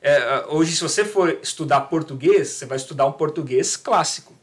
É, 0.00 0.46
hoje, 0.48 0.74
se 0.74 0.82
você 0.82 1.04
for 1.04 1.38
estudar 1.42 1.82
português, 1.82 2.48
você 2.48 2.64
vai 2.64 2.78
estudar 2.78 3.04
um 3.04 3.12
português 3.12 3.76
clássico. 3.76 4.39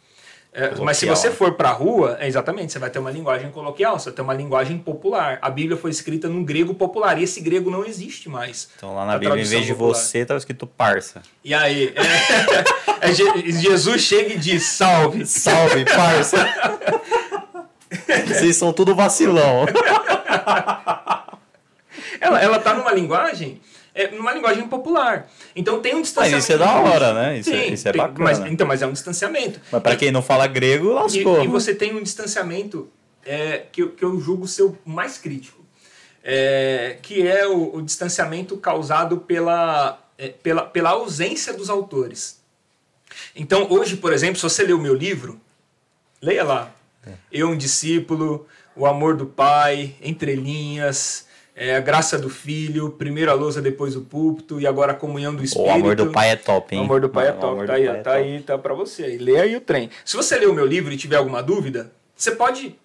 É, 0.59 0.73
mas 0.81 0.97
se 0.97 1.05
você 1.05 1.29
for 1.29 1.53
para 1.53 1.69
a 1.69 1.71
rua, 1.71 2.17
é, 2.19 2.27
exatamente, 2.27 2.73
você 2.73 2.79
vai 2.79 2.89
ter 2.89 2.97
uma 2.97 3.11
linguagem 3.11 3.51
coloquial, 3.51 3.99
você 3.99 4.05
vai 4.05 4.15
ter 4.15 4.21
uma 4.23 4.33
linguagem 4.33 4.79
popular. 4.79 5.37
A 5.39 5.51
Bíblia 5.51 5.77
foi 5.77 5.91
escrita 5.91 6.27
num 6.27 6.43
grego 6.43 6.73
popular 6.73 7.19
e 7.19 7.23
esse 7.23 7.39
grego 7.41 7.69
não 7.69 7.85
existe 7.85 8.27
mais. 8.27 8.67
Então 8.75 8.95
lá 8.95 9.05
na 9.05 9.19
Bíblia, 9.19 9.39
em 9.39 9.45
vez 9.45 9.67
de 9.67 9.73
popular. 9.73 9.93
você, 9.93 10.17
estava 10.17 10.39
escrito 10.39 10.65
parça. 10.65 11.21
E 11.43 11.53
aí? 11.53 11.93
É, 11.95 13.05
é, 13.07 13.13
Jesus 13.13 14.01
chega 14.01 14.33
e 14.33 14.37
diz: 14.39 14.63
salve. 14.63 15.27
Salve, 15.27 15.85
parça. 15.85 16.37
Vocês 18.27 18.55
são 18.55 18.73
tudo 18.73 18.95
vacilão. 18.95 19.67
ela, 22.19 22.41
ela 22.41 22.59
tá 22.59 22.73
numa 22.73 22.91
linguagem 22.91 23.61
é 23.97 24.11
numa 24.11 24.31
linguagem 24.31 24.67
popular. 24.67 25.27
Então 25.55 25.81
tem 25.81 25.95
um 25.95 26.01
distanciamento. 26.01 26.35
Mas 26.35 26.43
isso 26.43 26.53
é 26.53 26.57
da 26.57 26.79
hora, 26.79 27.13
né? 27.13 27.39
Isso, 27.39 27.49
é- 27.49 27.53
Sim, 27.53 27.59
é, 27.59 27.73
isso 27.73 27.89
é 27.89 27.91
tem, 27.91 28.01
bacana. 28.01 28.23
Mas, 28.23 28.39
então, 28.51 28.67
mas 28.67 28.81
é 28.83 28.87
um 28.87 28.93
distanciamento. 28.93 29.59
Mas 29.71 29.81
para 29.81 29.95
quem 29.95 30.11
não 30.11 30.21
fala 30.21 30.45
grego, 30.45 30.93
lascou. 30.93 31.41
E, 31.41 31.45
e 31.45 31.47
você 31.47 31.73
tem 31.73 31.95
um 31.95 32.03
distanciamento 32.03 32.89
é, 33.25 33.65
que, 33.71 33.81
eu, 33.81 33.91
que 33.91 34.05
eu 34.05 34.19
julgo 34.19 34.47
ser 34.47 34.63
o 34.63 34.77
mais 34.85 35.17
crítico. 35.17 35.65
É, 36.23 36.97
que 37.01 37.25
é 37.25 37.47
o, 37.47 37.75
o, 37.75 37.81
distanciamento 37.81 38.57
causado 38.57 39.17
pela, 39.17 39.97
é, 40.17 40.27
pela, 40.27 40.63
pela 40.63 40.89
ausência 40.89 41.53
dos 41.53 41.69
autores. 41.69 42.41
Então, 43.33 43.67
hoje, 43.69 43.95
por 43.95 44.11
exemplo, 44.11 44.35
se 44.35 44.43
você 44.43 44.63
ler 44.63 44.73
o 44.73 44.79
meu 44.79 44.93
livro, 44.93 45.39
leia 46.21 46.43
lá. 46.43 46.71
É. 47.05 47.13
Eu, 47.31 47.49
um 47.49 47.57
discípulo, 47.57 48.45
o 48.75 48.85
amor 48.85 49.15
do 49.15 49.25
Pai, 49.25 49.95
entre 50.01 50.35
linhas, 50.35 51.26
é, 51.59 51.75
a 51.75 51.79
graça 51.79 52.19
do 52.19 52.29
Filho, 52.29 52.91
primeiro 52.91 53.31
a 53.31 53.33
lousa, 53.33 53.59
depois 53.59 53.95
o 53.95 54.01
púlpito, 54.01 54.61
e 54.61 54.67
agora 54.67 54.91
a 54.91 54.95
comunhão 54.95 55.33
do 55.33 55.43
Espírito. 55.43 55.71
O 55.71 55.73
amor 55.73 55.95
do 55.95 56.11
Pai 56.11 56.29
é 56.29 56.35
top, 56.35 56.75
hein? 56.75 56.81
O 56.81 56.85
amor 56.85 57.01
do 57.01 57.09
Pai 57.09 57.29
é 57.29 57.31
top, 57.31 57.65
tá 57.65 57.73
aí, 57.73 57.87
é 57.87 57.93
tá 57.95 58.13
aí, 58.13 58.41
tá 58.41 58.57
pra 58.59 58.75
você 58.75 59.05
aí. 59.05 59.17
Lê 59.17 59.39
aí 59.39 59.55
o 59.55 59.61
trem. 59.61 59.89
Se 60.05 60.15
você 60.15 60.37
ler 60.37 60.47
o 60.47 60.53
meu 60.53 60.67
livro 60.67 60.93
e 60.93 60.97
tiver 60.97 61.15
alguma 61.15 61.41
dúvida, 61.41 61.91
você 62.15 62.29
pode 62.29 62.75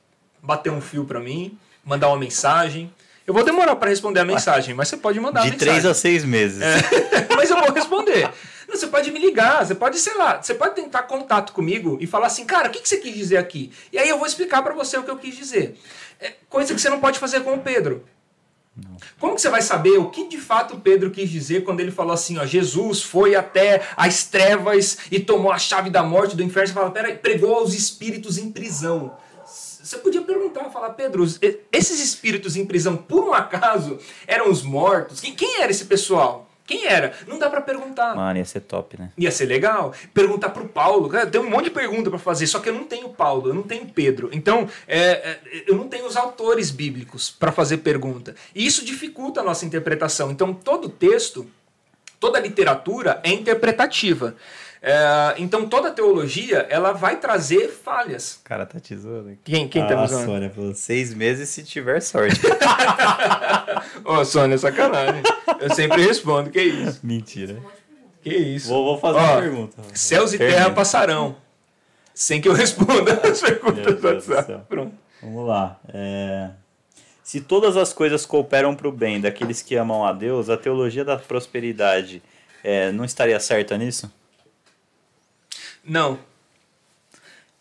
bater 0.43 0.73
um 0.73 0.81
fio 0.81 1.05
para 1.05 1.21
mim, 1.21 1.59
mandar 1.85 2.09
uma 2.09 2.17
mensagem. 2.17 2.91
Eu 3.27 3.35
vou 3.35 3.45
demorar 3.45 3.77
para 3.77 3.91
responder 3.91 4.21
a 4.21 4.25
mensagem, 4.25 4.75
mas 4.75 4.89
você 4.89 4.97
pode 4.97 5.21
mandar 5.21 5.41
a 5.41 5.45
De 5.45 5.51
mensagem. 5.51 5.75
três 5.75 5.85
a 5.85 5.93
seis 5.93 6.25
meses. 6.25 6.63
mas 7.37 7.51
eu 7.51 7.59
vou 7.59 7.71
responder. 7.73 8.31
Não, 8.67 8.75
você 8.75 8.87
pode 8.87 9.11
me 9.11 9.19
ligar, 9.19 9.67
você 9.67 9.75
pode, 9.75 9.99
sei 9.99 10.15
lá, 10.15 10.41
você 10.41 10.55
pode 10.55 10.75
tentar 10.75 11.03
contato 11.03 11.53
comigo 11.53 11.99
e 12.01 12.07
falar 12.07 12.29
assim, 12.29 12.47
cara, 12.47 12.69
o 12.69 12.71
que, 12.71 12.81
que 12.81 12.89
você 12.89 12.97
quis 12.97 13.15
dizer 13.15 13.37
aqui? 13.37 13.71
E 13.93 13.99
aí 13.99 14.09
eu 14.09 14.17
vou 14.17 14.27
explicar 14.27 14.63
para 14.63 14.73
você 14.73 14.97
o 14.97 15.03
que 15.03 15.11
eu 15.11 15.19
quis 15.19 15.37
dizer. 15.37 15.79
É 16.19 16.33
coisa 16.49 16.75
que 16.75 16.81
você 16.81 16.89
não 16.89 17.01
pode 17.01 17.19
fazer 17.19 17.41
com 17.41 17.53
o 17.53 17.61
Pedro. 17.61 18.03
Como 19.19 19.35
que 19.35 19.41
você 19.43 19.51
vai 19.51 19.61
saber 19.61 19.99
o 19.99 20.11
que 20.11 20.29
de 20.29 20.39
fato 20.39 20.81
Pedro 20.81 21.11
quis 21.11 21.29
dizer 21.29 21.63
quando 21.63 21.81
ele 21.81 21.91
falou 21.91 22.13
assim, 22.13 22.39
ó, 22.39 22.47
Jesus 22.47 23.03
foi 23.03 23.35
até 23.35 23.83
as 23.97 24.25
trevas 24.25 24.99
e 25.11 25.21
tomou 25.21 25.53
a 25.53 25.59
chave 25.59 25.91
da 25.91 26.03
morte 26.03 26.35
do 26.35 26.43
inferno? 26.43 26.69
Você 26.69 26.75
fala, 26.75 26.91
peraí, 26.91 27.17
pregou 27.17 27.55
aos 27.55 27.75
espíritos 27.75 28.39
em 28.39 28.51
prisão. 28.51 29.15
Você 29.45 29.99
podia 29.99 30.23
perguntar, 30.23 30.71
falar, 30.71 30.91
Pedro, 30.91 31.25
esses 31.71 32.01
espíritos 32.01 32.57
em 32.57 32.65
prisão, 32.65 32.97
por 32.97 33.25
um 33.25 33.35
acaso, 33.35 33.99
eram 34.27 34.51
os 34.51 34.63
mortos? 34.63 35.21
Quem 35.21 35.61
era 35.61 35.71
esse 35.71 35.85
pessoal? 35.85 36.49
Quem 36.73 36.87
era? 36.87 37.13
Não 37.27 37.39
dá 37.39 37.51
para 37.51 37.61
perguntar. 37.61 38.17
Mano, 38.17 38.39
ia 38.39 38.47
ser 38.47 38.61
top, 38.61 38.99
né? 38.99 39.11
Ia 39.19 39.31
ser 39.31 39.45
legal. 39.45 39.93
Perguntar 40.15 40.49
pro 40.49 40.67
Paulo. 40.67 41.07
Cara, 41.11 41.27
tem 41.27 41.39
um 41.39 41.51
monte 41.51 41.65
de 41.65 41.71
pergunta 41.71 42.09
para 42.09 42.19
fazer, 42.19 42.47
só 42.47 42.61
que 42.61 42.71
eu 42.71 42.73
não 42.73 42.85
tenho 42.85 43.11
Paulo, 43.11 43.51
eu 43.51 43.53
não 43.55 43.63
tenho 43.63 43.85
Pedro. 43.85 44.31
Então, 44.33 44.67
é, 44.89 45.01
é, 45.01 45.41
eu 45.67 45.77
não 45.77 45.87
tenho 45.87 46.07
os 46.07 46.17
autores 46.17 46.71
bíblicos 46.71 47.29
para 47.29 47.53
fazer 47.53 47.79
pergunta. 47.79 48.35
E 48.55 48.65
isso 48.65 48.87
dificulta 48.87 49.43
a 49.43 49.45
nossa 49.45 49.67
interpretação. 49.67 50.31
Então, 50.31 50.55
todo 50.55 50.89
texto, 50.89 51.47
toda 52.19 52.41
literatura 52.41 53.21
é 53.23 53.31
interpretativa. 53.31 54.35
É, 54.85 55.35
então 55.39 55.69
toda 55.69 55.93
teologia 55.93 56.67
ela 56.69 56.91
vai 56.91 57.21
trazer 57.21 57.69
falhas. 57.69 58.41
O 58.41 58.45
cara 58.45 58.67
tá 58.67 58.81
te 58.81 58.97
zoando. 58.97 59.39
Quem, 59.45 59.69
quem 59.69 59.83
ah, 59.83 59.87
tá 59.87 59.95
me 59.95 60.03
a 60.03 60.07
zoando? 60.07 60.25
Sônia 60.25 60.51
falou 60.51 60.75
seis 60.75 61.15
meses 61.15 61.49
se 61.51 61.63
tiver 61.63 62.01
sorte. 62.01 62.41
Ô, 64.05 64.15
oh, 64.15 64.25
Sônia, 64.25 64.59
sacanagem. 64.59 65.23
Eu 65.61 65.73
sempre 65.73 66.03
respondo, 66.03 66.51
que 66.51 66.61
isso? 66.61 66.99
Mentira. 67.05 67.57
Que 68.23 68.35
isso? 68.35 68.69
Vou, 68.69 68.85
vou 68.85 68.99
fazer 68.99 69.19
Ó, 69.19 69.23
uma 69.23 69.41
pergunta. 69.41 69.83
Céus 69.95 70.33
e 70.33 70.39
terra 70.39 70.71
passarão. 70.71 71.37
Sem 72.13 72.41
que 72.41 72.49
eu 72.49 72.53
responda 72.53 73.21
as 73.23 73.39
perguntas 73.41 74.01
do 74.01 74.07
WhatsApp. 74.07 74.65
Pronto. 74.69 74.95
Vamos 75.23 75.47
lá. 75.47 75.79
É... 75.95 76.51
Se 77.23 77.41
todas 77.41 77.77
as 77.77 77.93
coisas 77.93 78.27
cooperam 78.27 78.75
para 78.75 78.89
o 78.89 78.93
bem 78.93 79.21
daqueles 79.21 79.63
que 79.63 79.77
amam 79.77 80.05
a 80.05 80.13
Deus, 80.13 80.51
a 80.51 80.57
teologia 80.57 81.05
da 81.05 81.17
prosperidade 81.17 82.21
é, 82.65 82.91
não 82.91 83.05
estaria 83.05 83.39
certa 83.39 83.79
nisso? 83.79 84.11
Não. 85.85 86.19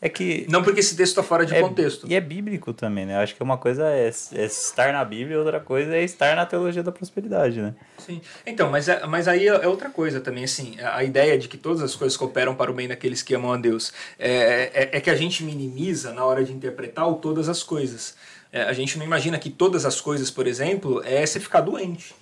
É 0.02 0.10
que. 0.10 0.48
Não 0.50 0.64
porque 0.64 0.80
esse 0.80 0.96
texto 0.96 1.12
está 1.12 1.22
fora 1.22 1.46
de 1.46 1.54
é, 1.54 1.62
contexto. 1.62 2.08
E 2.10 2.16
é 2.16 2.20
bíblico 2.20 2.74
também, 2.74 3.06
né? 3.06 3.14
Eu 3.14 3.20
acho 3.20 3.36
que 3.36 3.44
uma 3.44 3.58
coisa 3.58 3.88
é, 3.88 4.12
é, 4.34 4.46
estar 4.46 4.92
na 4.92 5.06
Bíblia 5.06 5.36
e 5.36 5.38
outra 5.38 5.60
coisa 5.60 5.96
é 5.96 6.04
estar 6.04 6.36
na 6.36 6.44
teologia 6.44 6.82
da 6.82 6.92
prosperidade, 6.92 7.62
né? 7.62 7.76
Sim. 8.00 8.20
Então, 8.44 8.72
mas, 8.72 8.90
é, 8.90 9.06
mas 9.06 9.28
aí 9.28 9.48
é 9.48 9.68
outra 9.68 9.92
coisa 9.92 10.20
também, 10.20 10.44
assim. 10.44 10.76
A 10.82 11.04
ideia 11.04 11.38
de 11.38 11.48
que 11.48 11.56
todas 11.56 11.84
as 11.84 11.96
coisas 11.96 12.18
cooperam 12.18 12.56
para 12.56 12.72
o 12.72 12.74
bem 12.74 12.88
daqueles 12.88 13.22
que 13.22 13.36
amam 13.36 13.54
a 13.54 13.58
Deus 13.58 13.94
é, 14.18 14.72
é, 14.74 14.98
é 14.98 15.02
que 15.02 15.12
a 15.12 15.16
gente 15.16 15.44
minimiza 15.44 16.12
na 16.12 16.26
hora 16.26 16.44
de 16.44 16.52
interpretar 16.52 17.08
o 17.08 17.14
todas 17.14 17.48
as 17.48 17.62
coisas. 17.62 18.16
É, 18.52 18.64
a 18.64 18.74
gente 18.74 18.98
não 18.98 19.06
imagina 19.06 19.38
que 19.38 19.52
todas 19.52 19.86
as 19.86 20.02
coisas, 20.02 20.32
por 20.32 20.48
exemplo, 20.48 21.00
é 21.06 21.24
você 21.24 21.40
ficar 21.40 21.62
doente. 21.62 22.16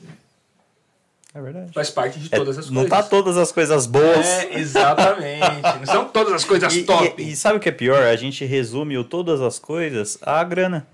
É 1.39 1.41
verdade. 1.41 1.71
Faz 1.73 1.89
parte 1.89 2.19
de 2.19 2.29
todas 2.29 2.57
as 2.57 2.69
não 2.69 2.81
coisas. 2.81 2.89
tá 2.89 3.03
todas 3.03 3.37
as 3.37 3.51
coisas 3.51 3.85
boas. 3.85 4.25
É, 4.27 4.59
exatamente. 4.59 5.39
não 5.79 5.85
são 5.85 6.05
todas 6.05 6.33
as 6.33 6.43
coisas 6.43 6.71
E, 6.75 6.83
top. 6.83 7.13
e, 7.17 7.31
e 7.31 7.35
sabe 7.35 7.57
o 7.57 7.59
que 7.61 7.69
é 7.69 7.71
pior? 7.71 8.03
A 8.03 8.15
gente 8.17 8.43
resume 8.45 8.97
o 8.97 9.03
todas 9.05 9.41
as 9.41 9.57
coisas 9.57 10.17
à 10.21 10.43
grana. 10.43 10.85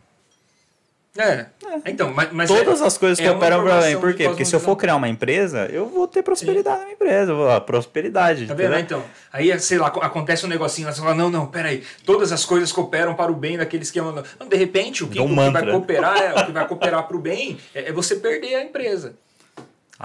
É. 1.18 1.46
Então, 1.86 2.14
mas, 2.14 2.30
mas 2.34 2.50
Todas 2.50 2.82
é- 2.82 2.86
as 2.86 2.98
coisas 2.98 3.18
é 3.20 3.24
que 3.24 3.30
operam 3.30 3.64
para 3.64 3.80
bem. 3.80 3.92
informação 3.94 4.02
Por 4.02 4.14
quê? 4.14 4.26
Porque 4.26 4.44
se 4.44 4.54
eu 4.54 4.60
for 4.60 4.76
criar 4.76 4.98
uma 4.98 5.08
empresa, 5.08 5.66
eu 5.72 5.88
vou 5.88 6.10
ter 6.10 6.22
prosperidade 6.22 6.78
na 6.80 6.84
minha 6.84 6.94
empresa. 6.94 7.32
eu 7.32 7.38
vou- 7.38 7.50
A 7.50 7.62
prosperidade. 7.62 8.46
Tá 8.48 8.54
vendo? 8.54 8.72
né? 8.72 8.82
Então, 8.82 9.02
aí, 9.32 9.58
sei 9.60 9.78
lá, 9.78 9.88
acontece 9.88 10.46
um 10.46 10.50
negocinho, 10.50 10.92
você 10.92 11.00
fala, 11.00 11.16
não, 11.16 11.30
não, 11.30 11.48
peraí, 11.48 11.84
todas 12.06 12.34
as 12.34 12.44
coisas 12.44 12.70
cooperam 12.74 13.16
para 13.16 13.32
o 13.32 13.36
bem 13.36 13.58
daqueles 13.58 13.90
que 13.90 13.98
amam. 13.98 14.22
Não, 14.38 14.48
de 14.48 14.58
repente, 14.58 15.06
o 15.06 15.08
que, 15.08 15.18
É 15.18 15.22
um 15.22 15.26
o 15.26 15.30
que 15.46 15.50
vai 15.52 15.72
cooperar, 15.72 16.18
é, 16.22 16.34
o 16.34 16.46
que 16.48 16.52
vai 16.52 16.68
cooperar 16.68 17.08
para 17.08 17.16
o 17.16 17.20
bem 17.20 17.58
é, 17.74 17.90
é 17.90 17.92
você 17.94 18.18
perder 18.18 18.56
a 18.56 18.64
empresa. 18.64 19.14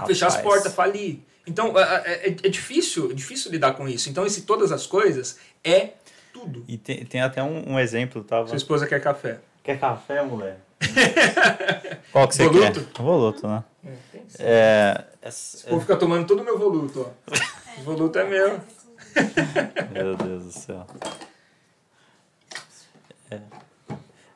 Fechar 0.07 0.27
as 0.27 0.35
Rapaz. 0.35 0.53
portas, 0.53 0.73
falir. 0.73 1.19
Então, 1.45 1.77
é, 1.77 2.27
é- 2.27 2.35
é 2.43 2.49
difícil, 2.49 3.11
é 3.11 3.13
difícil 3.13 3.51
lidar 3.51 3.73
com 3.73 3.87
isso. 3.87 4.09
Então, 4.09 4.25
esse 4.25 4.43
todas 4.43 4.71
as 4.71 4.85
coisas 4.87 5.37
é 5.63 5.91
tudo. 6.33 6.63
E 6.67 6.77
tem, 6.77 7.05
tem 7.05 7.21
até 7.21 7.41
um, 7.43 7.73
um 7.73 7.79
exemplo, 7.79 8.23
tava. 8.23 8.47
Sua 8.47 8.57
esposa 8.57 8.87
quer 8.87 9.01
café. 9.01 9.39
Quer 9.63 9.79
café, 9.79 10.21
mulher? 10.23 10.59
Qual 12.11 12.27
que 12.27 12.35
você 12.35 12.45
Voluto? 12.47 12.81
quer? 12.85 13.01
Voluto, 13.03 13.47
né? 13.47 13.63
É, 13.85 13.93
tem 14.11 14.21
que 14.25 14.31
ser. 14.33 14.43
É, 14.43 15.05
O 15.65 15.69
povo 15.69 15.81
fica 15.81 15.95
tomando 15.97 16.25
todo 16.27 16.41
o 16.41 16.43
meu 16.45 16.57
voluto, 16.57 17.07
ó. 17.07 17.31
O 17.79 17.83
voluto 17.83 18.19
é 18.19 18.23
meu. 18.25 18.59
Meu 19.91 20.15
Deus 20.15 20.43
do 20.45 20.51
céu. 20.51 20.85
É. 23.29 23.39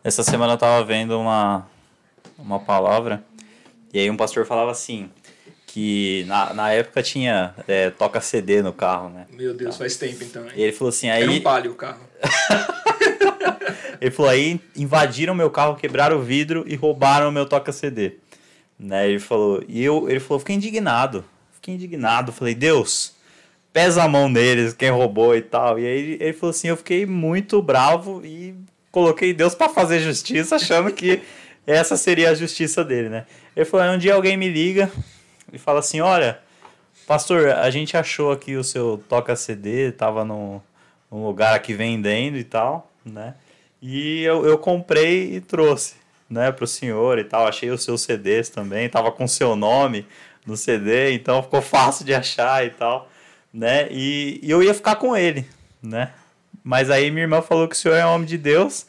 Essa 0.04 0.24
semana 0.24 0.54
eu 0.54 0.58
tava 0.58 0.84
vendo 0.86 1.20
uma, 1.20 1.66
uma 2.38 2.60
palavra, 2.60 3.24
e 3.94 4.00
aí 4.00 4.10
um 4.10 4.18
pastor 4.18 4.46
falava 4.46 4.72
assim, 4.72 5.10
que 5.76 6.24
na, 6.24 6.54
na 6.54 6.72
época 6.72 7.04
tinha 7.04 7.54
é, 7.68 7.90
toca 7.90 8.22
CD 8.22 8.62
no 8.62 8.72
carro, 8.72 9.10
né? 9.10 9.26
Meu 9.30 9.54
Deus, 9.54 9.76
faz 9.76 9.98
tempo 9.98 10.24
então, 10.24 10.44
E 10.44 10.46
hein? 10.46 10.54
ele 10.56 10.72
falou 10.72 10.88
assim, 10.88 11.10
Era 11.10 11.30
um 11.30 11.34
aí, 11.34 11.42
palio 11.42 11.74
o 11.74 11.76
carro. 11.76 12.00
ele 14.00 14.10
falou, 14.10 14.32
aí 14.32 14.58
invadiram 14.74 15.36
meu 15.36 15.50
carro, 15.50 15.76
quebraram 15.76 16.16
o 16.16 16.22
vidro 16.22 16.64
e 16.66 16.76
roubaram 16.76 17.28
o 17.28 17.32
meu 17.32 17.46
toca 17.46 17.74
CD. 17.74 18.14
Né? 18.80 19.10
Ele 19.10 19.20
falou, 19.20 19.66
e 19.68 19.84
eu, 19.84 20.10
ele 20.10 20.22
falou, 20.22 20.40
fiquei 20.40 20.56
indignado, 20.56 21.26
fiquei 21.56 21.74
indignado, 21.74 22.32
falei, 22.32 22.56
Deus, 22.56 23.14
pesa 23.74 24.02
a 24.02 24.08
mão 24.08 24.30
neles, 24.30 24.72
quem 24.72 24.92
roubou 24.92 25.36
e 25.36 25.42
tal. 25.42 25.78
E 25.78 25.86
aí 25.86 26.18
ele, 26.22 26.32
falou 26.32 26.52
assim, 26.52 26.70
eu 26.70 26.78
fiquei 26.78 27.06
muito 27.06 27.62
bravo 27.62 28.22
e 28.24 28.56
coloquei 28.94 29.34
Deus 29.34 29.54
pra 29.54 29.68
fazer 29.68 30.00
justiça, 30.00 30.56
achando 30.56 30.90
que 30.94 31.20
essa 31.68 31.98
seria 31.98 32.30
a 32.30 32.34
justiça 32.34 32.82
dele, 32.82 33.10
né? 33.10 33.26
Ele 33.54 33.66
falou, 33.66 33.86
aí 33.86 33.94
um 33.94 34.00
dia 34.00 34.14
alguém 34.14 34.38
me 34.38 34.48
liga 34.48 34.90
e 35.56 35.60
fala 35.60 35.80
assim, 35.80 36.02
olha, 36.02 36.40
pastor, 37.08 37.50
a 37.50 37.70
gente 37.70 37.96
achou 37.96 38.32
aqui 38.32 38.56
o 38.56 38.64
seu 38.64 39.04
toca 39.08 39.36
CD, 39.36 39.92
tava 39.92 40.26
no, 40.26 40.62
num 41.10 41.26
lugar 41.26 41.56
aqui 41.56 41.74
vendendo 41.74 42.38
e 42.38 42.44
tal, 42.44 42.92
né? 43.06 43.36
E 43.82 44.24
eu, 44.24 44.46
eu 44.46 44.58
comprei 44.58 45.36
e 45.36 45.42
trouxe, 45.42 45.96
né, 46.30 46.52
pro 46.52 46.66
senhor 46.66 47.20
e 47.20 47.24
tal. 47.24 47.48
Achei 47.48 47.70
os 47.70 47.84
seus 47.84 48.02
CDs 48.02 48.50
também, 48.50 48.90
tava 48.90 49.12
com 49.12 49.28
seu 49.28 49.56
nome 49.56 50.06
no 50.46 50.58
CD, 50.58 51.14
então 51.14 51.44
ficou 51.44 51.62
fácil 51.64 52.06
de 52.06 52.14
achar 52.14 52.66
e 52.66 52.72
tal, 52.72 53.10
né? 53.54 53.88
E, 53.92 54.40
e 54.44 54.52
eu 54.52 54.62
ia 54.62 54.74
ficar 54.74 54.96
com 54.96 55.16
ele, 55.16 55.48
né? 55.82 56.12
Mas 56.64 56.90
aí 56.90 57.12
minha 57.12 57.24
irmã 57.24 57.42
falou 57.42 57.68
que 57.68 57.76
o 57.76 57.78
senhor 57.78 57.96
é 57.96 58.06
homem 58.06 58.28
de 58.28 58.38
Deus 58.38 58.88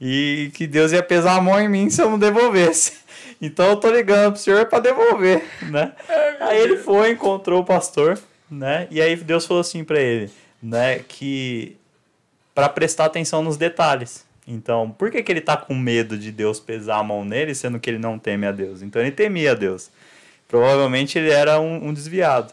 e 0.00 0.50
que 0.54 0.66
Deus 0.66 0.92
ia 0.92 1.02
pesar 1.02 1.36
a 1.36 1.40
mão 1.40 1.60
em 1.60 1.68
mim 1.68 1.90
se 1.90 2.00
eu 2.00 2.10
não 2.10 2.18
devolvesse. 2.18 2.98
Então 3.40 3.66
eu 3.70 3.76
tô 3.76 3.90
ligando 3.90 4.32
pro 4.32 4.40
senhor 4.40 4.66
para 4.66 4.80
devolver, 4.80 5.44
né? 5.70 5.92
Aí 6.40 6.58
ele 6.60 6.76
foi, 6.76 7.12
encontrou 7.12 7.60
o 7.60 7.64
pastor, 7.64 8.18
né? 8.50 8.88
E 8.90 9.00
aí 9.00 9.14
Deus 9.16 9.46
falou 9.46 9.60
assim 9.60 9.84
para 9.84 10.00
ele, 10.00 10.30
né, 10.62 11.00
que 11.06 11.76
para 12.54 12.68
prestar 12.68 13.04
atenção 13.04 13.42
nos 13.42 13.56
detalhes. 13.56 14.26
Então, 14.46 14.90
por 14.90 15.10
que, 15.10 15.22
que 15.22 15.30
ele 15.30 15.42
tá 15.42 15.56
com 15.56 15.74
medo 15.74 16.16
de 16.16 16.32
Deus 16.32 16.58
pesar 16.58 16.96
a 16.96 17.02
mão 17.04 17.24
nele, 17.24 17.54
sendo 17.54 17.78
que 17.78 17.90
ele 17.90 17.98
não 17.98 18.18
teme 18.18 18.46
a 18.46 18.52
Deus? 18.52 18.82
Então 18.82 19.00
ele 19.00 19.12
temia 19.12 19.52
a 19.52 19.54
Deus. 19.54 19.90
Provavelmente 20.48 21.18
ele 21.18 21.30
era 21.30 21.60
um, 21.60 21.88
um 21.88 21.92
desviado, 21.92 22.52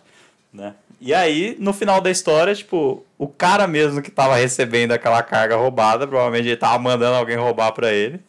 né? 0.54 0.76
E 1.00 1.14
aí, 1.14 1.56
no 1.60 1.74
final 1.74 2.02
da 2.02 2.12
história, 2.12 2.54
tipo, 2.54 3.06
o 3.18 3.28
cara 3.28 3.68
mesmo 3.68 4.02
que 4.02 4.12
tava 4.12 4.36
recebendo 4.36 4.92
aquela 4.92 5.22
carga 5.24 5.56
roubada, 5.56 6.08
provavelmente 6.08 6.48
ele 6.48 6.58
tava 6.58 6.80
mandando 6.80 7.16
alguém 7.16 7.36
roubar 7.36 7.72
para 7.72 7.92
ele, 7.92 8.20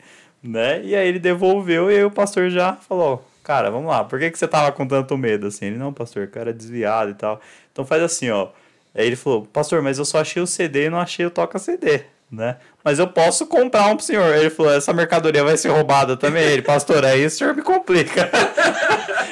né? 0.46 0.80
E 0.84 0.94
aí 0.94 1.08
ele 1.08 1.18
devolveu 1.18 1.90
e 1.90 1.96
aí 1.96 2.04
o 2.04 2.10
pastor 2.10 2.50
já 2.50 2.74
falou, 2.74 3.24
cara, 3.42 3.70
vamos 3.70 3.88
lá, 3.88 4.04
por 4.04 4.18
que, 4.18 4.30
que 4.30 4.38
você 4.38 4.48
tava 4.48 4.72
com 4.72 4.86
tanto 4.86 5.16
medo 5.16 5.46
assim? 5.46 5.66
Ele, 5.66 5.76
não, 5.76 5.92
pastor, 5.92 6.26
cara 6.28 6.50
é 6.50 6.52
desviado 6.52 7.10
e 7.10 7.14
tal. 7.14 7.40
Então 7.72 7.84
faz 7.84 8.02
assim, 8.02 8.30
ó. 8.30 8.48
Aí 8.94 9.06
ele 9.06 9.16
falou, 9.16 9.46
pastor, 9.46 9.82
mas 9.82 9.98
eu 9.98 10.04
só 10.04 10.20
achei 10.20 10.42
o 10.42 10.46
CD 10.46 10.86
e 10.86 10.90
não 10.90 10.98
achei 10.98 11.26
o 11.26 11.30
toca-CD, 11.30 12.04
né? 12.30 12.56
Mas 12.82 12.98
eu 12.98 13.06
posso 13.06 13.46
comprar 13.46 13.86
um 13.86 13.96
pro 13.96 14.04
senhor. 14.04 14.34
Ele 14.34 14.48
falou, 14.48 14.72
essa 14.72 14.92
mercadoria 14.92 15.44
vai 15.44 15.56
ser 15.56 15.68
roubada 15.68 16.16
também. 16.16 16.44
Ele, 16.44 16.62
pastor, 16.62 17.04
aí 17.04 17.26
o 17.26 17.30
senhor 17.30 17.54
me 17.54 17.62
complica. 17.62 18.30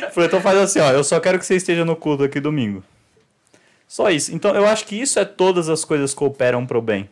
Eu 0.03 0.11
falei, 0.13 0.29
então 0.29 0.41
faz 0.41 0.59
assim, 0.59 0.81
ó, 0.81 0.91
eu 0.91 1.03
só 1.03 1.19
quero 1.19 1.39
que 1.39 1.47
você 1.47 1.57
esteja 1.57 1.85
no 1.85 1.97
culto 1.97 2.25
aqui 2.25 2.41
domingo. 2.41 2.85
Só 3.89 4.11
isso. 4.11 4.35
Então 4.35 4.55
eu 4.55 4.67
acho 4.67 4.85
que 4.87 5.01
isso 5.01 5.19
é 5.19 5.25
todas 5.25 5.69
as 5.69 5.85
coisas 5.85 6.11
que 6.11 6.19
cooperam 6.19 6.67
pro 6.67 6.83
bem. 6.83 7.09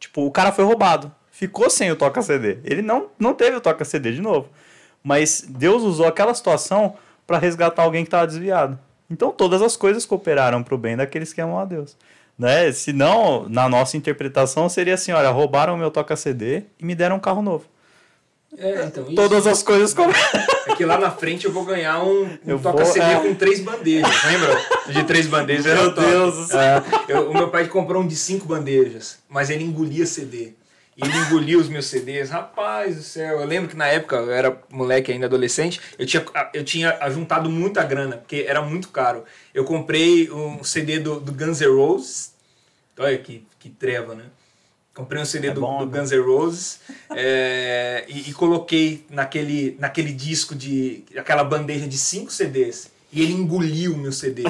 Tipo, 0.00 0.26
o 0.26 0.30
cara 0.30 0.50
foi 0.50 0.64
roubado. 0.64 1.12
Ficou 1.34 1.68
sem 1.68 1.90
o 1.90 1.96
toca-CD. 1.96 2.58
Ele 2.62 2.80
não, 2.80 3.08
não 3.18 3.34
teve 3.34 3.56
o 3.56 3.60
toca-CD 3.60 4.12
de 4.12 4.20
novo. 4.20 4.48
Mas 5.02 5.44
Deus 5.48 5.82
usou 5.82 6.06
aquela 6.06 6.32
situação 6.32 6.94
para 7.26 7.38
resgatar 7.38 7.82
alguém 7.82 8.04
que 8.04 8.06
estava 8.06 8.24
desviado. 8.24 8.78
Então 9.10 9.32
todas 9.32 9.60
as 9.60 9.76
coisas 9.76 10.06
cooperaram 10.06 10.62
pro 10.62 10.78
bem 10.78 10.96
daqueles 10.96 11.32
que 11.32 11.40
amam 11.40 11.58
a 11.58 11.64
Deus. 11.64 11.96
Né? 12.38 12.70
Se 12.70 12.92
não, 12.92 13.48
na 13.48 13.68
nossa 13.68 13.96
interpretação 13.96 14.68
seria 14.68 14.94
assim, 14.94 15.10
olha, 15.10 15.28
roubaram 15.30 15.74
o 15.74 15.76
meu 15.76 15.90
toca-CD 15.90 16.62
e 16.78 16.84
me 16.84 16.94
deram 16.94 17.16
um 17.16 17.20
carro 17.20 17.42
novo. 17.42 17.64
É, 18.56 18.84
então, 18.84 19.02
isso. 19.02 19.16
Todas 19.16 19.44
as 19.48 19.60
coisas 19.62 19.92
como. 19.92 20.12
É 20.66 20.76
que 20.76 20.84
lá 20.86 20.96
na 20.96 21.10
frente 21.10 21.44
eu 21.44 21.52
vou 21.52 21.62
ganhar 21.62 22.02
um, 22.02 22.38
um 22.46 22.58
toca-CD 22.58 23.04
é. 23.04 23.20
com 23.20 23.34
três 23.34 23.60
bandejas, 23.60 24.24
lembra? 24.24 24.58
De 24.86 25.04
três 25.04 25.26
bandejas. 25.26 25.66
era 25.66 25.82
Meu. 25.82 25.92
Deus 25.92 26.36
do 26.36 26.44
céu. 26.46 26.58
É, 26.58 26.82
eu- 27.08 27.30
o 27.30 27.34
meu 27.34 27.50
pai 27.50 27.66
comprou 27.68 28.02
um 28.02 28.06
de 28.06 28.16
cinco 28.16 28.46
bandejas, 28.46 29.18
mas 29.28 29.50
ele 29.50 29.62
engolia 29.62 30.06
CD. 30.06 30.54
E 30.96 31.04
ele 31.04 31.16
engolia 31.18 31.58
os 31.58 31.68
meus 31.68 31.86
CDs. 31.86 32.30
Rapaz 32.30 32.96
do 32.96 33.02
céu, 33.02 33.40
eu 33.40 33.46
lembro 33.46 33.68
que 33.68 33.76
na 33.76 33.86
época, 33.86 34.16
eu 34.16 34.30
era 34.32 34.56
moleque 34.70 35.10
ainda 35.10 35.26
adolescente, 35.26 35.80
eu 35.98 36.06
tinha, 36.06 36.24
eu 36.52 36.64
tinha 36.64 36.98
juntado 37.10 37.50
muita 37.50 37.82
grana, 37.82 38.16
porque 38.18 38.44
era 38.46 38.62
muito 38.62 38.88
caro. 38.88 39.24
Eu 39.52 39.64
comprei 39.64 40.30
um 40.30 40.62
CD 40.62 40.98
do, 41.00 41.18
do 41.20 41.32
Guns 41.32 41.60
N' 41.60 41.66
Roses. 41.68 42.32
Olha 42.96 43.18
que, 43.18 43.44
que 43.58 43.68
treva, 43.68 44.14
né? 44.14 44.24
Comprei 44.94 45.20
um 45.20 45.24
CD 45.24 45.48
É 45.48 45.50
do, 45.50 45.60
bom, 45.60 45.84
do 45.84 45.90
né? 45.90 45.98
Guns 45.98 46.12
N' 46.12 46.20
Roses 46.20 46.80
é, 47.10 48.04
e, 48.08 48.30
e 48.30 48.32
coloquei 48.32 49.04
naquele, 49.10 49.76
naquele 49.80 50.12
disco 50.12 50.54
de. 50.54 51.04
aquela 51.16 51.42
bandeja 51.42 51.88
de 51.88 51.98
cinco 51.98 52.30
CDs. 52.30 52.92
E 53.12 53.20
ele 53.20 53.32
engoliu 53.32 53.94
o 53.94 53.98
meu 53.98 54.12
CD. 54.12 54.44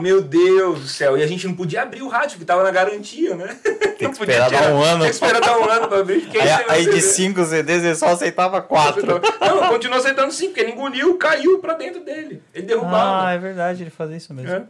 Meu 0.00 0.20
Deus 0.22 0.80
do 0.80 0.88
céu. 0.88 1.16
E 1.16 1.22
a 1.22 1.26
gente 1.26 1.46
não 1.46 1.54
podia 1.54 1.82
abrir 1.82 2.02
o 2.02 2.08
rádio, 2.08 2.38
que 2.38 2.44
tava 2.44 2.62
na 2.62 2.70
garantia, 2.70 3.34
né? 3.36 3.56
Tem 3.98 4.08
que 4.10 4.18
esperar 4.18 4.50
dar 4.50 4.72
um 4.74 4.82
ano. 4.82 5.00
Tem 5.00 5.08
que 5.10 5.14
esperar 5.14 5.40
dar 5.40 5.58
um 5.58 5.64
ano 5.70 5.88
pra 5.88 5.98
abrir. 6.00 6.26
Quem 6.28 6.40
Aí, 6.40 6.64
aí 6.68 6.84
de? 6.90 7.00
5 7.00 7.44
CDs 7.44 7.84
ele 7.84 7.94
só 7.94 8.08
aceitava 8.08 8.60
4. 8.60 9.06
Não, 9.40 9.68
continuou 9.68 9.98
aceitando 10.00 10.32
sim, 10.32 10.46
porque 10.48 10.60
ele 10.60 10.72
engoliu, 10.72 11.16
caiu 11.16 11.58
pra 11.58 11.74
dentro 11.74 12.04
dele. 12.04 12.42
Ele 12.52 12.66
derrubava. 12.66 13.28
Ah, 13.28 13.32
é 13.32 13.38
verdade, 13.38 13.82
ele 13.82 13.90
fazia 13.90 14.16
isso 14.16 14.32
mesmo. 14.34 14.50
É. 14.50 14.64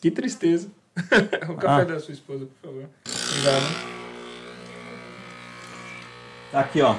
Que 0.00 0.10
tristeza. 0.10 0.68
o 1.48 1.54
café 1.56 1.82
Ah. 1.82 1.84
da 1.84 2.00
sua 2.00 2.12
esposa, 2.14 2.46
por 2.60 2.68
favor. 2.70 2.84
Obrigado. 3.30 3.96
Aqui, 6.52 6.80
ó. 6.82 6.94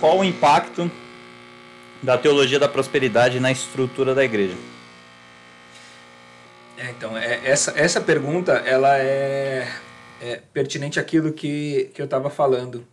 Qual 0.00 0.18
o 0.18 0.24
impacto 0.24 0.90
da 2.02 2.18
teologia 2.18 2.58
da 2.58 2.68
prosperidade 2.68 3.40
na 3.40 3.50
estrutura 3.50 4.14
da 4.14 4.22
igreja? 4.24 4.54
É, 6.78 6.90
então, 6.90 7.16
é, 7.16 7.40
essa, 7.44 7.72
essa 7.76 8.00
pergunta 8.00 8.52
ela 8.52 8.98
é, 8.98 9.66
é 10.20 10.40
pertinente 10.52 11.00
àquilo 11.00 11.32
que, 11.32 11.90
que 11.94 12.00
eu 12.00 12.04
estava 12.04 12.28
falando 12.28 12.86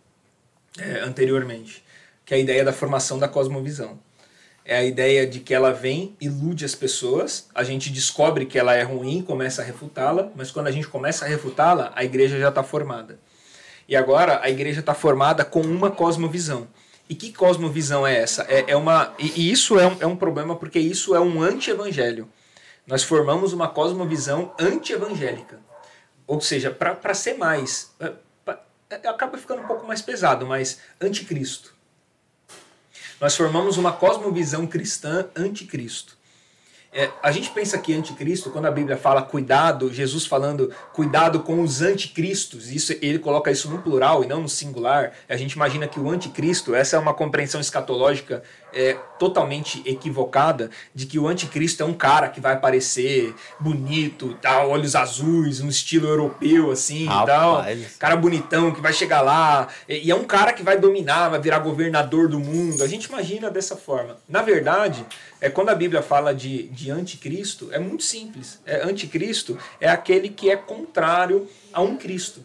é, 0.80 1.00
anteriormente, 1.00 1.84
que 2.26 2.34
é 2.34 2.38
a 2.38 2.40
ideia 2.40 2.64
da 2.64 2.72
formação 2.72 3.20
da 3.20 3.28
cosmovisão. 3.28 4.00
É 4.66 4.78
a 4.78 4.84
ideia 4.84 5.28
de 5.28 5.42
que 5.42 5.54
ela 5.54 5.74
vem, 5.74 6.16
ilude 6.22 6.64
as 6.64 6.74
pessoas, 6.74 7.50
a 7.54 7.64
gente 7.66 7.90
descobre 7.90 8.46
que 8.46 8.58
ela 8.58 8.74
é 8.74 8.82
ruim, 8.82 9.22
começa 9.22 9.62
a 9.62 9.66
refutá-la, 9.66 10.32
mas 10.36 10.52
quando 10.52 10.68
a 10.68 10.72
gente 10.72 10.88
começa 10.88 11.26
a 11.26 11.28
refutá-la, 11.28 11.92
a 11.94 12.06
igreja 12.06 12.40
já 12.40 12.48
está 12.48 12.64
formada. 12.64 13.20
E 13.90 13.96
agora 13.98 14.40
a 14.42 14.50
igreja 14.50 14.80
está 14.80 14.94
formada 14.94 15.44
com 15.44 15.60
uma 15.60 15.92
cosmovisão. 15.92 16.70
E 17.10 17.16
que 17.16 17.34
cosmovisão 17.34 18.08
é 18.08 18.16
essa? 18.16 18.44
É, 18.44 18.72
é 18.72 18.78
uma, 18.78 19.14
e, 19.20 19.42
e 19.42 19.52
isso 19.52 19.78
é 19.78 19.86
um, 19.86 19.98
é 20.00 20.08
um 20.08 20.16
problema 20.16 20.56
porque 20.56 20.80
isso 20.80 21.14
é 21.14 21.20
um 21.20 21.42
anti-evangelho. 21.42 22.30
Nós 22.86 23.04
formamos 23.04 23.54
uma 23.54 23.68
cosmovisão 23.68 24.54
anti-evangélica. 24.60 25.60
Ou 26.28 26.42
seja, 26.42 26.72
para 26.72 27.14
ser 27.14 27.36
mais. 27.36 27.92
é, 28.00 28.14
é, 28.90 29.08
acaba 29.08 29.38
ficando 29.38 29.62
um 29.62 29.68
pouco 29.68 29.86
mais 29.86 30.02
pesado, 30.02 30.46
mas 30.46 30.80
anticristo. 31.02 31.74
Nós 33.20 33.36
formamos 33.36 33.78
uma 33.78 33.94
cosmovisão 33.94 34.68
cristã 34.68 35.28
anticristo. 35.36 36.18
É, 36.96 37.10
a 37.24 37.32
gente 37.32 37.50
pensa 37.50 37.80
que 37.80 37.92
anticristo, 37.92 38.52
quando 38.52 38.68
a 38.68 38.72
Bíblia 38.72 38.96
fala 38.96 39.24
cuidado, 39.24 39.92
Jesus 39.92 40.28
falando 40.28 40.72
cuidado 40.94 41.40
com 41.40 41.60
os 41.62 41.82
anticristos, 41.82 42.70
isso, 42.70 42.94
ele 43.02 43.18
coloca 43.18 43.50
isso 43.50 43.68
no 43.68 43.82
plural 43.82 44.24
e 44.24 44.28
não 44.28 44.42
no 44.42 44.50
singular. 44.50 45.12
A 45.28 45.36
gente 45.36 45.54
imagina 45.54 45.88
que 45.88 46.00
o 46.00 46.12
anticristo, 46.12 46.76
essa 46.76 46.96
é 46.96 47.00
uma 47.00 47.14
compreensão 47.14 47.60
escatológica 47.60 48.44
é, 48.74 48.94
totalmente 49.18 49.82
equivocada, 49.86 50.70
de 50.94 51.08
que 51.08 51.18
o 51.18 51.28
anticristo 51.28 51.82
é 51.82 51.86
um 51.86 51.94
cara 51.94 52.30
que 52.30 52.40
vai 52.40 52.54
aparecer 52.54 53.34
bonito, 53.60 54.38
tal, 54.42 54.70
olhos 54.70 54.96
azuis, 54.96 55.60
um 55.60 55.70
estilo 55.70 56.08
europeu 56.08 56.70
assim 56.72 57.06
e 57.06 57.26
tal. 57.26 57.56
Rapaz. 57.56 57.96
Cara 57.98 58.16
bonitão 58.16 58.72
que 58.72 58.82
vai 58.82 58.94
chegar 58.94 59.22
lá. 59.22 59.68
E 59.88 60.04
e 60.04 60.12
é 60.12 60.16
um 60.16 60.26
cara 60.26 60.52
que 60.52 60.62
vai 60.62 60.78
dominar, 60.78 61.30
vai 61.30 61.40
virar 61.40 61.60
governador 61.60 62.28
do 62.28 62.38
mundo. 62.38 62.84
A 62.84 62.88
gente 62.88 63.06
imagina 63.06 63.50
dessa 63.50 63.78
forma. 63.78 64.18
Na 64.28 64.42
verdade, 64.42 65.06
é 65.40 65.50
quando 65.50 65.70
a 65.70 65.76
Bíblia 65.76 66.02
fala 66.02 66.36
de, 66.36 66.64
de 66.64 66.92
anticristo, 66.92 67.70
é 67.72 67.80
muito 67.80 68.04
simples. 68.04 68.60
É, 68.66 68.84
anticristo 68.84 69.58
é 69.80 69.90
aquele 69.90 70.28
que 70.28 70.50
é 70.50 70.58
contrário 70.58 71.48
a 71.72 71.82
um 71.82 71.96
Cristo. 71.96 72.44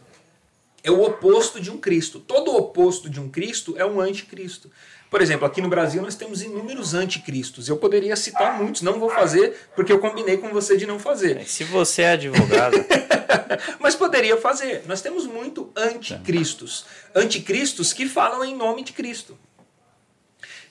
É 0.85 0.91
o 0.91 1.03
oposto 1.03 1.61
de 1.61 1.68
um 1.68 1.79
Cristo. 1.79 2.20
Todo 2.20 2.55
oposto 2.55 3.11
de 3.11 3.18
um 3.18 3.29
Cristo 3.29 3.74
é 3.76 3.85
um 3.85 4.01
anticristo. 4.01 4.70
Por 5.11 5.22
exemplo, 5.22 5.46
aqui 5.46 5.62
no 5.62 5.68
Brasil 5.68 6.02
nós 6.02 6.14
temos 6.14 6.42
inúmeros 6.42 6.92
anticristos. 6.94 7.68
Eu 7.68 7.76
poderia 7.78 8.14
citar 8.14 8.59
muitos, 8.59 8.82
não 8.82 8.98
vou 9.00 9.09
fazer 9.09 9.56
porque 9.74 9.92
eu 9.92 9.98
combinei 9.98 10.36
com 10.36 10.50
você 10.50 10.76
de 10.76 10.86
não 10.86 10.98
fazer. 10.98 11.46
Se 11.48 11.64
você 11.64 12.02
é 12.02 12.12
advogado, 12.12 12.76
Mas 13.80 13.94
poderia 13.94 14.36
fazer. 14.36 14.82
Nós 14.86 15.00
temos 15.02 15.26
muito 15.26 15.70
anticristos. 15.76 16.84
Anticristos 17.14 17.92
que 17.92 18.06
falam 18.06 18.44
em 18.44 18.54
nome 18.56 18.82
de 18.82 18.92
Cristo. 18.92 19.38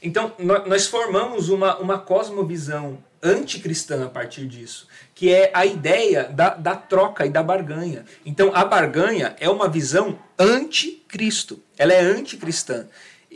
Então, 0.01 0.33
nó- 0.37 0.65
nós 0.65 0.87
formamos 0.87 1.49
uma, 1.49 1.77
uma 1.77 1.97
cosmovisão 1.99 3.03
anticristã 3.21 4.05
a 4.05 4.09
partir 4.09 4.45
disso, 4.47 4.87
que 5.15 5.33
é 5.33 5.49
a 5.53 5.65
ideia 5.65 6.25
da, 6.25 6.49
da 6.49 6.75
troca 6.75 7.25
e 7.25 7.29
da 7.29 7.41
barganha. 7.41 8.05
Então, 8.25 8.51
a 8.53 8.63
barganha 8.63 9.35
é 9.39 9.49
uma 9.49 9.67
visão 9.67 10.19
anticristo. 10.37 11.61
Ela 11.77 11.93
é 11.93 11.99
anticristã. 12.01 12.87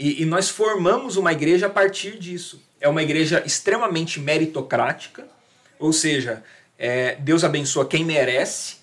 E, 0.01 0.23
e 0.23 0.25
nós 0.25 0.49
formamos 0.49 1.15
uma 1.15 1.31
igreja 1.31 1.67
a 1.67 1.69
partir 1.69 2.17
disso. 2.17 2.59
É 2.79 2.89
uma 2.89 3.03
igreja 3.03 3.43
extremamente 3.45 4.19
meritocrática, 4.19 5.27
ou 5.77 5.93
seja, 5.93 6.43
é, 6.75 7.13
Deus 7.19 7.43
abençoa 7.43 7.85
quem 7.85 8.03
merece, 8.03 8.77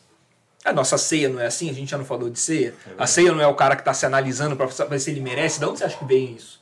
a 0.64 0.72
nossa 0.72 0.96
ceia 0.96 1.28
não 1.28 1.40
é 1.40 1.46
assim? 1.46 1.68
A 1.70 1.72
gente 1.72 1.90
já 1.90 1.98
não 1.98 2.04
falou 2.04 2.30
de 2.30 2.38
ceia? 2.38 2.72
A 2.96 3.04
ceia 3.04 3.32
não 3.32 3.40
é 3.40 3.46
o 3.48 3.54
cara 3.56 3.74
que 3.74 3.82
está 3.82 3.92
se 3.92 4.06
analisando 4.06 4.54
para 4.54 4.70
saber 4.70 5.00
se 5.00 5.10
ele 5.10 5.20
merece? 5.20 5.58
De 5.58 5.66
onde 5.66 5.80
você 5.80 5.84
acha 5.86 5.98
que 5.98 6.04
vem 6.04 6.36
isso? 6.36 6.60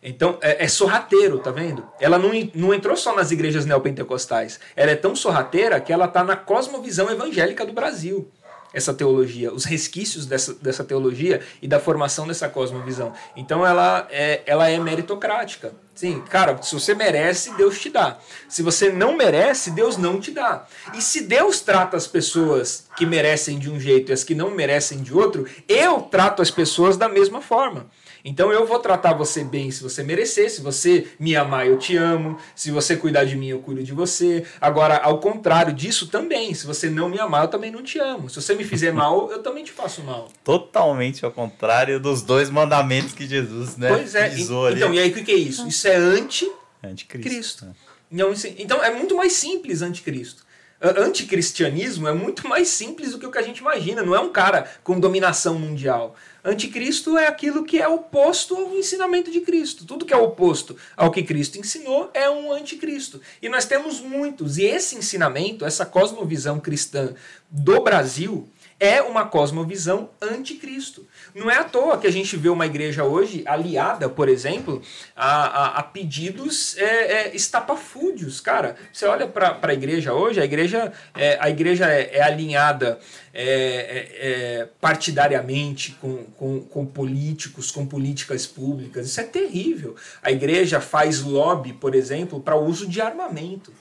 Então, 0.00 0.38
é, 0.40 0.64
é 0.64 0.68
sorrateiro, 0.68 1.40
tá 1.40 1.50
vendo? 1.50 1.84
Ela 1.98 2.18
não, 2.20 2.30
não 2.54 2.72
entrou 2.72 2.96
só 2.96 3.16
nas 3.16 3.32
igrejas 3.32 3.66
neopentecostais. 3.66 4.60
Ela 4.76 4.92
é 4.92 4.96
tão 4.96 5.16
sorrateira 5.16 5.80
que 5.80 5.92
ela 5.92 6.04
está 6.04 6.22
na 6.22 6.36
cosmovisão 6.36 7.10
evangélica 7.10 7.66
do 7.66 7.72
Brasil. 7.72 8.30
Essa 8.74 8.92
teologia, 8.92 9.54
os 9.54 9.64
resquícios 9.64 10.26
dessa, 10.26 10.52
dessa 10.54 10.84
teologia 10.84 11.40
e 11.62 11.68
da 11.68 11.80
formação 11.80 12.26
dessa 12.26 12.48
cosmovisão. 12.48 13.14
Então, 13.36 13.64
ela 13.64 14.06
é, 14.10 14.42
ela 14.44 14.68
é 14.68 14.78
meritocrática. 14.78 15.72
Sim, 15.94 16.20
cara, 16.28 16.60
se 16.60 16.74
você 16.74 16.92
merece, 16.92 17.54
Deus 17.54 17.78
te 17.78 17.88
dá. 17.88 18.18
Se 18.48 18.62
você 18.62 18.90
não 18.90 19.16
merece, 19.16 19.70
Deus 19.70 19.96
não 19.96 20.20
te 20.20 20.32
dá. 20.32 20.66
E 20.92 21.00
se 21.00 21.22
Deus 21.22 21.60
trata 21.60 21.96
as 21.96 22.06
pessoas 22.08 22.88
que 22.96 23.06
merecem 23.06 23.60
de 23.60 23.70
um 23.70 23.78
jeito 23.78 24.10
e 24.10 24.12
as 24.12 24.24
que 24.24 24.34
não 24.34 24.50
merecem 24.50 25.02
de 25.02 25.14
outro, 25.14 25.46
eu 25.68 26.00
trato 26.02 26.42
as 26.42 26.50
pessoas 26.50 26.96
da 26.96 27.08
mesma 27.08 27.40
forma. 27.40 27.86
Então 28.26 28.50
eu 28.50 28.64
vou 28.66 28.78
tratar 28.78 29.12
você 29.12 29.44
bem 29.44 29.70
se 29.70 29.82
você 29.82 30.02
merecer, 30.02 30.50
se 30.50 30.62
você 30.62 31.06
me 31.20 31.36
amar, 31.36 31.66
eu 31.66 31.78
te 31.78 31.94
amo, 31.94 32.38
se 32.56 32.70
você 32.70 32.96
cuidar 32.96 33.24
de 33.24 33.36
mim, 33.36 33.48
eu 33.48 33.58
cuido 33.58 33.82
de 33.84 33.92
você. 33.92 34.44
Agora, 34.58 34.96
ao 34.96 35.18
contrário 35.18 35.74
disso 35.74 36.06
também, 36.06 36.54
se 36.54 36.66
você 36.66 36.88
não 36.88 37.10
me 37.10 37.20
amar, 37.20 37.44
eu 37.44 37.48
também 37.48 37.70
não 37.70 37.82
te 37.82 37.98
amo. 37.98 38.30
Se 38.30 38.36
você 38.40 38.54
me 38.54 38.64
fizer 38.64 38.92
mal, 38.94 39.30
eu 39.30 39.42
também 39.42 39.62
te 39.62 39.72
faço 39.72 40.02
mal. 40.02 40.28
totalmente 40.42 41.22
ao 41.24 41.30
contrário 41.30 42.00
dos 42.00 42.22
dois 42.22 42.48
mandamentos 42.48 43.12
que 43.12 43.26
Jesus, 43.26 43.76
né, 43.76 43.88
Pois 43.88 44.14
é. 44.14 44.24
ali. 44.24 44.42
Então, 44.42 44.94
e 44.94 44.98
aí 44.98 45.10
o 45.10 45.14
que 45.14 45.22
que 45.22 45.32
é 45.32 45.36
isso? 45.36 45.68
Isso 45.68 45.86
é 45.86 45.96
anti 45.96 46.50
Anticristo. 46.82 47.28
Cristo. 47.30 47.66
Não, 48.10 48.32
isso- 48.32 48.46
então 48.58 48.82
é 48.82 48.90
muito 48.90 49.14
mais 49.14 49.34
simples 49.34 49.82
anticristo. 49.82 50.44
Anticristianismo 50.80 52.08
é 52.08 52.12
muito 52.12 52.46
mais 52.48 52.68
simples 52.68 53.12
do 53.12 53.18
que 53.18 53.26
o 53.26 53.30
que 53.30 53.38
a 53.38 53.42
gente 53.42 53.58
imagina. 53.58 54.02
Não 54.02 54.14
é 54.14 54.20
um 54.20 54.30
cara 54.30 54.66
com 54.82 54.98
dominação 54.98 55.58
mundial. 55.58 56.14
Anticristo 56.44 57.16
é 57.16 57.26
aquilo 57.26 57.64
que 57.64 57.80
é 57.80 57.88
oposto 57.88 58.54
ao 58.54 58.74
ensinamento 58.76 59.30
de 59.30 59.40
Cristo. 59.40 59.86
Tudo 59.86 60.04
que 60.04 60.12
é 60.12 60.16
oposto 60.16 60.76
ao 60.94 61.10
que 61.10 61.22
Cristo 61.22 61.58
ensinou 61.58 62.10
é 62.12 62.28
um 62.28 62.52
anticristo. 62.52 63.18
E 63.40 63.48
nós 63.48 63.64
temos 63.64 64.00
muitos. 64.00 64.58
E 64.58 64.64
esse 64.64 64.94
ensinamento, 64.94 65.64
essa 65.64 65.86
cosmovisão 65.86 66.60
cristã 66.60 67.14
do 67.50 67.80
Brasil, 67.80 68.46
é 68.78 69.00
uma 69.00 69.24
cosmovisão 69.24 70.10
anticristo. 70.20 71.06
Não 71.34 71.50
é 71.50 71.56
à 71.58 71.64
toa 71.64 71.98
que 71.98 72.06
a 72.06 72.12
gente 72.12 72.36
vê 72.36 72.48
uma 72.48 72.64
igreja 72.64 73.02
hoje 73.02 73.42
aliada, 73.44 74.08
por 74.08 74.28
exemplo, 74.28 74.80
a, 75.16 75.28
a- 75.46 75.78
a 75.80 75.82
pedidos 75.82 76.76
é, 76.78 76.84
é, 76.84 77.34
estapafúdios. 77.36 78.40
Cara, 78.40 78.76
você 78.92 79.04
olha 79.06 79.26
para 79.26 79.58
a 79.60 79.74
igreja 79.74 80.14
hoje, 80.14 80.40
a 80.40 80.44
igreja 80.44 80.92
é, 81.12 81.36
a 81.40 81.50
igreja 81.50 81.86
é, 81.92 82.18
é 82.18 82.22
alinhada 82.22 83.00
é, 83.32 83.42
é, 83.42 84.60
é, 84.60 84.68
partidariamente 84.80 85.92
com, 86.00 86.22
com, 86.38 86.60
com 86.60 86.86
políticos, 86.86 87.72
com 87.72 87.84
políticas 87.84 88.46
públicas. 88.46 89.04
Isso 89.08 89.20
é 89.20 89.24
terrível. 89.24 89.96
A 90.22 90.30
igreja 90.30 90.80
faz 90.80 91.20
lobby, 91.20 91.72
por 91.72 91.96
exemplo, 91.96 92.38
para 92.40 92.54
o 92.54 92.64
uso 92.64 92.86
de 92.86 93.00
armamento 93.00 93.72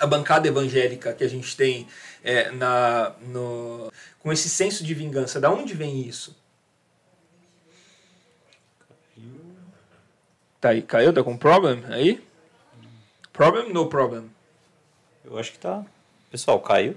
a 0.00 0.06
bancada 0.06 0.46
evangélica 0.46 1.12
que 1.12 1.24
a 1.24 1.28
gente 1.28 1.56
tem 1.56 1.88
é, 2.22 2.52
na, 2.52 3.14
no, 3.28 3.92
com 4.20 4.32
esse 4.32 4.48
senso 4.48 4.84
de 4.84 4.94
vingança. 4.94 5.40
Da 5.40 5.50
onde 5.50 5.74
vem 5.74 6.06
isso? 6.06 6.36
Tá 10.60 10.70
aí, 10.70 10.82
caiu? 10.82 11.12
Tá 11.12 11.22
com 11.22 11.36
problem 11.36 11.84
aí? 11.88 12.22
Problem? 13.32 13.72
No 13.72 13.86
problem. 13.88 14.28
Eu 15.24 15.38
acho 15.38 15.52
que 15.52 15.58
tá. 15.58 15.84
Pessoal, 16.30 16.58
caiu. 16.60 16.96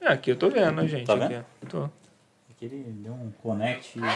É, 0.00 0.08
aqui 0.08 0.30
eu 0.30 0.36
tô 0.36 0.50
vendo, 0.50 0.86
gente. 0.86 1.06
Tá 1.06 1.14
aqui, 1.14 1.28
vendo? 1.28 1.44
ó. 1.64 1.66
Tô. 1.68 1.84
Aqui 2.50 2.64
ele 2.64 2.84
deu 2.88 3.12
um 3.12 3.30
connect. 3.42 3.98
Não, 3.98 4.10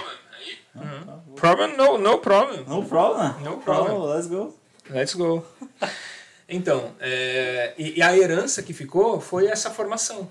tá, 1.04 1.18
vou- 1.26 1.34
Problem? 1.36 1.76
No, 1.76 1.98
no 1.98 2.18
problem. 2.18 2.64
No 2.66 2.84
problem. 2.84 3.40
No 3.44 3.58
problem. 3.58 3.94
Oh, 3.96 4.06
let's 4.06 4.26
go. 4.26 4.54
Let's 4.90 5.14
go. 5.14 5.44
Então, 6.54 6.92
é, 7.00 7.72
e, 7.78 7.98
e 7.98 8.02
a 8.02 8.14
herança 8.14 8.62
que 8.62 8.74
ficou 8.74 9.18
foi 9.22 9.46
essa 9.46 9.70
formação. 9.70 10.28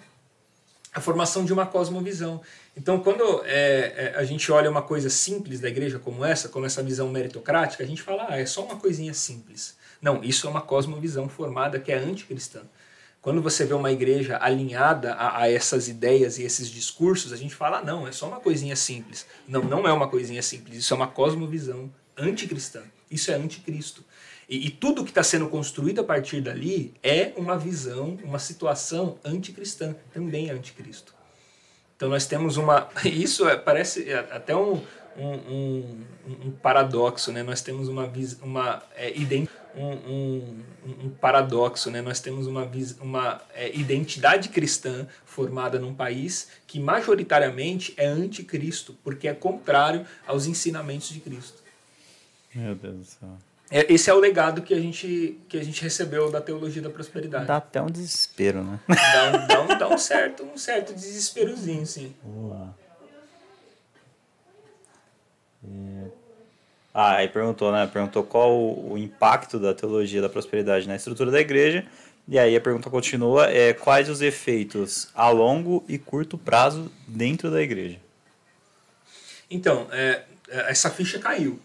A 0.93 1.01
formação 1.01 1.43
de 1.43 1.51
uma 1.51 1.65
cosmovisão. 1.65 2.41
Então, 2.75 2.99
quando 2.99 3.43
é, 3.45 4.13
é, 4.13 4.13
a 4.15 4.23
gente 4.23 4.49
olha 4.51 4.69
uma 4.69 4.81
coisa 4.81 5.09
simples 5.09 5.59
da 5.59 5.67
igreja 5.67 5.99
como 5.99 6.23
essa, 6.23 6.47
como 6.47 6.65
essa 6.65 6.81
visão 6.81 7.09
meritocrática, 7.09 7.83
a 7.83 7.87
gente 7.87 8.01
fala, 8.01 8.27
ah, 8.29 8.39
é 8.39 8.45
só 8.45 8.63
uma 8.63 8.77
coisinha 8.77 9.13
simples. 9.13 9.75
Não, 10.01 10.23
isso 10.23 10.47
é 10.47 10.49
uma 10.49 10.61
cosmovisão 10.61 11.27
formada 11.27 11.79
que 11.79 11.91
é 11.91 11.97
anticristã. 11.97 12.61
Quando 13.21 13.41
você 13.41 13.65
vê 13.65 13.73
uma 13.73 13.91
igreja 13.91 14.39
alinhada 14.41 15.13
a, 15.13 15.43
a 15.43 15.51
essas 15.51 15.87
ideias 15.87 16.39
e 16.39 16.43
esses 16.43 16.69
discursos, 16.69 17.33
a 17.33 17.37
gente 17.37 17.53
fala, 17.53 17.79
ah, 17.79 17.83
não, 17.83 18.07
é 18.07 18.11
só 18.11 18.27
uma 18.27 18.39
coisinha 18.39 18.75
simples. 18.75 19.27
Não, 19.47 19.61
não 19.63 19.87
é 19.87 19.93
uma 19.93 20.07
coisinha 20.07 20.41
simples, 20.41 20.77
isso 20.77 20.93
é 20.93 20.97
uma 20.97 21.07
cosmovisão 21.07 21.91
anticristã. 22.17 22.81
Isso 23.11 23.29
é 23.31 23.35
anticristo. 23.35 24.03
E, 24.49 24.67
e 24.67 24.69
tudo 24.71 25.03
que 25.03 25.11
está 25.11 25.21
sendo 25.21 25.47
construído 25.49 25.99
a 25.99 26.03
partir 26.03 26.41
dali 26.41 26.93
é 27.03 27.33
uma 27.35 27.57
visão, 27.57 28.17
uma 28.23 28.39
situação 28.39 29.19
anticristã, 29.23 29.95
também 30.13 30.49
é 30.49 30.53
anticristo. 30.53 31.13
Então 32.01 32.09
nós 32.09 32.25
temos 32.25 32.57
uma. 32.57 32.89
Isso 33.05 33.47
é- 33.47 33.55
parece 33.55 34.09
é, 34.09 34.17
até 34.31 34.55
um, 34.55 34.81
um, 35.15 35.27
um- 35.35 36.05
um 36.45 36.51
paradoxo, 36.51 37.31
né? 37.31 37.43
Nós 37.43 37.61
temos 37.61 37.87
uma, 37.87 38.11
uma 38.41 38.81
é, 38.95 39.15
ident- 39.15 39.47
um, 39.75 39.85
um, 39.85 41.09
paradoxo, 41.21 41.91
né? 41.91 42.01
Nós 42.01 42.19
temos 42.19 42.47
uma, 42.47 42.67
uma 43.01 43.39
é, 43.53 43.77
identidade 43.77 44.49
cristã 44.49 45.05
formada 45.25 45.77
num 45.77 45.93
país 45.93 46.47
que 46.65 46.79
majoritariamente 46.79 47.93
é 47.95 48.07
anticristo, 48.07 48.97
porque 49.03 49.27
é 49.27 49.33
contrário 49.35 50.03
aos 50.25 50.47
ensinamentos 50.47 51.09
de 51.09 51.19
Cristo. 51.19 51.61
Meu 52.55 52.73
Deus 52.73 52.95
do 52.97 53.05
céu. 53.05 53.37
É, 53.71 53.91
Esse 53.91 54.09
é 54.09 54.13
o 54.13 54.19
legado 54.19 54.61
que 54.61 54.73
a 54.73 54.79
gente, 54.79 55.39
que 55.47 55.57
a 55.57 55.63
gente 55.63 55.81
recebeu 55.81 56.29
da 56.29 56.41
teologia 56.41 56.81
da 56.81 56.89
prosperidade. 56.89 57.45
Dá 57.45 57.57
até 57.57 57.81
um 57.81 57.89
desespero, 57.89 58.63
né? 58.63 58.79
Dá 58.87 59.27
um, 59.27 59.47
dá 59.47 59.61
um, 59.61 59.79
dá 59.79 59.87
um 59.87 59.97
certo, 59.97 60.43
um 60.43 60.57
certo 60.57 60.93
desesperozinho, 60.93 61.85
sim. 61.85 62.13
Vamos 62.21 62.51
lá. 62.51 62.73
É. 65.63 66.07
Ah, 66.93 67.15
aí 67.15 67.29
perguntou, 67.29 67.71
né? 67.71 67.87
Perguntou 67.87 68.23
qual 68.23 68.51
o, 68.51 68.93
o 68.93 68.97
impacto 68.97 69.57
da 69.57 69.73
teologia 69.73 70.21
da 70.21 70.27
prosperidade 70.27 70.87
na 70.87 70.95
estrutura 70.97 71.31
da 71.31 71.39
igreja. 71.39 71.85
E 72.27 72.37
aí 72.37 72.55
a 72.55 72.61
pergunta 72.61 72.89
continua: 72.89 73.49
é, 73.49 73.73
quais 73.73 74.09
os 74.09 74.21
efeitos 74.21 75.09
a 75.15 75.29
longo 75.29 75.83
e 75.87 75.97
curto 75.97 76.37
prazo 76.37 76.91
dentro 77.07 77.49
da 77.49 77.61
igreja? 77.61 77.97
Então, 79.49 79.87
é, 79.91 80.23
é, 80.49 80.71
essa 80.71 80.89
ficha 80.89 81.19
caiu. 81.19 81.59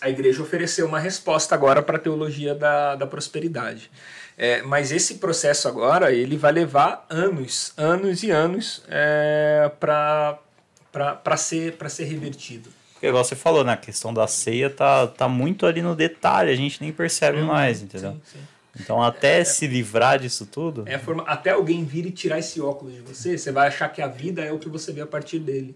A 0.00 0.08
igreja 0.08 0.42
ofereceu 0.42 0.86
uma 0.86 0.98
resposta 0.98 1.54
agora 1.54 1.82
para 1.82 1.96
a 1.96 2.00
teologia 2.00 2.54
da, 2.54 2.94
da 2.94 3.06
prosperidade. 3.06 3.90
É, 4.36 4.62
mas 4.62 4.92
esse 4.92 5.16
processo 5.16 5.66
agora, 5.66 6.12
ele 6.12 6.36
vai 6.36 6.52
levar 6.52 7.04
anos, 7.10 7.72
anos 7.76 8.22
e 8.22 8.30
anos 8.30 8.82
é, 8.88 9.70
para 9.80 10.38
ser, 11.36 11.72
pra 11.72 11.88
ser 11.88 12.04
revertido. 12.04 12.70
Porque, 12.92 13.06
igual 13.06 13.24
você 13.24 13.34
falou, 13.36 13.64
né? 13.64 13.72
A 13.72 13.76
questão 13.76 14.14
da 14.14 14.26
ceia 14.26 14.70
tá, 14.70 15.06
tá 15.06 15.28
muito 15.28 15.66
ali 15.66 15.82
no 15.82 15.94
detalhe, 15.94 16.50
a 16.50 16.56
gente 16.56 16.80
nem 16.80 16.92
percebe 16.92 17.40
mais, 17.42 17.82
entendeu? 17.82 18.12
Sim, 18.12 18.20
sim. 18.38 18.38
Então, 18.80 19.02
até 19.02 19.42
se 19.42 19.66
livrar 19.66 20.20
disso 20.20 20.46
tudo. 20.46 20.84
É 20.86 20.98
forma, 20.98 21.24
até 21.24 21.50
alguém 21.50 21.84
vir 21.84 22.06
e 22.06 22.12
tirar 22.12 22.38
esse 22.38 22.60
óculos 22.60 22.94
de 22.94 23.00
você, 23.00 23.36
você 23.36 23.50
vai 23.50 23.68
achar 23.68 23.88
que 23.88 24.00
a 24.00 24.06
vida 24.06 24.44
é 24.44 24.52
o 24.52 24.58
que 24.58 24.68
você 24.68 24.92
vê 24.92 25.00
a 25.00 25.06
partir 25.06 25.40
dele. 25.40 25.74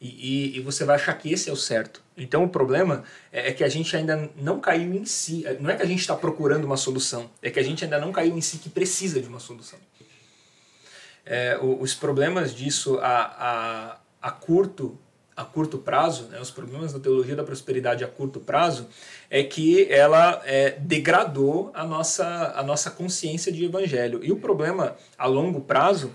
E, 0.00 0.08
e, 0.08 0.58
e 0.58 0.60
você 0.60 0.84
vai 0.84 0.96
achar 0.96 1.14
que 1.14 1.32
esse 1.32 1.48
é 1.48 1.52
o 1.52 1.56
certo. 1.56 2.02
Então 2.16 2.44
o 2.44 2.48
problema 2.48 3.04
é, 3.32 3.48
é 3.48 3.52
que 3.52 3.64
a 3.64 3.68
gente 3.68 3.96
ainda 3.96 4.30
não 4.36 4.60
caiu 4.60 4.94
em 4.94 5.04
si. 5.04 5.44
Não 5.60 5.70
é 5.70 5.76
que 5.76 5.82
a 5.82 5.86
gente 5.86 6.00
está 6.00 6.14
procurando 6.14 6.64
uma 6.64 6.76
solução, 6.76 7.30
é 7.42 7.50
que 7.50 7.58
a 7.58 7.62
gente 7.62 7.84
ainda 7.84 7.98
não 7.98 8.12
caiu 8.12 8.36
em 8.36 8.40
si 8.40 8.58
que 8.58 8.68
precisa 8.68 9.20
de 9.20 9.28
uma 9.28 9.40
solução. 9.40 9.78
É, 11.26 11.58
os 11.60 11.94
problemas 11.94 12.54
disso 12.54 12.98
a, 12.98 13.96
a, 14.22 14.28
a 14.28 14.30
curto 14.30 14.98
a 15.36 15.44
curto 15.44 15.78
prazo, 15.78 16.28
né, 16.28 16.40
os 16.40 16.50
problemas 16.50 16.92
da 16.92 17.00
teologia 17.00 17.34
da 17.34 17.42
prosperidade 17.42 18.04
a 18.04 18.06
curto 18.06 18.38
prazo, 18.38 18.86
é 19.28 19.42
que 19.42 19.90
ela 19.92 20.40
é, 20.44 20.70
degradou 20.78 21.72
a 21.74 21.84
nossa, 21.84 22.52
a 22.54 22.62
nossa 22.62 22.90
consciência 22.90 23.50
de 23.50 23.64
evangelho. 23.64 24.20
E 24.22 24.30
o 24.30 24.36
problema 24.36 24.96
a 25.18 25.26
longo 25.26 25.60
prazo 25.60 26.12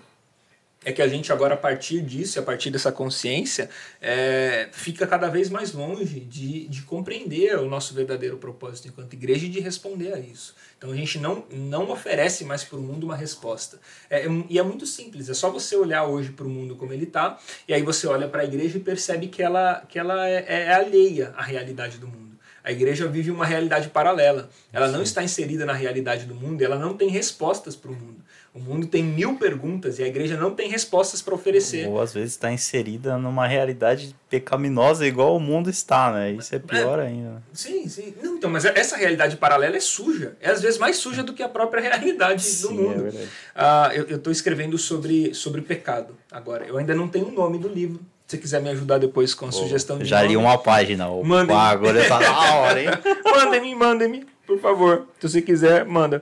é 0.84 0.94
que 0.94 1.02
a 1.02 1.08
gente 1.08 1.32
agora, 1.32 1.56
a 1.56 1.58
partir 1.58 2.02
disso, 2.02 2.40
a 2.40 2.42
partir 2.42 2.72
dessa 2.72 2.92
consciência, 2.92 3.70
é, 4.02 4.70
fica 4.72 5.06
cada 5.06 5.28
vez 5.28 5.50
mais 5.50 5.74
longe 5.74 6.22
de, 6.22 6.68
de 6.68 6.82
compreender 6.84 7.58
o 7.60 7.68
nosso 7.68 7.94
verdadeiro 7.94 8.38
propósito 8.38 8.88
enquanto 8.88 9.14
igreja 9.14 9.46
e 9.46 9.50
de 9.50 9.60
responder 9.60 10.14
a 10.14 10.20
isso. 10.20 10.56
Então 10.78 10.92
a 10.92 10.96
gente 10.96 11.20
não, 11.20 11.44
não 11.52 11.92
oferece 11.92 12.46
mais 12.46 12.64
para 12.64 12.78
o 12.78 12.82
mundo 12.82 13.04
uma 13.04 13.16
resposta. 13.16 13.78
É, 14.10 14.26
é- 14.26 14.46
e 14.50 14.58
é 14.58 14.64
muito 14.64 14.86
simples, 14.86 15.30
é 15.30 15.34
só 15.34 15.52
você 15.52 15.76
olhar 15.76 16.06
hoje 16.06 16.30
para 16.32 16.46
o 16.46 16.50
mundo 16.50 16.78
como 16.78 16.94
ele 16.94 17.04
está, 17.04 17.38
e 17.68 17.74
aí 17.74 17.84
você 17.84 18.08
olha 18.08 18.30
para 18.30 18.42
a 18.42 18.46
igreja 18.46 18.78
e 18.78 18.82
percebe 18.82 19.28
que 19.28 19.44
ela, 19.44 19.84
que 19.90 20.00
ela 20.00 20.28
é, 20.30 20.46
é 20.48 20.74
alheia 20.74 21.34
à 21.36 21.44
realidade 21.44 21.98
do 21.98 22.08
mundo. 22.08 22.30
A 22.64 22.72
igreja 22.72 23.08
vive 23.08 23.32
uma 23.32 23.46
realidade 23.46 23.90
paralela. 23.90 24.50
Ela 24.72 24.90
não 24.90 25.02
está 25.02 25.24
inserida 25.24 25.66
na 25.66 25.74
realidade 25.74 26.26
do 26.26 26.36
mundo, 26.36 26.62
ela 26.62 26.78
não 26.78 26.96
tem 26.96 27.10
respostas 27.10 27.76
para 27.76 27.90
o 27.92 27.96
mundo. 27.96 28.24
O 28.52 28.60
mundo 28.60 28.88
tem 28.88 29.04
mil 29.04 29.36
perguntas 29.36 30.00
e 30.00 30.04
a 30.04 30.08
igreja 30.08 30.36
não 30.36 30.52
tem 30.52 30.68
respostas 30.70 31.22
para 31.22 31.36
oferecer. 31.36 31.88
Ou 31.88 32.02
às 32.02 32.14
vezes 32.14 32.32
está 32.32 32.52
inserida 32.52 33.16
numa 33.18 33.46
realidade 33.46 34.16
pecaminosa 34.30 35.06
igual 35.06 35.36
o 35.36 35.40
mundo 35.40 35.70
está, 35.70 36.12
né? 36.12 36.32
Isso 36.32 36.56
é 36.56 36.60
pior 36.60 37.00
ainda. 37.00 37.30
né? 37.30 37.42
Sim, 37.54 37.88
sim. 37.88 38.14
Não, 38.22 38.38
então, 38.38 38.50
mas 38.50 38.66
essa 38.66 38.98
realidade 38.98 39.38
paralela 39.38 39.78
é 39.78 39.80
suja. 39.80 40.36
É 40.42 40.50
às 40.50 40.62
vezes 40.64 40.80
mais 40.80 40.98
suja 40.98 41.22
do 41.22 41.32
que 41.34 41.44
a 41.44 41.48
própria 41.50 41.80
realidade 41.90 42.42
do 42.44 42.50
Sim, 42.50 42.68
é 42.80 42.82
mundo. 42.82 43.04
verdade. 43.04 43.30
Ah, 43.56 43.92
eu 43.94 44.16
estou 44.16 44.32
escrevendo 44.32 44.78
sobre, 44.80 45.34
sobre 45.36 45.62
pecado 45.62 46.16
agora. 46.32 46.66
Eu 46.66 46.78
ainda 46.78 46.96
não 46.96 47.08
tenho 47.08 47.28
o 47.28 47.32
nome 47.32 47.60
do 47.60 47.68
livro. 47.68 48.00
Se 48.26 48.36
você 48.36 48.42
quiser 48.42 48.62
me 48.62 48.70
ajudar 48.70 48.98
depois 48.98 49.34
com 49.34 49.46
a 49.48 49.52
sugestão 49.52 49.98
de 49.98 50.06
Já 50.06 50.22
li 50.22 50.34
nome, 50.34 50.46
uma 50.46 50.58
página. 50.58 51.08
Opa, 51.10 51.28
Mandem. 51.28 51.56
agora 51.56 52.08
tá 52.08 52.20
na 52.20 52.56
hora, 52.56 52.82
hein? 52.82 52.90
mandem-me, 53.26 53.74
mandem-me, 53.76 54.26
por 54.46 54.60
favor. 54.60 55.08
Se 55.20 55.30
você 55.30 55.42
quiser, 55.42 55.84
manda. 55.86 56.22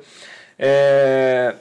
É, 0.57 1.55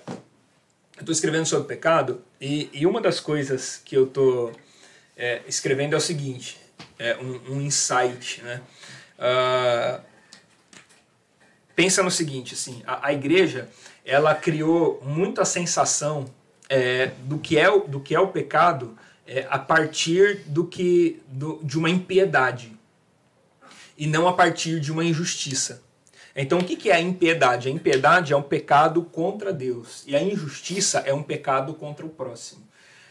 Eu 0.96 1.00
estou 1.00 1.12
escrevendo 1.12 1.46
sobre 1.46 1.68
pecado 1.68 2.22
e, 2.40 2.70
e 2.72 2.86
uma 2.86 3.00
das 3.00 3.20
coisas 3.20 3.80
que 3.84 3.96
eu 3.96 4.04
estou 4.04 4.52
escrevendo 5.46 5.94
é 5.94 5.96
o 5.96 6.00
seguinte, 6.00 6.58
é 6.98 7.16
um, 7.16 7.54
um 7.54 7.60
insight, 7.60 8.42
né? 8.42 8.60
Ah, 9.18 10.00
pensa 11.74 12.02
no 12.02 12.10
seguinte, 12.10 12.54
assim, 12.54 12.82
a, 12.86 13.08
a 13.08 13.12
igreja 13.12 13.68
ela 14.04 14.34
criou 14.34 15.02
muito 15.04 15.40
a 15.40 15.44
sensação 15.44 16.26
é, 16.68 17.12
do 17.24 17.38
que 17.38 17.58
é 17.58 17.68
o, 17.68 17.80
do 17.86 18.00
que 18.00 18.14
é 18.14 18.20
o 18.20 18.28
pecado 18.28 18.96
é, 19.26 19.46
a 19.50 19.58
partir 19.58 20.42
do 20.46 20.66
que 20.66 21.20
do, 21.28 21.60
de 21.62 21.78
uma 21.78 21.90
impiedade 21.90 22.76
e 23.98 24.06
não 24.06 24.28
a 24.28 24.32
partir 24.32 24.80
de 24.80 24.92
uma 24.92 25.04
injustiça. 25.04 25.82
Então, 26.36 26.58
o 26.58 26.64
que 26.64 26.90
é 26.90 26.94
a 26.94 27.00
impiedade? 27.00 27.68
A 27.68 27.70
impiedade 27.70 28.32
é 28.32 28.36
um 28.36 28.42
pecado 28.42 29.02
contra 29.02 29.52
Deus 29.52 30.04
e 30.06 30.14
a 30.14 30.22
injustiça 30.22 30.98
é 31.06 31.14
um 31.14 31.22
pecado 31.22 31.72
contra 31.74 32.04
o 32.04 32.10
próximo. 32.10 32.62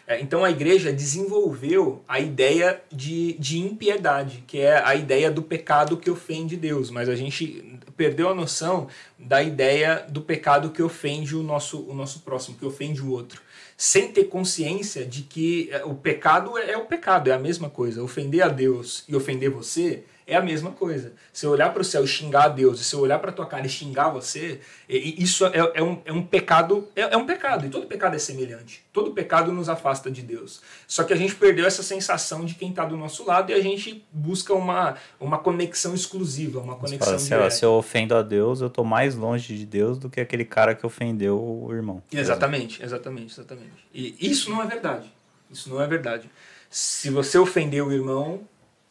É, 0.07 0.21
Então, 0.21 0.43
a 0.43 0.51
igreja 0.51 0.93
desenvolveu 0.93 2.03
a 2.07 2.19
ideia 2.19 2.81
de, 2.91 3.33
de 3.33 3.59
impiedade, 3.59 4.43
que 4.45 4.59
é 4.59 4.79
a 4.85 4.93
ideia 4.93 5.31
do 5.31 5.41
pecado 5.41 5.97
que 5.97 6.11
ofende 6.11 6.55
Deus, 6.55 6.91
mas 6.91 7.09
a 7.09 7.15
gente 7.15 7.79
perdeu 7.97 8.29
a 8.29 8.35
noção 8.35 8.87
da 9.17 9.41
ideia 9.41 10.05
do 10.07 10.21
pecado 10.21 10.69
que 10.69 10.83
ofende 10.83 11.35
o 11.35 11.41
nosso, 11.41 11.79
o 11.89 11.95
nosso 11.95 12.19
próximo, 12.19 12.57
que 12.57 12.65
ofende 12.65 13.01
o 13.01 13.09
outro 13.09 13.41
sem 13.77 14.11
ter 14.11 14.25
consciência 14.25 15.05
de 15.05 15.23
que 15.23 15.69
é, 15.71 15.83
o 15.83 15.95
pecado 15.95 16.57
é, 16.57 16.71
é 16.71 16.77
o 16.77 16.85
pecado, 16.85 17.29
é 17.29 17.33
a 17.33 17.39
mesma 17.39 17.69
coisa. 17.69 18.03
Ofender 18.03 18.41
a 18.41 18.47
Deus 18.47 19.03
e 19.07 19.15
ofender 19.15 19.49
você 19.49 20.03
é 20.27 20.35
a 20.35 20.41
mesma 20.41 20.71
coisa. 20.71 21.13
Se 21.31 21.45
eu 21.45 21.51
olhar 21.51 21.71
para 21.71 21.81
o 21.81 21.85
céu 21.85 22.03
e 22.03 22.07
xingar 22.07 22.45
a 22.45 22.47
Deus, 22.47 22.79
e 22.79 22.83
se 22.83 22.95
eu 22.95 22.99
olhar 22.99 23.19
para 23.19 23.31
tua 23.31 23.45
cara 23.45 23.65
e 23.65 23.69
xingar 23.69 24.09
você, 24.09 24.59
isso 24.89 25.45
é, 25.45 25.71
é 25.75 25.83
um, 25.83 26.01
é 26.03 26.11
um 26.11 26.23
pecado, 26.23 26.87
é, 26.95 27.01
é 27.01 27.17
um 27.17 27.25
pecado, 27.25 27.65
e 27.65 27.69
todo 27.69 27.85
pecado 27.85 28.15
é 28.15 28.19
semelhante. 28.19 28.83
Todo 28.91 29.11
pecado 29.11 29.51
nos 29.51 29.69
afasta 29.69 30.09
de 30.09 30.21
Deus. 30.21 30.61
Só 30.87 31.03
que 31.03 31.13
a 31.13 31.15
gente 31.15 31.35
perdeu 31.35 31.65
essa 31.65 31.83
sensação 31.83 32.43
de 32.43 32.55
quem 32.55 32.69
está 32.69 32.85
do 32.85 32.97
nosso 32.97 33.25
lado 33.25 33.51
e 33.51 33.53
a 33.53 33.61
gente 33.61 34.03
busca 34.11 34.53
uma, 34.53 34.95
uma 35.19 35.37
conexão 35.37 35.93
exclusiva, 35.93 36.59
uma 36.59 36.75
conexão 36.75 37.05
Fala, 37.05 37.17
lá, 37.17 37.23
direta. 37.23 37.49
se 37.51 37.65
eu 37.65 37.73
ofendo 37.73 38.15
a 38.15 38.21
Deus, 38.21 38.61
eu 38.61 38.69
tô 38.69 38.83
mais 38.83 39.15
longe 39.15 39.55
de 39.55 39.65
Deus 39.65 39.99
do 39.99 40.09
que 40.09 40.19
aquele 40.19 40.45
cara 40.45 40.73
que 40.73 40.85
ofendeu 40.85 41.39
o 41.39 41.71
irmão. 41.71 42.01
Exatamente, 42.11 42.83
exatamente, 42.83 43.33
exatamente. 43.33 43.85
E 43.93 44.15
isso 44.19 44.49
não 44.49 44.61
é 44.63 44.65
verdade. 44.65 45.13
Isso 45.51 45.69
não 45.69 45.81
é 45.81 45.87
verdade. 45.87 46.29
Se 46.69 47.09
você 47.09 47.37
ofendeu 47.37 47.87
o 47.87 47.93
irmão, 47.93 48.41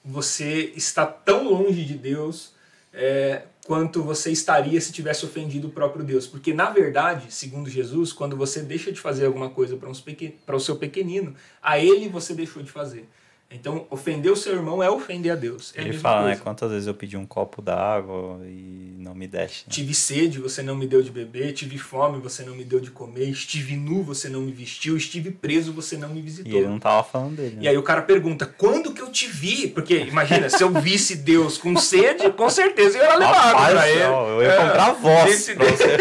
você 0.05 0.73
está 0.77 1.07
tão 1.07 1.49
longe 1.49 1.85
de 1.85 1.95
Deus 1.95 2.53
é, 2.93 3.43
quanto 3.67 4.03
você 4.03 4.31
estaria 4.31 4.81
se 4.81 4.93
tivesse 4.93 5.25
ofendido 5.25 5.69
o 5.69 5.71
próprio 5.71 6.05
Deus. 6.05 6.27
Porque, 6.27 6.53
na 6.53 6.71
verdade, 6.71 7.33
segundo 7.33 7.69
Jesus, 7.71 8.13
quando 8.13 8.37
você 8.37 8.61
deixa 8.61 8.93
de 8.93 9.01
fazer 9.01 9.27
alguma 9.27 9.51
coisa 9.51 9.77
para 9.77 10.57
o 10.57 10.61
seu 10.61 10.77
pequenino, 10.77 11.35
a 11.63 11.79
ele 11.79 12.09
você 12.09 12.35
deixou 12.35 12.63
de 12.63 12.71
fazer. 12.71 13.09
Então, 13.55 13.87
ofender 13.91 14.31
o 14.33 14.37
seu 14.37 14.53
irmão 14.55 14.83
é 14.83 14.91
ofender 14.91 15.33
a 15.33 15.37
Deus. 15.37 15.73
É 15.75 15.79
a 15.79 15.83
Ele 15.83 15.91
mesma 15.93 16.03
fala, 16.03 16.21
né? 16.23 16.27
coisa. 16.31 16.43
Quantas 16.43 16.71
vezes 16.71 16.87
eu 16.87 16.95
pedi 16.95 17.17
um 17.17 17.25
copo 17.27 17.63
d'água 17.63 18.41
e 18.47 18.95
não 18.99 19.15
me 19.15 19.27
deste. 19.27 19.65
né? 19.67 19.73
Tive 19.73 19.95
sede, 19.95 20.39
você 20.41 20.63
não 20.63 20.75
me 20.75 20.87
deu 20.87 21.03
de 21.03 21.11
beber. 21.11 21.53
Tive 21.53 21.79
fome, 21.79 22.21
você 22.21 22.43
não 22.43 22.55
me 22.55 22.65
deu 22.65 22.81
de 22.81 22.91
comer. 22.91 23.29
Estive 23.29 23.77
nu, 23.77 24.03
você 24.03 24.29
não 24.29 24.41
me 24.41 24.51
vestiu. 24.53 24.97
Estive 24.97 25.31
preso, 25.31 25.73
você 25.73 25.97
não 25.97 26.09
me 26.09 26.21
visitou. 26.21 26.51
E 26.53 26.57
ele 26.57 26.67
não 26.67 26.79
tava 26.79 27.03
falando 27.05 27.37
dele. 27.37 27.57
E 27.61 27.65
Né? 27.65 27.69
aí 27.71 27.79
o 27.79 27.83
cara 27.83 28.03
pergunta, 28.03 28.45
quando 28.47 28.93
que 28.93 29.01
eu 29.01 29.11
te 29.11 29.27
vi? 29.27 29.69
Porque, 29.69 29.99
imagina, 29.99 30.49
se 30.51 30.63
eu 30.63 30.71
visse 30.71 31.17
Deus 31.17 31.57
com 31.59 31.77
sede, 31.77 32.31
com 32.33 32.49
certeza 32.51 32.99
eu 32.99 33.05
ia 33.05 33.17
levar 33.17 33.37
água 33.51 33.67
pra 33.71 33.89
ele. 33.89 34.01
eu 34.03 34.43
ia 34.43 34.49
É, 34.49 34.57
comprar 34.57 34.93
voz 34.95 35.25
Visse, 35.31 35.55
pra 35.55 35.67
você. 35.67 35.97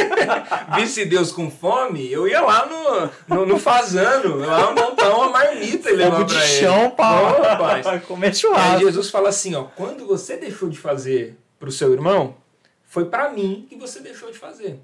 visse 0.82 1.06
Deus 1.06 1.32
com 1.32 1.50
fome, 1.52 2.12
eu 2.12 2.28
ia 2.28 2.42
lá 2.42 2.66
no, 3.28 3.36
no, 3.36 3.46
no 3.46 3.60
fazano, 3.60 4.38
lá 4.38 4.72
montar 4.74 5.14
uma 5.16 5.30
marmita 5.30 5.90
e 5.90 5.94
levar 5.96 6.18
Fogo 6.18 6.26
de 6.30 6.34
pra 6.34 6.44
ele. 6.50 6.60
chão 6.60 6.90
pra 6.92 7.06
rapaz. 7.44 8.04
comer 8.06 8.34
Aí. 8.54 8.80
Jesus 8.82 9.10
fala 9.10 9.30
assim, 9.30 9.56
ó, 9.56 9.64
quando 9.76 10.06
você 10.06 10.38
deixou 10.38 10.70
de 10.70 10.78
fazer 10.78 11.38
pro 11.60 11.72
seu 11.72 11.94
irmão, 11.94 12.36
foi 12.84 13.06
para 13.06 13.30
mim 13.32 13.66
que 13.70 13.76
você 13.76 14.00
deixou 14.00 14.32
de 14.32 14.38
fazer. 14.38 14.80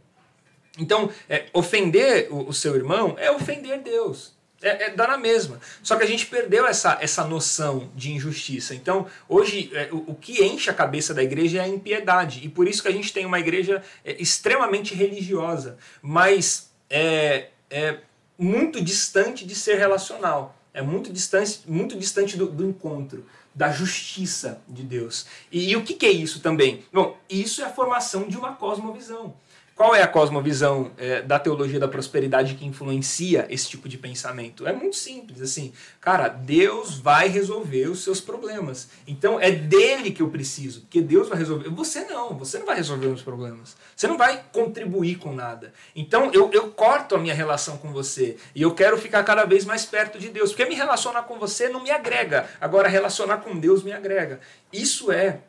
Então, 0.78 1.12
é, 1.28 1.46
ofender 1.54 2.28
o, 2.32 2.50
o 2.50 2.54
seu 2.54 2.76
irmão 2.76 3.16
é 3.18 3.30
ofender 3.32 3.80
Deus. 3.82 4.38
É, 4.62 4.86
é 4.86 4.90
dar 4.90 5.08
na 5.08 5.18
mesma. 5.18 5.60
Só 5.82 5.96
que 5.96 6.04
a 6.04 6.08
gente 6.08 6.26
perdeu 6.26 6.66
essa, 6.68 6.98
essa 7.02 7.24
noção 7.24 7.90
de 7.96 8.12
injustiça. 8.12 8.76
Então, 8.76 9.08
hoje, 9.28 9.72
é, 9.74 9.90
o, 9.92 10.12
o 10.12 10.16
que 10.16 10.44
enche 10.44 10.70
a 10.70 10.74
cabeça 10.74 11.14
da 11.14 11.24
igreja 11.24 11.60
é 11.60 11.62
a 11.62 11.68
impiedade. 11.68 12.44
E 12.44 12.50
por 12.50 12.68
isso 12.68 12.82
que 12.82 12.88
a 12.88 12.92
gente 12.92 13.14
tem 13.14 13.26
uma 13.26 13.40
igreja 13.40 13.82
é, 14.04 14.22
extremamente 14.22 14.94
religiosa, 14.94 15.78
mas 16.02 16.72
é, 16.90 17.48
é 17.70 18.00
muito 18.38 18.82
distante 18.82 19.46
de 19.46 19.56
ser 19.56 19.78
relacional. 19.78 20.56
É 20.74 20.82
muito 20.82 21.12
distante, 21.12 21.62
muito 21.68 21.98
distante 21.98 22.38
do, 22.38 22.46
do 22.48 22.66
encontro, 22.66 23.26
da 23.54 23.72
justiça 23.72 24.62
de 24.68 24.84
Deus. 24.84 25.26
E, 25.52 25.72
e 25.72 25.76
o 25.76 25.84
que, 25.84 25.94
que 25.94 26.06
é 26.06 26.12
isso 26.12 26.40
também? 26.40 26.84
Bom, 26.94 27.18
isso 27.30 27.62
é 27.62 27.66
a 27.66 27.74
formação 27.74 28.28
de 28.28 28.38
uma 28.38 28.56
cosmovisão. 28.56 29.34
Qual 29.80 29.96
é 29.96 30.04
a 30.04 30.08
cosmovisão 30.10 30.92
é, 30.98 31.22
da 31.22 31.40
teologia 31.40 31.80
da 31.80 31.88
prosperidade 31.88 32.56
que 32.56 32.66
influencia 32.66 33.48
esse 33.50 33.70
tipo 33.70 33.88
de 33.88 33.98
pensamento? 33.98 34.68
É 34.68 34.74
muito 34.74 34.98
simples, 34.98 35.42
assim, 35.42 35.72
cara, 36.02 36.28
Deus 36.28 36.98
vai 37.00 37.30
resolver 37.30 37.88
os 37.88 38.04
seus 38.04 38.20
problemas. 38.20 38.90
Então 39.08 39.40
é 39.40 39.50
dele 39.50 40.12
que 40.12 40.22
eu 40.22 40.28
preciso, 40.28 40.82
porque 40.82 41.02
Deus 41.02 41.30
vai 41.30 41.38
resolver. 41.38 41.70
Você 41.70 42.04
não, 42.04 42.38
você 42.38 42.60
não 42.60 42.66
vai 42.66 42.76
resolver 42.76 43.08
os 43.08 43.22
problemas. 43.22 43.78
Você 43.96 44.06
não 44.06 44.18
vai 44.18 44.44
contribuir 44.52 45.16
com 45.16 45.34
nada. 45.34 45.72
Então 45.96 46.30
eu, 46.34 46.52
eu 46.52 46.72
corto 46.72 47.16
a 47.16 47.18
minha 47.18 47.34
relação 47.34 47.78
com 47.78 47.94
você 47.94 48.36
e 48.54 48.62
eu 48.62 48.76
quero 48.76 48.98
ficar 48.98 49.24
cada 49.24 49.46
vez 49.46 49.64
mais 49.64 49.86
perto 49.86 50.20
de 50.20 50.28
Deus, 50.28 50.50
porque 50.50 50.66
me 50.66 50.76
relacionar 50.76 51.24
com 51.24 51.40
você 51.40 51.70
não 51.70 51.82
me 51.82 51.90
agrega. 51.90 52.50
Agora 52.60 52.90
relacionar 52.90 53.38
com 53.38 53.58
Deus 53.58 53.82
me 53.82 53.94
agrega. 53.94 54.42
Isso 54.74 55.10
é, 55.10 55.40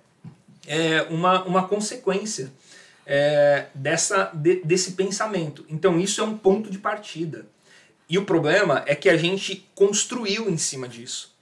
é 0.68 1.02
uma, 1.10 1.42
uma 1.42 1.66
consequência 1.66 2.52
é, 3.12 3.66
dessa, 3.74 4.30
de- 4.32 4.62
desse 4.64 4.92
pensamento. 4.92 5.64
Então, 5.68 5.98
isso 5.98 6.20
é 6.20 6.24
um 6.24 6.38
ponto 6.38 6.70
de 6.70 6.78
partida. 6.78 7.44
E 8.08 8.16
o 8.16 8.24
problema 8.24 8.84
é 8.86 8.94
que 8.94 9.08
a 9.08 9.16
gente 9.16 9.68
construiu 9.74 10.48
em 10.48 10.56
cima 10.56 10.86
disso. 10.86 11.34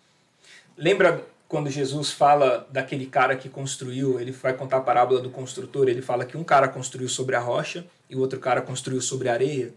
Lembra 0.78 1.26
quando 1.46 1.68
Jesus 1.68 2.10
fala 2.10 2.66
daquele 2.70 3.04
cara 3.04 3.36
que 3.36 3.50
construiu, 3.50 4.18
ele 4.18 4.32
vai 4.32 4.54
contar 4.54 4.78
a 4.78 4.80
parábola 4.80 5.20
do 5.20 5.28
construtor, 5.28 5.88
ele 5.88 6.00
fala 6.00 6.24
que 6.24 6.38
um 6.38 6.44
cara 6.44 6.68
construiu 6.68 7.08
sobre 7.08 7.36
a 7.36 7.40
rocha 7.40 7.86
e 8.08 8.16
o 8.16 8.20
outro 8.20 8.40
cara 8.40 8.62
construiu 8.62 9.02
sobre 9.02 9.28
a 9.28 9.34
areia. 9.34 9.74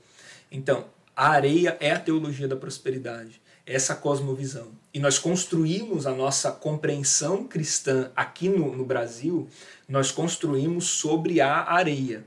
Então, 0.49 0.85
a 1.15 1.29
areia 1.29 1.75
é 1.81 1.91
a 1.91 1.99
teologia 1.99 2.47
da 2.47 2.55
prosperidade, 2.55 3.41
é 3.65 3.75
essa 3.75 3.95
cosmovisão. 3.95 4.71
E 4.93 4.99
nós 4.99 5.17
construímos 5.19 6.05
a 6.05 6.11
nossa 6.11 6.51
compreensão 6.51 7.45
cristã 7.45 8.11
aqui 8.15 8.49
no, 8.49 8.75
no 8.75 8.85
Brasil, 8.85 9.47
nós 9.91 10.09
construímos 10.09 10.85
sobre 10.85 11.41
a 11.41 11.69
areia. 11.69 12.23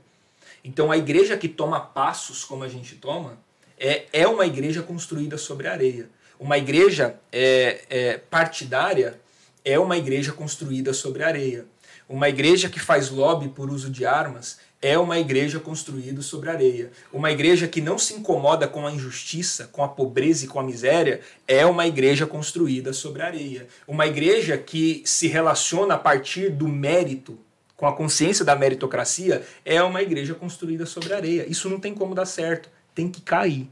Então, 0.63 0.91
a 0.91 0.97
igreja 0.97 1.35
que 1.35 1.49
toma 1.49 1.79
passos 1.79 2.43
como 2.43 2.63
a 2.63 2.69
gente 2.69 2.93
toma 2.95 3.39
é, 3.79 4.05
é 4.13 4.27
uma 4.27 4.45
igreja 4.45 4.83
construída 4.83 5.35
sobre 5.35 5.67
areia. 5.67 6.07
Uma 6.39 6.59
igreja 6.59 7.19
é, 7.31 7.81
é, 7.89 8.17
partidária 8.17 9.19
é 9.63 9.79
uma 9.79 9.97
igreja 9.97 10.31
construída 10.31 10.93
sobre 10.93 11.23
areia. 11.23 11.65
Uma 12.07 12.29
igreja 12.29 12.69
que 12.69 12.79
faz 12.79 13.09
lobby 13.09 13.49
por 13.49 13.71
uso 13.71 13.89
de 13.89 14.05
armas 14.05 14.59
é 14.79 14.95
uma 14.99 15.17
igreja 15.17 15.59
construída 15.59 16.21
sobre 16.21 16.51
areia. 16.51 16.91
Uma 17.11 17.31
igreja 17.31 17.67
que 17.67 17.81
não 17.81 17.97
se 17.97 18.13
incomoda 18.13 18.67
com 18.67 18.85
a 18.85 18.91
injustiça, 18.91 19.67
com 19.71 19.83
a 19.83 19.87
pobreza 19.87 20.45
e 20.45 20.47
com 20.47 20.59
a 20.59 20.63
miséria 20.63 21.19
é 21.47 21.65
uma 21.65 21.87
igreja 21.87 22.27
construída 22.27 22.93
sobre 22.93 23.23
areia. 23.23 23.67
Uma 23.87 24.05
igreja 24.05 24.55
que 24.55 25.01
se 25.03 25.27
relaciona 25.27 25.95
a 25.95 25.97
partir 25.97 26.51
do 26.51 26.67
mérito, 26.67 27.39
com 27.75 27.85
a 27.85 27.93
consciência 27.93 28.45
da 28.45 28.55
meritocracia, 28.55 29.45
é 29.63 29.81
uma 29.83 30.01
igreja 30.01 30.33
construída 30.33 30.85
sobre 30.85 31.13
areia. 31.13 31.45
Isso 31.49 31.69
não 31.69 31.79
tem 31.79 31.93
como 31.93 32.15
dar 32.15 32.25
certo, 32.25 32.69
tem 32.93 33.09
que 33.09 33.21
cair. 33.21 33.69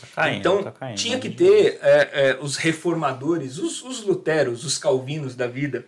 Tá 0.00 0.06
caindo, 0.14 0.38
então, 0.38 0.62
tá 0.62 0.72
caindo. 0.72 0.96
tinha 0.96 1.18
que 1.18 1.30
ter 1.30 1.78
é, 1.82 2.10
é, 2.12 2.38
os 2.40 2.56
reformadores, 2.56 3.58
os, 3.58 3.82
os 3.82 4.02
luteros, 4.02 4.64
os 4.64 4.78
calvinos 4.78 5.34
da 5.34 5.46
vida, 5.46 5.86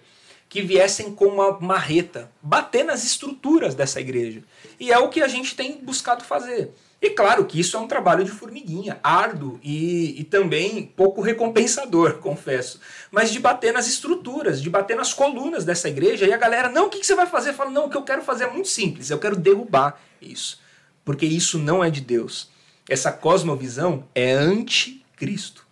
que 0.48 0.62
viessem 0.62 1.12
com 1.12 1.26
uma 1.26 1.58
marreta, 1.60 2.30
bater 2.40 2.84
nas 2.84 3.04
estruturas 3.04 3.74
dessa 3.74 4.00
igreja. 4.00 4.42
E 4.78 4.92
é 4.92 4.98
o 4.98 5.08
que 5.08 5.20
a 5.20 5.28
gente 5.28 5.56
tem 5.56 5.78
buscado 5.82 6.24
fazer. 6.24 6.70
E 7.00 7.10
claro 7.10 7.44
que 7.44 7.60
isso 7.60 7.76
é 7.76 7.80
um 7.80 7.86
trabalho 7.86 8.24
de 8.24 8.30
formiguinha, 8.30 8.98
árduo 9.02 9.60
e, 9.62 10.18
e 10.18 10.24
também 10.24 10.86
pouco 10.96 11.20
recompensador, 11.20 12.18
confesso. 12.20 12.80
Mas 13.10 13.30
de 13.30 13.38
bater 13.38 13.72
nas 13.72 13.86
estruturas, 13.86 14.62
de 14.62 14.70
bater 14.70 14.96
nas 14.96 15.12
colunas 15.12 15.64
dessa 15.64 15.88
igreja. 15.88 16.26
E 16.26 16.32
a 16.32 16.38
galera, 16.38 16.68
não, 16.68 16.86
o 16.86 16.88
que, 16.88 16.98
que 16.98 17.06
você 17.06 17.14
vai 17.14 17.26
fazer? 17.26 17.52
Fala, 17.52 17.70
não, 17.70 17.86
o 17.86 17.90
que 17.90 17.96
eu 17.96 18.02
quero 18.02 18.22
fazer 18.22 18.44
é 18.44 18.50
muito 18.50 18.68
simples, 18.68 19.10
eu 19.10 19.18
quero 19.18 19.36
derrubar 19.36 20.00
isso. 20.20 20.60
Porque 21.04 21.26
isso 21.26 21.58
não 21.58 21.84
é 21.84 21.90
de 21.90 22.00
Deus. 22.00 22.48
Essa 22.88 23.12
cosmovisão 23.12 24.04
é 24.14 24.32
anticristo. 24.32 25.66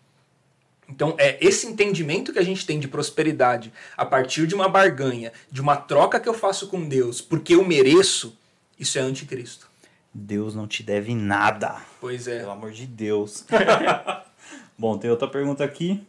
Então, 0.88 1.14
é 1.18 1.38
esse 1.40 1.66
entendimento 1.66 2.32
que 2.32 2.38
a 2.38 2.44
gente 2.44 2.66
tem 2.66 2.78
de 2.78 2.86
prosperidade 2.86 3.72
a 3.96 4.04
partir 4.04 4.46
de 4.46 4.54
uma 4.54 4.68
barganha, 4.68 5.32
de 5.50 5.60
uma 5.60 5.76
troca 5.76 6.20
que 6.20 6.28
eu 6.28 6.34
faço 6.34 6.68
com 6.68 6.86
Deus, 6.86 7.20
porque 7.20 7.54
eu 7.54 7.64
mereço, 7.64 8.36
isso 8.78 8.98
é 8.98 9.00
anticristo. 9.00 9.73
Deus 10.14 10.54
não 10.54 10.66
te 10.66 10.82
deve 10.82 11.14
nada. 11.14 11.76
Pois 12.00 12.28
é. 12.28 12.38
Pelo 12.40 12.52
amor 12.52 12.70
de 12.70 12.86
Deus. 12.86 13.44
Bom, 14.78 14.96
tem 14.96 15.10
outra 15.10 15.26
pergunta 15.28 15.64
aqui. 15.64 16.06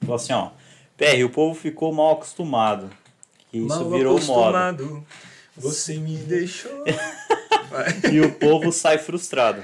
Fala 0.00 0.16
assim, 0.16 0.32
ó. 0.32 0.50
PR, 0.96 1.24
o 1.24 1.30
povo 1.30 1.54
ficou 1.54 1.92
mal 1.92 2.12
acostumado. 2.12 2.90
Que 3.50 3.58
isso 3.58 3.68
Mal 3.68 3.90
virou 3.90 4.14
moda. 4.20 4.58
acostumado, 4.58 5.06
Você 5.56 5.96
me 5.98 6.16
deixou. 6.16 6.84
E 8.12 8.20
o 8.20 8.30
povo 8.34 8.70
sai 8.70 8.98
frustrado. 8.98 9.62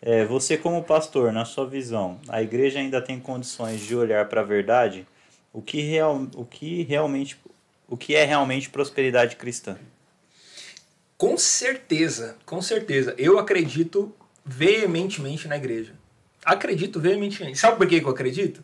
É, 0.00 0.24
você 0.24 0.56
como 0.56 0.82
pastor, 0.82 1.30
na 1.32 1.44
sua 1.44 1.66
visão, 1.66 2.18
a 2.26 2.40
igreja 2.40 2.78
ainda 2.78 2.98
tem 2.98 3.20
condições 3.20 3.82
de 3.82 3.94
olhar 3.94 4.26
para 4.26 4.40
a 4.40 4.44
verdade? 4.44 5.06
O 5.52 5.60
que, 5.60 5.82
real, 5.82 6.26
o 6.34 6.46
que 6.46 6.82
realmente 6.84 7.38
o 7.86 7.96
que 7.96 8.14
é 8.14 8.24
realmente 8.24 8.70
prosperidade 8.70 9.36
cristã? 9.36 9.76
Com 11.22 11.38
certeza, 11.38 12.34
com 12.44 12.60
certeza. 12.60 13.14
Eu 13.16 13.38
acredito 13.38 14.12
veementemente 14.44 15.46
na 15.46 15.56
igreja. 15.56 15.92
Acredito 16.44 16.98
veementemente. 16.98 17.60
Sabe 17.60 17.76
por 17.76 17.86
que 17.86 18.02
eu 18.02 18.08
acredito? 18.08 18.60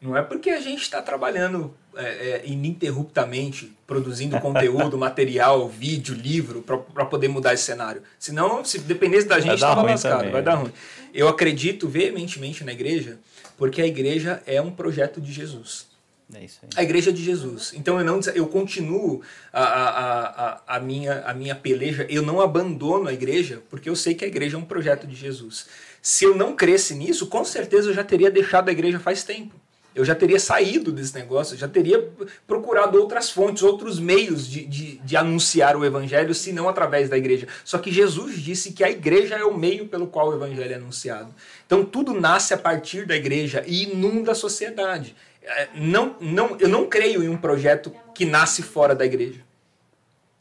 Não 0.00 0.16
é 0.16 0.20
porque 0.20 0.50
a 0.50 0.60
gente 0.60 0.82
está 0.82 1.00
trabalhando 1.00 1.72
é, 1.94 2.02
é, 2.02 2.42
ininterruptamente, 2.46 3.72
produzindo 3.86 4.40
conteúdo, 4.40 4.98
material, 4.98 5.68
vídeo, 5.68 6.12
livro, 6.12 6.62
para 6.62 7.04
poder 7.04 7.28
mudar 7.28 7.54
esse 7.54 7.62
cenário. 7.62 8.02
Senão, 8.18 8.64
se 8.64 8.80
dependesse 8.80 9.28
da 9.28 9.38
gente, 9.38 9.50
dar 9.50 9.54
estava 9.54 9.82
ruim 9.82 9.92
lascado, 9.92 10.16
também, 10.16 10.32
vai 10.32 10.42
dar 10.42 10.54
ruim. 10.56 10.72
Eu 11.14 11.28
acredito 11.28 11.86
veementemente 11.88 12.64
na 12.64 12.72
igreja, 12.72 13.20
porque 13.56 13.80
a 13.80 13.86
igreja 13.86 14.42
é 14.48 14.60
um 14.60 14.72
projeto 14.72 15.20
de 15.20 15.32
Jesus. 15.32 15.86
É 16.34 16.44
isso 16.44 16.58
aí. 16.62 16.68
A 16.76 16.82
igreja 16.82 17.12
de 17.12 17.22
Jesus. 17.22 17.72
Então 17.74 17.98
eu 17.98 18.04
não 18.04 18.20
eu 18.34 18.46
continuo 18.46 19.22
a, 19.52 19.62
a, 19.62 20.26
a, 20.26 20.76
a, 20.76 20.80
minha, 20.80 21.20
a 21.22 21.34
minha 21.34 21.54
peleja, 21.54 22.06
eu 22.08 22.22
não 22.22 22.40
abandono 22.40 23.08
a 23.08 23.12
igreja, 23.12 23.62
porque 23.68 23.88
eu 23.88 23.96
sei 23.96 24.14
que 24.14 24.24
a 24.24 24.28
igreja 24.28 24.56
é 24.56 24.58
um 24.58 24.64
projeto 24.64 25.06
de 25.06 25.14
Jesus. 25.14 25.66
Se 26.00 26.24
eu 26.24 26.36
não 26.36 26.54
cresce 26.54 26.94
nisso, 26.94 27.26
com 27.26 27.44
certeza 27.44 27.90
eu 27.90 27.94
já 27.94 28.04
teria 28.04 28.30
deixado 28.30 28.68
a 28.68 28.72
igreja 28.72 28.98
faz 28.98 29.24
tempo. 29.24 29.54
Eu 29.92 30.04
já 30.04 30.14
teria 30.14 30.38
saído 30.38 30.92
desse 30.92 31.14
negócio, 31.16 31.56
já 31.56 31.66
teria 31.66 32.08
procurado 32.46 32.96
outras 33.00 33.28
fontes, 33.28 33.64
outros 33.64 33.98
meios 33.98 34.46
de, 34.46 34.64
de, 34.64 34.98
de 34.98 35.16
anunciar 35.16 35.76
o 35.76 35.84
evangelho, 35.84 36.32
se 36.32 36.52
não 36.52 36.68
através 36.68 37.08
da 37.08 37.18
igreja. 37.18 37.48
Só 37.64 37.76
que 37.76 37.90
Jesus 37.90 38.36
disse 38.40 38.72
que 38.72 38.84
a 38.84 38.90
igreja 38.90 39.34
é 39.34 39.44
o 39.44 39.56
meio 39.56 39.88
pelo 39.88 40.06
qual 40.06 40.28
o 40.28 40.34
evangelho 40.34 40.72
é 40.72 40.76
anunciado. 40.76 41.34
Então 41.66 41.84
tudo 41.84 42.14
nasce 42.14 42.54
a 42.54 42.58
partir 42.58 43.04
da 43.04 43.16
igreja 43.16 43.64
e 43.66 43.82
inunda 43.82 44.30
a 44.30 44.34
sociedade. 44.34 45.16
É, 45.42 45.68
Não, 45.74 46.16
não, 46.20 46.56
eu 46.58 46.68
não 46.68 46.86
creio 46.86 47.22
em 47.22 47.28
um 47.28 47.36
projeto 47.36 47.92
que 48.14 48.24
nasce 48.24 48.62
fora 48.62 48.94
da 48.94 49.04
igreja. 49.04 49.40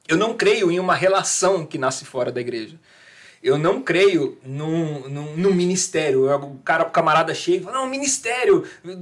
Eu 0.08 0.18
não 0.18 0.34
creio 0.34 0.72
em 0.72 0.80
uma 0.80 0.95
relação 0.95 1.66
que 1.66 1.78
nasce 1.78 2.04
fora 2.04 2.32
da 2.32 2.41
igreja. 2.41 2.80
Eu 3.41 3.58
não 3.58 3.82
creio 3.82 4.38
num, 4.43 5.08
num, 5.08 5.38
num 5.38 5.54
ministério. 5.54 6.30
O 6.36 6.58
cara, 6.58 6.84
o 6.84 6.89
camarada 6.89 7.34
chega 7.34 7.58
e 7.58 7.64
fala, 7.64 7.78
não, 7.78 7.88
ministério, 7.88 8.66
não, 8.84 8.95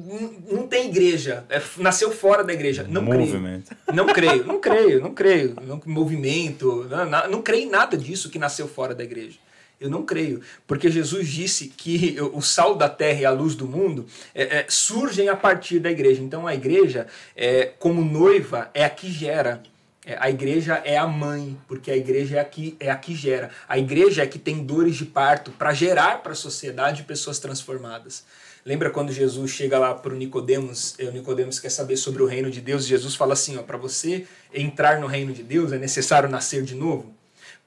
não 0.51 0.67
tem 0.67 0.89
igreja. 0.89 1.43
É, 1.49 1.59
nasceu 1.77 2.11
fora 2.11 2.43
da 2.43 2.53
igreja. 2.53 2.85
Não 2.87 3.01
Movimento. 3.01 3.75
creio. 3.85 3.95
Não 3.95 4.05
creio, 4.13 4.45
não 4.45 4.59
creio, 4.59 5.01
não 5.01 5.13
creio. 5.13 5.55
Não, 5.61 5.81
movimento, 5.85 6.85
não, 6.89 7.05
não, 7.05 7.29
não 7.31 7.41
creio 7.41 7.63
em 7.65 7.69
nada 7.69 7.97
disso 7.97 8.29
que 8.29 8.37
nasceu 8.37 8.67
fora 8.67 8.93
da 8.93 9.03
igreja. 9.03 9.39
Eu 9.79 9.91
não 9.91 10.03
creio, 10.03 10.41
porque 10.65 10.89
Jesus 10.89 11.27
disse 11.27 11.67
que 11.67 12.17
o 12.33 12.41
sal 12.41 12.75
da 12.75 12.89
terra 12.89 13.21
e 13.21 13.25
a 13.25 13.31
luz 13.31 13.53
do 13.53 13.67
mundo 13.67 14.07
é, 14.33 14.59
é, 14.59 14.65
surgem 14.67 15.29
a 15.29 15.35
partir 15.35 15.79
da 15.79 15.91
igreja. 15.91 16.21
Então 16.21 16.47
a 16.47 16.55
igreja, 16.55 17.05
é, 17.35 17.65
como 17.77 18.03
noiva, 18.03 18.71
é 18.73 18.83
a 18.83 18.89
que 18.89 19.11
gera. 19.11 19.61
É, 20.03 20.17
a 20.19 20.31
igreja 20.31 20.81
é 20.83 20.97
a 20.97 21.05
mãe, 21.05 21.55
porque 21.67 21.91
a 21.91 21.95
igreja 21.95 22.37
é 22.37 22.39
a 22.39 22.45
que, 22.45 22.75
é 22.79 22.89
a 22.89 22.95
que 22.95 23.13
gera. 23.13 23.51
A 23.69 23.77
igreja 23.77 24.21
é 24.21 24.25
a 24.25 24.27
que 24.27 24.39
tem 24.39 24.63
dores 24.63 24.95
de 24.95 25.05
parto 25.05 25.51
para 25.51 25.71
gerar 25.73 26.23
para 26.23 26.31
a 26.31 26.35
sociedade 26.35 27.03
pessoas 27.03 27.37
transformadas. 27.37 28.25
Lembra 28.65 28.89
quando 28.89 29.11
Jesus 29.11 29.51
chega 29.51 29.77
lá 29.77 29.93
para 29.93 30.11
o 30.11 30.17
Nicodemos, 30.17 30.95
o 30.99 31.11
Nicodemos 31.11 31.59
quer 31.59 31.69
saber 31.69 31.97
sobre 31.97 32.23
o 32.23 32.25
reino 32.25 32.49
de 32.49 32.61
Deus, 32.61 32.85
Jesus 32.85 33.15
fala 33.15 33.33
assim, 33.33 33.57
ó, 33.57 33.61
para 33.61 33.77
você 33.77 34.25
entrar 34.51 34.99
no 34.99 35.07
reino 35.07 35.33
de 35.33 35.43
Deus 35.43 35.71
é 35.71 35.77
necessário 35.77 36.27
nascer 36.27 36.63
de 36.63 36.73
novo? 36.73 37.13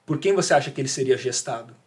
Por 0.05 0.19
quem 0.19 0.35
você 0.35 0.53
acha 0.53 0.71
que 0.71 0.81
ele 0.81 0.89
seria 0.89 1.17
gestado? 1.17 1.80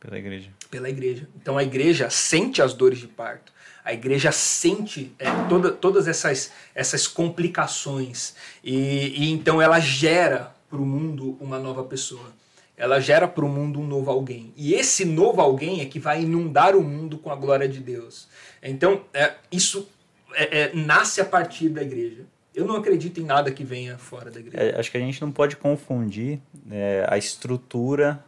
Pela 0.00 0.18
igreja. 0.18 0.50
Pela 0.70 0.88
igreja. 0.88 1.28
Então 1.36 1.58
a 1.58 1.62
igreja 1.62 2.08
sente 2.08 2.62
as 2.62 2.72
dores 2.72 2.98
de 2.98 3.06
parto. 3.06 3.52
A 3.84 3.92
igreja 3.92 4.32
sente 4.32 5.12
é, 5.18 5.26
toda, 5.48 5.70
todas 5.70 6.08
essas, 6.08 6.50
essas 6.74 7.06
complicações 7.06 8.34
e, 8.62 9.24
e 9.24 9.30
então 9.30 9.60
ela 9.60 9.78
gera 9.80 10.54
para 10.68 10.78
o 10.78 10.86
mundo 10.86 11.36
uma 11.40 11.58
nova 11.58 11.84
pessoa. 11.84 12.32
Ela 12.76 12.98
gera 12.98 13.28
para 13.28 13.44
o 13.44 13.48
mundo 13.48 13.78
um 13.78 13.86
novo 13.86 14.10
alguém. 14.10 14.54
E 14.56 14.72
esse 14.72 15.04
novo 15.04 15.40
alguém 15.42 15.82
é 15.82 15.84
que 15.84 15.98
vai 15.98 16.22
inundar 16.22 16.74
o 16.74 16.82
mundo 16.82 17.18
com 17.18 17.30
a 17.30 17.36
glória 17.36 17.68
de 17.68 17.78
Deus. 17.78 18.26
Então, 18.62 19.02
é, 19.12 19.34
isso 19.52 19.86
é, 20.32 20.60
é, 20.60 20.74
nasce 20.74 21.20
a 21.20 21.24
partir 21.24 21.68
da 21.68 21.82
igreja. 21.82 22.24
Eu 22.54 22.64
não 22.64 22.76
acredito 22.76 23.20
em 23.20 23.24
nada 23.24 23.50
que 23.50 23.64
venha 23.64 23.98
fora 23.98 24.30
da 24.30 24.40
igreja. 24.40 24.62
É, 24.62 24.80
acho 24.80 24.90
que 24.90 24.96
a 24.96 25.00
gente 25.00 25.20
não 25.20 25.30
pode 25.30 25.56
confundir 25.56 26.40
é, 26.70 27.04
a 27.08 27.18
estrutura 27.18 28.24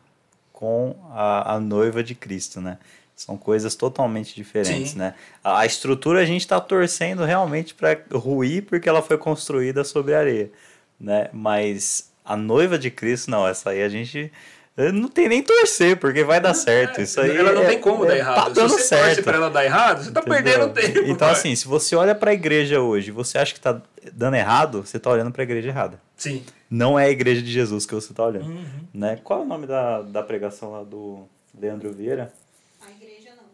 com 0.62 0.94
a, 1.10 1.56
a 1.56 1.60
noiva 1.60 2.04
de 2.04 2.14
Cristo, 2.14 2.60
né? 2.60 2.78
São 3.16 3.36
coisas 3.36 3.74
totalmente 3.74 4.32
diferentes, 4.32 4.92
Sim. 4.92 4.98
né? 4.98 5.14
A 5.42 5.66
estrutura 5.66 6.20
a 6.20 6.24
gente 6.24 6.42
está 6.42 6.60
torcendo 6.60 7.24
realmente 7.24 7.74
para 7.74 7.98
ruir 8.12 8.62
porque 8.62 8.88
ela 8.88 9.02
foi 9.02 9.18
construída 9.18 9.82
sobre 9.82 10.14
areia, 10.14 10.52
né? 11.00 11.28
Mas 11.32 12.12
a 12.24 12.36
noiva 12.36 12.78
de 12.78 12.92
Cristo, 12.92 13.28
não, 13.28 13.44
essa 13.44 13.70
aí 13.70 13.82
a 13.82 13.88
gente 13.88 14.30
eh, 14.76 14.92
não 14.92 15.08
tem 15.08 15.28
nem 15.28 15.42
torcer, 15.42 15.96
porque 15.96 16.22
vai 16.22 16.40
dar 16.40 16.50
é, 16.50 16.54
certo. 16.54 17.00
Isso 17.00 17.20
aí 17.20 17.36
ela 17.36 17.52
não 17.52 17.62
é, 17.62 17.66
tem 17.66 17.80
como 17.80 18.04
é, 18.04 18.08
dar 18.08 18.16
errado. 18.18 18.36
Tá 18.36 18.48
dando 18.50 18.70
se 18.70 18.76
você 18.76 18.84
certo. 18.84 19.04
torce 19.06 19.22
para 19.22 19.36
ela 19.38 19.50
dar 19.50 19.64
errado, 19.64 20.04
você 20.04 20.12
tá 20.12 20.20
Entendeu? 20.20 20.44
perdendo 20.44 20.72
tempo. 20.72 20.98
Então, 21.10 21.26
vai. 21.26 21.36
assim, 21.36 21.56
se 21.56 21.66
você 21.66 21.96
olha 21.96 22.14
para 22.14 22.30
a 22.30 22.34
igreja 22.34 22.80
hoje 22.80 23.10
você 23.10 23.36
acha 23.36 23.52
que 23.52 23.60
tá 23.60 23.82
dando 24.12 24.36
errado, 24.36 24.86
você 24.86 25.00
tá 25.00 25.10
olhando 25.10 25.32
para 25.32 25.42
a 25.42 25.44
igreja 25.44 25.70
errada. 25.70 26.00
Sim. 26.16 26.44
Não 26.72 26.98
é 26.98 27.04
a 27.04 27.10
igreja 27.10 27.42
de 27.42 27.52
Jesus 27.52 27.84
que 27.84 27.94
você 27.94 28.14
tá 28.14 28.24
olhando. 28.24 28.46
Uhum. 28.46 28.64
Né? 28.94 29.20
Qual 29.22 29.40
é 29.40 29.42
o 29.42 29.46
nome 29.46 29.66
da, 29.66 30.00
da 30.00 30.22
pregação 30.22 30.72
lá 30.72 30.82
do 30.82 31.28
Leandro 31.60 31.92
Vieira? 31.92 32.32
A 32.80 32.90
igreja 32.90 33.30
não. 33.36 33.44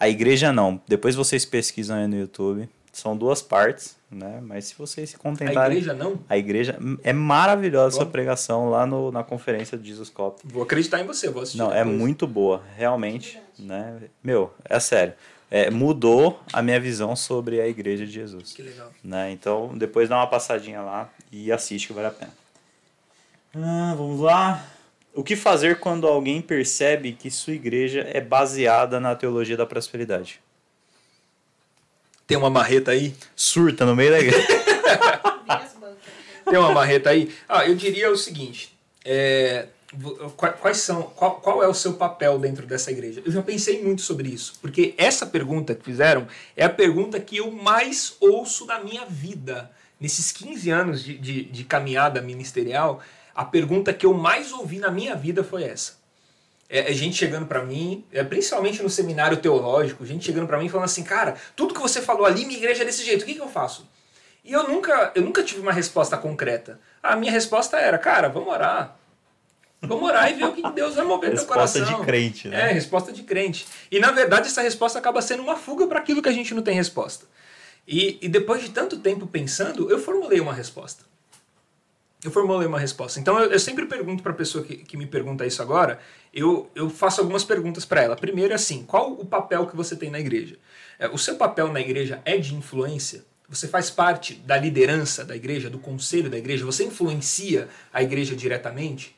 A 0.00 0.08
igreja 0.08 0.52
não. 0.52 0.80
Depois 0.88 1.14
vocês 1.14 1.44
pesquisam 1.44 1.98
aí 1.98 2.06
no 2.06 2.16
YouTube. 2.16 2.66
São 2.90 3.14
duas 3.16 3.42
partes, 3.42 3.96
né? 4.10 4.40
Mas 4.40 4.66
se 4.66 4.76
vocês 4.76 5.10
se 5.10 5.16
A 5.16 5.18
contentarem. 5.18 5.76
igreja 5.76 5.92
não? 5.92 6.18
A 6.26 6.38
igreja 6.38 6.78
é 7.02 7.12
maravilhosa 7.12 7.98
essa 7.98 8.06
pregação 8.06 8.70
lá 8.70 8.86
no, 8.86 9.12
na 9.12 9.22
conferência 9.22 9.76
de 9.76 9.88
Jesus 9.88 10.08
Cop. 10.08 10.40
Vou 10.44 10.62
acreditar 10.62 11.00
em 11.00 11.04
você, 11.04 11.28
vou 11.28 11.42
assistir. 11.42 11.58
Não, 11.58 11.70
é 11.70 11.82
depois. 11.82 11.98
muito 11.98 12.26
boa, 12.26 12.62
realmente, 12.76 13.38
né? 13.58 13.98
Meu, 14.22 14.54
é 14.64 14.80
sério. 14.80 15.12
É, 15.50 15.70
mudou 15.70 16.40
a 16.52 16.62
minha 16.62 16.80
visão 16.80 17.14
sobre 17.14 17.60
a 17.60 17.68
igreja 17.68 18.06
de 18.06 18.12
Jesus. 18.12 18.52
Que 18.52 18.62
legal. 18.62 18.90
Né? 19.02 19.32
Então, 19.32 19.76
depois 19.76 20.08
dá 20.08 20.16
uma 20.16 20.26
passadinha 20.26 20.80
lá 20.80 21.10
e 21.30 21.52
assiste 21.52 21.88
que 21.88 21.92
vale 21.92 22.06
a 22.06 22.10
pena. 22.10 22.32
Ah, 23.56 23.94
vamos 23.96 24.20
lá. 24.20 24.66
O 25.14 25.22
que 25.22 25.36
fazer 25.36 25.78
quando 25.78 26.08
alguém 26.08 26.42
percebe 26.42 27.12
que 27.12 27.30
sua 27.30 27.52
igreja 27.52 28.00
é 28.12 28.20
baseada 28.20 28.98
na 28.98 29.14
teologia 29.14 29.56
da 29.56 29.64
prosperidade? 29.64 30.40
Tem 32.26 32.36
uma 32.36 32.50
marreta 32.50 32.90
aí? 32.90 33.14
Surta 33.36 33.86
no 33.86 33.94
meio 33.94 34.10
da 34.10 34.18
igreja. 34.18 34.46
Tem 36.44 36.58
uma 36.58 36.72
marreta 36.72 37.10
aí? 37.10 37.32
Ah, 37.48 37.64
eu 37.64 37.76
diria 37.76 38.10
o 38.10 38.16
seguinte. 38.16 38.76
é, 39.04 39.68
quais 40.36 40.78
são, 40.78 41.02
qual, 41.02 41.36
qual 41.36 41.62
é 41.62 41.68
o 41.68 41.74
seu 41.74 41.94
papel 41.94 42.38
dentro 42.38 42.66
dessa 42.66 42.90
igreja? 42.90 43.22
Eu 43.24 43.30
já 43.30 43.42
pensei 43.42 43.82
muito 43.82 44.02
sobre 44.02 44.28
isso, 44.28 44.54
porque 44.60 44.94
essa 44.98 45.26
pergunta 45.26 45.74
que 45.74 45.84
fizeram 45.84 46.26
é 46.56 46.64
a 46.64 46.70
pergunta 46.70 47.20
que 47.20 47.36
eu 47.36 47.50
mais 47.50 48.16
ouço 48.20 48.66
na 48.66 48.80
minha 48.80 49.04
vida. 49.06 49.70
Nesses 50.00 50.32
15 50.32 50.70
anos 50.70 51.04
de, 51.04 51.16
de, 51.16 51.44
de 51.44 51.64
caminhada 51.64 52.20
ministerial, 52.20 53.00
a 53.34 53.44
pergunta 53.44 53.92
que 53.92 54.06
eu 54.06 54.14
mais 54.14 54.52
ouvi 54.52 54.78
na 54.78 54.90
minha 54.90 55.14
vida 55.14 55.42
foi 55.42 55.64
essa. 55.64 56.02
É, 56.68 56.90
é 56.90 56.94
gente 56.94 57.16
chegando 57.16 57.46
pra 57.46 57.62
mim, 57.62 58.04
é, 58.12 58.22
principalmente 58.22 58.82
no 58.82 58.88
seminário 58.88 59.36
teológico, 59.36 60.06
gente 60.06 60.24
chegando 60.24 60.46
pra 60.46 60.58
mim 60.58 60.68
falando 60.68 60.86
assim, 60.86 61.02
cara, 61.02 61.36
tudo 61.54 61.74
que 61.74 61.80
você 61.80 62.00
falou 62.00 62.24
ali, 62.24 62.44
minha 62.46 62.58
igreja 62.58 62.82
é 62.82 62.86
desse 62.86 63.04
jeito, 63.04 63.22
o 63.22 63.24
que, 63.26 63.34
que 63.34 63.40
eu 63.40 63.48
faço? 63.48 63.88
E 64.44 64.52
eu 64.52 64.68
nunca, 64.68 65.12
eu 65.14 65.22
nunca 65.22 65.42
tive 65.42 65.60
uma 65.60 65.72
resposta 65.72 66.16
concreta. 66.16 66.78
A 67.02 67.16
minha 67.16 67.32
resposta 67.32 67.78
era, 67.78 67.96
cara, 67.98 68.28
vamos 68.28 68.48
orar. 68.48 68.96
Vamos 69.80 70.08
orar 70.08 70.30
e 70.30 70.34
ver 70.34 70.44
o 70.44 70.52
que 70.52 70.70
Deus 70.70 70.94
vai 70.94 71.04
mover 71.04 71.30
no 71.30 71.36
teu 71.36 71.46
Resposta 71.46 71.78
coração. 71.78 72.00
de 72.00 72.06
crente, 72.06 72.48
né? 72.48 72.70
É, 72.70 72.72
resposta 72.72 73.12
de 73.12 73.22
crente. 73.22 73.66
E 73.90 73.98
na 73.98 74.10
verdade 74.10 74.48
essa 74.48 74.62
resposta 74.62 74.98
acaba 74.98 75.20
sendo 75.20 75.42
uma 75.42 75.56
fuga 75.56 75.86
para 75.86 75.98
aquilo 75.98 76.22
que 76.22 76.28
a 76.28 76.32
gente 76.32 76.54
não 76.54 76.62
tem 76.62 76.74
resposta. 76.74 77.26
E, 77.86 78.18
e 78.22 78.28
depois 78.28 78.62
de 78.62 78.70
tanto 78.70 78.98
tempo 78.98 79.26
pensando, 79.26 79.90
eu 79.90 79.98
formulei 79.98 80.40
uma 80.40 80.54
resposta. 80.54 81.04
Eu 82.24 82.30
formulei 82.30 82.66
uma 82.66 82.78
resposta. 82.78 83.20
Então 83.20 83.38
eu, 83.38 83.52
eu 83.52 83.58
sempre 83.60 83.84
pergunto 83.84 84.22
para 84.22 84.32
a 84.32 84.34
pessoa 84.34 84.64
que, 84.64 84.76
que 84.78 84.96
me 84.96 85.06
pergunta 85.06 85.44
isso 85.46 85.60
agora, 85.60 86.00
eu, 86.32 86.70
eu 86.74 86.88
faço 86.88 87.20
algumas 87.20 87.44
perguntas 87.44 87.84
para 87.84 88.02
ela. 88.02 88.16
Primeiro 88.16 88.52
é 88.52 88.56
assim, 88.56 88.82
qual 88.82 89.12
o 89.12 89.26
papel 89.26 89.66
que 89.66 89.76
você 89.76 89.94
tem 89.94 90.10
na 90.10 90.18
igreja? 90.18 90.56
É, 90.98 91.06
o 91.06 91.18
seu 91.18 91.36
papel 91.36 91.70
na 91.70 91.80
igreja 91.80 92.22
é 92.24 92.38
de 92.38 92.54
influência? 92.54 93.24
Você 93.46 93.68
faz 93.68 93.90
parte 93.90 94.36
da 94.36 94.56
liderança 94.56 95.22
da 95.22 95.36
igreja, 95.36 95.68
do 95.68 95.78
conselho 95.78 96.30
da 96.30 96.38
igreja? 96.38 96.64
Você 96.64 96.84
influencia 96.84 97.68
a 97.92 98.02
igreja 98.02 98.34
diretamente? 98.34 99.14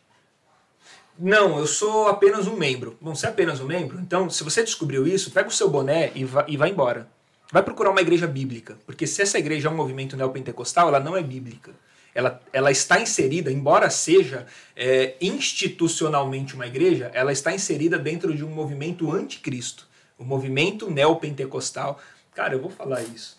Não, 1.17 1.59
eu 1.59 1.67
sou 1.67 2.09
apenas 2.09 2.49
um 2.49 2.57
membro. 2.57 2.99
Bom, 3.01 3.15
você 3.15 3.27
é 3.27 3.29
apenas 3.29 3.61
um 3.61 3.67
membro? 3.67 4.01
Então, 4.01 4.29
se 4.29 4.43
você 4.43 4.65
descobriu 4.65 5.07
isso, 5.07 5.31
pega 5.31 5.49
o 5.49 5.53
seu 5.53 5.71
boné 5.71 6.11
e 6.15 6.25
vai, 6.25 6.45
e 6.49 6.57
embora. 6.57 7.09
Vai 7.53 7.63
procurar 7.63 7.91
uma 7.91 8.01
igreja 8.01 8.27
bíblica. 8.27 8.77
Porque 8.85 9.07
se 9.07 9.23
essa 9.23 9.39
igreja 9.39 9.69
é 9.69 9.71
um 9.71 9.77
movimento 9.77 10.17
neopentecostal, 10.17 10.89
ela 10.89 11.01
não 11.01 11.17
é 11.17 11.23
bíblica. 11.23 11.71
Ela, 12.17 12.41
ela 12.51 12.71
está 12.71 12.99
inserida, 12.99 13.53
embora 13.53 13.91
seja 13.91 14.47
é, 14.75 15.17
institucionalmente 15.21 16.55
uma 16.55 16.67
igreja, 16.67 17.11
ela 17.13 17.31
está 17.31 17.53
inserida 17.55 17.99
dentro 17.99 18.35
de 18.35 18.43
um 18.43 18.49
movimento 18.49 19.13
anticristo. 19.13 19.87
O 20.19 20.25
movimento 20.25 20.91
neopentecostal. 20.91 22.01
Cara, 22.35 22.55
eu 22.55 22.61
vou 22.63 22.71
falar 22.71 23.03
isso. 23.03 23.37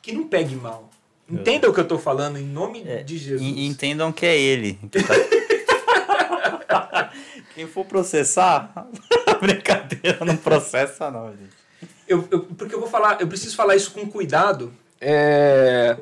Que 0.00 0.12
não 0.12 0.26
pegue 0.26 0.56
mal. 0.56 0.88
Entenda 1.30 1.68
o 1.68 1.74
que 1.74 1.80
eu 1.80 1.84
estou 1.84 1.98
falando 1.98 2.38
em 2.38 2.46
nome 2.46 2.82
de 3.04 3.18
Jesus. 3.18 3.42
E- 3.42 3.66
entendam 3.66 4.10
que 4.10 4.24
é 4.24 4.38
ele. 4.38 4.78
que 4.90 5.02
tá- 5.04 5.14
Quem 7.54 7.66
for 7.66 7.84
processar, 7.84 8.72
brincadeira, 9.40 10.24
não 10.24 10.36
processa 10.38 11.10
não, 11.10 11.28
gente. 11.36 11.50
Eu, 12.08 12.26
eu- 12.30 12.40
porque 12.44 12.74
eu 12.74 12.80
vou 12.80 12.88
falar, 12.88 13.20
eu 13.20 13.28
preciso 13.28 13.54
falar 13.54 13.76
isso 13.76 13.90
com 13.92 14.06
cuidado. 14.08 14.72
É. 15.00 15.96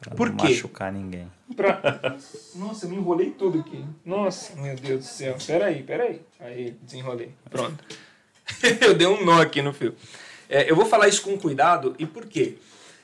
Pra 0.00 0.14
Por 0.14 0.30
não 0.30 0.36
quê? 0.36 0.50
machucar 0.54 0.92
ninguém. 0.92 1.28
Pra... 1.56 2.16
Nossa, 2.54 2.86
eu 2.86 2.90
me 2.90 2.96
enrolei 2.96 3.30
todo 3.30 3.58
aqui. 3.60 3.84
Nossa, 4.04 4.54
meu 4.56 4.74
Deus 4.76 5.00
do 5.00 5.04
céu. 5.06 5.36
Peraí, 5.46 5.82
peraí. 5.82 6.20
Aí, 6.38 6.76
desenrolei. 6.82 7.30
Pronto. 7.50 7.82
eu 8.80 8.94
dei 8.94 9.06
um 9.06 9.24
nó 9.24 9.40
aqui 9.40 9.62
no 9.62 9.72
fio. 9.72 9.94
É, 10.48 10.70
eu 10.70 10.74
vou 10.76 10.84
falar 10.86 11.08
isso 11.08 11.22
com 11.22 11.38
cuidado 11.38 11.94
e 11.98 12.06
por 12.06 12.26
quê? 12.26 12.56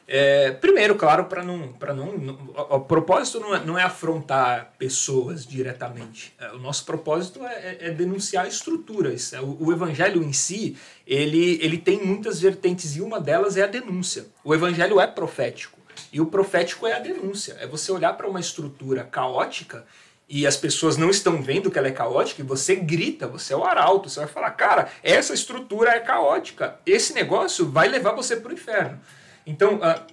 É, 0.09 0.52
primeiro, 0.52 0.94
claro, 0.94 1.24
para 1.24 1.43
não, 1.43 1.73
para 1.73 1.93
não, 1.93 2.16
não- 2.16 2.39
o, 2.56 2.77
o 2.77 2.81
propósito 2.81 3.40
não 3.40 3.55
é, 3.55 3.64
não 3.64 3.77
é 3.78 3.82
afrontar 3.82 4.73
pessoas 4.78 5.44
diretamente. 5.44 6.32
É, 6.39 6.52
o 6.52 6.59
nosso 6.59 6.85
propósito 6.85 7.44
é, 7.44 7.55
é- 7.55 7.78
é 7.89 7.90
denunciar 7.90 8.47
estruturas. 8.47 9.32
É, 9.32 9.40
O, 9.40 9.56
o 9.66 9.73
evangelho 9.73 10.23
em 10.23 10.32
si, 10.32 10.77
ele, 11.05 11.59
ele 11.60 11.77
tem 11.78 12.05
muitas 12.05 12.40
vertentes 12.40 12.94
e 12.97 13.01
uma 13.01 13.20
delas 13.20 13.56
é 13.56 13.62
a 13.64 13.66
denúncia. 13.66 14.27
O 14.44 14.55
evangelho 14.55 15.01
é 15.01 15.06
profético 15.09 15.76
e 16.17 16.21
o 16.21 16.25
profético 16.25 16.87
é 16.87 16.95
a 16.95 16.99
denúncia. 16.99 17.59
É 17.61 17.67
você 17.67 17.93
olhar 17.93 18.15
para 18.15 18.27
uma 18.27 18.41
estrutura 18.41 19.05
caótica 19.05 19.85
e 20.27 20.47
as 20.47 20.57
pessoas 20.57 20.97
não 20.97 21.11
estão 21.11 21.43
vendo 21.43 21.71
que 21.71 21.79
ela 21.79 21.89
é 21.89 21.93
caótica 21.93 22.41
e 22.41 22.45
você 22.45 22.75
grita, 22.75 23.29
você 23.29 23.53
é 23.53 23.57
o 23.57 23.63
arauto, 23.63 24.09
você 24.09 24.21
vai 24.21 24.29
falar, 24.29 24.53
cara, 24.53 24.89
essa 25.03 25.35
estrutura 25.35 25.91
é 25.91 26.01
caótica. 26.01 26.81
Esse 26.87 27.13
negócio 27.13 27.71
vai 27.71 27.87
levar 27.89 28.13
você 28.13 28.35
para 28.35 28.49
o 28.51 28.55
inferno. 28.55 28.99
Então, 29.47 29.79
ah, 29.83 30.07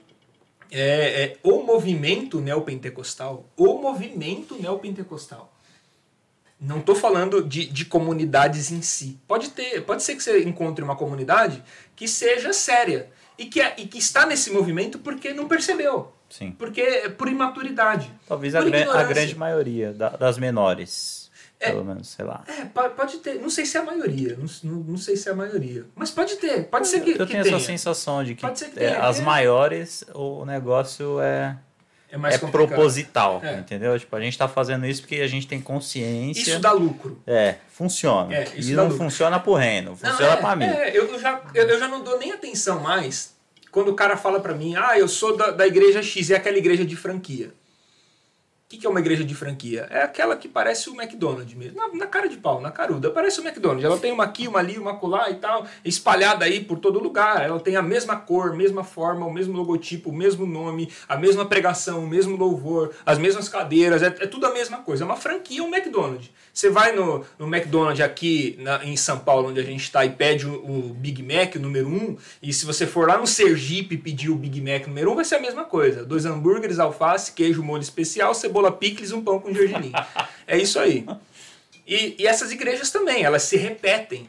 é, 0.69 1.23
é 1.23 1.37
o 1.41 1.63
movimento 1.63 2.41
neopentecostal, 2.41 3.45
o 3.55 3.77
movimento 3.77 4.61
neopentecostal. 4.61 5.53
Não 6.59 6.79
estou 6.79 6.95
falando 6.95 7.41
de, 7.41 7.65
de 7.65 7.85
comunidades 7.85 8.73
em 8.73 8.81
si. 8.81 9.17
Pode 9.25 9.51
ter, 9.51 9.85
pode 9.85 10.03
ser 10.03 10.17
que 10.17 10.23
você 10.23 10.43
encontre 10.43 10.83
uma 10.83 10.97
comunidade 10.97 11.63
que 11.95 12.09
seja 12.09 12.51
séria 12.51 13.09
e 13.37 13.45
que, 13.45 13.61
é- 13.61 13.73
e 13.77 13.87
que 13.87 13.97
está 13.97 14.25
nesse 14.25 14.51
movimento 14.51 14.99
porque 14.99 15.33
não 15.33 15.47
percebeu, 15.47 16.11
Sim. 16.29 16.51
porque 16.51 16.81
é 16.81 17.09
por 17.09 17.27
imaturidade. 17.27 18.11
Talvez 18.27 18.55
a, 18.55 18.61
gran- 18.63 18.91
a 18.91 19.03
grande 19.03 19.35
maioria 19.35 19.93
da- 19.93 20.09
das 20.09 20.37
menores. 20.37 21.23
É. 21.59 21.71
Pelo 21.71 21.85
menos, 21.85 22.09
sei 22.09 22.25
lá. 22.25 22.43
É, 22.45 22.65
po- 22.65 22.89
pode 22.89 23.17
ter. 23.19 23.35
Não 23.39 23.49
sei 23.49 23.65
se 23.65 23.77
é 23.77 23.79
a 23.79 23.83
maioria. 23.83 24.37
Não, 24.37 24.47
não, 24.71 24.83
não 24.83 24.97
sei 24.97 25.15
se 25.15 25.29
é 25.29 25.31
a 25.31 25.35
maioria. 25.35 25.85
Mas 25.95 26.11
pode 26.11 26.35
ter. 26.35 26.65
Pode 26.65 26.87
ser 26.89 26.99
que, 26.99 27.11
eu 27.11 27.25
que 27.25 27.31
tenho 27.31 27.43
tenha. 27.43 27.55
essa 27.55 27.65
sensação 27.65 28.21
de 28.21 28.35
que, 28.35 28.45
que 28.51 28.83
é, 28.83 28.97
as 28.97 29.19
é. 29.19 29.23
maiores, 29.23 30.03
o 30.13 30.43
negócio 30.45 31.21
é, 31.21 31.55
É 32.13 32.17
mais 32.17 32.35
é 32.35 32.37
complicado. 32.37 32.67
proposital, 32.67 33.41
É. 33.43 33.55
entendeu? 33.57 33.97
Tipo, 33.97 34.15
a 34.15 34.21
gente 34.21 34.37
tá 34.37 34.47
fazendo 34.47 34.85
isso 34.85 35.01
porque 35.01 35.15
a 35.15 35.27
gente 35.27 35.47
tem 35.47 35.59
consciência. 35.59 36.41
Isso 36.41 36.59
dá 36.59 36.71
lucro. 36.71 37.19
É, 37.25 37.55
funciona. 37.69 38.31
É, 38.35 38.43
isso 38.55 38.69
e 38.69 38.73
não 38.75 38.83
lucro. 38.83 38.99
funciona 38.99 39.39
pro 39.39 39.55
reino, 39.55 39.95
funciona 39.95 40.33
é, 40.33 40.35
pra 40.35 40.55
mim. 40.55 40.65
É, 40.65 40.95
eu, 40.95 41.19
já, 41.19 41.41
eu, 41.55 41.79
já 41.79 41.87
não 41.87 42.03
dou 42.03 42.19
nem 42.19 42.31
atenção 42.31 42.79
mais 42.81 43.33
quando 43.71 43.89
o 43.89 43.95
cara 43.95 44.15
fala 44.15 44.39
pra 44.39 44.53
mim, 44.53 44.75
ah, 44.75 44.97
eu 44.99 45.07
sou 45.07 45.35
da, 45.35 45.49
da 45.49 45.65
igreja 45.65 46.03
X, 46.03 46.29
é 46.29 46.35
aquela 46.35 46.59
igreja 46.59 46.85
de 46.85 46.95
franquia. 46.95 47.51
Que, 48.73 48.79
que 48.79 48.87
é 48.87 48.89
uma 48.89 48.99
igreja 48.99 49.23
de 49.23 49.35
franquia? 49.35 49.85
É 49.91 50.01
aquela 50.01 50.35
que 50.35 50.47
parece 50.47 50.89
o 50.89 50.95
McDonald's 50.99 51.53
mesmo. 51.53 51.77
Na, 51.77 51.89
na 51.95 52.07
cara 52.07 52.27
de 52.27 52.37
pau, 52.37 52.59
na 52.59 52.71
caruda. 52.71 53.11
Parece 53.11 53.39
o 53.39 53.43
McDonald's. 53.47 53.85
Ela 53.85 53.99
tem 53.99 54.11
uma 54.11 54.23
aqui, 54.23 54.47
uma 54.47 54.57
ali, 54.57 54.79
uma 54.79 54.95
colar 54.95 55.29
e 55.29 55.35
tal, 55.35 55.67
espalhada 55.85 56.45
aí 56.45 56.59
por 56.59 56.79
todo 56.79 56.97
lugar. 56.99 57.43
Ela 57.43 57.59
tem 57.59 57.75
a 57.75 57.83
mesma 57.83 58.15
cor, 58.15 58.55
mesma 58.55 58.83
forma, 58.83 59.27
o 59.27 59.31
mesmo 59.31 59.55
logotipo, 59.55 60.09
o 60.09 60.15
mesmo 60.15 60.47
nome, 60.47 60.91
a 61.07 61.15
mesma 61.15 61.45
pregação, 61.45 62.03
o 62.03 62.07
mesmo 62.07 62.35
louvor, 62.35 62.91
as 63.05 63.19
mesmas 63.19 63.47
cadeiras. 63.47 64.01
É, 64.01 64.07
é 64.07 64.25
tudo 64.25 64.47
a 64.47 64.51
mesma 64.51 64.79
coisa. 64.79 65.03
É 65.03 65.05
uma 65.05 65.17
franquia, 65.17 65.63
um 65.63 65.67
McDonald's. 65.71 66.31
Você 66.51 66.69
vai 66.71 66.93
no, 66.95 67.23
no 67.37 67.45
McDonald's 67.47 68.01
aqui 68.01 68.55
na- 68.59 68.83
em 68.83 68.95
São 68.97 69.19
Paulo, 69.19 69.49
onde 69.49 69.59
a 69.59 69.63
gente 69.63 69.83
está, 69.83 70.03
e 70.03 70.09
pede 70.09 70.47
o, 70.47 70.53
o 70.53 70.93
Big 70.95 71.21
Mac, 71.21 71.55
o 71.55 71.59
número 71.59 71.87
1, 71.87 71.91
um, 71.91 72.17
e 72.41 72.51
se 72.51 72.65
você 72.65 72.87
for 72.87 73.07
lá 73.07 73.17
no 73.19 73.27
Sergipe 73.27 73.97
pedir 73.97 74.31
o 74.31 74.35
Big 74.35 74.59
Mac 74.61 74.87
número 74.87 75.09
1, 75.09 75.13
um, 75.13 75.15
vai 75.15 75.25
ser 75.25 75.35
a 75.35 75.39
mesma 75.39 75.63
coisa. 75.63 76.03
Dois 76.03 76.25
hambúrgueres, 76.25 76.79
alface, 76.79 77.33
queijo, 77.33 77.61
molho 77.61 77.81
especial, 77.81 78.33
cebola 78.33 78.62
picles 78.71 79.11
e 79.11 79.13
um 79.13 79.23
pão 79.23 79.39
com 79.39 79.53
gergelim. 79.53 79.91
é 80.47 80.57
isso 80.57 80.79
aí. 80.79 81.05
E, 81.85 82.15
e 82.19 82.27
essas 82.27 82.51
igrejas 82.51 82.91
também, 82.91 83.23
elas 83.23 83.43
se 83.43 83.57
repetem. 83.57 84.27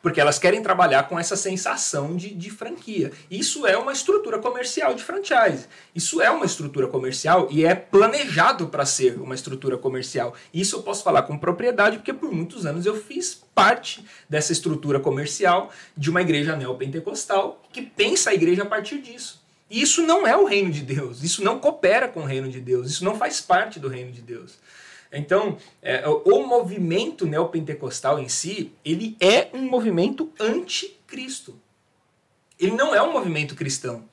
Porque 0.00 0.20
elas 0.20 0.38
querem 0.38 0.62
trabalhar 0.62 1.08
com 1.08 1.18
essa 1.18 1.36
sensação 1.36 2.16
de, 2.16 2.32
de 2.32 2.50
franquia. 2.50 3.10
Isso 3.30 3.66
é 3.66 3.76
uma 3.76 3.92
estrutura 3.92 4.38
comercial 4.38 4.94
de 4.94 5.02
franchise. 5.02 5.66
Isso 5.94 6.22
é 6.22 6.30
uma 6.30 6.46
estrutura 6.46 6.86
comercial 6.86 7.48
e 7.50 7.64
é 7.64 7.74
planejado 7.74 8.68
para 8.68 8.86
ser 8.86 9.20
uma 9.20 9.34
estrutura 9.34 9.76
comercial. 9.76 10.34
Isso 10.54 10.76
eu 10.76 10.82
posso 10.82 11.02
falar 11.02 11.22
com 11.22 11.36
propriedade, 11.36 11.98
porque 11.98 12.12
por 12.12 12.30
muitos 12.32 12.64
anos 12.64 12.86
eu 12.86 12.94
fiz 12.94 13.42
parte 13.54 14.04
dessa 14.28 14.52
estrutura 14.52 15.00
comercial 15.00 15.72
de 15.96 16.10
uma 16.10 16.22
igreja 16.22 16.54
neopentecostal 16.54 17.60
que 17.72 17.82
pensa 17.82 18.30
a 18.30 18.34
igreja 18.34 18.62
a 18.62 18.66
partir 18.66 18.98
disso. 19.02 19.37
Isso 19.70 20.02
não 20.02 20.26
é 20.26 20.36
o 20.36 20.44
reino 20.44 20.70
de 20.70 20.82
Deus. 20.82 21.22
Isso 21.22 21.44
não 21.44 21.58
coopera 21.58 22.08
com 22.08 22.20
o 22.20 22.24
reino 22.24 22.48
de 22.48 22.60
Deus. 22.60 22.90
Isso 22.90 23.04
não 23.04 23.16
faz 23.16 23.40
parte 23.40 23.78
do 23.78 23.88
reino 23.88 24.12
de 24.12 24.22
Deus. 24.22 24.58
Então, 25.12 25.56
é, 25.82 26.06
o 26.08 26.46
movimento 26.46 27.26
neopentecostal 27.26 28.18
em 28.18 28.28
si, 28.28 28.72
ele 28.84 29.16
é 29.20 29.48
um 29.52 29.62
movimento 29.62 30.30
anticristo. 30.38 31.58
Ele 32.58 32.72
não 32.72 32.94
é 32.94 33.02
um 33.02 33.12
movimento 33.12 33.54
cristão. 33.54 34.04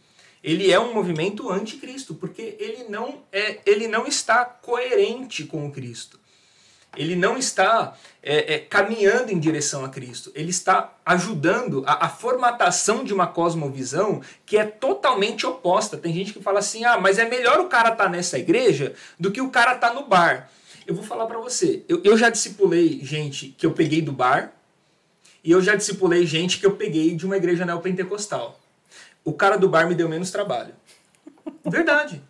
Ele 0.43 0.71
é 0.71 0.79
um 0.79 0.93
movimento 0.93 1.49
anticristo, 1.49 2.13
porque 2.13 2.55
ele 2.59 2.83
não, 2.83 3.23
é, 3.31 3.59
ele 3.65 3.87
não 3.87 4.05
está 4.05 4.45
coerente 4.45 5.43
com 5.45 5.65
o 5.65 5.71
Cristo. 5.71 6.19
Ele 6.95 7.15
não 7.15 7.37
está 7.37 7.95
é, 8.21 8.55
é, 8.55 8.59
caminhando 8.59 9.31
em 9.31 9.39
direção 9.39 9.85
a 9.85 9.89
Cristo. 9.89 10.31
Ele 10.33 10.49
está 10.49 10.95
ajudando 11.05 11.83
a, 11.85 12.05
a 12.05 12.09
formatação 12.09 13.03
de 13.03 13.13
uma 13.13 13.27
cosmovisão 13.27 14.21
que 14.45 14.57
é 14.57 14.65
totalmente 14.65 15.45
oposta. 15.45 15.97
Tem 15.97 16.13
gente 16.13 16.33
que 16.33 16.41
fala 16.41 16.59
assim: 16.59 16.83
ah, 16.85 16.99
mas 16.99 17.19
é 17.19 17.29
melhor 17.29 17.59
o 17.59 17.67
cara 17.67 17.91
estar 17.91 18.09
nessa 18.09 18.39
igreja 18.39 18.93
do 19.19 19.31
que 19.31 19.41
o 19.41 19.49
cara 19.49 19.75
estar 19.75 19.93
no 19.93 20.07
bar. 20.07 20.49
Eu 20.87 20.95
vou 20.95 21.03
falar 21.03 21.25
para 21.25 21.39
você. 21.39 21.83
Eu, 21.87 22.01
eu 22.03 22.17
já 22.17 22.29
discipulei 22.29 22.99
gente 23.03 23.55
que 23.57 23.65
eu 23.65 23.71
peguei 23.71 24.01
do 24.01 24.11
bar 24.11 24.53
e 25.43 25.51
eu 25.51 25.61
já 25.61 25.75
discipulei 25.75 26.25
gente 26.25 26.59
que 26.59 26.65
eu 26.65 26.75
peguei 26.75 27.15
de 27.15 27.25
uma 27.25 27.37
igreja 27.37 27.65
neopentecostal. 27.65 28.59
O 29.23 29.33
cara 29.33 29.57
do 29.57 29.69
bar 29.69 29.87
me 29.87 29.95
deu 29.95 30.09
menos 30.09 30.31
trabalho. 30.31 30.73
Verdade. 31.63 32.21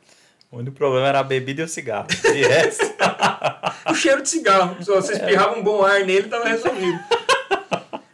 O 0.55 0.59
único 0.59 0.77
problema 0.77 1.07
era 1.07 1.19
a 1.19 1.23
bebida 1.23 1.63
e 1.63 1.65
o 1.65 1.67
cigarro. 1.67 2.07
E 2.33 2.47
resto, 2.47 2.85
o 3.91 3.93
cheiro 3.93 4.21
de 4.21 4.29
cigarro. 4.29 4.81
Se 4.81 4.89
você 4.89 5.11
espirrava 5.11 5.59
um 5.59 5.61
bom 5.61 5.83
ar 5.83 6.05
nele, 6.05 6.27
estava 6.27 6.47
resolvido. 6.47 6.97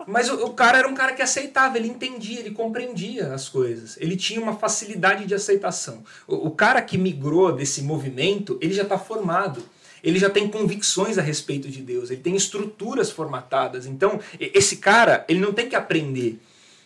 Mas 0.07 0.27
o, 0.27 0.47
o 0.47 0.53
cara 0.55 0.79
era 0.79 0.87
um 0.87 0.95
cara 0.95 1.13
que 1.13 1.21
aceitava, 1.21 1.77
ele 1.77 1.87
entendia, 1.87 2.39
ele 2.39 2.49
compreendia 2.49 3.31
as 3.31 3.47
coisas. 3.47 3.95
Ele 4.01 4.17
tinha 4.17 4.41
uma 4.41 4.55
facilidade 4.55 5.27
de 5.27 5.35
aceitação. 5.35 6.03
O, 6.27 6.47
o 6.47 6.51
cara 6.51 6.81
que 6.81 6.97
migrou 6.97 7.51
desse 7.51 7.83
movimento, 7.83 8.57
ele 8.59 8.73
já 8.73 8.81
está 8.81 8.97
formado. 8.97 9.63
Ele 10.03 10.17
já 10.17 10.29
tem 10.29 10.49
convicções 10.49 11.19
a 11.19 11.21
respeito 11.21 11.69
de 11.69 11.83
Deus, 11.83 12.09
ele 12.09 12.21
tem 12.21 12.35
estruturas 12.35 13.11
formatadas. 13.11 13.85
Então, 13.85 14.19
esse 14.39 14.77
cara, 14.77 15.23
ele 15.29 15.39
não 15.39 15.53
tem 15.53 15.69
que 15.69 15.75
aprender. 15.75 16.39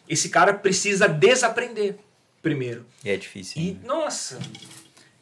Esse 0.10 0.28
cara 0.28 0.54
precisa 0.54 1.08
desaprender 1.08 1.96
primeiro. 2.42 2.86
e 3.06 3.10
é 3.10 3.16
difícil. 3.16 3.62
E, 3.62 3.72
né? 3.72 3.80
nossa, 3.86 4.38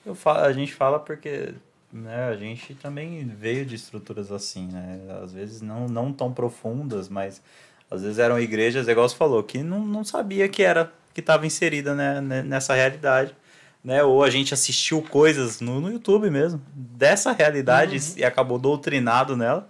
Eu 0.06 0.16
falo, 0.16 0.40
a 0.40 0.52
gente 0.52 0.74
fala 0.74 1.00
porque 1.00 1.54
né, 1.92 2.26
a 2.26 2.36
gente 2.36 2.74
também 2.76 3.26
veio 3.26 3.66
de 3.66 3.76
estruturas 3.76 4.32
assim, 4.32 4.68
né? 4.68 5.00
Às 5.24 5.32
vezes 5.32 5.62
não, 5.62 5.88
não 5.88 6.12
tão 6.12 6.34
profundas, 6.34 7.08
mas 7.08 7.42
às 7.90 8.02
vezes 8.02 8.18
eram 8.18 8.40
igrejas, 8.40 8.88
igual 8.88 9.08
você 9.08 9.16
falou, 9.16 9.44
que 9.44 9.60
não, 9.60 9.86
não 9.86 10.04
sabia 10.04 10.50
que 10.50 10.64
era, 10.64 10.92
que 11.14 11.20
estava 11.20 11.46
inserida 11.46 11.94
né, 11.94 12.20
né, 12.20 12.42
nessa 12.42 12.74
realidade. 12.74 13.36
Né? 13.84 14.04
Ou 14.04 14.24
a 14.24 14.30
gente 14.30 14.54
assistiu 14.54 15.02
coisas 15.02 15.62
no, 15.62 15.80
no 15.80 15.92
YouTube 15.92 16.30
mesmo, 16.30 16.62
dessa 16.74 17.32
realidade 17.32 17.98
e 18.18 18.24
acabou 18.24 18.58
doutrinado 18.58 19.38
nela. 19.38 19.70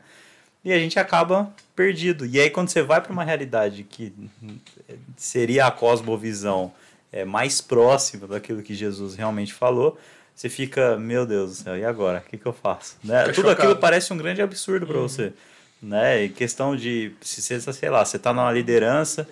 E 0.63 0.71
a 0.71 0.79
gente 0.79 0.97
acaba 0.97 1.51
perdido. 1.75 2.25
E 2.25 2.39
aí, 2.39 2.49
quando 2.49 2.69
você 2.69 2.81
vai 2.81 3.01
para 3.01 3.11
uma 3.11 3.23
realidade 3.23 3.83
que 3.83 4.13
seria 5.17 5.65
a 5.65 5.71
cosmovisão 5.71 6.71
é, 7.11 7.25
mais 7.25 7.59
próxima 7.59 8.27
daquilo 8.27 8.63
que 8.63 8.73
Jesus 8.73 9.15
realmente 9.15 9.53
falou, 9.53 9.97
você 10.35 10.49
fica, 10.49 10.97
meu 10.97 11.25
Deus 11.25 11.49
do 11.49 11.55
céu, 11.63 11.77
e 11.77 11.85
agora? 11.85 12.23
O 12.25 12.29
que, 12.29 12.37
que 12.37 12.45
eu 12.45 12.53
faço? 12.53 12.97
Né? 13.03 13.23
Tudo 13.23 13.49
aquilo 13.49 13.69
chocado. 13.69 13.75
parece 13.77 14.11
um 14.11 14.17
grande 14.17 14.41
absurdo 14.41 14.85
para 14.85 14.97
você. 14.99 15.33
Né? 15.81 16.23
E 16.23 16.29
questão 16.29 16.75
de, 16.75 17.11
se 17.21 17.41
você, 17.41 17.73
sei 17.73 17.89
lá, 17.89 18.03
você 18.03 18.17
tá 18.17 18.33
numa 18.33 18.51
liderança, 18.51 19.27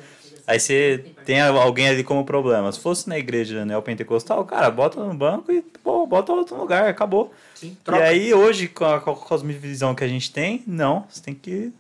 aí 0.46 0.60
você 0.60 1.04
tem 1.26 1.42
alguém 1.42 1.88
ali 1.90 2.04
como 2.04 2.26
problema. 2.26 2.72
Se 2.72 2.80
fosse 2.80 3.08
na 3.08 3.18
igreja 3.18 3.66
neopentecostal, 3.66 4.44
cara, 4.46 4.70
bota 4.70 5.04
no 5.04 5.14
banco 5.14 5.52
e 5.52 5.62
pô, 5.62 6.06
bota 6.06 6.34
outro 6.34 6.58
lugar, 6.58 6.88
acabou. 6.88 7.34
sim, 7.56 7.76
E 7.88 8.02
aí, 8.02 8.34
hoje, 8.34 8.68
com 8.68 8.86
a, 8.86 9.00
com 9.00 9.12
a 9.12 9.16
cosmovisão 9.16 9.96
que 9.96 10.04
a 10.04 10.08
gente 10.08 10.32
tem, 10.32 10.64
não, 10.68 11.06
você 11.10 11.22
tem 11.22 11.34
que 11.34 11.72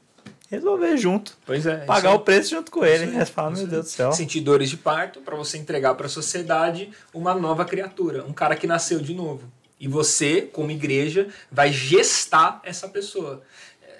resolver 0.52 0.98
junto. 0.98 1.38
Pois 1.46 1.66
é. 1.66 1.78
Pagar 1.78 2.14
o 2.14 2.20
preço 2.20 2.50
junto 2.52 2.70
com 2.70 2.84
ele. 2.86 3.06
Aí 3.06 3.12
você 3.12 3.26
fala, 3.26 3.52
meu. 3.52 3.66
Deus 3.66 3.86
do 3.86 3.90
céu. 3.90 4.12
sentir 4.12 4.42
dores 4.42 4.70
de 4.70 4.76
parto 4.76 5.22
para 5.22 5.36
você 5.36 5.58
entregar 5.58 5.96
para 5.96 6.08
a 6.08 6.10
sociedade 6.10 6.92
uma 7.14 7.34
nova 7.34 7.64
criatura, 7.64 8.26
um 8.26 8.34
cara 8.34 8.56
que 8.56 8.68
nasceu 8.68 9.00
de 9.00 9.14
novo. 9.14 9.50
E 9.80 9.88
você, 9.88 10.42
como 10.42 10.70
igreja, 10.70 11.30
vai 11.50 11.72
gestar 11.72 12.60
essa 12.64 12.88
pessoa. 12.88 13.42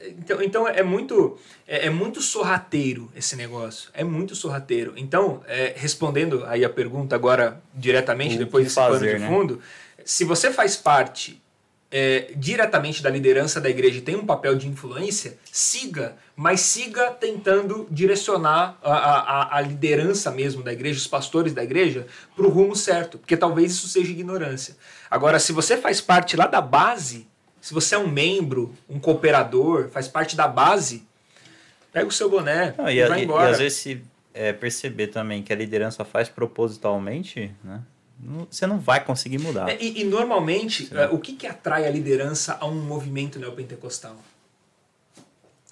Então, 0.04 0.42
então 0.42 0.68
é 0.68 0.84
muito 0.84 1.40
é, 1.68 1.88
é 1.88 1.90
muito 1.90 2.22
sorrateiro 2.22 3.10
esse 3.16 3.36
negócio. 3.36 3.90
É 3.94 4.04
muito 4.04 4.36
sorrateiro. 4.36 4.94
Então, 4.98 5.42
é, 5.48 5.74
respondendo 5.76 6.44
aí 6.46 6.66
a 6.66 6.70
pergunta 6.70 7.16
agora 7.16 7.62
diretamente, 7.74 8.36
O 8.36 8.40
depois 8.40 8.66
desse 8.66 8.76
pano 8.76 8.94
fazer, 8.94 9.16
de 9.16 9.20
né? 9.22 9.28
fundo, 9.28 9.62
se 10.04 10.26
você 10.26 10.52
faz 10.52 10.76
parte 10.76 11.41
é, 11.92 12.32
diretamente 12.38 13.04
da 13.04 13.10
liderança 13.10 13.60
da 13.60 13.70
igreja 13.70 13.98
e 13.98 14.02
tem 14.02 14.16
um 14.16 14.26
papel 14.26 14.56
de 14.56 14.68
influência, 14.68 15.38
siga, 15.52 16.16
mas 16.36 16.62
siga 16.62 17.12
tentando 17.12 17.86
direcionar 17.92 18.78
a, 18.82 18.94
a, 18.94 19.58
a 19.58 19.62
liderança 19.62 20.32
mesmo 20.32 20.64
da 20.64 20.72
igreja, 20.72 20.98
os 21.00 21.08
pastores 21.08 21.54
da 21.54 21.64
igreja, 21.64 22.08
para 22.36 22.46
o 22.46 22.50
rumo 22.50 22.76
certo, 22.76 23.18
porque 23.18 23.36
talvez 23.36 23.72
isso 23.74 23.88
seja 23.90 24.10
ignorância. 24.12 24.76
Agora, 25.10 25.38
se 25.40 25.52
você 25.52 25.76
faz 25.76 26.00
parte 26.00 26.38
lá 26.38 26.48
da 26.48 26.62
base, 26.62 27.28
se 27.60 27.74
você 27.74 27.96
é 27.96 27.98
um 27.98 28.08
membro, 28.08 28.74
um 28.90 28.98
cooperador, 29.00 29.90
faz 29.90 30.08
parte 30.08 30.36
da 30.36 30.48
base, 30.48 31.06
pega 31.92 32.08
o 32.08 32.12
seu 32.12 32.30
boné 32.30 32.74
Não, 32.78 32.90
e, 32.90 32.96
e, 32.96 33.04
a- 33.04 33.08
vai 33.10 33.20
e- 33.20 33.24
embora. 33.26 33.50
e 33.50 33.52
às 33.52 33.60
vezes 33.60 33.78
se 33.78 34.02
é, 34.34 34.54
perceber 34.54 35.08
também 35.08 35.44
que 35.44 35.52
a 35.52 35.56
liderança 35.58 36.06
faz 36.06 36.30
propositalmente, 36.30 37.52
né? 37.64 37.82
Você 38.50 38.68
não 38.68 38.80
vai 38.80 39.04
conseguir 39.04 39.40
mudar. 39.40 39.70
É, 39.70 39.78
E, 39.82 40.02
e 40.02 40.04
normalmente, 40.04 40.88
Sim. 40.88 40.98
é, 40.98 41.08
o 41.08 41.18
que, 41.18 41.34
que 41.34 41.48
atrai 41.48 41.86
a 41.88 41.90
liderança 41.90 42.58
a 42.60 42.66
um 42.66 42.82
movimento 42.82 43.40
neopentecostal? 43.40 44.16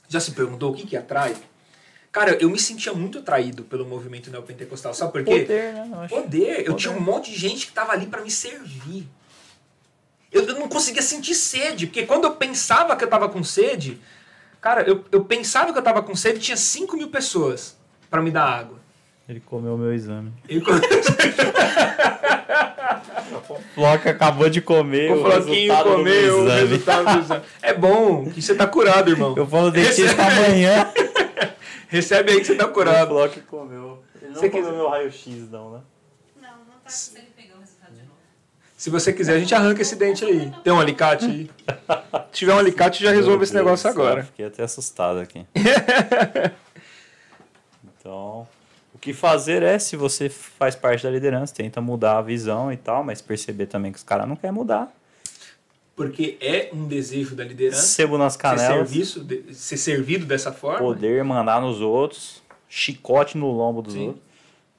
Já 0.08 0.20
se 0.20 0.32
perguntou 0.32 0.72
o 0.72 0.76
que, 0.76 0.88
que 0.88 0.98
atrai? 0.98 1.36
Cara, 2.12 2.32
eu 2.42 2.50
me 2.50 2.58
sentia 2.58 2.92
muito 2.94 3.20
atraído 3.20 3.64
pelo 3.64 3.86
movimento 3.86 4.32
neopentecostal. 4.32 4.94
Sabe 4.96 5.12
por 5.12 5.24
quê? 5.24 5.42
Poder, 5.42 5.74
né? 5.74 5.90
Eu 5.92 6.00
acho. 6.00 6.16
Poder. 6.16 6.60
Eu 6.60 6.66
Poder. 6.66 6.76
tinha 6.78 6.94
um 6.94 7.00
monte 7.00 7.32
de 7.32 7.38
gente 7.38 7.68
que 7.68 7.72
tava 7.72 7.92
ali 7.94 8.08
para 8.08 8.22
me 8.22 8.32
servir. 8.32 9.08
Eu, 10.32 10.44
eu 10.46 10.56
não 10.60 10.68
conseguia 10.68 11.02
sentir 11.04 11.36
sede, 11.36 11.86
porque 11.88 12.06
quando 12.06 12.24
eu 12.26 12.36
pensava 12.36 12.96
que 12.96 13.04
eu 13.04 13.10
tava 13.10 13.30
com 13.30 13.44
sede, 13.44 14.00
cara, 14.60 14.82
eu, 14.82 15.06
eu 15.12 15.24
pensava 15.24 15.72
que 15.72 15.78
eu 15.78 15.84
tava 15.84 16.02
com 16.02 16.16
sede, 16.16 16.40
tinha 16.40 16.58
5 16.58 16.98
mil 16.98 17.10
pessoas 17.10 17.78
para 18.10 18.22
me 18.22 18.32
dar 18.32 18.46
água. 18.46 18.80
Ele 19.28 19.40
comeu 19.40 19.78
meu 19.78 19.94
exame. 19.94 20.34
E 20.50 20.60
O 23.50 23.56
Flock 23.76 24.08
acabou 24.10 24.50
de 24.50 24.62
comer 24.62 25.12
o 25.12 25.22
Floquinho 25.24 25.76
do 25.84 25.84
meu 25.84 25.96
comeu 25.98 26.40
o 26.40 26.48
resultado 26.50 27.14
do 27.14 27.20
exame. 27.20 27.44
É 27.62 27.74
bom 27.74 28.26
que 28.30 28.42
você 28.42 28.56
tá 28.56 28.66
curado, 28.68 29.12
irmão. 29.12 29.34
Eu 29.38 29.46
vou 29.46 29.64
no 29.64 29.72
dentista 29.72 30.22
Recebe- 30.24 30.46
amanhã. 30.46 30.92
Recebe 31.88 32.32
aí 32.32 32.40
que 32.40 32.46
você 32.46 32.56
tá 32.56 32.66
O 32.66 32.72
curado. 32.72 33.10
Flock 33.10 33.42
comeu. 33.42 34.04
Ele 34.22 34.32
não 34.32 34.40
Você 34.40 34.50
comeu 34.50 34.66
quiser- 34.66 34.78
meu 34.78 34.90
raio-x, 34.90 35.50
não, 35.52 35.72
né? 35.72 35.80
Não, 36.42 36.50
não 36.50 36.80
tá 36.84 36.90
Se 36.90 37.18
ele 37.18 37.28
pegar 37.36 37.56
o 37.56 37.60
resultado 37.60 37.92
de 37.94 38.00
novo. 38.02 38.14
Se 38.78 38.90
você 38.90 39.14
quiser, 39.14 39.34
a 39.36 39.40
gente 39.40 39.54
arranca 39.56 39.82
esse 39.82 39.96
dente 39.96 40.24
aí. 40.26 40.52
Tem 40.64 40.72
um 40.74 40.80
alicate 40.80 41.26
aí? 41.26 41.50
Se 42.32 42.40
tiver 42.40 42.54
um 42.54 42.60
alicate, 42.60 43.04
já 43.04 43.12
resolve 43.12 43.44
esse 43.44 43.54
negócio 43.54 43.90
agora. 43.90 44.24
Fiquei 44.24 44.46
até 44.46 44.64
assustado 44.64 45.20
aqui. 45.20 45.46
então, 47.84 48.48
o 49.00 49.02
que 49.02 49.14
fazer 49.14 49.64
é, 49.64 49.80
se 49.80 49.96
você 49.96 50.28
faz 50.28 50.76
parte 50.76 51.04
da 51.04 51.10
liderança, 51.10 51.56
tenta 51.56 51.80
mudar 51.80 52.18
a 52.18 52.22
visão 52.22 52.70
e 52.72 52.76
tal, 52.76 53.02
mas 53.02 53.22
perceber 53.22 53.66
também 53.68 53.94
que 53.94 53.98
os 53.98 54.04
caras 54.04 54.28
não 54.28 54.36
querem 54.36 54.54
mudar. 54.54 54.94
Porque 55.96 56.38
é 56.42 56.70
um 56.74 56.86
desejo 56.86 57.34
da 57.34 57.46
liderança. 57.46 57.82
Sebo 57.82 58.18
nas 58.18 58.34
Ser, 58.34 58.40
canelas, 58.40 58.90
serviço, 58.90 59.24
de- 59.24 59.54
ser 59.56 59.78
servido 59.78 60.26
dessa 60.26 60.52
forma. 60.52 60.80
poder 60.80 61.24
mandar 61.24 61.62
nos 61.62 61.80
outros, 61.80 62.44
chicote 62.68 63.38
no 63.38 63.50
lombo 63.50 63.82
dos 63.82 63.94
Sim. 63.94 64.08
outros. 64.08 64.24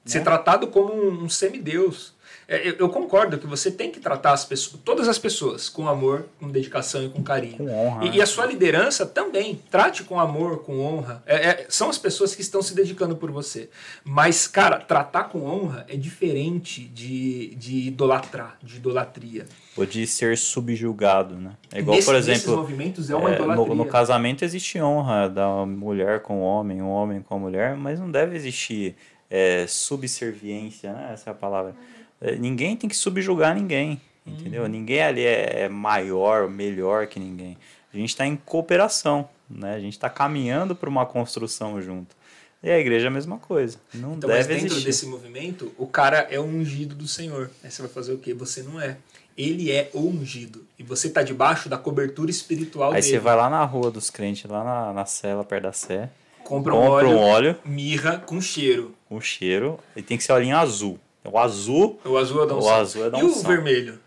Ser 0.05 0.19
né? 0.19 0.23
tratado 0.23 0.67
como 0.67 0.93
um, 0.93 1.23
um 1.23 1.29
semideus. 1.29 2.13
É, 2.53 2.67
eu, 2.67 2.75
eu 2.79 2.89
concordo 2.89 3.37
que 3.37 3.47
você 3.47 3.71
tem 3.71 3.89
que 3.89 3.97
tratar 4.01 4.33
as 4.33 4.43
pessoas, 4.43 4.81
todas 4.83 5.07
as 5.07 5.17
pessoas 5.17 5.69
com 5.69 5.87
amor, 5.87 6.25
com 6.37 6.49
dedicação 6.49 7.01
e 7.01 7.07
com 7.07 7.23
carinho. 7.23 7.55
Com 7.55 7.69
honra. 7.71 8.03
E, 8.05 8.09
né? 8.09 8.15
e 8.17 8.21
a 8.21 8.25
sua 8.25 8.45
liderança 8.45 9.05
também. 9.05 9.57
Trate 9.71 10.03
com 10.03 10.19
amor, 10.19 10.61
com 10.63 10.81
honra. 10.81 11.23
É- 11.25 11.47
é- 11.47 11.65
são 11.69 11.89
as 11.89 11.97
pessoas 11.97 12.35
que 12.35 12.41
estão 12.41 12.61
se 12.61 12.75
dedicando 12.75 13.15
por 13.15 13.31
você. 13.31 13.69
Mas, 14.03 14.47
cara, 14.47 14.79
tratar 14.79 15.25
com 15.29 15.45
honra 15.45 15.85
é 15.87 15.95
diferente 15.95 16.81
de, 16.81 17.55
de 17.55 17.87
idolatrar, 17.87 18.57
de 18.61 18.75
idolatria. 18.75 19.45
Ou 19.77 19.85
de 19.85 20.05
ser 20.05 20.37
subjugado, 20.37 21.35
né? 21.35 21.53
É 21.71 21.79
igual, 21.79 21.95
Nesse- 21.95 22.05
por 22.07 22.15
exemplo, 22.15 22.57
movimentos 22.57 23.09
é 23.09 23.15
uma 23.15 23.31
É, 23.31 23.35
idolatria. 23.35 23.65
no, 23.69 23.75
no 23.75 23.85
casamento 23.85 24.43
existe 24.43 24.77
honra 24.81 25.29
da 25.29 25.65
mulher 25.65 26.19
com 26.21 26.41
o 26.41 26.43
homem, 26.43 26.81
o 26.81 26.89
homem 26.89 27.21
com 27.21 27.33
a 27.35 27.39
mulher, 27.39 27.77
mas 27.77 27.97
não 27.97 28.11
deve 28.11 28.35
existir 28.35 28.93
é, 29.33 29.65
subserviência, 29.67 30.91
né? 30.91 31.11
Essa 31.13 31.29
é 31.29 31.31
a 31.31 31.33
palavra. 31.33 31.73
É, 32.21 32.35
ninguém 32.35 32.77
tem 32.77 32.89
que 32.89 32.95
subjugar 32.95 33.55
ninguém, 33.55 33.99
entendeu? 34.25 34.67
Ninguém 34.67 35.01
ali 35.01 35.25
é, 35.25 35.63
é 35.63 35.69
maior, 35.69 36.47
melhor 36.47 37.07
que 37.07 37.19
ninguém. 37.19 37.57
A 37.91 37.97
gente 37.97 38.09
está 38.09 38.25
em 38.25 38.35
cooperação, 38.35 39.27
né? 39.49 39.73
A 39.73 39.79
gente 39.79 39.93
está 39.93 40.09
caminhando 40.09 40.75
para 40.75 40.89
uma 40.89 41.05
construção 41.05 41.81
junto. 41.81 42.15
E 42.63 42.69
a 42.69 42.77
igreja 42.77 43.07
é 43.07 43.09
a 43.09 43.11
mesma 43.11 43.39
coisa. 43.39 43.79
Não 43.93 44.13
Então, 44.13 44.29
mas 44.29 44.45
deve 44.45 44.59
dentro 44.59 44.77
existir. 44.77 44.85
desse 44.85 45.05
movimento, 45.07 45.73
o 45.79 45.87
cara 45.87 46.27
é 46.29 46.39
o 46.39 46.43
ungido 46.43 46.93
do 46.93 47.07
Senhor. 47.07 47.49
Aí 47.63 47.71
você 47.71 47.81
vai 47.81 47.89
fazer 47.89 48.13
o 48.13 48.19
quê? 48.19 48.35
Você 48.35 48.61
não 48.61 48.79
é. 48.79 48.97
Ele 49.35 49.71
é 49.71 49.89
o 49.93 50.01
ungido. 50.01 50.63
E 50.77 50.83
você 50.83 51.07
está 51.07 51.23
debaixo 51.23 51.67
da 51.67 51.77
cobertura 51.77 52.29
espiritual 52.29 52.91
Aí 52.91 53.01
dele. 53.01 53.13
você 53.13 53.19
vai 53.19 53.35
lá 53.35 53.49
na 53.49 53.65
rua 53.65 53.89
dos 53.89 54.11
crentes, 54.11 54.49
lá 54.49 54.63
na, 54.63 54.93
na 54.93 55.05
cela, 55.05 55.43
perto 55.43 55.63
da 55.63 55.73
sé, 55.73 56.09
compra 56.43 56.75
um 56.75 56.77
compra 56.77 56.93
óleo, 56.93 57.09
um 57.09 57.17
óleo 57.19 57.55
mirra 57.65 58.19
com 58.19 58.39
cheiro. 58.39 58.93
com 59.09 59.19
cheiro, 59.19 59.79
e 59.95 60.03
tem 60.03 60.17
que 60.17 60.23
ser 60.23 60.33
olhinho 60.33 60.55
azul. 60.55 60.99
O 61.23 61.37
azul 61.37 61.99
O 62.03 62.17
azul 62.17 62.43
é 62.43 62.47
da 62.47 62.55
O 62.55 62.69
azul 62.69 63.05
é 63.05 63.09
da 63.09 63.19
E 63.19 63.23
o 63.23 63.35
vermelho? 63.41 63.99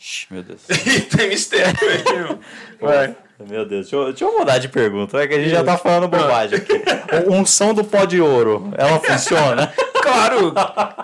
Ixi, 0.00 0.26
meu 0.30 0.42
Deus. 0.42 0.62
Tem 1.16 1.28
mistério 1.28 1.76
aí, 1.82 2.16
irmão. 2.16 2.38
Vai. 2.80 3.16
Meu 3.40 3.64
Deus, 3.66 3.82
deixa 3.86 3.96
eu, 3.96 4.04
deixa 4.06 4.24
eu 4.24 4.36
mudar 4.36 4.58
de 4.58 4.68
pergunta, 4.68 5.16
é 5.18 5.26
que 5.26 5.34
a 5.34 5.38
gente 5.38 5.50
já 5.50 5.62
tá 5.62 5.76
falando 5.76 6.08
bobagem 6.08 6.58
aqui. 6.58 6.72
Unção 7.30 7.72
do 7.72 7.84
pó 7.84 8.04
de 8.04 8.20
ouro, 8.20 8.70
ela 8.76 8.98
funciona? 8.98 9.72
Claro, 10.02 10.52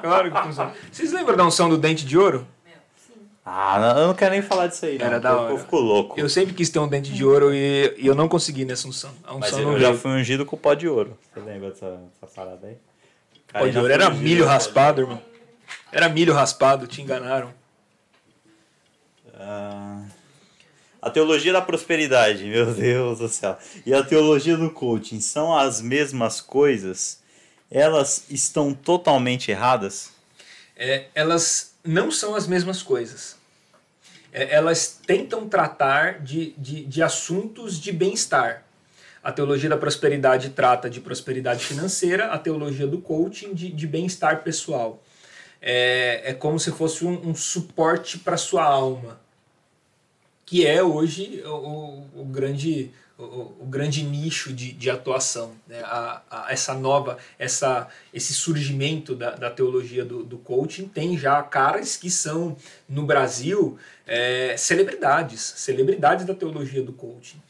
claro 0.00 0.32
que 0.32 0.42
funciona. 0.42 0.72
Vocês 0.90 1.12
lembram 1.12 1.36
da 1.36 1.44
unção 1.44 1.68
do 1.68 1.76
dente 1.76 2.04
de 2.04 2.18
ouro? 2.18 2.46
Ah, 3.44 3.78
não, 3.78 4.00
eu 4.00 4.06
não 4.08 4.14
quero 4.14 4.32
nem 4.32 4.42
falar 4.42 4.68
disso 4.68 4.86
aí, 4.86 4.98
não. 4.98 5.06
Era 5.06 5.20
da 5.20 5.30
eu, 5.30 5.36
hora. 5.36 5.52
eu 5.52 5.58
fico 5.58 5.76
louco. 5.76 6.18
Eu 6.18 6.28
sempre 6.28 6.54
quis 6.54 6.70
ter 6.70 6.78
um 6.78 6.88
dente 6.88 7.12
de 7.12 7.24
ouro 7.24 7.54
e, 7.54 7.94
e 7.98 8.06
eu 8.06 8.14
não 8.14 8.26
consegui 8.26 8.64
nessa 8.64 8.88
unção. 8.88 9.10
A 9.22 9.34
Mas 9.34 9.52
unção 9.52 9.60
eu 9.60 9.72
não 9.72 9.78
já 9.78 9.94
fui 9.94 10.12
ungido 10.12 10.46
com 10.46 10.56
o 10.56 10.58
pó 10.58 10.72
de 10.72 10.88
ouro. 10.88 11.16
Você 11.32 11.40
lembra 11.40 11.70
dessa, 11.70 11.86
dessa 11.90 12.34
parada 12.34 12.66
aí? 12.66 12.76
Pó 13.52 13.66
de 13.68 13.78
ouro 13.78 13.92
era 13.92 14.08
milho 14.08 14.46
raspado, 14.46 15.02
irmão. 15.02 15.20
Era 15.94 16.08
milho 16.08 16.34
raspado, 16.34 16.88
te 16.88 17.00
enganaram. 17.00 17.54
Ah, 19.32 20.02
a 21.00 21.08
teologia 21.08 21.52
da 21.52 21.62
prosperidade, 21.62 22.42
meu 22.46 22.74
Deus 22.74 23.20
do 23.20 23.28
céu. 23.28 23.56
E 23.86 23.94
a 23.94 24.02
teologia 24.02 24.56
do 24.56 24.72
coaching 24.72 25.20
são 25.20 25.56
as 25.56 25.80
mesmas 25.80 26.40
coisas? 26.40 27.20
Elas 27.70 28.24
estão 28.28 28.74
totalmente 28.74 29.52
erradas? 29.52 30.10
É, 30.76 31.04
elas 31.14 31.74
não 31.84 32.10
são 32.10 32.34
as 32.34 32.48
mesmas 32.48 32.82
coisas. 32.82 33.36
É, 34.32 34.52
elas 34.52 34.98
tentam 35.06 35.48
tratar 35.48 36.18
de, 36.18 36.54
de, 36.58 36.84
de 36.86 37.02
assuntos 37.04 37.78
de 37.78 37.92
bem-estar. 37.92 38.64
A 39.22 39.30
teologia 39.30 39.70
da 39.70 39.76
prosperidade 39.76 40.50
trata 40.50 40.90
de 40.90 41.00
prosperidade 41.00 41.64
financeira, 41.64 42.32
a 42.32 42.38
teologia 42.38 42.88
do 42.88 43.00
coaching 43.00 43.54
de, 43.54 43.70
de 43.70 43.86
bem-estar 43.86 44.42
pessoal. 44.42 45.00
É, 45.66 46.22
é 46.26 46.34
como 46.34 46.60
se 46.60 46.70
fosse 46.70 47.06
um, 47.06 47.30
um 47.30 47.34
suporte 47.34 48.18
para 48.18 48.36
sua 48.36 48.64
alma, 48.64 49.18
que 50.44 50.66
é 50.66 50.82
hoje 50.82 51.42
o, 51.46 51.48
o, 51.48 52.20
o 52.20 52.24
grande 52.26 52.92
o, 53.16 53.22
o 53.60 53.66
grande 53.66 54.02
nicho 54.02 54.52
de, 54.52 54.72
de 54.72 54.90
atuação, 54.90 55.52
né? 55.66 55.80
a, 55.84 56.20
a, 56.30 56.52
essa 56.52 56.74
nova, 56.74 57.16
essa, 57.38 57.88
esse 58.12 58.34
surgimento 58.34 59.14
da, 59.14 59.30
da 59.30 59.50
teologia 59.50 60.04
do, 60.04 60.24
do 60.24 60.36
coaching 60.36 60.88
tem 60.88 61.16
já 61.16 61.40
caras 61.42 61.96
que 61.96 62.10
são 62.10 62.56
no 62.88 63.06
Brasil 63.06 63.78
é, 64.06 64.56
celebridades, 64.56 65.40
celebridades 65.40 66.26
da 66.26 66.34
teologia 66.34 66.82
do 66.82 66.92
coaching. 66.92 67.40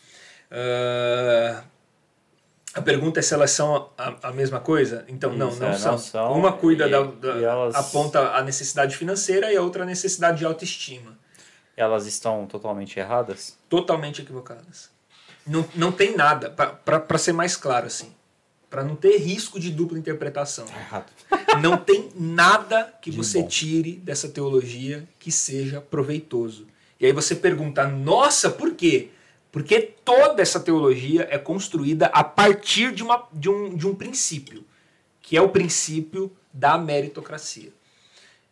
Ah, 0.50 1.64
a 2.74 2.82
pergunta 2.82 3.20
é 3.20 3.22
se 3.22 3.32
elas 3.34 3.50
são 3.52 3.88
a, 3.96 4.28
a 4.28 4.32
mesma 4.32 4.60
coisa? 4.60 5.04
Então, 5.08 5.32
não, 5.32 5.48
Isso, 5.48 5.60
não, 5.60 5.68
é, 5.68 5.78
são. 5.78 5.92
não 5.92 5.98
são, 5.98 6.32
Uma 6.32 6.52
cuida 6.52 6.86
e- 6.86 6.90
da, 6.90 7.02
da- 7.02 7.36
e 7.38 7.44
elas- 7.44 7.74
aponta 7.74 8.30
a 8.34 8.42
necessidade 8.42 8.96
financeira 8.96 9.52
e 9.52 9.56
a 9.56 9.62
outra 9.62 9.84
a 9.84 9.86
necessidade 9.86 10.38
de 10.38 10.44
autoestima. 10.44 11.16
Elas 11.76 12.06
estão 12.06 12.46
totalmente 12.46 12.98
erradas? 12.98 13.56
Totalmente 13.68 14.22
equivocadas. 14.22 14.90
Não, 15.46 15.64
não 15.74 15.92
tem 15.92 16.16
nada, 16.16 16.48
para 16.50 17.18
ser 17.18 17.32
mais 17.32 17.56
claro 17.56 17.86
assim, 17.86 18.12
para 18.70 18.82
não 18.82 18.96
ter 18.96 19.18
risco 19.18 19.60
de 19.60 19.70
dupla 19.70 19.98
interpretação. 19.98 20.64
Errado. 20.66 21.06
Não 21.62 21.76
tem 21.76 22.10
nada 22.16 22.92
que 23.00 23.12
De 23.12 23.16
você 23.16 23.40
bom. 23.40 23.46
tire 23.46 23.92
dessa 23.92 24.28
teologia 24.28 25.06
que 25.20 25.30
seja 25.30 25.80
proveitoso. 25.80 26.66
E 26.98 27.06
aí 27.06 27.12
você 27.12 27.36
pergunta, 27.36 27.86
nossa, 27.86 28.50
por 28.50 28.72
quê? 28.74 29.10
Porque 29.54 29.80
toda 29.80 30.42
essa 30.42 30.58
teologia 30.58 31.28
é 31.30 31.38
construída 31.38 32.06
a 32.06 32.24
partir 32.24 32.90
de, 32.92 33.04
uma, 33.04 33.28
de, 33.32 33.48
um, 33.48 33.76
de 33.76 33.86
um 33.86 33.94
princípio, 33.94 34.64
que 35.22 35.36
é 35.36 35.40
o 35.40 35.48
princípio 35.48 36.36
da 36.52 36.76
meritocracia. 36.76 37.72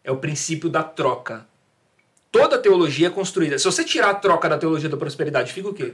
É 0.05 0.13
o 0.13 0.19
princípio 0.19 0.71
da 0.71 0.85
troca. 0.85 1.45
Toda 2.31 2.57
teologia 2.57 3.09
é 3.09 3.11
construída. 3.11 3.59
Se 3.59 3.65
você 3.65 3.83
tirar 3.83 4.11
a 4.11 4.15
troca 4.15 4.49
da 4.49 4.57
teologia 4.57 4.89
da 4.89 4.97
prosperidade, 4.97 5.53
fica 5.53 5.71
o 5.71 5.75
quê? 5.75 5.93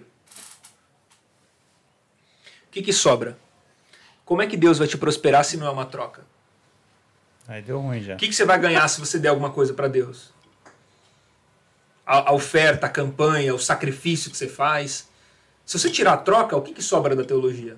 O 2.67 2.71
que, 2.71 2.83
que 2.83 2.93
sobra? 2.93 3.39
Como 4.27 4.43
é 4.43 4.47
que 4.47 4.59
Deus 4.59 4.77
vai 4.77 4.87
te 4.87 4.99
prosperar 4.99 5.43
se 5.43 5.57
não 5.57 5.67
é 5.67 5.71
uma 5.71 5.87
troca? 5.87 6.27
Aí 7.47 7.63
deu 7.63 7.81
ruim 7.81 8.03
já. 8.03 8.13
O 8.13 8.19
que, 8.19 8.29
que 8.29 8.35
você 8.35 8.45
vai 8.45 8.59
ganhar 8.59 8.87
se 8.89 9.01
você 9.01 9.19
der 9.19 9.31
alguma 9.31 9.49
coisa 9.49 9.73
para 9.73 9.89
Deus? 9.89 10.35
A, 12.09 12.31
a 12.31 12.33
oferta, 12.33 12.87
a 12.87 12.89
campanha, 12.89 13.55
o 13.55 13.59
sacrifício 13.59 14.31
que 14.31 14.37
você 14.37 14.49
faz. 14.49 15.09
Se 15.67 15.79
você 15.79 15.91
tirar 15.91 16.15
a 16.15 16.17
troca, 16.17 16.57
o 16.57 16.63
que, 16.63 16.73
que 16.73 16.83
sobra 16.83 17.15
da 17.15 17.23
teologia? 17.23 17.77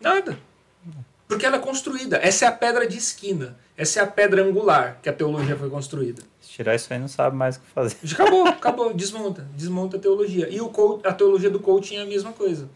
Nada. 0.00 0.38
Porque 1.26 1.44
ela 1.44 1.56
é 1.56 1.58
construída. 1.58 2.18
Essa 2.18 2.44
é 2.44 2.48
a 2.48 2.52
pedra 2.52 2.86
de 2.86 2.96
esquina. 2.96 3.58
Essa 3.76 4.00
é 4.00 4.02
a 4.02 4.06
pedra 4.06 4.42
angular 4.42 5.00
que 5.02 5.08
a 5.08 5.12
teologia 5.12 5.56
foi 5.56 5.68
construída. 5.68 6.22
Se 6.40 6.50
tirar 6.50 6.74
isso 6.74 6.92
aí, 6.92 6.98
não 6.98 7.08
sabe 7.08 7.36
mais 7.36 7.56
o 7.56 7.60
que 7.60 7.66
fazer. 7.66 7.96
Acabou, 8.12 8.46
acabou. 8.46 8.94
Desmonta. 8.94 9.46
Desmonta 9.54 9.96
a 9.96 10.00
teologia. 10.00 10.48
E 10.48 10.60
o 10.60 10.70
a 11.02 11.12
teologia 11.12 11.50
do 11.50 11.58
coaching 11.58 11.96
é 11.96 12.02
a 12.02 12.06
mesma 12.06 12.32
coisa. 12.32 12.68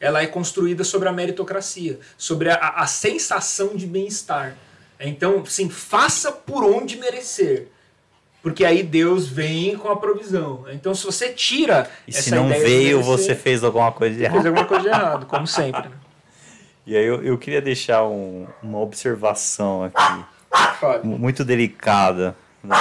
Ela 0.00 0.22
é 0.22 0.26
construída 0.26 0.82
sobre 0.82 1.08
a 1.08 1.12
meritocracia, 1.12 2.00
sobre 2.18 2.50
a, 2.50 2.56
a 2.56 2.86
sensação 2.86 3.76
de 3.76 3.86
bem-estar. 3.86 4.56
Então, 5.00 5.44
sim, 5.46 5.68
faça 5.68 6.30
por 6.32 6.64
onde 6.64 6.96
merecer. 6.96 7.68
Porque 8.42 8.64
aí 8.64 8.82
Deus 8.82 9.26
vem 9.26 9.76
com 9.76 9.88
a 9.88 9.96
provisão. 9.96 10.64
Então, 10.70 10.94
se 10.94 11.04
você 11.04 11.30
tira 11.32 11.90
E 12.06 12.12
se 12.12 12.30
não 12.30 12.48
veio, 12.48 12.98
merecer, 12.98 13.02
você 13.02 13.34
fez 13.34 13.64
alguma 13.64 13.90
coisa 13.90 14.14
de 14.14 14.20
fez 14.20 14.32
errado. 14.32 14.46
alguma 14.46 14.64
coisa 14.66 14.82
de 14.82 14.88
errado, 14.88 15.26
como 15.26 15.46
sempre. 15.46 15.88
Né? 15.88 15.90
E 16.86 16.94
aí 16.94 17.06
eu, 17.06 17.24
eu 17.24 17.38
queria 17.38 17.62
deixar 17.62 18.04
um- 18.04 18.46
uma 18.62 18.78
observação 18.78 19.84
aqui. 19.84 20.24
Fale. 20.78 21.02
muito 21.06 21.42
delicada, 21.42 22.36
né? 22.62 22.76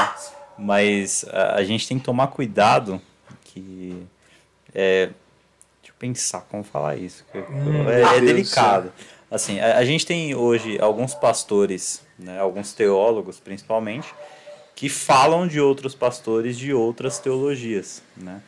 Mas 0.59 1.23
a, 1.31 1.55
a 1.55 1.63
gente 1.63 1.87
tem 1.87 1.97
que 1.97 2.03
tomar 2.03 2.27
cuidado 2.27 3.01
que 3.45 4.05
é, 4.75 5.05
deixa 5.05 5.87
eu 5.87 5.93
pensar 5.97 6.41
como 6.51 6.65
falar 6.65 6.97
isso. 6.97 7.23
Hum, 7.33 7.89
é, 7.89 8.01
é 8.01 8.05
Deus 8.19 8.21
delicado. 8.25 8.91
Assim, 9.33 9.59
a, 9.59 9.77
a 9.79 9.83
gente 9.85 10.05
tem 10.05 10.35
hoje 10.35 10.77
alguns 10.79 11.15
pastores, 11.15 12.03
né, 12.19 12.39
alguns 12.39 12.71
teólogos 12.73 13.39
principalmente, 13.39 14.13
que 14.75 14.87
falam 14.89 15.47
de 15.47 15.59
outros 15.59 15.95
pastores 15.95 16.55
de 16.57 16.71
outras 16.71 17.17
teologias, 17.17 18.03
né? 18.15 18.41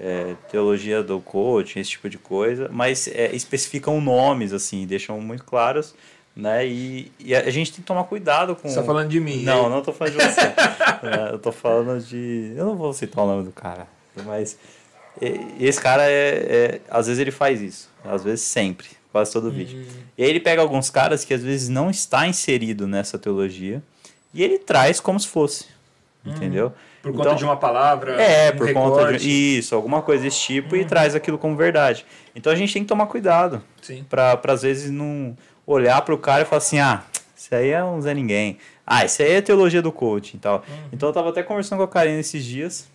É, 0.00 0.34
teologia 0.50 1.02
do 1.02 1.20
coaching, 1.20 1.78
esse 1.78 1.90
tipo 1.90 2.08
de 2.08 2.16
coisa, 2.18 2.68
mas 2.72 3.06
é, 3.06 3.34
especificam 3.34 4.00
nomes 4.00 4.52
assim, 4.52 4.86
deixam 4.86 5.20
muito 5.20 5.44
claros, 5.44 5.94
né? 6.34 6.66
E, 6.66 7.12
e 7.20 7.34
a 7.34 7.50
gente 7.50 7.70
tem 7.70 7.80
que 7.80 7.86
tomar 7.86 8.04
cuidado 8.04 8.56
com 8.56 8.68
Você 8.68 8.76
tá 8.76 8.82
falando 8.82 9.08
de 9.08 9.20
mim. 9.20 9.42
não, 9.44 9.64
né? 9.64 9.76
não 9.76 9.82
tô 9.82 9.92
falando 9.92 10.16
de 10.18 10.24
você. 10.24 10.40
É, 11.04 11.34
eu 11.34 11.38
tô 11.38 11.52
falando 11.52 12.02
de. 12.02 12.54
Eu 12.56 12.64
não 12.64 12.76
vou 12.76 12.92
citar 12.94 13.22
o 13.24 13.26
nome 13.26 13.44
do 13.44 13.52
cara. 13.52 13.86
Mas 14.24 14.56
esse 15.60 15.78
cara 15.78 16.10
é, 16.10 16.10
é- 16.48 16.80
Às 16.88 17.06
vezes 17.08 17.20
ele 17.20 17.30
faz 17.30 17.60
isso. 17.60 17.90
Às 18.02 18.24
vezes 18.24 18.40
sempre. 18.40 18.88
Quase 19.14 19.32
todo 19.32 19.48
vídeo. 19.48 19.78
Hum. 19.78 19.84
E 20.18 20.24
aí 20.24 20.28
ele 20.28 20.40
pega 20.40 20.60
alguns 20.60 20.90
caras 20.90 21.24
que 21.24 21.32
às 21.32 21.40
vezes 21.40 21.68
não 21.68 21.88
está 21.88 22.26
inserido 22.26 22.84
nessa 22.84 23.16
teologia. 23.16 23.80
E 24.34 24.42
ele 24.42 24.58
traz 24.58 24.98
como 24.98 25.20
se 25.20 25.28
fosse. 25.28 25.66
Entendeu? 26.26 26.72
Por 27.00 27.12
conta 27.12 27.22
Então- 27.26 27.36
de 27.36 27.44
uma 27.44 27.56
palavra. 27.56 28.20
É, 28.20 28.50
um 28.52 28.56
por 28.56 28.72
conta 28.72 29.16
de. 29.16 29.30
Isso, 29.58 29.72
alguma 29.72 30.02
coisa 30.02 30.24
desse 30.24 30.40
tipo 30.40 30.74
e 30.74 30.84
traz 30.84 31.14
aquilo 31.14 31.38
como 31.38 31.54
verdade. 31.56 32.04
Então 32.34 32.52
a 32.52 32.56
gente 32.56 32.72
tem 32.72 32.82
que 32.82 32.88
tomar 32.88 33.06
cuidado 33.06 33.62
Sim. 33.80 34.04
pra, 34.10 34.36
pra 34.36 34.54
às 34.54 34.62
vezes 34.62 34.90
não 34.90 35.38
olhar 35.64 36.02
pro 36.02 36.18
cara 36.18 36.42
e 36.42 36.44
falar 36.44 36.58
assim, 36.58 36.80
ah, 36.80 37.04
isso 37.36 37.54
aí 37.54 37.70
é 37.70 37.84
um 37.84 38.00
Zé 38.00 38.12
Ninguém. 38.14 38.58
Ah, 38.84 39.04
isso 39.04 39.22
aí 39.22 39.30
é 39.30 39.40
teologia 39.40 39.80
do 39.80 39.92
coaching 39.92 40.38
e 40.38 40.40
tal. 40.40 40.64
Então 40.92 41.08
eu 41.08 41.12
tava 41.12 41.28
até 41.28 41.40
conversando 41.44 41.78
com 41.78 41.84
a 41.84 41.88
Karine 41.88 42.18
esses 42.18 42.44
dias. 42.44 42.88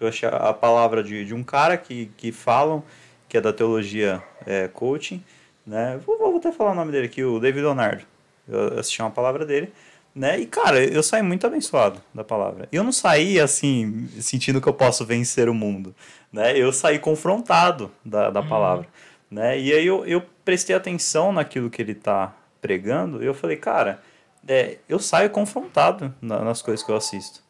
Eu 0.00 0.08
achei 0.08 0.26
a 0.26 0.54
palavra 0.54 1.02
de, 1.04 1.26
de 1.26 1.34
um 1.34 1.42
cara 1.44 1.76
que, 1.76 2.10
que 2.16 2.32
falam 2.32 2.82
que 3.30 3.38
é 3.38 3.40
da 3.40 3.52
teologia 3.52 4.22
é, 4.44 4.68
coaching, 4.68 5.24
né? 5.66 5.98
Vou, 6.04 6.18
vou 6.18 6.36
até 6.36 6.52
falar 6.52 6.72
o 6.72 6.74
nome 6.74 6.92
dele 6.92 7.06
aqui, 7.06 7.24
o 7.24 7.38
David 7.38 7.62
Leonardo. 7.62 8.02
Eu 8.48 8.78
assisti 8.78 9.00
uma 9.00 9.10
palavra 9.10 9.46
dele, 9.46 9.72
né? 10.14 10.38
E, 10.40 10.44
cara, 10.46 10.82
eu 10.84 11.02
saí 11.02 11.22
muito 11.22 11.46
abençoado 11.46 12.00
da 12.12 12.24
palavra. 12.24 12.68
Eu 12.72 12.82
não 12.82 12.90
saí, 12.92 13.38
assim, 13.38 14.08
sentindo 14.20 14.60
que 14.60 14.66
eu 14.68 14.74
posso 14.74 15.06
vencer 15.06 15.48
o 15.48 15.54
mundo, 15.54 15.94
né? 16.32 16.58
Eu 16.58 16.72
saí 16.72 16.98
confrontado 16.98 17.90
da, 18.04 18.28
da 18.30 18.42
palavra, 18.42 18.88
né? 19.30 19.58
E 19.58 19.72
aí 19.72 19.86
eu, 19.86 20.04
eu 20.04 20.22
prestei 20.44 20.74
atenção 20.74 21.32
naquilo 21.32 21.70
que 21.70 21.80
ele 21.80 21.94
tá 21.94 22.34
pregando 22.60 23.22
e 23.22 23.26
eu 23.26 23.32
falei, 23.34 23.56
cara, 23.56 24.02
é, 24.48 24.78
eu 24.88 24.98
saio 24.98 25.30
confrontado 25.30 26.12
na- 26.20 26.40
nas 26.44 26.60
coisas 26.60 26.84
que 26.84 26.90
eu 26.90 26.96
assisto, 26.96 27.40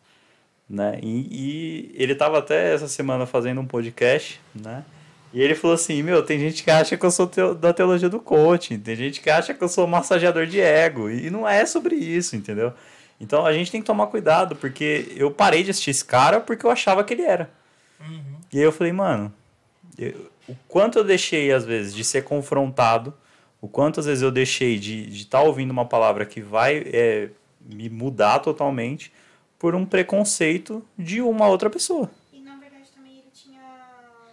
né? 0.69 0.99
E, 1.03 1.27
e 1.31 1.95
ele 1.95 2.15
tava 2.15 2.39
até 2.39 2.75
essa 2.75 2.87
semana 2.87 3.25
fazendo 3.25 3.61
um 3.63 3.67
podcast, 3.67 4.39
né? 4.55 4.85
E 5.33 5.41
ele 5.41 5.55
falou 5.55 5.75
assim, 5.75 6.03
meu, 6.03 6.25
tem 6.25 6.39
gente 6.39 6.63
que 6.65 6.71
acha 6.71 6.97
que 6.97 7.07
eu 7.07 7.11
sou 7.11 7.27
teo- 7.27 7.55
da 7.55 7.73
teologia 7.73 8.09
do 8.09 8.19
coaching, 8.19 8.79
tem 8.79 8.97
gente 8.97 9.21
que 9.21 9.31
acha 9.31 9.55
que 9.55 9.63
eu 9.63 9.69
sou 9.69 9.87
massageador 9.87 10.45
de 10.47 10.61
ego, 10.61 11.09
e 11.09 11.31
não 11.31 11.49
é 11.49 11.65
sobre 11.67 11.95
isso, 11.95 12.35
entendeu? 12.35 12.73
Então 13.21 13.47
a 13.47 13.53
gente 13.53 13.71
tem 13.71 13.81
que 13.81 13.87
tomar 13.87 14.07
cuidado, 14.09 14.57
porque 14.57 15.13
eu 15.17 15.31
parei 15.31 15.63
de 15.63 15.71
assistir 15.71 15.91
esse 15.91 16.05
cara 16.05 16.41
porque 16.41 16.67
eu 16.67 16.71
achava 16.71 17.05
que 17.05 17.15
ele 17.15 17.23
era. 17.23 17.51
E 18.53 18.59
aí 18.59 18.65
eu 18.65 18.73
falei, 18.73 18.93
mano, 18.93 19.33
eu- 19.99 20.31
o 20.49 20.57
quanto 20.67 20.99
eu 20.99 21.05
deixei, 21.05 21.53
às 21.53 21.65
vezes, 21.65 21.95
de 21.95 22.03
ser 22.03 22.25
confrontado, 22.25 23.15
o 23.61 23.69
quanto 23.69 24.01
às 24.01 24.07
vezes 24.07 24.23
eu 24.23 24.31
deixei 24.33 24.79
de 24.79 25.03
estar 25.03 25.15
de 25.17 25.27
tá 25.27 25.43
ouvindo 25.43 25.71
uma 25.71 25.85
palavra 25.85 26.25
que 26.27 26.41
vai 26.41 26.83
é, 26.93 27.29
me 27.61 27.89
mudar 27.89 28.39
totalmente 28.41 29.13
por 29.59 29.75
um 29.75 29.85
preconceito 29.85 30.83
de 30.99 31.21
uma 31.21 31.47
outra 31.47 31.69
pessoa. 31.69 32.11
E 32.33 32.41
na 32.41 32.57
verdade 32.57 32.87
também 32.97 33.13
ele 33.19 33.31
tinha 33.33 33.61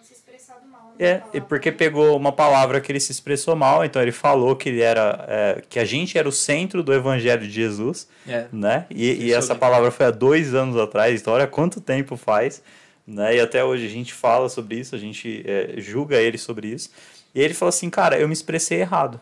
se 0.02 0.14
expressado 0.14 0.66
mal. 0.70 0.86
É, 1.00 1.22
porque 1.48 1.72
pegou 1.72 2.18
uma 2.18 2.32
palavra 2.32 2.82
que 2.82 2.92
ele 2.92 3.00
se 3.00 3.12
expressou 3.12 3.56
mal, 3.56 3.86
então 3.86 4.02
ele 4.02 4.12
falou 4.12 4.56
que 4.56 4.70
ele 4.70 4.82
era, 4.82 5.26
é, 5.28 5.62
que 5.70 5.78
a 5.78 5.86
gente 5.86 6.18
era 6.18 6.28
o 6.28 6.32
centro 6.32 6.82
do 6.82 6.94
evangelho 6.94 7.42
de 7.44 7.52
Jesus, 7.52 8.08
É. 8.28 8.46
né? 8.52 8.86
E, 8.90 9.26
e 9.28 9.34
essa 9.34 9.54
palavra 9.54 9.92
foi 9.92 10.08
há 10.08 10.12
dois 10.12 10.56
anos 10.56 10.76
atrás, 10.76 11.22
então 11.22 11.34
olha 11.34 11.46
quanto 11.46 11.80
tempo 11.80 12.18
faz, 12.18 12.64
né? 13.06 13.36
E 13.36 13.40
até 13.40 13.64
hoje 13.64 13.86
a 13.86 13.90
gente 13.90 14.12
fala 14.14 14.50
sobre 14.50 14.76
isso, 14.78 14.96
a 14.96 14.98
gente 14.98 15.44
é, 15.46 15.76
julga 15.78 16.18
ele 16.18 16.38
sobre 16.38 16.68
isso. 16.70 16.90
E 17.36 17.42
ele 17.42 17.54
falou 17.54 17.70
assim, 17.70 17.90
cara, 17.90 18.18
eu 18.18 18.28
me 18.28 18.34
expressei 18.34 18.80
errado. 18.82 19.22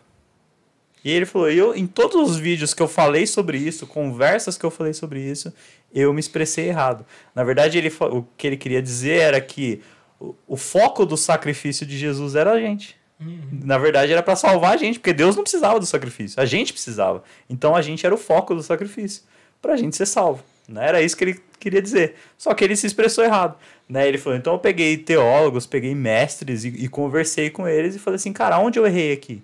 E 1.03 1.11
ele 1.11 1.25
falou, 1.25 1.51
eu, 1.51 1.75
em 1.75 1.85
todos 1.85 2.31
os 2.31 2.37
vídeos 2.37 2.73
que 2.73 2.81
eu 2.81 2.87
falei 2.87 3.27
sobre 3.27 3.57
isso, 3.57 3.85
conversas 3.85 4.57
que 4.57 4.63
eu 4.65 4.71
falei 4.71 4.93
sobre 4.93 5.19
isso, 5.19 5.53
eu 5.93 6.11
me 6.13 6.19
expressei 6.19 6.69
errado. 6.69 7.05
Na 7.35 7.43
verdade, 7.43 7.77
ele, 7.77 7.93
o 7.99 8.25
que 8.35 8.47
ele 8.47 8.57
queria 8.57 8.81
dizer 8.81 9.19
era 9.19 9.39
que 9.39 9.81
o, 10.19 10.35
o 10.47 10.57
foco 10.57 11.05
do 11.05 11.17
sacrifício 11.17 11.85
de 11.85 11.97
Jesus 11.97 12.35
era 12.35 12.51
a 12.51 12.59
gente. 12.59 12.97
Na 13.51 13.77
verdade, 13.77 14.11
era 14.11 14.21
para 14.21 14.35
salvar 14.35 14.73
a 14.73 14.77
gente, 14.77 14.99
porque 14.99 15.13
Deus 15.13 15.35
não 15.35 15.43
precisava 15.43 15.79
do 15.79 15.85
sacrifício, 15.85 16.41
a 16.41 16.45
gente 16.45 16.73
precisava. 16.73 17.23
Então 17.49 17.75
a 17.75 17.81
gente 17.81 18.05
era 18.05 18.13
o 18.13 18.17
foco 18.17 18.53
do 18.53 18.61
sacrifício, 18.61 19.23
para 19.61 19.73
a 19.73 19.77
gente 19.77 19.95
ser 19.95 20.05
salvo. 20.05 20.43
Né? 20.67 20.87
Era 20.87 21.01
isso 21.01 21.15
que 21.15 21.23
ele 21.23 21.41
queria 21.59 21.81
dizer. 21.81 22.15
Só 22.37 22.53
que 22.53 22.63
ele 22.63 22.75
se 22.75 22.87
expressou 22.87 23.23
errado. 23.23 23.57
Né? 23.87 24.07
Ele 24.07 24.17
falou: 24.17 24.37
então 24.37 24.53
eu 24.53 24.59
peguei 24.59 24.97
teólogos, 24.97 25.65
peguei 25.65 25.95
mestres 25.95 26.65
e, 26.65 26.69
e 26.69 26.87
conversei 26.87 27.49
com 27.49 27.67
eles 27.67 27.95
e 27.95 27.99
falei 27.99 28.15
assim, 28.15 28.33
cara, 28.33 28.59
onde 28.59 28.79
eu 28.79 28.85
errei 28.85 29.13
aqui? 29.13 29.41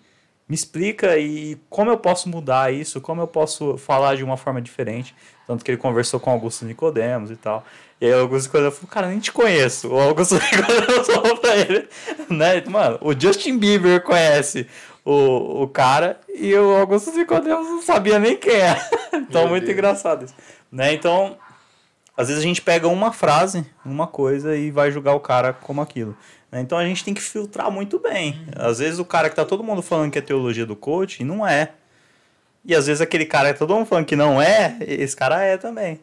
Me 0.50 0.56
explica 0.56 1.18
e 1.18 1.58
como 1.70 1.90
eu 1.90 1.98
posso 1.98 2.28
mudar 2.28 2.74
isso, 2.74 3.00
como 3.00 3.22
eu 3.22 3.28
posso 3.28 3.78
falar 3.78 4.16
de 4.16 4.24
uma 4.24 4.36
forma 4.36 4.62
diferente. 4.62 5.16
Tanto 5.48 5.64
que 5.64 5.72
ele 5.72 5.78
conversou 5.78 6.20
com 6.20 6.30
Augusto 6.30 6.66
Nicodemos 6.66 7.32
e 7.32 7.38
tal. 7.38 7.66
E 8.02 8.06
aí 8.08 8.14
o 8.16 8.22
Augusto 8.22 8.50
falou, 8.50 8.72
cara, 8.90 9.08
nem 9.10 9.20
te 9.20 9.32
conheço. 9.32 9.88
O 9.88 10.00
Augusto 10.00 10.34
Nicodemos 10.52 11.08
falou 11.08 11.38
pra 11.38 11.56
ele, 11.56 11.88
né? 12.32 12.64
Mano, 12.68 12.98
o 13.00 13.14
Justin 13.14 13.60
Bieber 13.60 14.02
conhece 14.02 14.66
o, 15.06 15.62
o 15.62 15.68
cara 15.68 16.20
e 16.28 16.52
o 16.56 16.78
Augusto 16.78 17.12
Nicodemos 17.12 17.68
não 17.68 17.82
sabia 17.84 18.18
nem 18.18 18.36
quem 18.36 18.56
é. 18.56 18.76
então, 19.14 19.42
Meu 19.44 19.50
muito 19.52 19.66
Deus. 19.66 19.78
engraçado 19.78 20.26
isso. 20.26 20.34
Né? 20.72 20.94
Então, 20.94 21.38
às 22.18 22.28
vezes 22.28 22.42
a 22.44 22.46
gente 22.48 22.62
pega 22.62 22.88
uma 22.88 23.14
frase, 23.14 23.64
uma 23.86 24.08
coisa 24.08 24.58
e 24.58 24.72
vai 24.72 24.90
julgar 24.92 25.14
o 25.14 25.20
cara 25.20 25.54
como 25.54 25.80
aquilo. 25.80 26.18
né? 26.52 26.60
Então 26.60 26.80
a 26.80 26.86
gente 26.86 27.04
tem 27.06 27.14
que 27.14 27.22
filtrar 27.22 27.70
muito 27.70 28.00
bem. 28.00 28.48
Às 28.56 28.80
vezes 28.80 28.98
o 28.98 29.06
cara 29.06 29.30
que 29.30 29.36
tá 29.36 29.46
todo 29.46 29.64
mundo 29.64 29.84
falando 29.84 30.12
que 30.12 30.18
é 30.18 30.22
teologia 30.22 30.66
do 30.66 30.76
coaching 30.76 31.24
não 31.24 31.46
é. 31.46 31.74
E 32.66 32.74
às 32.74 32.88
vezes 32.88 33.00
aquele 33.00 33.26
cara 33.26 33.54
que 33.54 33.60
tá 33.60 33.66
todo 33.68 33.76
mundo 33.78 33.88
falando 33.88 34.06
que 34.06 34.16
não 34.16 34.42
é, 34.42 34.78
esse 34.82 35.16
cara 35.16 35.40
é 35.44 35.56
também. 35.58 36.00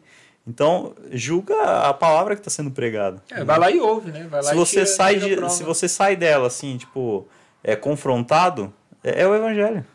Então, 0.49 0.95
julga 1.11 1.53
a 1.87 1.93
palavra 1.93 2.33
que 2.35 2.41
está 2.41 2.49
sendo 2.49 2.71
pregada. 2.71 3.21
É, 3.29 3.43
vai 3.43 3.59
lá 3.59 3.69
e 3.69 3.79
ouve, 3.79 4.11
né? 4.11 4.25
Vai 4.27 4.41
lá 4.41 4.49
Se 4.49 4.55
você 4.55 4.71
tira- 4.77 4.85
sai 4.87 5.19
tira 5.19 5.45
de, 5.47 5.53
se 5.53 5.63
você 5.63 5.87
sai 5.87 6.15
dela 6.15 6.47
assim, 6.47 6.75
tipo, 6.75 7.27
é 7.63 7.75
confrontado, 7.75 8.73
é, 9.03 9.21
é 9.21 9.27
o 9.27 9.35
evangelho. 9.35 9.85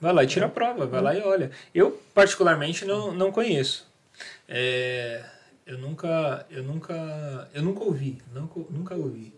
Vai 0.00 0.12
lá 0.12 0.24
e 0.24 0.26
tira 0.26 0.46
a 0.46 0.48
prova, 0.48 0.86
vai 0.86 1.00
lá 1.00 1.14
e 1.14 1.22
olha. 1.22 1.52
Eu, 1.72 2.00
particularmente, 2.12 2.84
não, 2.84 3.12
não 3.12 3.30
conheço. 3.30 3.86
É, 4.48 5.24
eu 5.64 5.78
nunca, 5.78 6.44
eu 6.50 6.64
nunca, 6.64 7.48
eu 7.54 7.62
nunca 7.62 7.84
ouvi, 7.84 8.18
nunca, 8.34 8.60
nunca 8.70 8.94
ouvi. 8.96 9.32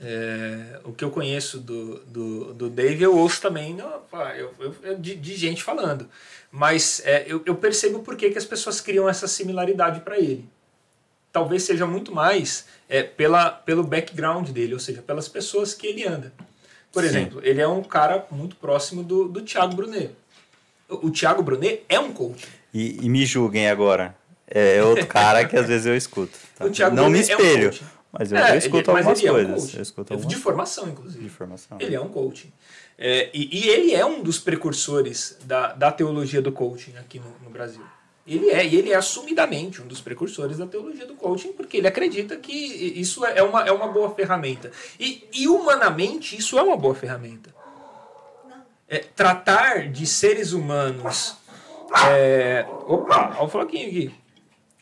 É, 0.00 0.80
o 0.84 0.92
que 0.92 1.04
eu 1.04 1.10
conheço 1.10 1.58
do, 1.60 1.98
do, 2.00 2.54
do 2.54 2.68
Dave, 2.70 3.02
eu 3.02 3.16
ouço 3.16 3.40
também 3.40 3.76
eu, 3.78 4.52
eu- 4.58 4.74
eu- 4.82 4.98
de, 4.98 5.14
de 5.14 5.36
gente 5.36 5.62
falando. 5.62 6.08
Mas 6.50 7.00
é, 7.04 7.24
eu, 7.28 7.42
eu 7.46 7.54
percebo 7.54 8.00
por 8.00 8.16
que, 8.16 8.30
que 8.30 8.38
as 8.38 8.44
pessoas 8.44 8.80
criam 8.80 9.08
essa 9.08 9.26
similaridade 9.28 10.00
para 10.00 10.18
ele. 10.18 10.44
Talvez 11.32 11.62
seja 11.64 11.86
muito 11.86 12.12
mais 12.12 12.66
é, 12.88 13.02
pela, 13.02 13.50
pelo 13.50 13.82
background 13.82 14.50
dele, 14.50 14.74
ou 14.74 14.80
seja, 14.80 15.02
pelas 15.02 15.28
pessoas 15.28 15.74
que 15.74 15.86
ele 15.86 16.06
anda. 16.06 16.32
Por 16.92 17.02
Sim. 17.02 17.08
exemplo, 17.08 17.40
ele 17.42 17.60
é 17.60 17.66
um 17.66 17.82
cara 17.82 18.24
muito 18.30 18.54
próximo 18.56 19.02
do, 19.02 19.26
do 19.28 19.42
Thiago 19.42 19.74
Brunet. 19.74 20.10
O, 20.88 21.06
o 21.08 21.10
Thiago 21.10 21.42
Brunet 21.42 21.82
é 21.88 21.98
um 21.98 22.12
coach. 22.12 22.46
E, 22.72 22.98
e 23.04 23.08
me 23.08 23.24
julguem 23.26 23.68
agora. 23.68 24.14
É 24.46 24.82
outro 24.82 25.06
cara 25.06 25.44
que 25.44 25.56
às 25.56 25.66
vezes 25.66 25.86
eu 25.86 25.96
escoto. 25.96 26.32
tá? 26.56 26.66
O 26.66 26.70
Thiago 26.70 26.94
Não 26.94 27.08
me 27.10 27.18
Brunet 27.18 27.32
é 27.32 27.36
um 27.36 27.40
espelho, 27.40 27.70
coach. 27.70 27.84
Mas 28.18 28.32
eu, 28.32 28.38
É, 28.38 28.52
eu 28.52 28.58
escuto 28.58 28.90
ele- 28.90 28.92
mas 28.92 29.06
algumas 29.06 29.18
ele 29.18 29.28
é 29.28 29.30
um 29.32 29.34
coisas. 29.34 29.60
coach. 29.62 29.76
eu 29.76 29.82
escuto 29.82 30.06
De 30.08 30.12
algumas 30.22 30.42
formação, 30.42 30.84
de 30.84 30.90
inclusive. 30.92 31.24
informação. 31.24 31.78
Ele 31.80 31.94
é 31.94 32.00
um 32.00 32.08
coaching. 32.08 32.52
É, 32.96 33.30
e, 33.34 33.58
e 33.64 33.68
ele 33.68 33.92
é 33.94 34.04
um 34.06 34.22
dos 34.22 34.38
precursores 34.38 35.36
da, 35.44 35.72
da 35.72 35.90
teologia 35.92 36.40
do 36.40 36.52
coaching 36.52 36.96
aqui 36.96 37.18
no, 37.18 37.26
no 37.42 37.50
Brasil. 37.50 37.82
Ele 38.26 38.48
é, 38.50 38.64
e 38.66 38.76
ele 38.76 38.90
é 38.90 38.94
assumidamente 38.96 39.82
um 39.82 39.86
dos 39.86 40.00
precursores 40.00 40.56
da 40.56 40.66
teologia 40.66 41.04
do 41.04 41.14
coaching, 41.14 41.52
porque 41.52 41.76
ele 41.76 41.86
acredita 41.88 42.36
que 42.36 42.52
isso 42.52 43.22
é 43.26 43.42
uma, 43.42 43.66
é 43.66 43.70
uma 43.72 43.88
boa 43.88 44.14
ferramenta. 44.14 44.70
E, 44.98 45.28
e 45.32 45.46
humanamente, 45.46 46.34
isso 46.38 46.58
é 46.58 46.62
uma 46.62 46.76
boa 46.76 46.94
ferramenta. 46.94 47.52
É, 48.88 48.98
tratar 48.98 49.88
de 49.90 50.06
seres 50.06 50.52
humanos. 50.52 51.36
É, 52.10 52.64
opa, 52.86 53.34
olha 53.36 53.42
o 53.44 53.48
floquinho 53.48 53.88
aqui. 53.88 54.14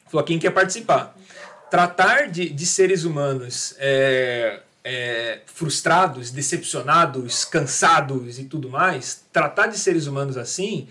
Falou, 0.08 0.24
quem 0.24 0.38
quer 0.38 0.50
participar? 0.50 1.16
Tratar 1.72 2.30
de, 2.30 2.50
de 2.50 2.66
seres 2.66 3.04
humanos 3.04 3.74
é, 3.78 4.60
é, 4.84 5.40
frustrados, 5.46 6.30
decepcionados, 6.30 7.46
cansados 7.46 8.38
e 8.38 8.44
tudo 8.44 8.68
mais, 8.68 9.24
tratar 9.32 9.68
de 9.68 9.78
seres 9.78 10.06
humanos 10.06 10.36
assim 10.36 10.86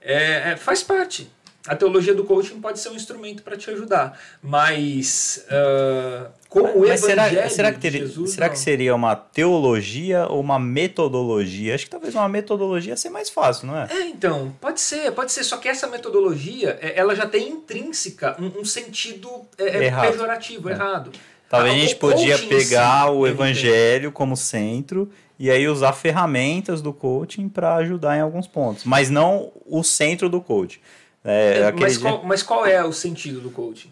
é, 0.00 0.50
é 0.50 0.56
faz 0.56 0.82
parte. 0.82 1.30
A 1.66 1.74
teologia 1.76 2.14
do 2.14 2.24
coaching 2.24 2.60
pode 2.60 2.78
ser 2.78 2.88
um 2.90 2.94
instrumento 2.94 3.42
para 3.42 3.56
te 3.56 3.70
ajudar, 3.70 4.18
mas 4.42 5.44
uh, 5.50 6.28
como 6.48 6.86
mas 6.86 7.02
o 7.02 7.06
será, 7.06 7.26
evangelho 7.26 7.50
será 7.50 7.72
que 7.72 7.78
teria, 7.80 8.00
Jesus, 8.00 8.30
será 8.30 8.48
que 8.48 8.58
seria 8.58 8.94
uma 8.94 9.16
teologia 9.16 10.26
ou 10.28 10.40
uma 10.40 10.58
metodologia? 10.58 11.74
Acho 11.74 11.84
que 11.84 11.90
talvez 11.90 12.14
uma 12.14 12.28
metodologia 12.28 12.96
seja 12.96 13.12
mais 13.12 13.28
fácil, 13.28 13.66
não 13.66 13.76
é? 13.78 13.88
É, 13.90 14.06
então, 14.08 14.54
pode 14.60 14.80
ser, 14.80 15.10
pode 15.12 15.32
ser. 15.32 15.44
Só 15.44 15.56
que 15.56 15.68
essa 15.68 15.86
metodologia, 15.86 16.78
é, 16.80 16.98
ela 16.98 17.14
já 17.14 17.26
tem 17.26 17.48
intrínseca 17.48 18.36
um, 18.40 18.60
um 18.60 18.64
sentido 18.64 19.28
é, 19.58 19.64
é 19.64 19.84
Errado. 19.84 20.10
pejorativo, 20.12 20.68
É. 20.68 20.72
errado. 20.72 21.10
Talvez 21.48 21.72
a 21.74 21.76
Ah, 21.76 21.80
gente 21.80 21.94
o 21.94 21.98
podia 21.98 22.38
pegar 22.38 23.10
o 23.12 23.24
evangelho 23.26 24.10
como 24.10 24.36
centro 24.36 25.08
e 25.38 25.48
aí 25.48 25.68
usar 25.68 25.92
ferramentas 25.92 26.82
do 26.82 26.92
coaching 26.92 27.48
para 27.48 27.76
ajudar 27.76 28.16
em 28.16 28.20
alguns 28.20 28.48
pontos, 28.48 28.82
mas 28.84 29.10
não 29.10 29.52
o 29.64 29.84
centro 29.84 30.28
do 30.28 30.40
coaching. 30.40 30.80
É, 31.26 31.58
É, 31.58 31.72
mas, 31.72 31.98
qual, 31.98 32.22
mas 32.22 32.42
qual 32.42 32.64
é 32.64 32.82
o 32.84 32.92
sentido 32.92 33.40
do 33.40 33.50
coaching? 33.50 33.90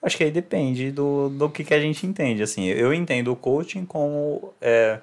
Acho 0.00 0.16
que 0.16 0.24
aí 0.24 0.30
depende 0.30 0.90
do, 0.90 1.28
do 1.28 1.50
que, 1.50 1.64
que 1.64 1.74
a 1.74 1.80
gente 1.80 2.06
entende. 2.06 2.42
Assim, 2.42 2.66
eu 2.66 2.94
entendo 2.94 3.32
o 3.32 3.36
coaching 3.36 3.84
como 3.84 4.52
é, 4.60 4.98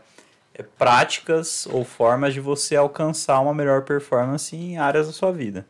é, 0.53 0.63
práticas 0.77 1.67
ou 1.67 1.85
formas 1.85 2.33
de 2.33 2.39
você 2.39 2.75
alcançar 2.75 3.39
uma 3.39 3.53
melhor 3.53 3.83
performance 3.83 4.55
em 4.55 4.77
áreas 4.77 5.07
da 5.07 5.13
sua 5.13 5.31
vida. 5.31 5.65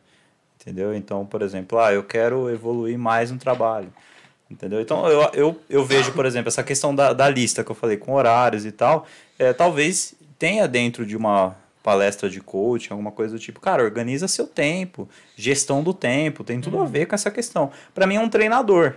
Entendeu? 0.60 0.94
Então, 0.94 1.24
por 1.24 1.42
exemplo, 1.42 1.78
ah, 1.78 1.92
eu 1.92 2.02
quero 2.02 2.50
evoluir 2.50 2.98
mais 2.98 3.30
no 3.30 3.38
trabalho. 3.38 3.92
Entendeu? 4.50 4.80
Então, 4.80 5.06
eu, 5.08 5.30
eu, 5.32 5.60
eu 5.70 5.84
vejo, 5.84 6.12
por 6.12 6.26
exemplo, 6.26 6.48
essa 6.48 6.62
questão 6.62 6.92
da, 6.92 7.12
da 7.12 7.28
lista 7.28 7.62
que 7.62 7.70
eu 7.70 7.76
falei, 7.76 7.96
com 7.96 8.14
horários 8.14 8.66
e 8.66 8.72
tal, 8.72 9.06
é, 9.38 9.52
talvez 9.52 10.12
tenha 10.38 10.66
dentro 10.66 11.06
de 11.06 11.16
uma 11.16 11.54
palestra 11.82 12.28
de 12.28 12.40
coaching, 12.40 12.92
alguma 12.92 13.10
coisa 13.10 13.34
do 13.34 13.40
tipo, 13.40 13.60
cara, 13.60 13.82
organiza 13.82 14.28
seu 14.28 14.46
tempo, 14.46 15.08
gestão 15.36 15.82
do 15.82 15.94
tempo, 15.94 16.44
tem 16.44 16.60
tudo 16.60 16.78
a 16.80 16.84
ver 16.84 17.06
com 17.06 17.14
essa 17.14 17.30
questão. 17.30 17.70
Para 17.94 18.06
mim 18.06 18.16
é 18.16 18.20
um 18.20 18.28
treinador, 18.28 18.94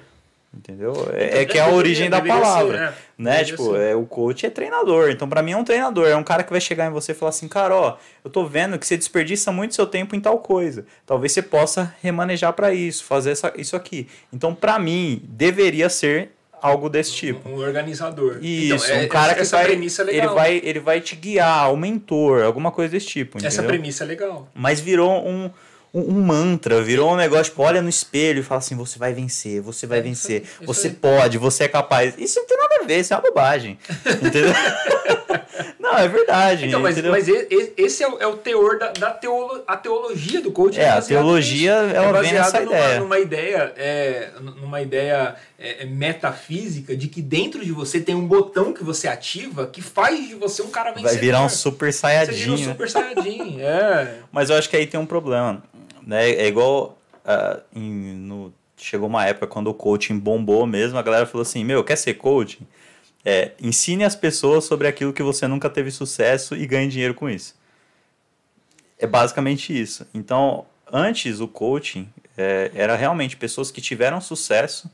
entendeu? 0.54 0.94
É, 1.14 1.42
é 1.42 1.46
que 1.46 1.58
é 1.58 1.62
a 1.62 1.70
origem 1.70 2.10
da 2.10 2.22
ser, 2.22 2.28
palavra, 2.28 2.78
né? 2.78 2.94
né? 3.18 3.32
Deveria 3.32 3.46
Tipo, 3.46 3.72
ser. 3.72 3.80
é, 3.80 3.96
o 3.96 4.06
coach 4.06 4.46
é 4.46 4.50
treinador, 4.50 5.10
então 5.10 5.28
para 5.30 5.42
mim 5.42 5.52
é 5.54 5.58
um 5.58 5.64
treinador, 5.64 6.08
é 6.08 6.16
um 6.16 6.24
cara 6.24 6.44
que 6.44 6.52
vai 6.52 6.62
chegar 6.62 6.88
em 6.88 6.92
você 6.92 7.14
e 7.14 7.16
falar 7.16 7.30
assim, 7.30 7.48
cara, 7.48 7.74
ó, 7.76 7.98
eu 8.24 8.30
tô 8.30 8.46
vendo 8.46 8.78
que 8.78 8.86
você 8.86 8.98
desperdiça 8.98 9.52
muito 9.52 9.74
seu 9.76 9.88
tempo 9.88 10.16
em 10.16 10.20
tal 10.20 10.40
coisa, 10.40 10.86
talvez 11.06 11.32
você 11.32 11.42
possa 11.42 11.96
remanejar 12.02 12.54
para 12.54 12.74
isso, 12.74 13.04
fazer 13.06 13.32
essa, 13.32 13.54
isso 13.56 13.76
aqui. 13.76 14.08
Então, 14.32 14.54
para 14.54 14.78
mim, 14.78 15.22
deveria 15.24 15.90
ser 15.90 16.32
algo 16.64 16.90
desse 16.90 17.12
tipo. 17.12 17.48
Um 17.50 17.56
organizador. 17.58 18.38
Isso, 18.42 18.86
Então, 18.86 18.96
é- 19.02 19.04
um 19.04 19.08
cara 19.10 19.36
que 19.36 19.42
essa 19.42 19.58
vai, 19.58 19.66
premissa 19.66 20.04
é 20.10 20.16
ele 20.16 20.28
vai, 20.28 20.62
ele 20.64 20.80
vai 20.80 21.02
te 21.02 21.16
guiar, 21.16 21.72
um 21.74 21.76
mentor, 21.78 22.42
alguma 22.44 22.72
coisa 22.72 22.92
desse 22.94 23.08
tipo, 23.08 23.38
Essa 23.38 23.48
entendeu? 23.48 23.66
premissa 23.68 24.04
é 24.06 24.08
legal. 24.08 24.48
Mas 24.56 24.80
virou 24.80 25.28
um, 25.28 25.52
um, 25.94 26.22
mantra, 26.22 26.82
virou 26.82 27.12
um 27.12 27.16
negócio, 27.16 27.46
tipo, 27.46 27.62
olha 27.62 27.82
no 27.82 27.88
espelho 27.90 28.40
e 28.40 28.44
fala 28.44 28.58
assim, 28.58 28.76
você 28.76 28.98
vai 28.98 29.14
vencer, 29.14 29.62
você 29.62 29.86
vai 29.86 30.00
É 30.00 30.02
vencer, 30.02 30.44
você 30.66 30.90
pode, 30.90 31.38
você 31.38 31.66
é 31.66 31.68
capaz. 31.68 32.16
Isso 32.18 32.40
não 32.40 32.48
tem 32.48 32.58
nada 32.58 32.76
a 32.82 32.86
ver, 32.86 33.00
isso 33.00 33.14
é 33.14 33.18
uma 33.18 33.22
bobagem, 33.22 33.78
entendeu? 34.06 34.52
não, 35.80 35.96
é 35.96 36.08
verdade, 36.08 36.66
Então, 36.66 36.80
mas, 36.80 37.00
mas 37.04 37.28
esse 37.78 38.02
é 38.02 38.08
o, 38.08 38.18
é 38.20 38.26
o 38.26 38.38
teor 38.38 38.80
da, 38.80 38.92
da 38.92 39.12
teolo, 39.12 39.64
a 39.68 39.78
teologia 39.78 40.42
do 40.42 40.52
coaching. 40.52 40.80
É, 40.80 40.90
a 40.90 40.96
baseada 40.96 41.24
teologia, 41.24 41.84
nisso. 41.84 41.96
ela 41.96 42.06
é 42.06 42.22
vem 42.22 42.34
baseada 42.34 42.40
nessa 42.40 42.60
numa, 42.62 42.76
ideia. 42.76 43.00
numa 43.00 43.20
ideia, 43.20 43.74
é, 43.78 44.32
numa 44.40 44.82
ideia 44.82 45.36
é, 45.60 45.84
é, 45.84 45.86
metafísica 45.86 46.98
de 46.98 47.08
que 47.08 47.22
dentro 47.22 47.64
de 47.64 47.72
você 47.72 48.00
tem 48.00 48.16
um 48.16 48.26
botão 48.28 48.74
que 48.74 48.84
você 48.84 49.08
ativa 49.08 49.68
que 49.68 49.82
faz 49.82 50.28
de 50.28 50.34
você 50.34 50.64
um 50.64 50.72
cara 50.72 50.90
vencedor. 50.90 51.12
Vai 51.12 51.18
virar 51.20 51.42
um 51.44 51.50
super 51.50 51.94
Você 51.94 52.08
vira 52.08 52.26
saiyajin, 52.26 52.52
um 52.52 52.58
né? 52.58 52.72
super 52.72 52.90
saiyajin, 52.90 53.62
é. 53.62 54.16
Mas 54.34 54.50
eu 54.50 54.56
acho 54.56 54.68
que 54.68 54.76
aí 54.76 54.88
tem 54.88 55.00
um 55.00 55.06
problema, 55.06 55.62
né? 56.06 56.30
É 56.32 56.48
igual 56.48 56.98
ah, 57.26 57.60
em- 57.76 58.16
no, 58.18 58.54
chegou 58.78 59.08
uma 59.08 59.26
época 59.26 59.48
quando 59.48 59.68
o 59.68 59.74
coaching 59.74 60.20
bombou 60.20 60.66
mesmo, 60.66 60.98
a 60.98 61.02
galera 61.02 61.26
falou 61.26 61.42
assim, 61.42 61.64
meu, 61.64 61.84
quer 61.84 61.96
ser 61.96 62.16
coaching? 62.16 62.68
É, 63.26 63.52
ensine 63.62 64.04
as 64.04 64.16
pessoas 64.16 64.66
sobre 64.66 64.88
aquilo 64.88 65.14
que 65.14 65.24
você 65.24 65.48
nunca 65.48 65.70
teve 65.70 65.90
sucesso 65.92 66.56
e 66.56 66.66
ganhe 66.66 66.90
dinheiro 66.90 67.14
com 67.14 67.30
isso. 67.30 67.56
É 69.00 69.08
basicamente 69.08 69.78
isso. 69.78 70.06
Então, 70.14 70.66
antes 70.92 71.40
o 71.40 71.48
coaching 71.48 72.10
é, 72.38 72.72
era 72.76 72.96
realmente 72.96 73.38
pessoas 73.38 73.72
que 73.72 73.80
tiveram 73.80 74.20
sucesso 74.20 74.92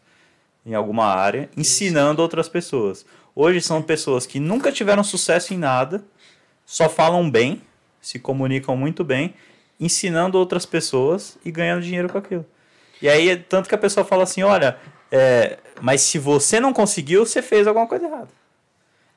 em 0.65 0.75
alguma 0.75 1.05
área, 1.05 1.49
ensinando 1.57 2.21
outras 2.21 2.47
pessoas. 2.47 3.05
Hoje 3.35 3.61
são 3.61 3.81
pessoas 3.81 4.25
que 4.27 4.39
nunca 4.39 4.71
tiveram 4.71 5.03
sucesso 5.03 5.53
em 5.53 5.57
nada, 5.57 6.03
só 6.65 6.87
falam 6.87 7.29
bem, 7.29 7.61
se 7.99 8.19
comunicam 8.19 8.77
muito 8.77 9.03
bem, 9.03 9.33
ensinando 9.79 10.37
outras 10.37 10.65
pessoas 10.65 11.37
e 11.43 11.51
ganhando 11.51 11.81
dinheiro 11.81 12.09
com 12.09 12.17
aquilo. 12.17 12.45
E 13.01 13.07
aí, 13.07 13.35
tanto 13.37 13.69
que 13.69 13.75
a 13.75 13.77
pessoa 13.77 14.05
fala 14.05 14.23
assim: 14.23 14.43
olha, 14.43 14.77
é, 15.11 15.57
mas 15.81 16.01
se 16.01 16.19
você 16.19 16.59
não 16.59 16.73
conseguiu, 16.73 17.25
você 17.25 17.41
fez 17.41 17.65
alguma 17.67 17.87
coisa 17.87 18.05
errada. 18.05 18.29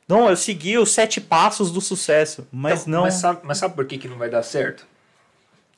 Não, 0.06 0.28
eu 0.28 0.36
segui 0.36 0.78
os 0.78 0.92
sete 0.92 1.20
passos 1.20 1.70
do 1.70 1.80
sucesso, 1.80 2.46
mas 2.52 2.82
Então, 2.82 2.92
não. 2.92 3.02
Mas 3.02 3.14
sabe, 3.14 3.40
mas 3.42 3.58
sabe 3.58 3.74
por 3.74 3.86
que, 3.86 3.98
que 3.98 4.08
não 4.08 4.18
vai 4.18 4.28
dar 4.28 4.42
certo? 4.42 4.86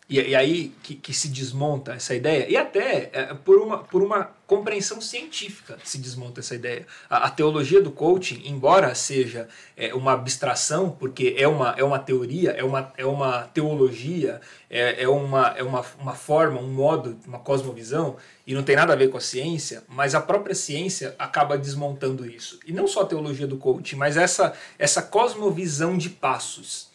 E, 0.07 0.21
e 0.21 0.37
aí 0.37 0.73
que, 0.83 0.95
que 0.95 1.15
se 1.15 1.29
desmonta 1.29 1.95
essa 1.95 2.15
ideia, 2.15 2.47
e 2.47 2.59
até 2.59 3.09
é, 3.11 3.35
por, 3.35 3.57
uma, 3.57 3.79
por 3.79 4.03
uma 4.03 4.31
compreensão 4.47 5.01
científica 5.01 5.79
se 5.83 5.97
desmonta 5.97 6.41
essa 6.41 6.55
ideia. 6.55 6.87
A, 7.09 7.27
a 7.27 7.31
teologia 7.31 7.81
do 7.81 7.91
coaching, 7.91 8.43
embora 8.45 8.95
seja 8.95 9.49
é, 9.75 9.95
uma 9.95 10.13
abstração, 10.13 10.91
porque 10.91 11.35
é 11.39 11.49
uma, 11.49 11.75
é 11.79 11.83
uma 11.83 11.99
teoria, 11.99 12.51
é 12.51 12.63
uma, 12.63 12.93
é 12.99 13.07
uma 13.07 13.45
teologia, 13.45 14.43
é, 14.69 15.05
é, 15.05 15.09
uma, 15.09 15.49
é 15.57 15.63
uma, 15.63 15.83
uma 15.99 16.15
forma, 16.15 16.61
um 16.61 16.71
modo, 16.71 17.19
uma 17.27 17.39
cosmovisão, 17.39 18.17
e 18.47 18.53
não 18.53 18.63
tem 18.63 18.77
nada 18.77 18.93
a 18.93 18.97
ver 18.97 19.09
com 19.09 19.17
a 19.17 19.23
ciência, 19.23 19.85
mas 19.89 20.15
a 20.15 20.21
própria 20.21 20.55
ciência 20.55 21.15
acaba 21.19 21.57
desmontando 21.57 22.27
isso. 22.27 22.61
E 22.67 22.73
não 22.73 22.87
só 22.87 23.01
a 23.01 23.07
teologia 23.07 23.47
do 23.47 23.57
coaching, 23.57 23.97
mas 23.97 24.19
essa, 24.19 24.53
essa 24.79 25.01
cosmovisão 25.01 25.97
de 25.97 26.11
passos 26.11 26.93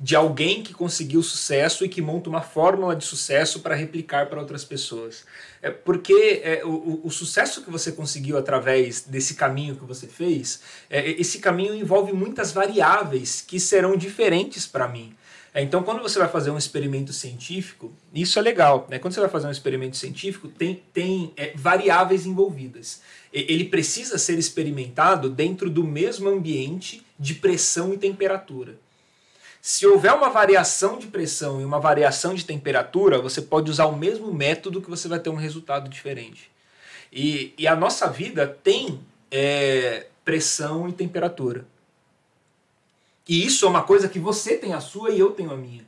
de 0.00 0.16
alguém 0.16 0.62
que 0.62 0.72
conseguiu 0.72 1.22
sucesso 1.22 1.84
e 1.84 1.88
que 1.88 2.00
monta 2.00 2.30
uma 2.30 2.40
fórmula 2.40 2.96
de 2.96 3.04
sucesso 3.04 3.60
para 3.60 3.74
replicar 3.74 4.28
para 4.30 4.40
outras 4.40 4.64
pessoas. 4.64 5.24
É 5.60 5.70
porque 5.70 6.40
é, 6.42 6.62
o, 6.64 7.00
o- 7.04 7.10
sucesso 7.10 7.62
que 7.62 7.70
você 7.70 7.92
conseguiu 7.92 8.38
através 8.38 9.02
desse 9.02 9.34
caminho 9.34 9.76
que 9.76 9.84
você 9.84 10.06
fez, 10.06 10.60
é, 10.88 11.10
esse 11.20 11.38
caminho 11.38 11.74
envolve 11.74 12.12
muitas 12.12 12.50
variáveis 12.50 13.42
que 13.46 13.60
serão 13.60 13.94
diferentes 13.96 14.66
para 14.66 14.88
mim. 14.88 15.14
É, 15.52 15.62
Então, 15.62 15.82
quando 15.82 16.00
você 16.00 16.18
vai 16.18 16.28
fazer 16.28 16.50
um 16.50 16.56
experimento 16.56 17.12
científico, 17.12 17.92
isso 18.14 18.38
é 18.38 18.42
legal. 18.42 18.86
Né? 18.88 18.98
Quando 18.98 19.12
você 19.12 19.20
vai 19.20 19.28
fazer 19.28 19.48
um 19.48 19.50
experimento 19.50 19.96
científico, 19.98 20.48
tem, 20.48 20.82
tem 20.94 21.32
é, 21.36 21.52
variáveis 21.54 22.24
envolvidas. 22.24 23.02
Ele 23.32 23.64
precisa 23.66 24.16
ser 24.18 24.38
experimentado 24.38 25.28
dentro 25.28 25.68
do 25.68 25.84
mesmo 25.84 26.28
ambiente 26.28 27.04
de 27.18 27.34
pressão 27.34 27.92
e 27.92 27.98
temperatura. 27.98 28.76
Se 29.60 29.86
houver 29.86 30.14
uma 30.14 30.30
variação 30.30 30.98
de 30.98 31.06
pressão 31.06 31.60
e 31.60 31.64
uma 31.64 31.78
variação 31.78 32.34
de 32.34 32.44
temperatura, 32.44 33.20
você 33.20 33.42
pode 33.42 33.70
usar 33.70 33.86
o 33.86 33.96
mesmo 33.96 34.32
método 34.32 34.80
que 34.80 34.88
você 34.88 35.06
vai 35.06 35.18
ter 35.18 35.28
um 35.28 35.34
resultado 35.34 35.88
diferente. 35.88 36.50
E, 37.12 37.52
e 37.58 37.66
a 37.66 37.76
nossa 37.76 38.08
vida 38.08 38.46
tem 38.46 39.00
é, 39.30 40.06
pressão 40.24 40.88
e 40.88 40.92
temperatura. 40.92 41.66
E 43.28 43.44
isso 43.44 43.66
é 43.66 43.68
uma 43.68 43.82
coisa 43.82 44.08
que 44.08 44.18
você 44.18 44.56
tem 44.56 44.72
a 44.72 44.80
sua 44.80 45.10
e 45.10 45.18
eu 45.20 45.30
tenho 45.32 45.52
a 45.52 45.56
minha. 45.56 45.84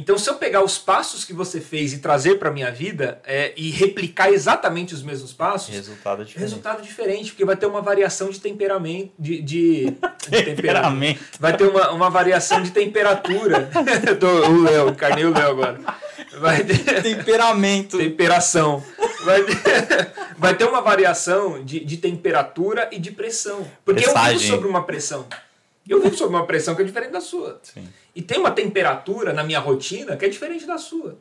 Então, 0.00 0.16
se 0.16 0.30
eu 0.30 0.36
pegar 0.36 0.64
os 0.64 0.78
passos 0.78 1.26
que 1.26 1.34
você 1.34 1.60
fez 1.60 1.92
e 1.92 1.98
trazer 1.98 2.38
para 2.38 2.48
a 2.48 2.52
minha 2.52 2.70
vida 2.70 3.20
é, 3.22 3.52
e 3.54 3.70
replicar 3.70 4.32
exatamente 4.32 4.94
os 4.94 5.02
mesmos 5.02 5.30
passos, 5.34 5.74
Resultado 5.74 6.24
diferente. 6.24 6.40
resultado 6.42 6.82
diferente, 6.82 7.30
porque 7.32 7.44
vai 7.44 7.54
ter 7.54 7.66
uma 7.66 7.82
variação 7.82 8.30
de 8.30 8.40
temperamento, 8.40 9.12
de, 9.18 9.42
de, 9.42 9.84
de 10.30 10.42
temperamento. 10.44 11.20
Vai 11.38 11.54
ter 11.54 11.64
uma, 11.68 11.90
uma 11.90 12.08
variação 12.08 12.62
de 12.62 12.70
temperatura. 12.70 13.68
Do, 14.18 14.26
o 14.26 14.62
Léo, 14.62 14.88
encarnei 14.88 15.26
o 15.26 15.34
Léo 15.34 15.50
agora. 15.50 15.78
Vai 16.38 16.64
ter 16.64 16.78
Temperamento. 17.02 17.98
temperação. 17.98 18.82
Vai 19.26 19.42
ter, 19.44 20.12
vai 20.38 20.54
ter 20.56 20.64
uma 20.64 20.80
variação 20.80 21.62
de, 21.62 21.84
de 21.84 21.98
temperatura 21.98 22.88
e 22.90 22.98
de 22.98 23.10
pressão. 23.10 23.70
Porque 23.84 24.00
eu 24.06 24.12
Pressagem. 24.12 24.38
vivo 24.38 24.54
sobre 24.54 24.66
uma 24.68 24.82
pressão. 24.84 25.26
Eu 25.86 26.00
vivo 26.00 26.16
sobre 26.16 26.36
uma 26.36 26.46
pressão 26.46 26.74
que 26.74 26.80
é 26.80 26.84
diferente 26.86 27.10
da 27.10 27.20
sua. 27.20 27.60
Sim. 27.62 27.86
E 28.20 28.22
tem 28.22 28.38
uma 28.38 28.50
temperatura 28.50 29.32
na 29.32 29.42
minha 29.42 29.58
rotina 29.58 30.14
que 30.14 30.26
é 30.26 30.28
diferente 30.28 30.66
da 30.66 30.76
sua. 30.76 31.16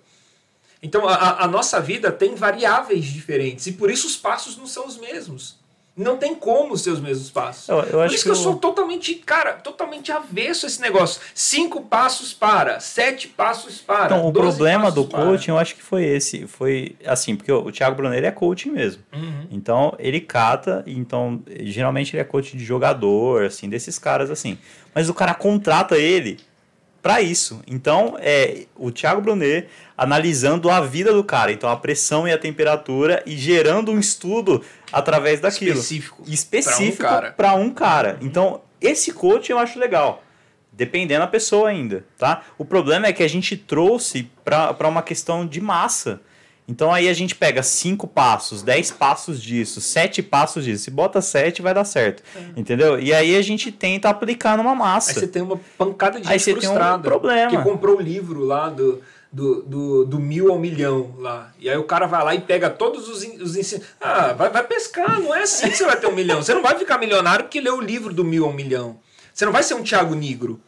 Então 0.84 1.08
a- 1.08 1.44
a, 1.46 1.48
nossa 1.48 1.80
vida 1.80 2.12
tem 2.12 2.36
variáveis 2.36 3.06
diferentes 3.06 3.68
e 3.68 3.72
por 3.72 3.90
isso 3.90 4.06
os 4.06 4.18
passos 4.18 4.58
não 4.58 4.68
são 4.68 4.86
os 4.86 4.98
mesmos. 4.98 5.58
Não 5.96 6.18
tem 6.18 6.36
como 6.36 6.78
ser 6.78 6.90
os 6.92 7.00
mesmos 7.00 7.30
passos. 7.30 7.70
Eu, 7.70 7.78
eu 7.78 7.84
Por 7.88 8.02
acho 8.04 8.16
isso 8.16 8.24
que 8.26 8.30
eu 8.32 8.36
sou 8.36 8.56
totalmente, 8.58 9.16
cara, 9.16 9.54
totalmente 9.54 10.12
avesso 10.12 10.66
a 10.66 10.68
esse 10.68 10.82
negócio. 10.82 11.22
Cinco 11.34 11.82
passos 11.82 12.34
para, 12.34 12.82
sete 12.82 13.30
passos 13.30 13.80
para. 13.80 14.06
Então, 14.18 14.28
o 14.28 14.32
12 14.32 14.58
problema 14.58 14.92
do 14.92 15.04
passos 15.06 15.10
para. 15.10 15.26
coaching, 15.26 15.52
eu 15.52 15.58
acho 15.58 15.76
que 15.76 15.82
foi 15.84 16.04
esse. 16.06 16.48
Foi 16.48 16.96
assim, 17.06 17.36
porque 17.36 17.52
o, 17.52 17.66
o 17.66 17.72
Thiago 17.72 17.96
Brunner 17.96 18.24
é 18.26 18.32
coaching 18.32 18.72
mesmo. 18.72 19.04
Uhum. 19.14 19.48
Então, 19.52 19.94
ele 20.00 20.20
cata, 20.22 20.84
então, 20.86 21.42
geralmente 21.64 22.14
ele 22.16 22.22
é 22.22 22.26
coach 22.26 22.56
de 22.58 22.64
jogador, 22.64 23.44
assim, 23.46 23.68
desses 23.70 23.98
caras 24.00 24.30
assim. 24.30 24.58
Mas 24.96 25.10
o 25.10 25.14
cara 25.14 25.34
contrata 25.34 25.98
ele 25.98 26.40
para 27.02 27.22
isso. 27.22 27.62
Então, 27.68 28.18
é 28.20 28.66
o 28.76 28.92
Thiago 28.92 29.22
Brunet 29.22 29.68
analisando 29.98 30.70
a 30.70 30.82
vida 30.82 31.14
do 31.14 31.24
cara, 31.24 31.52
então 31.52 31.70
a 31.70 31.76
pressão 31.76 32.28
e 32.28 32.32
a 32.32 32.38
temperatura 32.38 33.22
e 33.26 33.36
gerando 33.36 33.92
um 33.92 34.00
estudo 34.00 34.64
através 34.92 35.40
daquilo 35.40 35.80
Específico. 35.80 36.24
específico 36.28 37.04
Pra 37.04 37.18
um 37.18 37.32
para 37.34 37.54
um 37.56 37.70
cara. 37.70 38.18
Então, 38.22 38.62
esse 38.82 39.12
coach 39.12 39.50
eu 39.52 39.60
acho 39.60 39.78
legal. 39.80 40.24
Dependendo 40.72 41.22
da 41.22 41.28
pessoa 41.28 41.70
ainda, 41.70 42.06
tá? 42.18 42.44
O 42.58 42.64
problema 42.64 43.08
é 43.08 43.14
que 43.14 43.24
a 43.24 43.28
gente 43.28 43.58
trouxe 43.58 44.32
para 44.46 44.88
uma 44.88 45.02
questão 45.02 45.46
de 45.46 45.60
massa. 45.60 46.22
Então 46.70 46.94
aí 46.94 47.10
a 47.10 47.14
gente 47.14 47.34
pega 47.34 47.64
cinco 47.64 48.06
passos, 48.08 48.62
dez 48.62 48.92
passos 48.92 49.42
disso, 49.42 49.82
sete 49.82 50.22
passos 50.22 50.64
disso. 50.64 50.84
Se 50.84 50.92
bota 50.92 51.20
sete, 51.20 51.64
vai 51.64 51.74
dar 51.74 51.84
certo. 51.84 52.22
Entendeu? 52.56 53.00
E 53.00 53.12
aí 53.12 53.36
a 53.36 53.42
gente 53.42 53.72
tenta 53.72 54.08
aplicar 54.08 54.56
numa 54.56 54.76
massa. 54.76 55.10
Aí 55.10 55.16
você 55.16 55.28
tem 55.28 55.42
uma 55.42 55.60
pancada 55.76 56.22
de 56.22 56.28
Aí 56.28 56.38
gente 56.38 56.44
você 56.44 56.60
tem 56.60 56.70
um 56.70 56.74
frustrada. 56.74 57.02
problema. 57.02 57.50
Que 57.50 57.58
comprou 57.64 57.98
o 57.98 58.00
livro 58.00 58.46
lá 58.46 58.70
do, 58.70 59.02
do, 59.34 59.64
do, 59.64 60.06
do 60.06 60.20
mil 60.20 60.52
ao 60.52 60.60
milhão 60.60 61.16
lá. 61.18 61.52
E 61.60 61.68
aí 61.68 61.76
o 61.76 61.86
cara 61.86 62.06
vai 62.06 62.24
lá 62.24 62.36
e 62.36 62.42
pega 62.42 62.70
todos 62.70 63.10
os, 63.10 63.24
os 63.42 63.56
ensinos. 63.56 63.88
Ah, 64.00 64.34
vai, 64.34 64.52
vai 64.52 64.64
pescar, 64.64 65.20
não 65.20 65.34
é 65.34 65.42
assim 65.42 65.72
que 65.72 65.76
você 65.76 65.86
vai 65.86 66.00
ter 66.00 66.06
um 66.06 66.14
milhão. 66.14 66.44
Você 66.44 66.54
não 66.54 66.62
vai 66.62 66.78
ficar 66.78 67.00
milionário 67.00 67.46
porque 67.46 67.60
leu 67.60 67.78
o 67.78 67.82
livro 67.82 68.14
do 68.14 68.24
mil 68.24 68.46
ao 68.46 68.54
milhão. 68.54 69.00
Você 69.34 69.44
não 69.44 69.52
vai 69.52 69.64
ser 69.64 69.74
um 69.74 69.82
Thiago 69.82 70.14
Negro. 70.14 70.62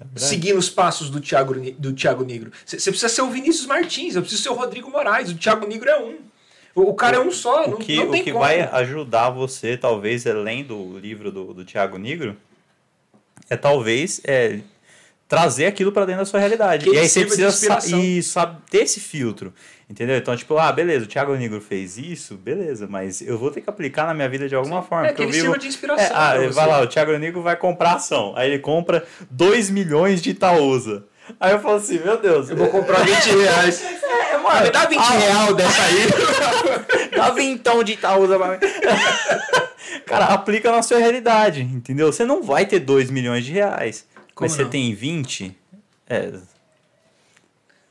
É 0.00 0.18
seguindo 0.18 0.58
os 0.58 0.70
passos 0.70 1.10
do 1.10 1.20
Thiago, 1.20 1.54
do 1.78 1.92
Thiago 1.92 2.24
Negro. 2.24 2.52
Você 2.64 2.90
precisa 2.90 3.08
ser 3.08 3.22
o 3.22 3.30
Vinícius 3.30 3.66
Martins, 3.66 4.14
eu 4.14 4.22
preciso 4.22 4.42
ser 4.42 4.50
o 4.50 4.54
Rodrigo 4.54 4.90
Moraes. 4.90 5.30
O 5.30 5.36
Thiago 5.36 5.66
Negro 5.66 5.88
é 5.88 6.00
um. 6.00 6.18
O, 6.74 6.90
o 6.90 6.94
cara 6.94 7.16
é 7.16 7.20
um 7.20 7.32
só, 7.32 7.66
O 7.66 7.70
não, 7.72 7.78
que, 7.78 7.96
não 7.96 8.08
o 8.08 8.10
tem 8.12 8.22
que 8.22 8.30
como. 8.30 8.44
vai 8.44 8.60
ajudar 8.60 9.30
você, 9.30 9.76
talvez, 9.76 10.26
além 10.26 10.62
do 10.64 10.98
livro 10.98 11.32
do, 11.32 11.52
do 11.52 11.64
Tiago 11.64 11.98
Negro, 11.98 12.36
é 13.50 13.56
talvez 13.56 14.20
é, 14.24 14.60
trazer 15.26 15.66
aquilo 15.66 15.90
para 15.90 16.06
dentro 16.06 16.20
da 16.20 16.26
sua 16.26 16.38
realidade. 16.38 16.84
Que 16.84 16.94
e 16.94 16.98
aí 16.98 17.08
você 17.08 17.26
precisa 17.26 17.96
e 17.96 18.22
sabe 18.22 18.60
ter 18.70 18.84
esse 18.84 19.00
filtro. 19.00 19.52
Entendeu? 19.88 20.18
Então, 20.18 20.36
tipo, 20.36 20.58
ah, 20.58 20.70
beleza, 20.70 21.06
o 21.06 21.08
Thiago 21.08 21.34
Negro 21.34 21.62
fez 21.62 21.96
isso, 21.96 22.36
beleza, 22.36 22.86
mas 22.86 23.22
eu 23.22 23.38
vou 23.38 23.50
ter 23.50 23.62
que 23.62 23.70
aplicar 23.70 24.06
na 24.06 24.12
minha 24.12 24.28
vida 24.28 24.46
de 24.46 24.54
alguma 24.54 24.82
forma. 24.82 25.06
É 25.06 25.12
porque 25.12 25.24
que 25.24 25.30
ele 25.30 25.38
eu 25.38 25.44
vivo, 25.44 25.58
de 25.58 25.66
inspiração. 25.66 26.04
é, 26.04 26.10
ah, 26.12 26.34
vai 26.34 26.48
você. 26.48 26.60
lá, 26.60 26.80
o 26.82 26.86
Thiago 26.86 27.16
Negro 27.16 27.40
vai 27.40 27.56
comprar 27.56 27.94
ação. 27.94 28.34
Aí 28.36 28.50
ele 28.50 28.58
compra 28.58 29.06
2 29.30 29.70
milhões 29.70 30.20
de 30.20 30.30
Itaúsa. 30.30 31.04
Aí 31.40 31.52
eu 31.52 31.60
falo 31.60 31.76
assim, 31.76 31.98
meu 32.00 32.18
Deus. 32.18 32.50
Eu 32.50 32.56
vou 32.56 32.68
comprar 32.68 33.00
20 33.04 33.14
reais. 33.36 33.84
É, 34.28 34.36
mano, 34.36 34.62
me 34.62 34.70
dá 34.70 34.84
20 34.84 34.98
ah, 34.98 35.10
real 35.10 35.54
dessa 35.54 35.82
aí. 35.82 37.08
Dá 37.16 37.30
vintão 37.30 37.82
de 37.82 37.92
Itaúsa 37.92 38.38
pra 38.38 38.48
mim. 38.48 38.58
Cara, 40.04 40.26
aplica 40.26 40.70
na 40.70 40.82
sua 40.82 40.98
realidade, 40.98 41.62
entendeu? 41.62 42.12
Você 42.12 42.26
não 42.26 42.42
vai 42.42 42.66
ter 42.66 42.78
2 42.78 43.10
milhões 43.10 43.44
de 43.44 43.52
reais. 43.52 44.06
Como 44.34 44.48
mas 44.48 44.52
você 44.52 44.64
não? 44.64 44.70
tem 44.70 44.94
20. 44.94 45.56
É. 46.08 46.32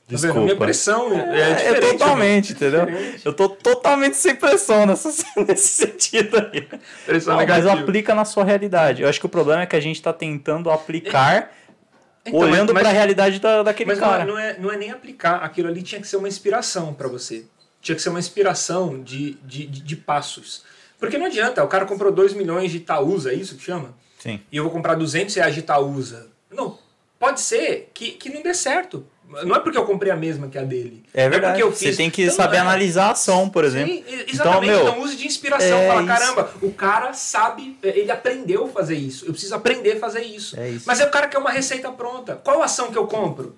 Tá? 0.07 0.15
Desculpa. 0.15 0.39
Minha 0.39 0.55
pressão 0.55 1.11
é, 1.13 1.51
É, 1.51 1.53
diferente. 1.55 1.81
né? 1.84 1.91
totalmente, 1.91 2.53
entendeu? 2.53 2.85
Diferente. 2.85 3.25
Eu 3.25 3.34
tô 3.34 3.49
totalmente 3.49 4.15
sem 4.15 4.35
pressão 4.35 4.85
nessa, 4.85 5.09
nesse 5.45 5.67
sentido 5.85 6.38
aí. 6.38 6.67
Pressão 7.05 7.35
Não, 7.38 7.45
mas 7.45 7.65
aplica 7.65 8.15
na 8.15 8.23
sua 8.23 8.45
realidade. 8.45 9.01
Eu 9.03 9.09
acho 9.09 9.19
que 9.19 9.25
o 9.25 9.29
problema 9.29 9.63
é 9.63 9.65
que 9.65 9.75
a 9.75 9.79
gente 9.81 10.01
tá 10.01 10.13
tentando 10.13 10.69
aplicar 10.71 11.51
Então, 12.25 12.39
olhando 12.39 12.73
mas- 12.73 12.84
pra 12.84 12.91
realidade 12.91 13.39
da, 13.39 13.63
daquele 13.63 13.89
Mas 13.89 13.99
não, 13.99 14.07
cara. 14.09 14.23
é- 14.23 14.25
não, 14.25 14.39
é, 14.39 14.57
não 14.57 14.71
é 14.71 14.77
nem 14.77 14.91
aplicar, 14.91 15.43
aquilo 15.43 15.67
ali 15.67 15.84
tinha 15.84 15.99
que 15.99 16.07
ser 16.07 16.15
uma 16.15 16.27
inspiração 16.29 16.93
pra 16.93 17.09
você. 17.09 17.45
Tinha 17.81 17.95
que 17.95 18.01
ser 18.01 18.09
uma 18.09 18.19
inspiração 18.19 19.03
de, 19.03 19.34
de, 19.43 19.67
de, 19.67 19.81
de 19.81 19.95
passos. 19.97 20.63
Porque 20.97 21.17
não 21.17 21.25
adianta, 21.25 21.61
o 21.63 21.67
cara 21.67 21.85
comprou 21.85 22.11
2 22.13 22.34
milhões 22.34 22.71
de 22.71 22.77
Itaúsa, 22.77 23.31
é 23.31 23.35
isso 23.35 23.55
que 23.55 23.63
chama? 23.63 23.93
Sim. 24.19 24.39
E 24.51 24.55
eu 24.57 24.63
vou 24.63 24.71
comprar 24.71 24.95
200 24.95 25.35
reais 25.35 25.53
de 25.53 25.59
Itaúsa. 25.59 26.27
Não, 26.49 26.79
pode 27.19 27.39
ser 27.41 27.91
que, 27.93 28.11
que 28.11 28.29
não 28.29 28.41
dê 28.41 28.53
certo. 28.53 29.05
Não 29.43 29.55
é 29.55 29.59
porque 29.59 29.77
eu 29.77 29.83
comprei 29.85 30.11
a 30.11 30.15
mesma 30.15 30.47
que 30.47 30.57
a 30.57 30.63
dele. 30.63 31.03
É 31.13 31.25
Não 31.25 31.31
verdade. 31.31 31.53
porque 31.61 31.63
eu 31.63 31.75
Você 31.75 31.93
tem 31.95 32.09
que 32.09 32.23
Então, 32.23 32.35
saber 32.35 32.57
é. 32.57 32.59
analisar 32.59 33.07
a 33.07 33.11
ação, 33.11 33.49
por 33.49 33.65
exemplo. 33.65 33.93
Sim, 33.93 34.03
e- 34.07 34.25
exatamente. 34.31 34.69
meu, 34.71 34.81
Então, 34.87 35.01
use 35.01 35.15
de 35.17 35.27
inspiração. 35.27 35.77
é 35.77 35.87
Fala, 35.87 35.99
isso. 36.01 36.07
caramba, 36.07 36.49
o 36.61 36.71
cara 36.71 37.13
sabe, 37.13 37.77
ele 37.83 38.09
aprendeu 38.09 38.65
a 38.65 38.69
fazer 38.69 38.95
isso. 38.95 39.25
Eu 39.25 39.31
preciso 39.33 39.53
aprender 39.53 39.93
a 39.97 39.99
fazer 39.99 40.21
isso. 40.21 40.57
É 40.57 40.69
isso. 40.69 40.85
Mas 40.87 41.01
aí 41.01 41.07
o 41.07 41.11
cara 41.11 41.27
quer 41.27 41.37
uma 41.39 41.51
receita 41.51 41.91
pronta. 41.91 42.39
Qual 42.41 42.63
ação 42.63 42.89
que 42.91 42.97
eu 42.97 43.05
compro? 43.05 43.55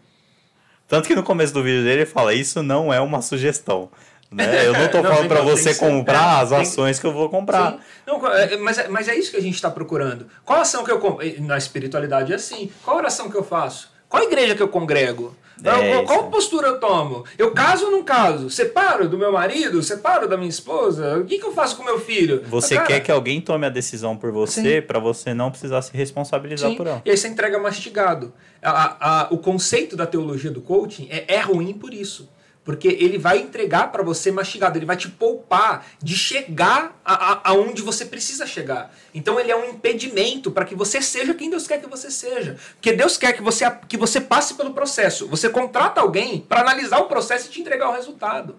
Tanto 0.88 1.08
que 1.08 1.16
no 1.16 1.22
começo 1.24 1.54
do 1.54 1.62
vídeo 1.62 1.84
dele 1.84 2.02
ele 2.02 2.06
fala: 2.08 2.34
Isso 2.34 2.64
não 2.64 2.92
é 2.92 3.00
uma 3.00 3.22
sugestão. 3.22 3.90
Né? 4.32 4.46
Eu 4.66 4.74
não 4.74 4.80
Não, 4.82 4.90
falando 4.92 5.28
que- 5.28 5.36
tem 5.36 5.44
você 5.44 5.70
que 5.70 5.76
ser- 5.76 5.80
comprar 5.80 6.40
é, 6.40 6.42
as 6.44 6.50
tem- 6.50 6.60
ações 6.60 7.00
que 7.00 7.06
eu 7.08 7.12
vou 7.12 7.30
comprar. 7.30 7.72
Sim. 7.74 7.80
Não, 8.06 8.28
é, 8.28 8.58
mas, 8.58 8.78
é- 8.78 8.88
mas 8.88 9.08
é 9.08 9.16
isso 9.16 9.32
que 9.32 9.38
a 9.38 9.42
gente 9.42 9.56
está 9.56 9.72
procurando. 9.72 10.28
Qual 10.46 10.60
ação 10.60 10.84
que 10.84 10.92
eu 10.92 11.00
compro? 11.00 11.26
Na 11.42 11.58
espiritualidade 11.58 12.32
é 12.32 12.36
assim. 12.36 12.72
Qual 12.84 12.98
oração 12.98 13.30
que 13.30 13.36
eu 13.36 13.44
faço? 13.44 13.90
Qual 14.08 14.22
igreja 14.24 14.54
que 14.56 14.62
eu 14.62 14.68
congrego? 14.68 15.36
É 15.64 16.04
qual, 16.04 16.20
isso 16.20 16.30
postura 16.30 16.68
eu 16.68 16.80
tomo? 16.80 17.26
Eu 17.38 17.52
caso 17.52 17.86
ou 17.86 17.92
não 17.92 18.04
caso? 18.04 18.50
Separo 18.50 19.08
do 19.10 19.18
meu 19.18 19.32
marido? 19.32 19.82
Separo 19.84 20.28
da 20.28 20.38
minha 20.38 20.50
esposa? 20.50 21.18
O 21.18 21.26
que, 21.26 21.38
que 21.38 21.46
eu 21.46 21.52
faço 21.52 21.76
com 21.76 21.84
meu 21.84 22.00
filho? 22.00 22.44
Você 22.48 22.76
Cara, 22.76 22.88
quer 22.88 23.00
que 23.02 23.12
alguém 23.12 23.42
tome 23.42 23.66
a 23.66 23.70
decisão 23.70 24.16
por 24.16 24.32
você 24.32 24.82
pra 24.82 25.00
você 25.00 25.34
não 25.34 25.52
precisar 25.52 25.82
se 25.82 25.96
responsabilizar 25.96 26.70
Sim, 26.72 26.78
por 26.78 26.88
ela. 26.88 27.02
E 27.06 27.12
aí 27.12 27.18
você 27.18 27.28
entrega 27.28 27.60
mastigado. 27.60 28.34
A- 28.62 28.70
a- 28.72 29.22
a- 29.22 29.28
o 29.32 29.38
conceito 29.38 29.96
da 29.96 30.06
teologia 30.06 30.52
do 30.52 30.62
coaching 30.62 31.08
é, 31.10 31.26
é 31.36 31.40
ruim 31.40 31.74
por 31.74 31.94
isso. 31.94 32.30
Porque 32.70 32.88
ele 32.88 33.18
vai 33.18 33.40
entregar 33.40 33.92
para 33.92 34.04
você 34.04 34.32
mastigado, 34.32 34.78
ele 34.78 34.86
vai 34.86 34.96
te 34.96 35.10
poupar 35.10 35.88
de 35.98 36.16
chegar 36.16 37.02
a- 37.04 37.42
aonde 37.50 37.82
você 37.82 38.06
precisa 38.06 38.46
chegar. 38.46 38.96
Então 39.12 39.40
ele 39.40 39.52
é 39.52 39.56
um 39.56 39.72
impedimento 39.72 40.52
para 40.52 40.64
que 40.64 40.76
você 40.76 41.02
seja 41.02 41.34
quem 41.34 41.50
Deus 41.50 41.66
quer 41.66 41.82
que 41.82 41.90
você 41.90 42.12
seja. 42.12 42.60
Porque 42.76 42.94
Deus 42.94 43.18
quer 43.18 43.34
que 43.34 43.42
você, 43.42 43.66
que 43.88 43.98
você 43.98 44.22
passe 44.22 44.54
pelo 44.54 44.72
processo. 44.72 45.28
Você 45.30 45.50
contrata 45.50 46.00
alguém 46.00 46.42
para 46.42 46.62
analisar 46.62 47.00
o 47.00 47.06
processo 47.06 47.48
e 47.48 47.50
te 47.50 47.60
entregar 47.60 47.90
o 47.90 47.94
resultado. 47.94 48.56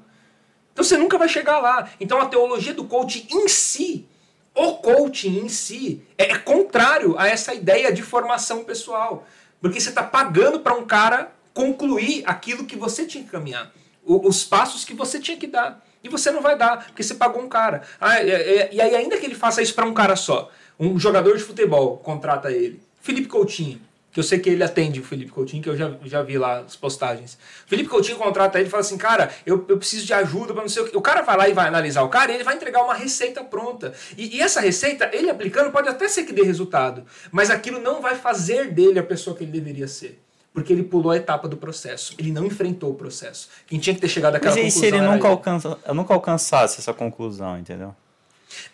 Então 0.72 0.84
você 0.84 0.96
nunca 0.96 1.16
vai 1.16 1.28
chegar 1.28 1.60
lá. 1.60 1.88
Então 2.00 2.20
a 2.20 2.26
teologia 2.26 2.74
do 2.74 2.82
coaching 2.86 3.28
em 3.30 3.46
si, 3.46 4.08
o 4.52 4.72
coaching 4.78 5.38
em 5.38 5.48
si, 5.48 6.02
é, 6.18 6.32
é 6.32 6.38
contrário 6.38 7.16
a 7.16 7.28
essa 7.28 7.54
ideia 7.54 7.92
de 7.92 8.02
formação 8.02 8.64
pessoal. 8.64 9.24
Porque 9.60 9.78
você 9.78 9.90
está 9.90 10.02
pagando 10.02 10.58
para 10.58 10.74
um 10.74 10.84
cara 10.84 11.30
concluir 11.54 12.24
aquilo 12.26 12.64
que 12.64 12.74
você 12.74 13.06
tinha 13.06 13.22
que 13.22 13.30
caminhar. 13.30 13.70
Os 14.16 14.44
passos 14.44 14.84
que 14.84 14.94
você 14.94 15.18
tinha 15.20 15.36
que 15.36 15.46
dar. 15.46 15.84
E 16.02 16.08
você 16.08 16.30
não 16.30 16.40
vai 16.40 16.56
dar, 16.56 16.86
porque 16.86 17.02
você 17.02 17.14
pagou 17.14 17.42
um 17.42 17.48
cara. 17.48 17.82
Ah, 18.00 18.18
é- 18.18 18.30
é- 18.30 18.70
e 18.72 18.80
aí, 18.80 18.96
ainda 18.96 19.18
que 19.18 19.26
ele 19.26 19.34
faça 19.34 19.60
isso 19.60 19.74
para 19.74 19.84
um 19.84 19.92
cara 19.92 20.16
só, 20.16 20.50
um 20.78 20.98
jogador 20.98 21.36
de 21.36 21.42
futebol 21.44 21.98
contrata 21.98 22.50
ele. 22.50 22.80
Felipe 23.02 23.28
Coutinho, 23.28 23.78
que 24.10 24.18
eu 24.18 24.24
sei 24.24 24.38
que 24.38 24.48
ele 24.48 24.64
atende 24.64 24.98
o 24.98 25.04
Felipe 25.04 25.30
Coutinho, 25.30 25.62
que 25.62 25.68
eu 25.68 25.76
já, 25.76 25.92
já 26.04 26.22
vi 26.22 26.38
lá 26.38 26.60
as 26.60 26.74
postagens. 26.74 27.36
Felipe 27.66 27.88
Coutinho 27.90 28.16
contrata 28.16 28.58
ele 28.58 28.66
e 28.68 28.70
fala 28.70 28.80
assim, 28.80 28.96
cara, 28.96 29.30
eu, 29.44 29.64
eu 29.68 29.76
preciso 29.76 30.06
de 30.06 30.14
ajuda 30.14 30.54
para 30.54 30.62
não 30.62 30.68
sei 30.70 30.82
o 30.82 30.88
que. 30.88 30.96
O 30.96 31.02
cara 31.02 31.20
vai 31.20 31.36
lá 31.36 31.48
e 31.48 31.52
vai 31.52 31.68
analisar 31.68 32.02
o 32.02 32.08
cara 32.08 32.32
e 32.32 32.34
ele 32.34 32.44
vai 32.44 32.56
entregar 32.56 32.82
uma 32.82 32.94
receita 32.94 33.44
pronta. 33.44 33.92
E, 34.16 34.38
e 34.38 34.40
essa 34.40 34.60
receita, 34.60 35.10
ele 35.12 35.28
aplicando, 35.30 35.70
pode 35.70 35.88
até 35.88 36.08
ser 36.08 36.24
que 36.24 36.32
dê 36.32 36.42
resultado, 36.42 37.04
mas 37.30 37.50
aquilo 37.50 37.78
não 37.78 38.00
vai 38.00 38.14
fazer 38.16 38.72
dele 38.72 38.98
a 38.98 39.04
pessoa 39.04 39.36
que 39.36 39.44
ele 39.44 39.52
deveria 39.52 39.86
ser. 39.86 40.18
Porque 40.52 40.72
ele 40.72 40.82
pulou 40.82 41.12
a 41.12 41.16
etapa 41.16 41.46
do 41.46 41.56
processo. 41.56 42.14
Ele 42.18 42.32
não 42.32 42.44
enfrentou 42.44 42.90
o 42.90 42.94
processo. 42.94 43.48
Quem 43.66 43.78
tinha 43.78 43.94
que 43.94 44.00
ter 44.00 44.08
chegado 44.08 44.34
àquela 44.34 44.54
Mas 44.54 44.64
e 44.64 44.70
se 44.78 44.86
ele 44.86 45.00
nunca, 45.00 45.28
alcança, 45.28 45.78
nunca 45.94 46.12
alcançasse 46.12 46.80
essa 46.80 46.92
conclusão, 46.92 47.56
entendeu? 47.58 47.94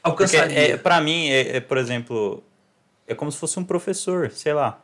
Porque, 0.02 0.22
Alcançaria. 0.24 0.58
é, 0.58 0.76
pra 0.78 1.00
mim, 1.02 1.28
é, 1.28 1.56
é, 1.56 1.60
por 1.60 1.76
exemplo, 1.76 2.42
é 3.06 3.14
como 3.14 3.30
se 3.30 3.36
fosse 3.38 3.58
um 3.58 3.64
professor, 3.64 4.30
sei 4.30 4.54
lá. 4.54 4.80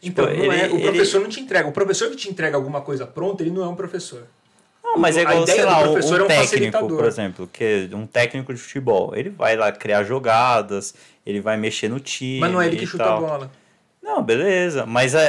Então, 0.00 0.24
Tipo, 0.26 0.38
não 0.44 0.52
é, 0.52 0.64
ele- 0.66 0.72
o 0.74 0.76
ele- 0.76 0.82
professor 0.84 1.20
não 1.20 1.28
te 1.28 1.40
entrega. 1.40 1.68
O 1.68 1.72
professor 1.72 2.08
que 2.10 2.16
te 2.16 2.30
entrega 2.30 2.56
alguma 2.56 2.80
coisa 2.80 3.06
pronta, 3.06 3.42
ele 3.42 3.50
não 3.50 3.64
é 3.64 3.68
um 3.68 3.74
professor. 3.74 4.24
Não, 4.84 4.96
mas 4.98 5.16
é 5.16 5.20
A 5.20 5.22
igual, 5.32 5.46
sei 5.46 5.64
lá, 5.64 5.80
um, 5.80 5.82
professor 5.92 6.20
é 6.20 6.24
um 6.24 6.26
técnico, 6.28 6.88
por 6.88 7.04
exemplo, 7.06 7.48
que 7.52 7.88
é 7.90 7.96
um 7.96 8.06
técnico 8.06 8.52
de 8.54 8.60
futebol. 8.60 9.14
Ele 9.16 9.30
vai 9.30 9.56
lá 9.56 9.70
criar 9.72 10.04
jogadas, 10.04 10.94
ele 11.26 11.40
vai 11.40 11.56
mexer 11.56 11.88
no 11.88 11.98
time. 11.98 12.40
Mas 12.40 12.52
não 12.52 12.60
é 12.62 12.66
ele 12.68 12.76
que 12.76 12.86
chuta 12.86 13.04
tal. 13.04 13.16
a 13.16 13.20
bola. 13.20 13.50
Não, 14.14 14.22
beleza. 14.22 14.84
Mas 14.86 15.14
a, 15.14 15.20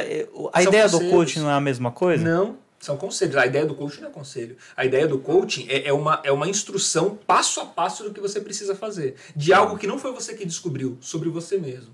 a 0.54 0.62
São 0.62 0.70
ideia 0.70 0.86
do 0.88 0.92
conselhos. 0.94 1.12
coaching 1.14 1.40
não 1.40 1.50
é 1.50 1.54
a 1.54 1.62
mesma 1.62 1.92
coisa? 1.92 2.24
Não, 2.24 2.58
são 2.80 2.98
conselhos. 2.98 3.36
A 3.36 3.46
ideia 3.46 3.66
do 3.66 3.76
coaching 3.76 4.02
não 4.02 4.10
é 4.10 4.12
conselho. 4.12 4.58
A 4.76 4.84
ideia 4.86 5.08
do 5.08 5.20
coaching 5.20 5.68
é, 5.70 5.88
é 5.88 5.94
uma, 5.94 6.20
é 6.24 6.32
uma 6.32 6.48
instrução 6.48 7.18
passo 7.28 7.62
a 7.62 7.66
passo 7.66 8.04
do 8.04 8.12
que 8.12 8.20
você 8.20 8.42
precisa 8.42 8.76
fazer. 8.76 9.16
De 9.36 9.54
algo 9.54 9.78
que 9.78 9.86
não 9.88 9.98
foi 10.00 10.12
você 10.12 10.34
que 10.34 10.46
descobriu, 10.46 10.98
sobre 11.00 11.30
você 11.30 11.58
mesmo. 11.58 11.90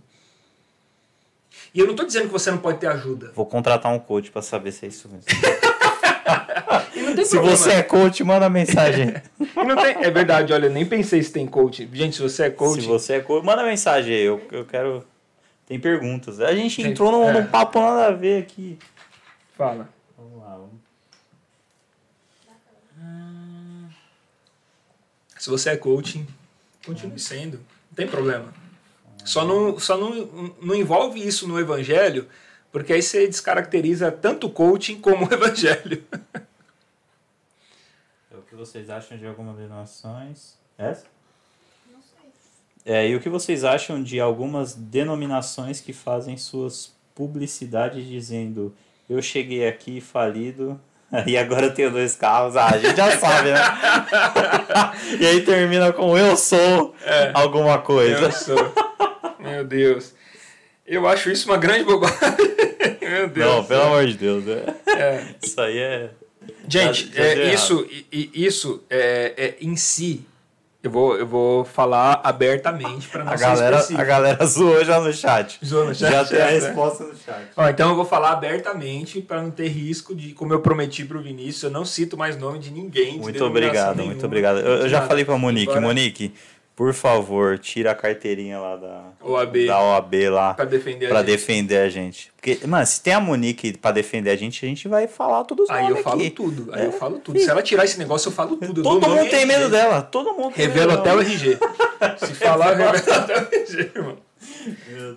E 1.73 1.79
eu 1.79 1.85
não 1.85 1.91
estou 1.93 2.05
dizendo 2.05 2.27
que 2.27 2.31
você 2.31 2.49
não 2.49 2.57
pode 2.59 2.79
ter 2.79 2.87
ajuda. 2.87 3.31
Vou 3.35 3.45
contratar 3.45 3.91
um 3.93 3.99
coach 3.99 4.31
pra 4.31 4.41
saber 4.41 4.71
se 4.71 4.85
é 4.85 4.87
isso 4.89 5.09
mesmo. 5.09 5.23
Se 7.25 7.37
você 7.39 7.71
é 7.71 7.83
coach, 7.83 8.23
manda 8.23 8.49
mensagem. 8.49 9.13
Não 9.55 9.75
tem- 9.75 10.03
É 10.03 10.11
verdade, 10.11 10.53
olha, 10.53 10.69
nem 10.69 10.85
pensei 10.85 11.21
se 11.23 11.31
tem 11.31 11.45
coach. 11.47 11.89
Gente, 11.91 12.15
se 12.17 12.21
você 12.21 12.43
é 12.43 12.49
coach. 12.49 12.81
Se 12.81 12.87
você 12.87 13.13
é 13.13 13.19
coach, 13.19 13.43
manda 13.45 13.63
mensagem 13.63 14.13
aí. 14.13 14.23
Eu, 14.23 14.41
eu 14.51 14.65
quero. 14.65 15.03
Tem 15.67 15.79
perguntas. 15.79 16.39
A 16.39 16.55
gente 16.55 16.81
Tem- 16.81 16.91
entrou 16.91 17.11
num, 17.11 17.29
é. 17.29 17.33
num 17.33 17.45
papo 17.47 17.79
nada 17.79 18.07
a 18.07 18.11
ver 18.11 18.41
aqui. 18.41 18.79
Fala. 19.55 19.89
Vamos 20.17 20.39
lá. 20.39 20.55
Vamos... 20.55 20.77
Se 25.37 25.49
você 25.49 25.69
é 25.71 25.77
coaching, 25.77 26.25
continue 26.85 27.19
sendo. 27.19 27.57
Não 27.57 27.95
tem 27.95 28.07
problema. 28.07 28.51
Só 29.23 29.45
não, 29.45 29.77
só 29.77 29.97
não, 29.97 30.55
não 30.61 30.73
envolve 30.73 31.25
isso 31.25 31.47
no 31.47 31.59
evangelho, 31.59 32.27
porque 32.71 32.93
aí 32.93 33.01
você 33.01 33.27
descaracteriza 33.27 34.11
tanto 34.11 34.47
o 34.47 34.49
coaching 34.49 34.99
como 34.99 35.27
o 35.27 35.31
evangelho. 35.33 36.03
O 38.31 38.41
que 38.41 38.55
vocês 38.55 38.89
acham 38.89 39.17
de 39.17 39.27
algumas 39.27 39.57
denominações? 39.57 40.57
Essa? 40.77 41.05
É, 42.87 43.05
e 43.09 43.15
o 43.17 43.19
que 43.19 43.27
vocês 43.27 43.65
acham 43.65 44.01
de 44.01 44.17
algumas 44.17 44.73
denominações 44.73 45.81
que 45.81 45.91
fazem 45.91 46.37
suas 46.37 46.95
publicidades 47.13 48.07
dizendo 48.07 48.73
eu 49.09 49.21
cheguei 49.21 49.67
aqui 49.67 49.99
falido 49.99 50.79
e 51.27 51.37
agora 51.37 51.65
eu 51.65 51.73
tenho 51.73 51.91
dois 51.91 52.15
carros? 52.15 52.55
Ah, 52.55 52.67
a 52.67 52.77
gente 52.77 52.95
já 52.95 53.11
sabe, 53.19 53.51
né? 53.51 53.59
e 55.19 55.25
aí 55.25 55.41
termina 55.41 55.91
com 55.91 56.17
eu 56.17 56.37
sou 56.37 56.95
alguma 57.33 57.77
coisa. 57.79 58.21
Eu 58.21 58.31
sou. 58.31 58.73
Meu 59.37 59.65
Deus. 59.65 60.13
Eu 60.85 61.05
acho 61.05 61.29
isso 61.29 61.49
uma 61.49 61.57
grande 61.57 61.83
bobagem. 61.83 62.17
Meu 63.01 63.27
Deus. 63.27 63.51
Não, 63.53 63.63
pelo 63.65 63.81
amor 63.81 64.05
de 64.05 64.13
Deus. 64.13 64.45
né? 64.45 64.63
É. 64.87 65.25
Isso 65.43 65.59
aí 65.59 65.77
é. 65.77 66.09
Gente, 66.69 67.11
é, 67.15 67.53
isso, 67.53 67.85
isso 68.11 68.83
é, 68.89 69.33
é, 69.37 69.55
em 69.59 69.75
si, 69.75 70.25
eu 70.87 70.91
vou, 70.91 71.15
eu 71.17 71.27
vou 71.27 71.63
falar 71.65 72.19
abertamente 72.23 73.07
para 73.07 73.23
não 73.23 73.33
A 73.33 73.37
ser 73.37 73.43
galera, 73.43 73.75
específico. 73.75 74.01
a 74.01 74.05
galera 74.05 74.45
zoou 74.47 74.83
já 74.83 74.99
no 74.99 75.13
chat. 75.13 75.59
Zoou 75.63 75.85
no 75.85 75.93
chat, 75.95 76.11
Já 76.11 76.25
tem 76.25 76.41
a 76.41 76.45
né? 76.45 76.51
resposta 76.51 77.03
no 77.03 77.15
chat. 77.15 77.47
Ó, 77.55 77.67
então 77.69 77.89
eu 77.89 77.95
vou 77.95 78.05
falar 78.05 78.31
abertamente 78.31 79.21
para 79.21 79.41
não 79.41 79.51
ter 79.51 79.67
risco 79.67 80.15
de, 80.15 80.33
como 80.33 80.53
eu 80.53 80.59
prometi 80.61 81.05
pro 81.05 81.21
Vinícius, 81.21 81.63
eu 81.63 81.71
não 81.71 81.85
cito 81.85 82.17
mais 82.17 82.37
nome 82.37 82.59
de 82.59 82.71
ninguém. 82.71 83.13
de 83.13 83.19
Muito 83.19 83.43
obrigado, 83.45 83.95
nenhuma, 83.97 84.13
muito 84.13 84.25
obrigado. 84.25 84.59
Eu, 84.59 84.81
eu 84.83 84.89
já 84.89 85.01
falei 85.03 85.23
pra 85.23 85.37
Monique, 85.37 85.69
Agora- 85.69 85.81
Monique, 85.85 86.33
por 86.77 86.93
favor, 86.93 87.57
tira 87.57 87.89
a 87.91 87.95
carteirinha 87.95 88.59
lá 88.59 88.75
da 88.75 89.03
OAB. 89.19 89.65
da 89.65 89.81
OAB 89.81 90.13
lá 90.29 90.53
Pra 90.53 90.63
defender 90.63 91.09
pra 91.09 91.17
a 91.17 91.21
gente. 91.23 91.31
defender 91.31 91.77
a 91.79 91.89
gente. 91.89 92.31
Porque, 92.35 92.59
mano, 92.67 92.85
se 92.85 93.01
tem 93.01 93.13
a 93.13 93.19
Monique 93.19 93.75
pra 93.75 93.91
defender 93.91 94.29
a 94.29 94.35
gente, 94.35 94.63
a 94.63 94.69
gente 94.69 94.87
vai 94.87 95.07
falar 95.07 95.43
todos 95.43 95.63
os 95.67 95.75
Aí 95.75 95.89
eu 95.89 95.97
falo 95.97 96.21
aqui. 96.21 96.29
tudo, 96.29 96.69
aí 96.71 96.83
É. 96.83 96.85
eu 96.85 96.91
falo 96.91 97.17
tudo. 97.17 97.39
Se 97.39 97.49
ela 97.49 97.63
tirar 97.63 97.83
esse 97.83 97.97
negócio, 97.97 98.29
eu 98.29 98.31
falo 98.31 98.55
tudo. 98.57 98.79
eu 98.81 98.83
Todo 98.83 99.09
mundo 99.09 99.27
tem 99.27 99.39
RG. 99.41 99.45
medo 99.47 99.69
dela, 99.69 100.03
todo 100.03 100.33
mundo 100.35 100.53
tem 100.53 100.67
Revelo 100.67 100.89
medo 100.91 100.99
até 100.99 101.15
o. 101.15 101.19
RG. 101.19 101.57
Se 102.23 102.33
falar, 102.35 102.79
eu 102.79 102.91
revelo 102.91 103.13
até 103.21 103.33
o 103.41 103.47
RG, 103.51 103.91
mano. 103.99 104.17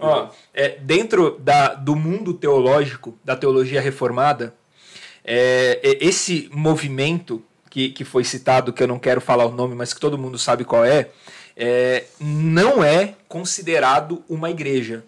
Ó, 0.01 0.28
é, 0.55 0.78
dentro 0.81 1.39
da, 1.39 1.74
do 1.74 1.95
mundo 1.95 2.32
teológico, 2.32 3.19
da 3.23 3.37
teologia 3.37 3.82
reformada, 3.82 4.55
é, 5.23 5.78
é, 5.82 5.99
esse 6.05 6.49
movimento 6.53 7.43
que, 7.69 7.91
que 7.91 8.05
foi 8.05 8.24
citado, 8.24 8.73
que 8.73 8.82
eu 8.82 8.89
não 8.89 8.99
quero 8.99 9.20
falar 9.20 9.45
o 9.45 9.51
nome, 9.53 9.74
mas 9.74 9.93
que 9.93 10.01
todo 10.01 10.16
mundo 10.16 10.39
sabe 10.39 10.65
qual 10.65 10.85
é, 10.85 11.11
é, 11.56 12.05
não 12.18 12.82
é 12.82 13.14
considerado 13.28 14.24
uma 14.28 14.51
igreja. 14.51 15.05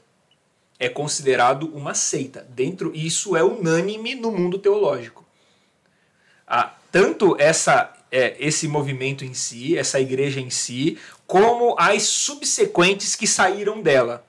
É 0.78 0.88
considerado 0.88 1.70
uma 1.74 1.94
seita. 1.94 2.46
Dentro, 2.50 2.92
isso 2.94 3.36
é 3.36 3.42
unânime 3.42 4.14
no 4.14 4.30
mundo 4.30 4.58
teológico. 4.58 5.24
Ah, 6.46 6.74
tanto 6.90 7.36
essa, 7.38 7.92
é, 8.10 8.36
esse 8.38 8.66
movimento 8.68 9.24
em 9.24 9.32
si, 9.32 9.78
essa 9.78 10.00
igreja 10.00 10.40
em 10.40 10.50
si, 10.50 10.98
como 11.26 11.74
as 11.78 12.02
subsequentes 12.02 13.16
que 13.16 13.26
saíram 13.26 13.80
dela. 13.80 14.24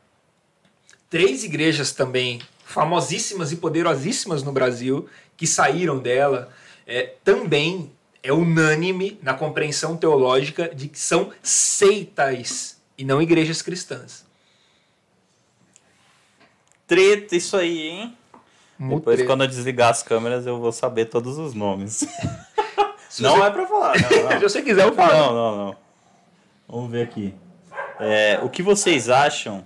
Três 1.09 1.43
igrejas 1.43 1.91
também 1.91 2.39
famosíssimas 2.63 3.51
e 3.51 3.57
poderosíssimas 3.57 4.41
no 4.41 4.51
Brasil 4.51 5.07
que 5.37 5.45
saíram 5.45 5.99
dela 5.99 6.51
é, 6.87 7.13
também 7.23 7.91
é 8.23 8.31
unânime 8.31 9.19
na 9.21 9.33
compreensão 9.33 9.95
teológica 9.97 10.73
de 10.73 10.87
que 10.87 10.97
são 10.97 11.31
seitas 11.43 12.81
e 12.97 13.03
não 13.03 13.21
igrejas 13.21 13.61
cristãs. 13.61 14.25
Treta 16.87 17.35
isso 17.35 17.55
aí, 17.57 17.79
hein? 17.89 18.17
Muito 18.77 18.99
Depois, 19.01 19.17
treta. 19.17 19.29
quando 19.31 19.41
eu 19.43 19.47
desligar 19.47 19.89
as 19.89 20.03
câmeras, 20.03 20.45
eu 20.45 20.59
vou 20.59 20.71
saber 20.71 21.05
todos 21.05 21.37
os 21.37 21.53
nomes. 21.53 22.05
Não 23.19 23.35
você- 23.35 23.41
é 23.43 23.49
pra 23.51 23.67
falar, 23.67 23.93
não, 24.01 24.09
não. 24.25 24.31
Se 24.31 24.39
você 24.39 24.61
quiser, 24.63 24.85
eu 24.87 24.95
falo. 24.95 25.13
Não, 25.13 25.33
não, 25.35 25.55
não. 25.67 25.75
Vamos 26.67 26.89
ver 26.91 27.03
aqui. 27.03 27.31
É, 27.99 28.39
o 28.41 28.49
que 28.49 28.63
vocês 28.63 29.07
acham? 29.07 29.63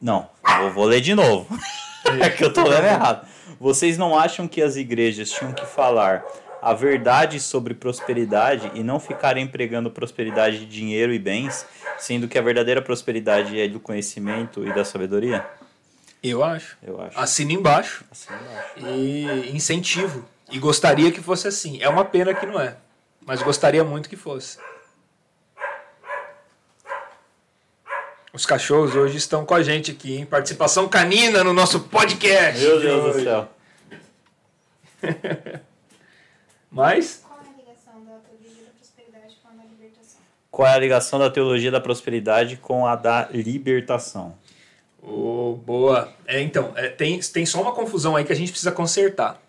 Não, 0.00 0.28
eu 0.60 0.72
vou 0.72 0.84
ler 0.86 1.00
de 1.00 1.14
novo. 1.14 1.46
é 2.20 2.30
que 2.30 2.42
eu 2.44 2.52
tô 2.52 2.64
lendo 2.64 2.84
errado. 2.84 3.28
Vocês 3.60 3.96
não 3.96 4.18
acham 4.18 4.48
que 4.48 4.60
as 4.60 4.74
igrejas 4.74 5.30
tinham 5.30 5.52
que 5.52 5.64
falar 5.64 6.24
a 6.60 6.74
verdade 6.74 7.40
sobre 7.40 7.74
prosperidade 7.74 8.70
e 8.74 8.82
não 8.82 8.98
ficarem 8.98 9.46
pregando 9.46 9.90
prosperidade 9.90 10.60
de 10.60 10.66
dinheiro 10.66 11.12
e 11.12 11.18
bens, 11.18 11.66
sendo 11.98 12.28
que 12.28 12.38
a 12.38 12.42
verdadeira 12.42 12.82
prosperidade 12.82 13.60
é 13.60 13.68
do 13.68 13.80
conhecimento 13.80 14.66
e 14.66 14.72
da 14.72 14.84
sabedoria? 14.84 15.46
Eu 16.22 16.42
acho. 16.42 16.76
Eu 16.82 17.00
acho. 17.00 17.18
Assina 17.18 17.52
embaixo. 17.52 18.04
Eu 18.76 18.86
acho. 18.86 18.96
e 18.96 19.56
incentivo. 19.56 20.24
E 20.50 20.58
gostaria 20.58 21.12
que 21.12 21.20
fosse 21.20 21.46
assim. 21.46 21.80
É 21.80 21.88
uma 21.88 22.04
pena 22.04 22.34
que 22.34 22.44
não 22.44 22.60
é. 22.60 22.76
Mas 23.24 23.42
gostaria 23.42 23.84
muito 23.84 24.08
que 24.08 24.16
fosse. 24.16 24.58
Os 28.32 28.44
cachorros 28.44 28.94
hoje 28.94 29.16
estão 29.16 29.44
com 29.44 29.54
a 29.54 29.62
gente 29.62 29.90
aqui, 29.90 30.16
em 30.16 30.26
participação 30.26 30.88
canina 30.88 31.42
no 31.42 31.52
nosso 31.52 31.80
podcast. 31.80 32.60
Meu 32.60 32.78
de 32.78 32.86
Deus 32.86 33.16
do 33.16 33.22
céu. 33.22 33.48
Mas, 36.70 37.24
Qual 37.24 37.38
é 37.40 37.48
a 37.48 37.56
ligação 37.56 38.04
da 38.04 38.18
teologia 38.18 38.64
da 38.64 38.70
prosperidade 38.70 39.36
com 39.42 39.48
a 39.48 39.52
da 39.52 39.64
libertação? 39.64 40.20
Qual 40.50 40.68
é 40.68 40.72
a 40.74 40.78
ligação 40.78 41.18
da 41.18 41.30
teologia 41.30 41.70
da 41.70 41.80
prosperidade 41.80 42.56
com 42.56 42.86
a 42.86 42.96
da 42.96 43.28
libertação? 43.30 44.34
oh, 45.02 45.56
boa. 45.64 46.12
É, 46.26 46.40
então, 46.40 46.72
é, 46.76 46.88
tem, 46.88 47.18
tem 47.20 47.46
só 47.46 47.60
uma 47.62 47.72
confusão 47.72 48.16
aí 48.16 48.24
que 48.24 48.32
a 48.32 48.36
gente 48.36 48.50
precisa 48.50 48.72
consertar. 48.72 49.40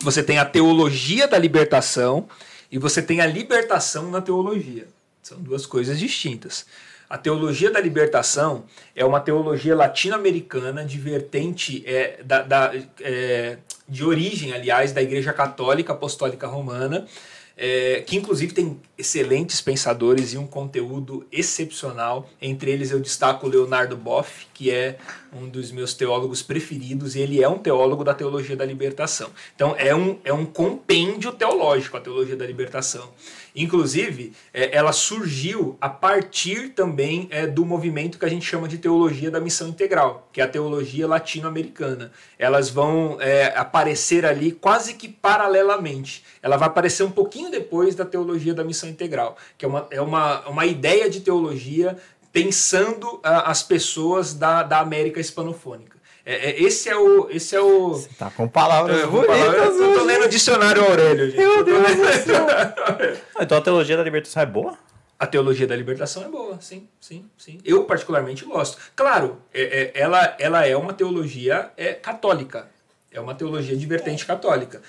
Você 0.00 0.22
tem 0.22 0.38
a 0.38 0.44
teologia 0.44 1.28
da 1.28 1.38
libertação 1.38 2.28
e 2.70 2.78
você 2.78 3.02
tem 3.02 3.20
a 3.20 3.26
libertação 3.26 4.10
na 4.10 4.20
teologia. 4.20 4.88
São 5.22 5.38
duas 5.38 5.66
coisas 5.66 5.98
distintas. 5.98 6.66
A 7.10 7.18
teologia 7.18 7.72
da 7.72 7.80
libertação 7.80 8.66
é 8.94 9.04
uma 9.04 9.18
teologia 9.18 9.74
latino-americana 9.74 10.84
de 10.84 10.96
vertente 10.96 11.82
é, 11.84 12.22
da, 12.22 12.42
da, 12.42 12.72
é, 13.00 13.58
de 13.88 14.04
origem, 14.04 14.52
aliás, 14.52 14.92
da 14.92 15.02
Igreja 15.02 15.32
Católica 15.32 15.92
Apostólica 15.92 16.46
Romana, 16.46 17.08
é, 17.56 18.00
que 18.06 18.16
inclusive 18.16 18.54
tem 18.54 18.80
excelentes 18.96 19.60
pensadores 19.60 20.34
e 20.34 20.38
um 20.38 20.46
conteúdo 20.46 21.26
excepcional. 21.32 22.30
Entre 22.40 22.70
eles 22.70 22.92
eu 22.92 23.00
destaco 23.00 23.48
Leonardo 23.48 23.96
Boff, 23.96 24.46
que 24.54 24.70
é 24.70 24.96
um 25.32 25.48
dos 25.48 25.72
meus 25.72 25.92
teólogos 25.94 26.42
preferidos, 26.42 27.16
e 27.16 27.20
ele 27.20 27.42
é 27.42 27.48
um 27.48 27.58
teólogo 27.58 28.04
da 28.04 28.14
teologia 28.14 28.56
da 28.56 28.64
libertação. 28.64 29.30
Então 29.56 29.74
é 29.76 29.92
um, 29.92 30.16
é 30.24 30.32
um 30.32 30.46
compêndio 30.46 31.32
teológico 31.32 31.96
a 31.96 32.00
teologia 32.00 32.36
da 32.36 32.46
libertação. 32.46 33.10
Inclusive, 33.54 34.32
é, 34.52 34.76
ela 34.76 34.92
surgiu 34.92 35.76
a 35.80 35.88
partir 35.88 36.70
também 36.70 37.28
é, 37.30 37.46
do 37.46 37.64
movimento 37.64 38.18
que 38.18 38.24
a 38.24 38.28
gente 38.28 38.44
chama 38.44 38.68
de 38.68 38.78
teologia 38.78 39.30
da 39.30 39.40
missão 39.40 39.68
integral, 39.68 40.28
que 40.32 40.40
é 40.40 40.44
a 40.44 40.48
teologia 40.48 41.06
latino-americana. 41.06 42.12
Elas 42.38 42.70
vão 42.70 43.20
é, 43.20 43.52
aparecer 43.56 44.24
ali 44.24 44.52
quase 44.52 44.94
que 44.94 45.08
paralelamente. 45.08 46.24
Ela 46.42 46.56
vai 46.56 46.68
aparecer 46.68 47.02
um 47.02 47.10
pouquinho 47.10 47.50
depois 47.50 47.94
da 47.94 48.04
teologia 48.04 48.54
da 48.54 48.64
missão 48.64 48.88
integral, 48.88 49.36
que 49.58 49.64
é 49.64 49.68
uma, 49.68 49.86
é 49.90 50.00
uma, 50.00 50.48
uma 50.48 50.66
ideia 50.66 51.10
de 51.10 51.20
teologia 51.20 51.96
pensando 52.32 53.20
ah, 53.22 53.50
as 53.50 53.62
pessoas 53.62 54.34
da, 54.34 54.62
da 54.62 54.80
América 54.80 55.20
hispanofônica. 55.20 55.98
É, 56.32 56.50
é, 56.50 56.62
esse 56.62 56.88
é 56.88 56.96
o. 56.96 57.28
Esse 57.30 57.56
é 57.56 57.60
o 57.60 58.00
Tá 58.18 58.30
com 58.30 58.46
palavras 58.46 59.00
eu, 59.00 59.10
vou, 59.10 59.24
eu, 59.24 59.52
eu 59.64 59.98
tô 59.98 60.04
lendo 60.04 60.26
o 60.26 60.28
dicionário 60.28 60.84
Aurélio, 60.84 61.26
gente. 61.30 61.40
Eu 61.42 61.64
tô 61.64 61.70
lendo- 61.72 63.20
Então 63.40 63.58
a 63.58 63.60
teologia 63.60 63.96
da 63.96 64.02
libertação 64.04 64.42
é 64.42 64.46
boa? 64.46 64.78
A 65.18 65.26
teologia 65.26 65.66
da 65.66 65.74
libertação 65.76 66.24
é 66.24 66.28
boa, 66.28 66.58
sim, 66.60 66.88
sim, 67.00 67.24
sim. 67.36 67.58
Eu 67.64 67.84
particularmente 67.84 68.44
gosto. 68.44 68.78
Claro, 68.96 69.42
é, 69.52 69.90
é, 69.94 70.00
ela, 70.00 70.34
ela 70.38 70.64
é 70.66 70.76
uma 70.76 70.92
teologia 70.94 71.70
é, 71.76 71.92
católica. 71.94 72.68
É 73.12 73.20
uma 73.20 73.34
teologia 73.34 73.76
de 73.76 73.84
vertente 73.86 74.24
católica. 74.24 74.80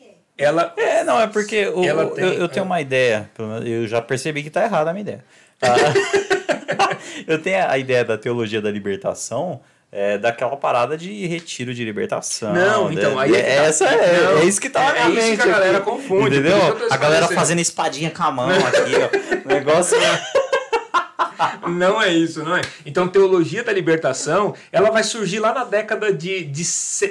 É. 0.00 0.44
Ela. 0.44 0.72
É, 0.76 1.02
não, 1.04 1.20
é 1.20 1.26
porque 1.26 1.66
o- 1.66 1.84
Ela 1.84 2.06
o- 2.06 2.10
tem- 2.10 2.24
eu, 2.24 2.32
eu 2.34 2.48
tenho 2.48 2.62
é. 2.62 2.66
uma 2.66 2.80
ideia, 2.80 3.28
eu 3.66 3.86
já 3.88 4.00
percebi 4.00 4.42
que 4.44 4.50
tá 4.50 4.62
errada 4.64 4.90
a 4.90 4.92
minha 4.92 5.02
ideia. 5.02 5.24
Ah, 5.62 6.96
eu 7.26 7.42
tenho 7.42 7.66
a 7.68 7.76
ideia 7.76 8.02
da 8.04 8.16
teologia 8.16 8.62
da 8.62 8.70
libertação 8.70 9.60
é, 9.92 10.16
daquela 10.18 10.56
parada 10.56 10.96
de 10.96 11.26
retiro 11.26 11.74
de 11.74 11.84
libertação. 11.84 12.52
Não, 12.52 12.92
então, 12.92 13.16
né? 13.16 13.22
aí 13.22 13.34
é 13.34 13.42
tá. 13.42 13.48
essa 13.48 13.84
é, 13.86 14.22
Não, 14.22 14.38
é 14.38 14.44
isso 14.44 14.60
que 14.60 14.70
tá 14.70 14.80
na 14.80 14.88
é 14.88 14.92
minha 14.92 15.08
isso 15.08 15.30
mente 15.30 15.42
que 15.42 15.48
a 15.48 15.52
galera 15.52 15.78
aqui. 15.78 15.90
confunde, 15.90 16.38
Entendeu? 16.38 16.76
isso 16.76 16.92
A 16.94 16.96
galera 16.96 17.28
fazendo 17.28 17.60
espadinha 17.60 18.10
com 18.10 18.22
a 18.22 18.30
mão 18.30 18.50
aqui, 18.50 18.92
ó. 18.96 19.40
O 19.44 19.48
negócio 19.48 19.96
é... 19.96 20.40
Não 21.68 22.00
é 22.00 22.12
isso, 22.12 22.44
não 22.44 22.56
é. 22.56 22.60
Então, 22.84 23.08
teologia 23.08 23.64
da 23.64 23.72
libertação, 23.72 24.54
ela 24.70 24.90
vai 24.90 25.02
surgir 25.02 25.38
lá 25.38 25.52
na 25.52 25.64
década 25.64 26.12
de, 26.12 26.44
de 26.44 26.62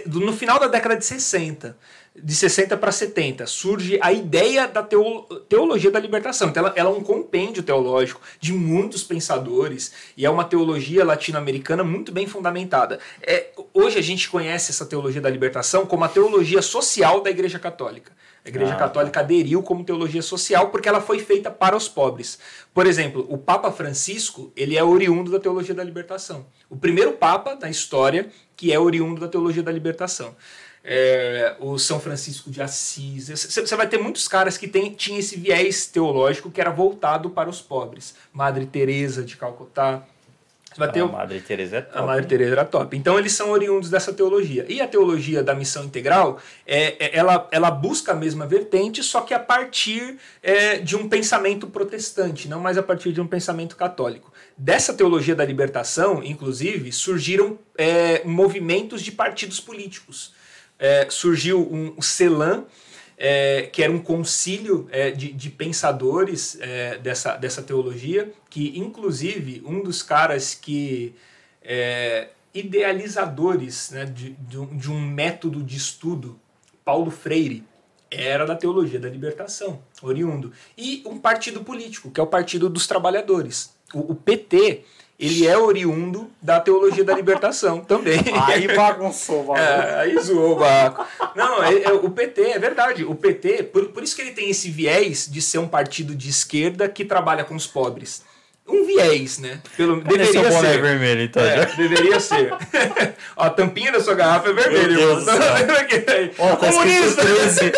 no 0.06 0.34
final 0.34 0.60
da 0.60 0.68
década 0.68 0.96
de 0.96 1.06
60. 1.06 1.76
De 2.22 2.36
60 2.36 2.76
para 2.78 2.92
70, 2.92 3.46
surge 3.48 3.98
a 4.02 4.12
ideia 4.12 4.68
da 4.68 4.84
teo- 4.84 5.24
teologia 5.48 5.90
da 5.92 6.00
libertação. 6.00 6.50
Então, 6.50 6.66
ela, 6.66 6.74
ela 6.76 6.90
é 6.90 6.94
um 6.94 7.02
compêndio 7.04 7.64
teológico 7.64 8.22
de 8.40 8.52
muitos 8.54 9.04
pensadores 9.04 9.94
e 10.18 10.26
é 10.26 10.30
uma 10.30 10.44
teologia 10.44 11.06
latino-americana 11.06 11.84
muito 11.84 12.12
bem 12.12 12.28
fundamentada. 12.28 13.00
É, 13.22 13.52
hoje 13.74 13.98
a 13.98 14.02
gente 14.02 14.30
conhece 14.30 14.72
essa 14.72 14.86
teologia 14.86 15.22
da 15.22 15.30
libertação 15.30 15.86
como 15.86 16.04
a 16.04 16.10
teologia 16.10 16.62
social 16.62 17.22
da 17.22 17.30
Igreja 17.30 17.58
Católica. 17.60 18.12
A 18.44 18.50
Igreja 18.50 18.72
Ah, 18.74 18.76
tá. 18.78 18.84
Católica 18.86 19.20
aderiu 19.20 19.62
como 19.62 19.84
teologia 19.84 20.22
social 20.22 20.70
porque 20.70 20.88
ela 20.88 21.02
foi 21.02 21.20
feita 21.20 21.52
para 21.52 21.76
os 21.76 21.88
pobres. 21.90 22.40
Por 22.74 22.88
exemplo, 22.88 23.26
o 23.30 23.38
Papa 23.38 23.70
Francisco, 23.72 24.52
ele 24.56 24.78
é 24.78 24.84
oriundo 24.84 25.30
da 25.32 25.40
teologia 25.40 25.76
da 25.76 25.84
libertação. 25.84 26.46
O 26.70 26.76
primeiro 26.78 27.12
Papa 27.14 27.54
da 27.56 27.70
história 27.70 28.30
que 28.56 28.72
é 28.74 28.80
oriundo 28.80 29.20
da 29.22 29.28
teologia 29.28 29.62
da 29.64 29.72
libertação. 29.72 30.36
É, 30.84 31.56
o 31.60 31.78
São 31.78 32.00
Francisco 32.00 32.50
de 32.50 32.62
Assis. 32.62 33.30
Você 33.30 33.76
vai 33.76 33.88
ter 33.88 33.98
muitos 33.98 34.28
caras 34.28 34.58
que 34.58 34.68
tem, 34.68 34.92
tinham 34.94 35.20
esse 35.20 35.38
viés 35.38 35.86
teológico 35.88 36.50
que 36.50 36.62
era 36.62 36.70
voltado 36.72 37.30
para 37.30 37.50
os 37.50 37.62
pobres. 37.62 38.16
Madre 38.32 38.66
Teresa 38.66 39.22
de 39.24 39.36
Calcutá. 39.36 40.04
Você 40.72 40.80
vai 40.80 40.92
ter 40.92 41.00
A 41.02 41.06
o- 41.06 41.12
Madre 41.12 41.40
Teresa 41.42 41.78
é 41.78 41.82
top. 41.82 41.98
a 41.98 42.02
Madre 42.04 42.26
Teresa 42.28 42.52
era 42.52 42.64
top. 42.64 42.96
Então 42.96 43.18
eles 43.20 43.34
são 43.34 43.50
oriundos 43.50 43.90
dessa 43.90 44.14
teologia. 44.14 44.66
E 44.70 44.80
a 44.80 44.88
teologia 44.88 45.44
da 45.44 45.54
missão 45.56 45.84
integral, 45.84 46.40
é, 46.66 47.08
é- 47.08 47.18
ela, 47.18 47.48
ela 47.52 47.72
busca 47.72 48.12
a 48.12 48.16
mesma 48.16 48.46
vertente, 48.46 49.04
só 49.04 49.22
que 49.22 49.34
a 49.34 49.40
partir 49.40 50.18
é, 50.44 50.78
de 50.78 50.96
um 50.96 51.10
pensamento 51.10 51.66
protestante, 51.68 52.48
não 52.48 52.60
mais 52.62 52.78
a 52.78 52.84
partir 52.84 53.12
de 53.12 53.20
um 53.20 53.28
pensamento 53.28 53.76
católico. 53.76 54.32
Dessa 54.58 54.94
teologia 54.94 55.36
da 55.36 55.44
libertação, 55.44 56.24
inclusive, 56.24 56.92
surgiram 56.92 57.58
é, 57.78 58.24
movimentos 58.24 59.02
de 59.02 59.12
partidos 59.12 59.60
políticos. 59.60 60.38
É, 60.80 61.08
surgiu 61.10 61.62
um, 61.62 62.02
CELAM, 62.02 62.66
é, 63.18 63.64
que 63.64 63.84
era 63.84 63.92
um 63.92 64.00
concílio 64.00 64.88
é, 64.92 65.12
de, 65.12 65.34
de 65.34 65.50
pensadores 65.50 66.58
é, 66.62 66.98
dessa, 66.98 67.36
dessa 67.36 67.62
teologia, 67.62 68.32
que 68.50 68.80
inclusive 68.80 69.62
um 69.66 69.84
dos 69.84 70.02
caras 70.02 70.56
que 70.56 71.14
é, 71.62 72.30
idealizadores 72.54 73.92
né, 73.92 74.06
de, 74.06 74.32
de, 74.32 74.58
um, 74.58 74.78
de 74.78 74.90
um 74.90 75.00
método 75.00 75.62
de 75.62 75.76
estudo, 75.76 76.40
Paulo 76.84 77.12
Freire, 77.12 77.64
era 78.10 78.46
da 78.46 78.56
teologia 78.56 79.00
da 79.00 79.10
libertação, 79.10 79.84
oriundo. 80.02 80.52
E 80.78 81.04
um 81.06 81.20
partido 81.20 81.64
político, 81.64 82.10
que 82.10 82.20
é 82.20 82.24
o 82.24 82.28
Partido 82.28 82.70
dos 82.70 82.88
Trabalhadores. 82.88 83.76
O, 83.94 84.14
o 84.14 84.16
PT, 84.16 84.84
ele 85.20 85.46
é 85.46 85.58
oriundo 85.58 86.30
da 86.42 86.60
teologia 86.62 87.04
da 87.04 87.14
libertação 87.14 87.82
também. 87.86 88.20
Aí 88.48 88.68
bagunçou, 88.74 89.44
bagunçou. 89.44 89.58
É, 89.58 90.02
aí 90.02 90.18
zoou 90.20 90.54
o 90.54 90.56
barco. 90.60 91.06
Não, 91.36 91.62
é- 91.64 91.84
é- 91.84 91.92
o 91.92 92.10
PT, 92.10 92.42
é 92.52 92.60
verdade. 92.60 93.04
O 93.04 93.14
PT, 93.14 93.64
por, 93.64 93.86
por 93.90 94.02
isso 94.04 94.16
que 94.16 94.22
ele 94.22 94.32
tem 94.32 94.50
esse 94.50 94.70
viés 94.70 95.28
de 95.30 95.42
ser 95.42 95.58
um 95.58 95.68
partido 95.68 96.16
de 96.16 96.30
esquerda 96.30 96.88
que 96.88 97.04
trabalha 97.04 97.44
com 97.44 97.56
os 97.56 97.68
pobres. 97.68 98.24
Um 98.72 98.86
viés, 98.86 99.40
né? 99.40 99.60
Pelo, 99.76 100.00
deveria 100.02 100.44
boné 100.44 100.72
ser. 100.74 100.82
vermelho, 100.82 101.22
então? 101.24 101.44
É, 101.44 101.66
deveria 101.76 102.20
ser. 102.20 102.54
Ó, 103.36 103.44
a 103.46 103.50
tampinha 103.50 103.92
da 103.92 104.00
sua 104.00 104.14
garrafa 104.14 104.50
é 104.50 104.54
vermelha, 104.54 104.88
Meu. 104.96 105.16
Deus? 105.16 105.26
Ó, 106.38 106.56
Comunista! 106.56 107.22
13. 107.24 107.72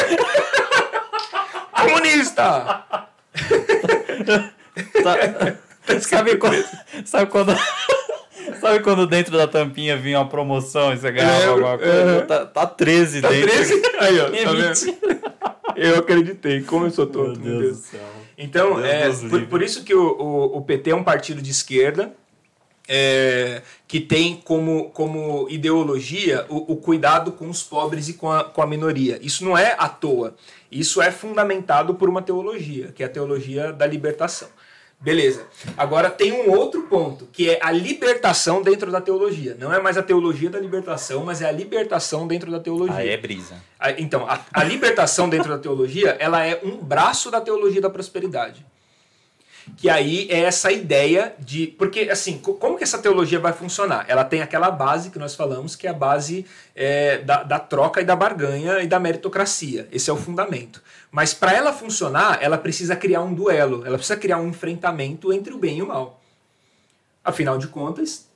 Comunista! 1.72 2.84
Tá- 5.04 5.56
sabe, 6.00 6.38
quando, 6.38 6.64
sabe 7.06 7.30
quando. 7.32 7.56
Sabe 8.60 8.80
quando 8.82 9.08
dentro 9.08 9.38
da 9.38 9.48
tampinha 9.48 9.98
vinha 9.98 10.20
uma 10.20 10.28
promoção 10.28 10.94
e 10.94 10.98
você 10.98 11.12
ganhava 11.12 11.48
alguma 11.52 11.78
coisa? 11.78 12.04
aham. 12.04 12.26
Tá, 12.26 12.46
tá 12.46 12.66
13 12.68 13.22
Tá 13.22 13.30
dentro. 13.30 13.50
13? 13.52 13.82
Aí, 14.00 14.20
ó, 14.20 14.28
É 14.28 14.44
tá 14.44 14.54
mentira. 14.54 15.22
Eu 15.76 15.98
acreditei. 16.00 16.62
Como 16.62 16.86
eu 16.86 16.92
sou 16.92 17.06
Meu 17.06 17.14
tonto, 17.14 17.40
meu 17.40 17.60
Deus 17.60 17.62
Deus. 17.62 17.78
do 17.78 17.84
céu. 17.84 18.00
Então, 18.38 18.82
Deus 18.82 19.24
é, 19.24 19.30
por, 19.30 19.42
por 19.48 19.62
isso 19.62 19.84
que 19.84 19.94
o, 19.94 20.04
o, 20.04 20.58
o 20.58 20.62
PT 20.62 20.92
é 20.92 20.96
um 20.96 21.04
partido 21.04 21.42
de 21.42 21.50
esquerda, 21.52 22.14
é, 22.88 23.62
que 23.88 24.00
tem 24.00 24.36
como, 24.44 24.90
como 24.90 25.48
ideologia 25.50 26.46
o, 26.50 26.74
o 26.74 26.76
cuidado 26.78 27.32
com 27.32 27.50
os 27.50 27.64
pobres 27.64 28.10
e 28.10 28.14
com 28.14 28.32
a, 28.32 28.44
com 28.44 28.62
a 28.62 28.68
minoria. 28.68 29.18
Isso 29.22 29.46
não 29.46 29.58
é 29.58 29.76
à 29.78 29.88
toa. 29.88 30.36
Isso 30.72 31.02
é 31.02 31.12
fundamentado 31.12 31.96
por 31.96 32.10
uma 32.10 32.22
teologia, 32.22 32.92
que 32.94 33.04
é 33.04 33.06
a 33.06 33.10
teologia 33.10 33.72
da 33.72 33.86
libertação. 33.86 34.50
Beleza. 35.02 35.48
Agora 35.76 36.12
tem 36.12 36.32
um 36.32 36.52
outro 36.52 36.84
ponto, 36.84 37.28
que 37.34 37.50
é 37.50 37.60
a 37.64 37.72
libertação 37.72 38.62
dentro 38.62 38.92
da 38.92 39.02
teologia. 39.02 39.58
Não 39.60 39.74
é 39.74 39.82
mais 39.82 39.98
a 39.98 40.04
teologia 40.04 40.48
da 40.48 40.60
libertação, 40.60 41.26
mas 41.26 41.42
é 41.42 41.50
a 41.50 41.52
libertação 41.52 42.28
dentro 42.28 42.52
da 42.52 42.60
teologia. 42.60 42.96
Aí 42.96 43.10
é 43.10 43.18
brisa. 43.18 43.56
Então, 43.98 44.28
a, 44.30 44.40
a 44.54 44.64
libertação 44.64 45.28
dentro 45.28 45.50
da 45.50 45.58
teologia, 45.58 46.16
ela 46.20 46.46
é 46.46 46.60
um 46.64 46.78
braço 46.78 47.32
da 47.32 47.42
teologia 47.42 47.82
da 47.82 47.90
prosperidade. 47.90 48.64
Que 49.78 49.90
aí 49.90 50.28
é 50.30 50.42
essa 50.42 50.72
ideia 50.72 51.34
de. 51.40 51.68
Porque, 51.68 52.02
assim, 52.12 52.38
co- 52.40 52.56
como 52.56 52.78
que 52.78 52.84
essa 52.84 52.98
teologia 52.98 53.40
vai 53.40 53.54
funcionar? 53.54 54.06
Ela 54.08 54.24
tem 54.24 54.42
aquela 54.42 54.70
base 54.72 55.12
que 55.12 55.20
nós 55.20 55.36
falamos, 55.36 55.76
que 55.76 55.86
é 55.88 55.92
a 55.92 55.94
base 55.94 56.46
é, 56.76 57.20
da, 57.20 57.44
da 57.44 57.60
troca 57.60 58.02
e 58.02 58.04
da 58.04 58.16
barganha 58.16 58.80
e 58.82 58.88
da 58.88 59.00
meritocracia. 59.00 59.88
Esse 59.92 60.10
é 60.10 60.14
o 60.14 60.18
fundamento. 60.18 60.82
Mas 61.12 61.34
para 61.34 61.54
ela 61.54 61.74
funcionar, 61.74 62.40
ela 62.42 62.58
precisa 62.58 62.96
criar 62.96 63.22
um 63.22 63.34
duelo, 63.34 63.86
ela 63.86 63.98
precisa 63.98 64.18
criar 64.18 64.38
um 64.38 64.48
enfrentamento 64.48 65.34
entre 65.34 65.54
o 65.54 65.58
bem 65.58 65.80
e 65.80 65.82
o 65.82 65.88
mal. 65.88 66.22
Afinal 67.24 67.58
de 67.58 67.68
contas, 67.68 68.28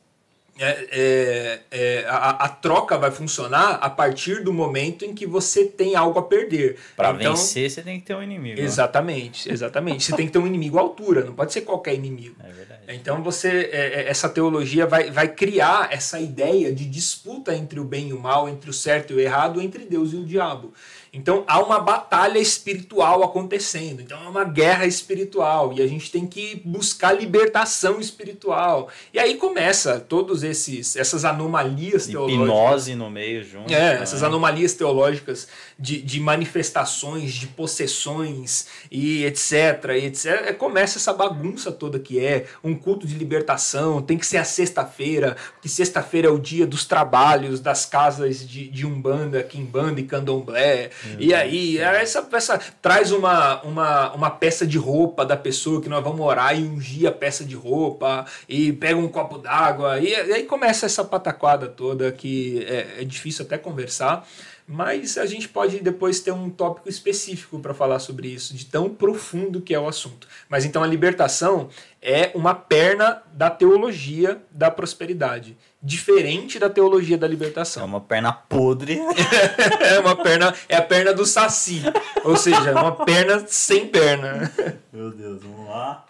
é, 0.58 0.88
é, 0.92 1.60
é, 1.72 2.06
a, 2.08 2.46
a 2.46 2.50
troca 2.50 2.98
vai 2.98 3.12
funcionar 3.12 3.76
a 3.82 3.90
partir 3.90 4.42
do 4.42 4.54
momento 4.54 5.04
em 5.04 5.14
que 5.14 5.26
você 5.26 5.66
tem 5.66 5.96
algo 5.96 6.18
a 6.18 6.24
perder. 6.24 6.78
Pra 6.96 7.12
Então, 7.12 7.34
vencer, 7.34 7.70
você 7.70 7.82
tem 7.82 8.00
que 8.00 8.06
ter 8.06 8.16
um 8.16 8.24
inimigo. 8.24 8.58
né? 8.58 8.64
Exatamente, 8.64 9.52
exatamente. 9.52 10.04
Você 10.04 10.16
tem 10.16 10.28
que 10.28 10.32
ter 10.32 10.40
um 10.40 10.48
inimigo 10.48 10.78
à 10.78 10.82
altura, 10.82 11.26
não 11.26 11.34
pode 11.34 11.52
ser 11.52 11.62
qualquer 11.62 11.96
inimigo. 11.96 12.36
É 12.42 12.52
verdade. 12.52 12.82
Então 12.88 13.22
você, 13.22 13.70
é, 13.72 14.02
é, 14.04 14.10
essa 14.10 14.30
teologia 14.30 14.86
vai, 14.86 15.10
vai 15.10 15.28
criar 15.28 15.90
essa 15.92 16.20
ideia 16.20 16.72
de 16.72 16.86
disputa 16.86 17.54
entre 17.56 17.80
o 17.80 17.84
bem 17.84 18.10
e 18.10 18.14
o 18.14 18.20
mal, 18.20 18.48
entre 18.48 18.70
o 18.70 18.74
certo 18.74 19.12
e 19.12 19.16
o 19.16 19.20
errado, 19.20 19.60
entre 19.62 19.86
Deus 19.86 20.14
e 20.14 20.18
o 20.18 20.24
diabo. 20.24 20.74
Então 21.16 21.46
há 21.48 21.60
uma 21.64 21.80
batalha 21.80 22.40
espiritual 22.40 23.24
acontecendo. 23.24 24.02
Então 24.02 24.22
é 24.22 24.28
uma 24.28 24.44
guerra 24.44 24.86
espiritual 24.86 25.72
e 25.74 25.82
a 25.82 25.88
gente 25.88 26.12
tem 26.12 26.28
que 26.28 26.62
buscar 26.66 27.14
libertação 27.14 28.02
espiritual. 28.02 28.90
E 29.14 29.20
aí 29.20 29.36
começa 29.36 29.98
todos 29.98 30.44
esses 30.44 30.98
essas 30.98 31.24
anomalias 31.24 32.06
teológicas. 32.06 32.48
Hipnose 32.48 32.96
no 32.96 33.10
meio 33.10 33.44
junto. 33.46 33.74
É, 33.74 33.96
né? 33.96 34.04
essas 34.04 34.24
anomalias 34.24 34.74
teológicas 34.74 35.48
de, 35.80 36.02
de 36.02 36.20
manifestações, 36.20 37.34
de 37.34 37.48
possessões 37.48 38.68
e 38.92 39.24
etc, 39.24 39.52
e 39.98 40.06
etc. 40.06 40.26
É, 40.26 40.54
Começa 40.54 40.98
essa 40.98 41.14
bagunça 41.14 41.72
toda 41.72 41.98
que 41.98 42.20
é 42.20 42.46
um 42.62 42.76
culto 42.76 43.08
de 43.08 43.16
libertação, 43.16 44.02
tem 44.02 44.18
que 44.18 44.26
ser 44.26 44.38
a 44.38 44.44
sexta-feira, 44.44 45.38
porque 45.54 45.70
sexta-feira 45.70 46.28
é 46.28 46.32
o 46.32 46.38
dia 46.38 46.68
dos 46.68 46.84
trabalhos 46.84 47.62
das 47.62 47.86
casas 47.86 48.46
de, 48.46 48.68
de 48.68 48.86
Umbanda, 48.86 49.42
Quimbanda 49.44 50.02
e 50.02 50.04
Candomblé. 50.04 50.90
E 51.20 51.34
aí, 51.34 51.78
essa, 51.78 52.28
essa 52.32 52.60
traz 52.82 53.12
uma, 53.12 53.62
uma, 53.62 54.14
uma 54.14 54.30
peça 54.30 54.66
de 54.66 54.78
roupa 54.78 55.26
da 55.26 55.38
pessoa 55.38 55.82
que 55.82 55.90
nós 55.90 56.04
vamos 56.04 56.22
orar 56.22 56.58
e 56.60 56.64
ungir 56.64 57.08
a 57.08 57.12
peça 57.12 57.44
de 57.44 57.56
roupa, 57.56 58.26
e 58.48 58.74
pega 58.74 58.98
um 58.98 59.08
copo 59.08 59.38
d'água, 59.38 60.00
e, 60.00 60.10
e 60.10 60.34
aí 60.34 60.44
começa 60.44 60.86
essa 60.86 61.04
pataquada 61.04 61.68
toda 61.68 62.12
que 62.12 62.66
é, 62.68 63.02
é 63.02 63.04
difícil 63.04 63.46
até 63.46 63.58
conversar. 63.58 64.28
Mas 64.68 65.16
a 65.20 65.28
gente 65.28 65.48
pode 65.48 65.80
depois 65.80 66.20
ter 66.20 66.32
um 66.32 66.50
tópico 66.50 66.90
específico 66.90 67.60
para 67.60 67.74
falar 67.74 68.00
sobre 68.00 68.30
isso, 68.30 68.56
de 68.56 68.66
tão 68.66 68.90
profundo 68.90 69.62
que 69.62 69.76
é 69.76 69.80
o 69.80 69.88
assunto. 69.88 70.28
Mas 70.50 70.66
então 70.66 70.84
a 70.84 70.88
libertação 70.88 71.70
é 72.02 72.32
uma 72.34 72.56
perna 72.56 73.22
da 73.32 73.50
teologia 73.52 74.42
da 74.50 74.72
prosperidade, 74.72 75.56
diferente 75.86 76.58
da 76.58 76.70
teologia 76.70 77.18
da 77.18 77.28
É 77.28 77.30
libertação. 77.30 77.86
uma 77.86 78.02
perna 78.02 78.34
podre. 78.34 79.00
É 79.80 80.00
uma 80.00 80.16
perna, 80.16 80.54
é 80.68 80.76
a 80.76 80.82
perna 80.82 81.14
do 81.14 81.26
saci, 81.26 81.82
ou 82.24 82.36
seja, 82.36 82.72
é 82.72 82.74
uma 82.74 82.92
perna 83.06 83.46
sem 83.48 83.88
perna. 83.88 84.52
Meu 84.92 85.12
Deus, 85.12 85.42
vamos 85.44 85.68
lá. 85.70 86.06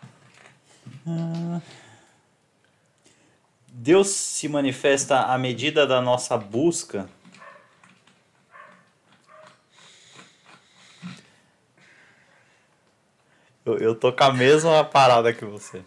Deus 3.67 4.07
se 4.07 4.47
manifesta 4.47 5.19
à 5.23 5.37
medida 5.37 5.85
da 5.85 6.01
nossa 6.01 6.37
busca. 6.37 7.07
Eu, 13.65 13.77
eu 13.79 13.95
tô 13.95 14.13
com 14.13 14.23
a 14.23 14.33
mesma 14.33 14.83
parada 14.83 15.33
que 15.33 15.43
você. 15.43 15.83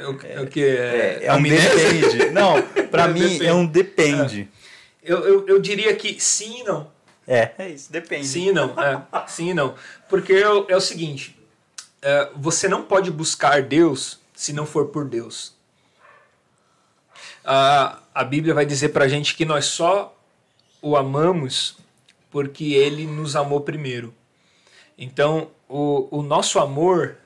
É 0.00 0.06
o, 0.06 0.18
é 0.26 0.40
o 0.40 0.46
que? 0.46 0.64
É, 0.64 1.18
É, 1.22 1.26
é 1.26 1.32
um 1.32 1.36
amnésia? 1.36 1.70
depende. 1.76 2.30
Não, 2.30 2.62
pra 2.90 3.04
É, 3.06 3.08
mim 3.08 3.20
depende. 3.20 3.46
é 3.46 3.54
um 3.54 3.66
depende. 3.66 4.48
Eu, 5.02 5.18
eu, 5.26 5.46
eu 5.48 5.58
diria 5.58 5.94
que 5.94 6.18
sim 6.20 6.60
e 6.60 6.64
não. 6.64 6.90
É, 7.26 7.50
é 7.58 7.68
isso, 7.70 7.92
depende. 7.92 8.26
Sim 8.26 8.48
e 8.48 8.52
não. 8.52 8.74
É, 8.82 9.02
sim 9.26 9.50
e 9.50 9.54
não. 9.54 9.74
Porque 10.08 10.32
é, 10.32 10.48
o- 10.48 10.64
é 10.68 10.76
o 10.76 10.80
seguinte: 10.80 11.38
é, 12.00 12.30
você 12.34 12.66
não 12.68 12.82
pode 12.82 13.10
buscar 13.10 13.60
Deus 13.62 14.18
se 14.34 14.52
não 14.52 14.64
for 14.64 14.86
por 14.86 15.04
Deus. 15.04 15.52
A, 17.44 17.98
a 18.14 18.24
Bíblia 18.24 18.54
vai 18.54 18.66
dizer 18.66 18.90
pra 18.90 19.08
gente 19.08 19.34
que 19.34 19.44
nós 19.44 19.66
só 19.66 20.14
o 20.82 20.96
amamos 20.96 21.76
porque 22.30 22.72
ele 22.74 23.06
nos 23.06 23.34
amou 23.36 23.60
primeiro. 23.60 24.14
Então, 24.96 25.50
o, 25.68 26.08
o 26.18 26.22
nosso 26.22 26.58
amor, 26.58 27.16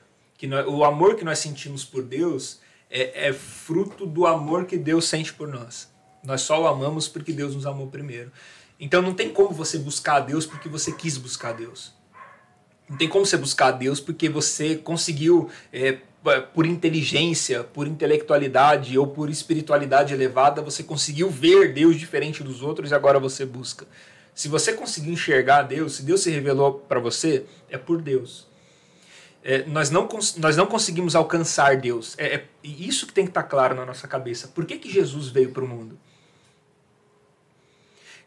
que 0.43 0.47
nós, 0.47 0.67
o 0.67 0.83
amor 0.83 1.15
que 1.15 1.23
nós 1.23 1.39
sentimos 1.39 1.85
por 1.85 2.03
Deus, 2.03 2.59
é, 2.91 3.29
é 3.29 3.31
fruto 3.31 4.05
do 4.05 4.27
amor 4.27 4.65
que 4.65 4.75
Deus 4.77 5.05
sente 5.05 5.31
por 5.31 5.47
nós. 5.47 5.89
Nós 6.21 6.41
só 6.41 6.61
o 6.61 6.67
amamos 6.67 7.07
porque 7.07 7.31
Deus 7.31 7.55
nos 7.55 7.65
amou 7.65 7.87
primeiro. 7.87 8.29
Então, 8.77 9.01
não 9.01 9.13
tem 9.13 9.29
como 9.29 9.51
você 9.51 9.77
buscar 9.77 10.15
a 10.15 10.19
Deus 10.19 10.45
porque 10.45 10.67
você 10.67 10.91
quis 10.91 11.17
buscar 11.17 11.51
a 11.51 11.53
Deus. 11.53 11.93
Não 12.89 12.97
tem 12.97 13.07
como 13.07 13.25
você 13.25 13.37
buscar 13.37 13.67
a 13.67 13.71
Deus 13.71 14.01
porque 14.01 14.27
você 14.27 14.75
conseguiu, 14.75 15.49
é, 15.71 15.99
por 16.53 16.65
inteligência, 16.65 17.63
por 17.63 17.87
intelectualidade 17.87 18.97
ou 18.99 19.07
por 19.07 19.29
espiritualidade 19.29 20.13
elevada, 20.13 20.61
você 20.61 20.83
conseguiu 20.83 21.29
ver 21.29 21.71
Deus 21.71 21.97
diferente 21.97 22.43
dos 22.43 22.61
outros 22.61 22.91
e 22.91 22.93
agora 22.93 23.17
você 23.17 23.45
busca. 23.45 23.87
Se 24.35 24.49
você 24.49 24.73
conseguiu 24.73 25.13
enxergar 25.13 25.61
Deus, 25.61 25.95
se 25.95 26.03
Deus 26.03 26.19
se 26.19 26.29
revelou 26.29 26.79
para 26.79 26.99
você, 26.99 27.45
é 27.69 27.77
por 27.77 28.01
Deus. 28.01 28.51
É, 29.43 29.65
nós, 29.65 29.89
não, 29.89 30.07
nós 30.37 30.55
não 30.55 30.65
conseguimos 30.65 31.15
alcançar 31.15 31.75
Deus. 31.75 32.15
É, 32.17 32.35
é 32.35 32.45
isso 32.63 33.05
que 33.05 33.13
tem 33.13 33.25
que 33.25 33.31
estar 33.31 33.43
claro 33.43 33.75
na 33.75 33.85
nossa 33.85 34.07
cabeça. 34.07 34.47
Por 34.47 34.65
que, 34.65 34.77
que 34.77 34.89
Jesus 34.89 35.27
veio 35.27 35.51
para 35.51 35.63
o 35.63 35.67
mundo? 35.67 35.99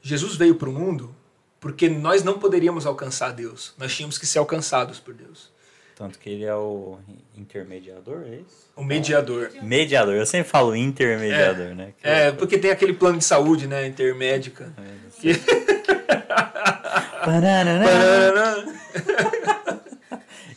Jesus 0.03 0.37
veio 0.37 0.55
para 0.57 0.69
o 0.69 0.73
mundo 0.73 1.15
porque 1.59 1.89
nós 1.89 2.23
não 2.23 2.39
poderíamos 2.39 2.85
alcançar 2.87 3.33
Deus. 3.33 3.75
Nós 3.79 3.95
tínhamos 3.97 4.19
que 4.19 4.27
ser 4.27 4.39
alcançados 4.39 5.01
por 5.01 5.15
Deus. 5.15 5.51
Tanto 5.97 6.19
que 6.19 6.29
ele 6.29 6.45
é 6.45 6.55
o 6.55 6.99
intermediador, 7.35 8.21
é 8.27 8.37
isso? 8.37 8.67
O 8.77 8.85
mediador. 8.85 9.51
Mediador, 9.63 10.15
eu 10.15 10.27
sempre 10.27 10.51
falo 10.51 10.77
intermediador, 10.77 11.75
né? 11.75 11.95
Que 11.99 12.07
É, 12.07 12.31
porque 12.31 12.59
tem 12.59 12.71
aquele 12.71 12.93
plano 12.93 13.17
de 13.17 13.25
saúde, 13.25 13.67
né, 13.67 13.87
intermédica. 13.87 14.71
Que- 15.19 15.33
Pararará. 17.25 17.87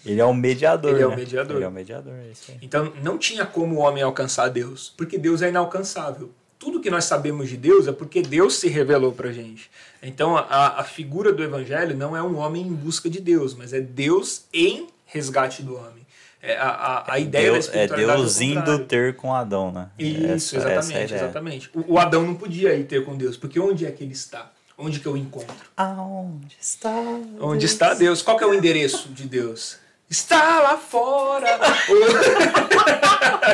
Ele 0.05 0.19
é 0.21 0.25
o 0.25 0.33
mediador. 0.33 0.91
Ele 0.91 1.01
é 1.03 1.05
o 1.07 1.09
né? 1.09 1.15
mediador. 1.17 1.55
Ele 1.57 1.65
é 1.65 1.67
o 1.67 1.71
mediador, 1.71 2.13
é 2.13 2.31
isso 2.31 2.51
aí. 2.51 2.57
Então, 2.61 2.93
não 3.03 3.17
tinha 3.17 3.45
como 3.45 3.75
o 3.75 3.79
homem 3.79 4.01
alcançar 4.03 4.47
Deus, 4.49 4.93
porque 4.97 5.17
Deus 5.17 5.41
é 5.41 5.49
inalcançável. 5.49 6.31
Tudo 6.57 6.81
que 6.81 6.89
nós 6.89 7.05
sabemos 7.05 7.47
de 7.49 7.55
Deus 7.57 7.87
é 7.87 7.91
porque 7.91 8.21
Deus 8.21 8.55
se 8.59 8.67
revelou 8.67 9.11
pra 9.13 9.31
gente. 9.31 9.69
Então, 10.03 10.35
a, 10.37 10.79
a 10.79 10.83
figura 10.83 11.31
do 11.31 11.41
evangelho 11.43 11.95
não 11.95 12.15
é 12.17 12.21
um 12.23 12.37
homem 12.37 12.63
em 12.67 12.73
busca 12.73 13.09
de 13.09 13.19
Deus, 13.21 13.53
mas 13.53 13.71
é 13.73 13.79
Deus 13.79 14.43
em 14.53 14.87
resgate 15.05 15.63
do 15.63 15.75
homem. 15.75 16.05
É 16.41 16.55
a, 16.57 16.69
a, 16.69 17.13
a 17.13 17.19
ideia 17.19 17.47
da 17.47 17.51
Deus, 17.53 17.65
é 17.65 17.69
espiritualidade 17.85 18.21
Deus 18.21 18.37
ao 18.37 18.43
indo 18.43 18.85
ter 18.85 19.15
com 19.15 19.33
Adão, 19.35 19.71
né? 19.71 19.89
Isso, 19.99 20.55
Essa- 20.55 20.57
essa 20.57 20.69
é 20.69 20.71
exatamente, 20.71 21.05
ideia. 21.13 21.21
exatamente. 21.23 21.69
O, 21.73 21.93
o 21.93 21.99
Adão 21.99 22.23
não 22.25 22.35
podia 22.35 22.73
ir 22.75 22.85
ter 22.85 23.03
com 23.03 23.17
Deus, 23.17 23.35
porque 23.35 23.59
onde 23.59 23.85
é 23.85 23.91
que 23.91 24.03
ele 24.03 24.13
está? 24.13 24.49
Onde 24.77 25.01
que 25.01 25.05
eu 25.05 25.17
encontro? 25.17 25.53
Aonde 25.75 26.55
está? 26.59 26.93
Onde 27.41 27.65
está 27.65 27.93
Deus? 27.93 28.21
Qual 28.21 28.39
é 28.39 28.45
o 28.45 28.53
endereço 28.53 29.09
de 29.09 29.27
Deus? 29.27 29.77
Está 30.09 30.61
lá 30.61 30.77
fora. 30.77 31.49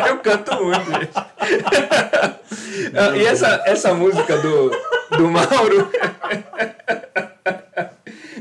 Eu 0.08 0.20
canto 0.20 0.64
muito, 0.64 0.86
gente. 0.86 1.12
E 3.20 3.26
essa, 3.26 3.64
essa 3.66 3.94
música 3.94 4.38
do, 4.38 4.72
do 5.18 5.30
Mauro. 5.30 5.92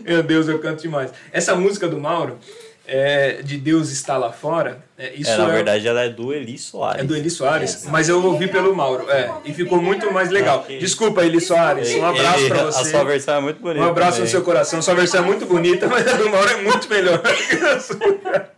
Meu 0.05 0.23
Deus, 0.23 0.47
eu 0.49 0.61
canto 0.61 0.83
demais. 0.83 1.11
Essa 1.33 1.57
música 1.57 1.89
do 1.89 1.99
Mauro, 1.99 2.39
é, 2.87 3.41
de 3.43 3.57
Deus 3.57 3.91
está 3.91 4.17
lá 4.17 4.31
fora, 4.33 4.79
é, 4.99 5.13
isso 5.15 5.31
É, 5.31 5.37
na 5.39 5.49
é- 5.49 5.53
verdade, 5.53 5.89
ela 5.89 6.03
é 6.03 6.09
do 6.09 6.33
Eli 6.33 6.59
Soares. 6.59 7.03
é 7.03 7.05
do 7.05 7.17
Eli 7.17 7.31
Soares, 7.31 7.85
mas 7.89 8.09
eu 8.09 8.23
ouvi 8.25 8.47
pelo 8.47 8.75
Mauro, 8.77 9.11
é, 9.11 9.31
e 9.45 9.53
ficou 9.55 9.81
muito 9.81 10.13
mais 10.13 10.31
legal. 10.31 10.65
Desculpa, 10.69 11.25
Eli 11.25 11.41
Soares, 11.41 11.95
um 11.95 12.05
abraço 12.05 12.41
Ele- 12.41 12.49
pra 12.51 12.61
A 12.63 12.65
você. 12.73 12.91
sua 12.91 13.05
versão 13.05 13.35
é 13.37 13.41
muito 13.41 13.61
bonita. 13.61 13.85
Um 13.85 13.89
abraço 13.89 14.11
no 14.13 14.17
também. 14.19 14.31
seu 14.31 14.43
coração. 14.43 14.83
Sua 14.83 14.95
versão 14.95 15.23
é 15.23 15.27
muito 15.27 15.47
bonita, 15.47 15.87
mas 15.89 16.07
a 16.07 16.13
do 16.17 16.29
Mauro 16.31 16.51
é 16.51 16.57
muito 16.63 16.89
melhor. 16.89 17.21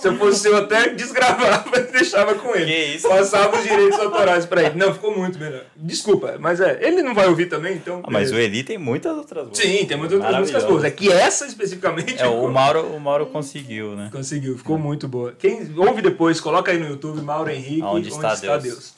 Se 0.00 0.08
eu 0.08 0.16
fosse 0.16 0.48
eu 0.48 0.56
até 0.56 0.88
desgravava 0.90 1.76
e 1.78 1.82
deixava 1.92 2.34
com 2.34 2.54
ele. 2.54 2.64
Que 2.66 2.96
isso? 2.96 3.08
Passava 3.08 3.56
os 3.56 3.62
direitos 3.62 3.98
autorais 3.98 4.46
pra 4.46 4.62
ele. 4.64 4.74
Não, 4.78 4.92
ficou 4.94 5.16
muito 5.16 5.38
melhor. 5.38 5.64
Desculpa, 5.76 6.36
mas 6.38 6.60
é, 6.60 6.78
ele 6.80 7.02
não 7.02 7.14
vai 7.14 7.28
ouvir 7.28 7.46
também, 7.46 7.74
então. 7.76 8.00
Ah, 8.02 8.10
mas 8.10 8.32
o. 8.32 8.36
Eli 8.36 8.62
tem 8.64 8.78
muitas 8.78 9.16
outras 9.16 9.46
músicas. 9.48 9.70
Sim, 9.70 9.86
tem 9.86 9.96
muitas 9.96 10.18
outras 10.18 10.38
músicas 10.38 10.64
boas. 10.64 10.84
É 10.84 10.90
que 10.90 11.10
essa 11.12 11.46
especificamente. 11.46 12.20
É, 12.22 12.26
o 12.26 12.32
ficou- 12.32 12.50
Mauro, 12.50 12.86
o 12.86 12.98
Mauro 13.00 13.26
conseguiu, 13.26 13.94
né? 13.94 14.08
Conseguiu, 14.10 14.56
ficou 14.56 14.78
muito 14.78 15.06
boa. 15.06 15.34
Quem 15.38 15.72
ouve 15.76 16.00
depois, 16.00 16.40
coloca 16.40 16.72
aí 16.72 16.78
no 16.78 16.88
YouTube 16.88 17.20
Mauro 17.20 17.50
Henrique, 17.50 17.82
Aonde 17.82 18.08
está 18.08 18.56
Deus. 18.56 18.94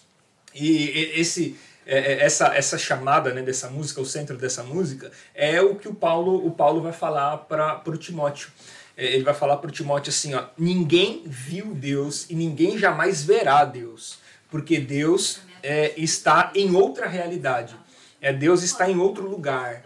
E 0.54 0.70
e- 0.70 1.20
esse, 1.20 1.56
é, 1.86 1.98
é, 1.98 2.24
essa, 2.24 2.54
essa 2.54 2.78
chamada 2.78 3.32
né, 3.32 3.42
dessa 3.42 3.68
música, 3.68 4.00
o 4.00 4.06
centro 4.06 4.36
dessa 4.36 4.62
música, 4.62 5.10
é 5.34 5.60
o 5.60 5.74
que 5.74 5.88
o 5.88 5.94
Paulo, 5.94 6.46
o 6.46 6.50
Paulo 6.50 6.80
vai 6.80 6.92
falar 6.92 7.38
para 7.38 7.82
o 7.86 7.96
Timóteo. 7.96 8.48
É, 8.96 9.06
Ele 9.06 9.24
vai 9.24 9.34
falar 9.34 9.56
para 9.56 9.70
Timóteo 9.70 10.10
assim: 10.10 10.34
ó, 10.34 10.44
ninguém 10.56 11.22
viu 11.26 11.74
Deus 11.74 12.26
e 12.28 12.34
ninguém 12.34 12.78
jamais 12.78 13.22
verá 13.22 13.64
Deus, 13.64 14.18
porque 14.50 14.78
Deus 14.78 15.40
é, 15.62 15.92
está 15.96 16.52
em 16.54 16.74
outra 16.74 17.06
realidade. 17.06 17.76
É, 18.20 18.32
Deus 18.32 18.62
está 18.62 18.88
em 18.88 18.98
outro 18.98 19.28
lugar. 19.28 19.84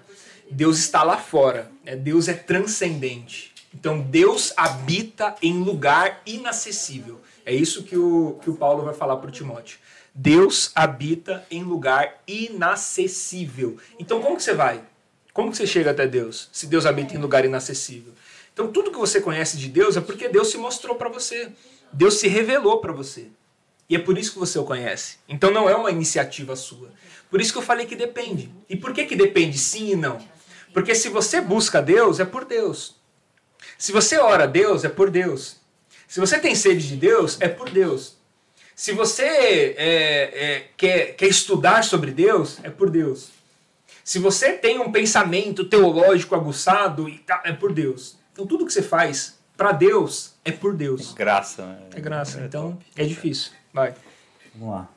Deus 0.50 0.78
está 0.78 1.02
lá 1.02 1.16
fora. 1.16 1.70
É, 1.84 1.96
Deus 1.96 2.28
é 2.28 2.34
transcendente. 2.34 3.52
Então 3.74 4.00
Deus 4.00 4.52
habita 4.56 5.34
em 5.42 5.62
lugar 5.62 6.22
inacessível. 6.24 7.20
É 7.44 7.54
isso 7.54 7.82
que 7.82 7.96
o, 7.96 8.38
que 8.42 8.50
o 8.50 8.56
Paulo 8.56 8.84
vai 8.84 8.94
falar 8.94 9.16
para 9.16 9.30
Timóteo. 9.30 9.78
Deus 10.14 10.70
habita 10.74 11.46
em 11.50 11.62
lugar 11.62 12.22
inacessível. 12.26 13.76
Então 13.98 14.20
como 14.20 14.36
que 14.36 14.42
você 14.42 14.54
vai? 14.54 14.82
Como 15.32 15.50
que 15.50 15.58
você 15.58 15.66
chega 15.66 15.90
até 15.90 16.06
Deus? 16.06 16.48
Se 16.52 16.66
Deus 16.66 16.86
habita 16.86 17.14
em 17.14 17.18
lugar 17.18 17.44
inacessível. 17.44 18.14
Então 18.56 18.72
tudo 18.72 18.90
que 18.90 18.96
você 18.96 19.20
conhece 19.20 19.58
de 19.58 19.68
Deus 19.68 19.98
é 19.98 20.00
porque 20.00 20.30
Deus 20.30 20.48
se 20.50 20.56
mostrou 20.56 20.94
para 20.94 21.10
você. 21.10 21.52
Deus 21.92 22.14
se 22.14 22.26
revelou 22.26 22.78
para 22.80 22.90
você. 22.90 23.26
E 23.86 23.94
é 23.94 23.98
por 23.98 24.16
isso 24.16 24.32
que 24.32 24.38
você 24.38 24.58
o 24.58 24.64
conhece. 24.64 25.18
Então 25.28 25.50
não 25.50 25.68
é 25.68 25.74
uma 25.76 25.90
iniciativa 25.90 26.56
sua. 26.56 26.90
Por 27.30 27.38
isso 27.38 27.52
que 27.52 27.58
eu 27.58 27.62
falei 27.62 27.84
que 27.84 27.94
depende. 27.94 28.50
E 28.66 28.74
por 28.74 28.94
que 28.94 29.04
que 29.04 29.14
depende 29.14 29.58
sim 29.58 29.90
e 29.90 29.94
não? 29.94 30.18
Porque 30.72 30.94
se 30.94 31.10
você 31.10 31.38
busca 31.42 31.82
Deus, 31.82 32.18
é 32.18 32.24
por 32.24 32.46
Deus. 32.46 32.96
Se 33.76 33.92
você 33.92 34.16
ora 34.16 34.44
a 34.44 34.46
Deus, 34.46 34.84
é 34.84 34.88
por 34.88 35.10
Deus. 35.10 35.56
Se 36.08 36.18
você 36.18 36.38
tem 36.38 36.54
sede 36.54 36.88
de 36.88 36.96
Deus, 36.96 37.36
é 37.42 37.48
por 37.48 37.68
Deus. 37.68 38.16
Se 38.74 38.92
você 38.92 39.74
é, 39.76 40.44
é, 40.44 40.68
quer, 40.78 41.14
quer 41.14 41.26
estudar 41.28 41.84
sobre 41.84 42.10
Deus, 42.10 42.56
é 42.62 42.70
por 42.70 42.88
Deus. 42.88 43.28
Se 44.02 44.18
você 44.18 44.54
tem 44.54 44.78
um 44.80 44.90
pensamento 44.90 45.62
teológico 45.62 46.34
aguçado, 46.34 47.06
tá- 47.26 47.42
é 47.44 47.52
por 47.52 47.70
Deus. 47.70 48.16
Então 48.36 48.46
tudo 48.46 48.66
que 48.66 48.72
você 48.72 48.82
faz 48.82 49.38
para 49.56 49.72
Deus 49.72 50.34
é 50.44 50.52
por 50.52 50.74
Deus. 50.76 51.14
Graça, 51.14 51.64
né? 51.64 51.78
É 51.94 52.00
graça. 52.00 52.38
Então 52.42 52.72
top. 52.72 52.84
é 52.94 53.04
difícil. 53.06 53.52
Vai. 53.72 53.94
Vamos 54.54 54.74
lá. 54.74 54.88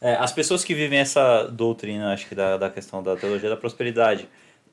É, 0.00 0.14
as 0.14 0.32
pessoas 0.32 0.64
que 0.64 0.74
vivem 0.74 0.98
essa 0.98 1.44
doutrina, 1.48 2.14
acho 2.14 2.26
que 2.26 2.34
da, 2.34 2.56
da 2.56 2.70
questão 2.70 3.02
da 3.02 3.16
teologia 3.16 3.50
da 3.50 3.56
prosperidade, 3.56 4.26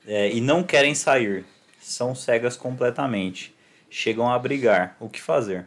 é, 0.08 0.32
e 0.32 0.40
não 0.40 0.64
querem 0.64 0.96
sair, 0.96 1.44
são 1.82 2.16
cegas 2.16 2.56
completamente, 2.56 3.54
chegam 3.90 4.32
a 4.32 4.40
brigar. 4.40 4.96
O 5.02 5.10
que 5.10 5.22
fazer? 5.22 5.66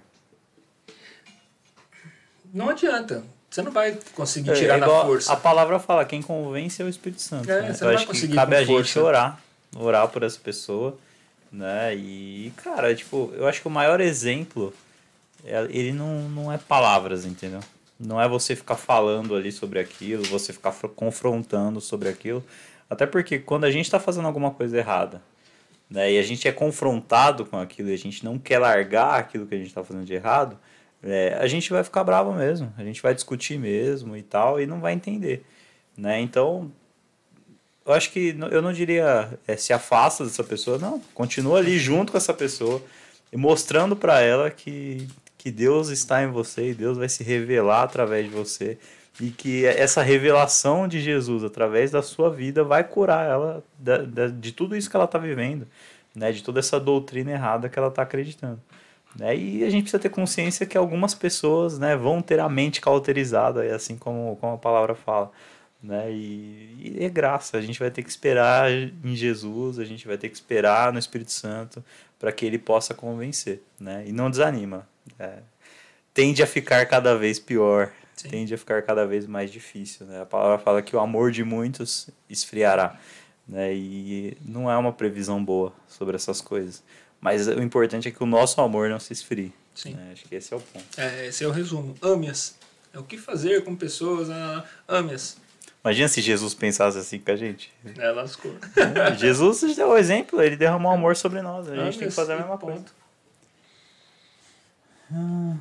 Não 2.55 2.71
adianta. 2.71 3.23
Você 3.51 3.61
não 3.61 3.71
vai 3.73 3.99
conseguir 4.15 4.51
É, 4.51 4.55
tirar 4.55 4.77
é 4.77 4.81
na 4.81 4.87
força. 4.87 5.31
A 5.31 5.37
palavra 5.37 5.79
fala, 5.79 6.07
quem 6.07 6.23
convence 6.23 6.81
é 6.81 6.85
o 6.87 6.89
Espírito 6.89 7.21
Santo. 7.21 7.51
É, 7.51 7.63
né? 7.63 7.75
você 7.75 7.85
Eu 7.85 7.87
não 7.87 7.87
vai 7.87 7.95
acho 7.97 8.07
que 8.07 8.13
conseguir 8.13 8.35
cabe 8.35 8.53
com 8.53 8.59
a 8.59 8.65
gente 8.65 8.93
força. 8.93 9.03
orar, 9.03 9.43
orar 9.77 10.09
por 10.09 10.23
essa 10.23 10.39
pessoa, 10.39 10.97
né? 11.53 11.95
E, 11.95 12.53
cara, 12.57 12.95
tipo, 12.95 13.33
eu 13.35 13.47
acho 13.47 13.61
que 13.61 13.69
o 13.69 13.71
maior 13.71 14.01
exemplo, 14.01 14.73
é- 15.45 15.67
ele 15.71 15.93
não, 15.93 16.29
não 16.29 16.53
é 16.53 16.59
palavras, 16.59 17.25
entendeu? 17.25 17.61
Não 17.99 18.21
é 18.21 18.29
você 18.29 18.55
ficar 18.55 18.77
falando 18.77 19.35
ali 19.35 19.51
sobre 19.51 19.79
aquilo, 19.79 20.23
você 20.25 20.53
ficar 20.53 20.73
fro- 20.73 20.89
confrontando 20.91 21.81
sobre 21.81 22.09
aquilo. 22.09 22.45
Até 22.89 23.07
porque 23.07 23.39
quando 23.39 23.65
a 23.65 23.71
gente 23.71 23.85
está 23.87 23.99
fazendo 24.01 24.27
alguma 24.27 24.51
coisa 24.51 24.77
errada, 24.79 25.21
né, 25.91 26.13
e 26.13 26.19
a 26.19 26.23
gente 26.23 26.47
é 26.47 26.53
confrontado 26.53 27.47
com 27.47 27.59
aquilo 27.59 27.89
e 27.91 27.95
a 27.95 27.99
gente 27.99 28.25
não 28.25 28.39
quer 28.39 28.59
largar 28.59 29.19
aquilo 29.19 29.47
que 29.47 29.55
a 29.55 29.59
gente 29.59 29.69
está 29.69 29.83
fazendo 29.83 30.05
de 30.05 30.15
errado, 30.15 30.59
é, 31.03 31.37
a 31.41 31.47
gente 31.47 31.71
vai 31.71 31.83
ficar 31.85 32.05
bravo 32.05 32.33
mesmo, 32.33 32.73
a 32.77 32.85
gente 32.85 33.01
vai 33.03 33.15
discutir 33.15 33.59
mesmo 33.59 34.17
e 34.17 34.23
tal, 34.23 34.61
e 34.61 34.67
não 34.67 34.81
vai 34.81 34.93
entender. 34.93 35.45
Né? 35.97 36.21
Então, 36.21 36.71
eu 37.89 37.95
acho 37.95 38.11
que 38.13 38.37
eu 38.51 38.61
não 38.61 38.73
diria 38.73 39.31
é, 39.47 39.57
se 39.57 39.73
afasta 39.73 40.23
dessa 40.23 40.45
pessoa, 40.45 40.79
não. 40.79 41.01
Continua 41.15 41.59
ali 41.59 41.79
junto 41.79 42.13
com 42.13 42.19
essa 42.19 42.35
pessoa, 42.35 42.83
e 43.33 43.37
mostrando 43.37 43.97
para 43.97 44.21
ela 44.21 44.51
que, 44.51 45.09
que 45.39 45.51
Deus 45.51 45.89
está 45.89 46.23
em 46.23 46.27
você 46.29 46.71
e 46.71 46.75
Deus 46.75 46.99
vai 46.99 47.09
se 47.09 47.25
revelar 47.25 47.83
através 47.83 48.27
de 48.27 48.31
você 48.31 48.79
e 49.21 49.31
que 49.31 49.65
essa 49.65 50.03
revelação 50.03 50.87
de 50.87 51.01
Jesus 51.01 51.43
através 51.43 51.91
da 51.91 52.03
sua 52.03 52.31
vida 52.31 52.63
vai 52.63 52.85
curar 52.85 53.29
ela 53.29 53.65
de, 53.79 54.07
de, 54.07 54.33
de 54.33 54.53
tudo 54.53 54.77
isso 54.77 54.89
que 54.89 54.97
ela 54.97 55.07
está 55.07 55.19
vivendo, 55.19 55.67
né? 56.15 56.31
de 56.31 56.43
toda 56.43 56.61
essa 56.61 56.79
doutrina 56.79 57.33
errada 57.33 57.69
que 57.69 57.79
ela 57.79 57.89
está 57.89 58.03
acreditando. 58.03 58.61
Né? 59.17 59.37
E 59.37 59.65
a 59.65 59.71
gente 59.71 59.83
precisa 59.83 59.99
ter 59.99 60.11
consciência 60.11 60.67
que 60.67 60.79
algumas 60.79 61.15
pessoas 61.15 61.79
né, 61.79 61.97
vão 61.97 62.23
ter 62.23 62.39
a 62.39 62.49
mente 62.49 62.81
cauterizada, 62.81 63.75
assim 63.75 63.97
como, 63.97 64.37
como 64.37 64.55
a 64.55 64.59
palavra 64.59 64.95
fala. 64.95 65.33
Né? 65.83 66.11
E, 66.11 66.97
e 66.99 67.05
é 67.05 67.09
graça, 67.09 67.57
a 67.57 67.61
gente 67.61 67.79
vai 67.79 67.91
ter 67.91 68.03
que 68.03 68.11
esperar 68.11 68.71
em 68.71 69.15
Jesus, 69.15 69.79
a 69.79 69.85
gente 69.85 70.07
vai 70.07 70.19
ter 70.19 70.29
que 70.29 70.35
esperar 70.35 70.93
no 70.93 70.99
Espírito 70.99 71.31
Santo 71.31 71.85
para 72.19 72.33
que 72.33 72.45
ele 72.45 72.59
possa 72.59 72.95
convencer. 72.95 73.63
Né? 73.79 74.05
E 74.07 74.13
não 74.13 74.31
desanima. 74.31 74.89
É, 75.19 75.39
tende 76.13 76.43
a 76.43 76.47
ficar 76.47 76.85
cada 76.87 77.17
vez 77.17 77.39
pior, 77.39 77.93
Sim. 78.17 78.29
tende 78.29 78.55
a 78.55 78.59
ficar 78.59 78.83
cada 78.83 79.07
vez 79.07 79.27
mais 79.27 79.53
difícil. 79.53 80.07
Né? 80.07 80.21
A 80.21 80.27
palavra 80.27 80.59
fala 80.59 80.83
que 80.83 80.97
o 80.97 81.01
amor 81.01 81.31
de 81.31 81.45
muitos 81.45 82.11
esfriará. 82.29 82.99
Né? 83.47 83.75
E 83.75 84.37
não 84.45 84.71
é 84.71 84.77
uma 84.77 84.93
previsão 84.93 85.43
boa 85.43 85.73
sobre 85.87 86.17
essas 86.17 86.41
coisas. 86.41 86.83
Mas 87.21 87.47
o 87.47 87.63
importante 87.63 88.09
é 88.09 88.11
que 88.11 88.23
o 88.23 88.27
nosso 88.27 88.61
amor 88.61 88.89
não 88.89 88.99
se 88.99 89.13
esfrie. 89.13 89.53
Sim. 89.75 89.95
Né? 89.95 90.11
Acho 90.13 90.25
que 90.25 90.35
esse 90.35 90.53
é 90.53 90.57
o 90.57 90.61
ponto. 90.61 90.85
É, 91.01 91.27
esse 91.29 91.45
é 91.45 91.47
o 91.47 91.53
resumo. 91.53 91.95
Ame-as. 92.03 92.57
É 92.93 92.99
o 92.99 93.05
que 93.05 93.17
fazer 93.17 93.65
com 93.65 93.77
pessoas. 93.77 94.29
Ah. 94.29 94.65
Imagina 95.85 96.09
se 96.09 96.21
Jesus 96.21 96.55
pensasse 96.55 96.99
assim 96.99 97.19
com 97.19 97.31
a 97.31 97.37
gente. 97.37 97.73
É, 97.97 98.11
lascou. 98.11 98.55
Jesus 99.17 99.77
deu 99.77 99.91
o 99.91 99.97
exemplo, 99.97 100.43
ele 100.43 100.57
derramou 100.57 100.93
amor 100.93 101.17
sobre 101.17 101.41
nós. 101.41 101.69
A 101.69 101.77
gente 101.77 101.99
tem 101.99 102.09
que 102.09 102.15
fazer 102.15 102.35
a 102.35 102.37
mesma 102.37 102.59
coisa. 102.59 102.85
Hum 105.11 105.57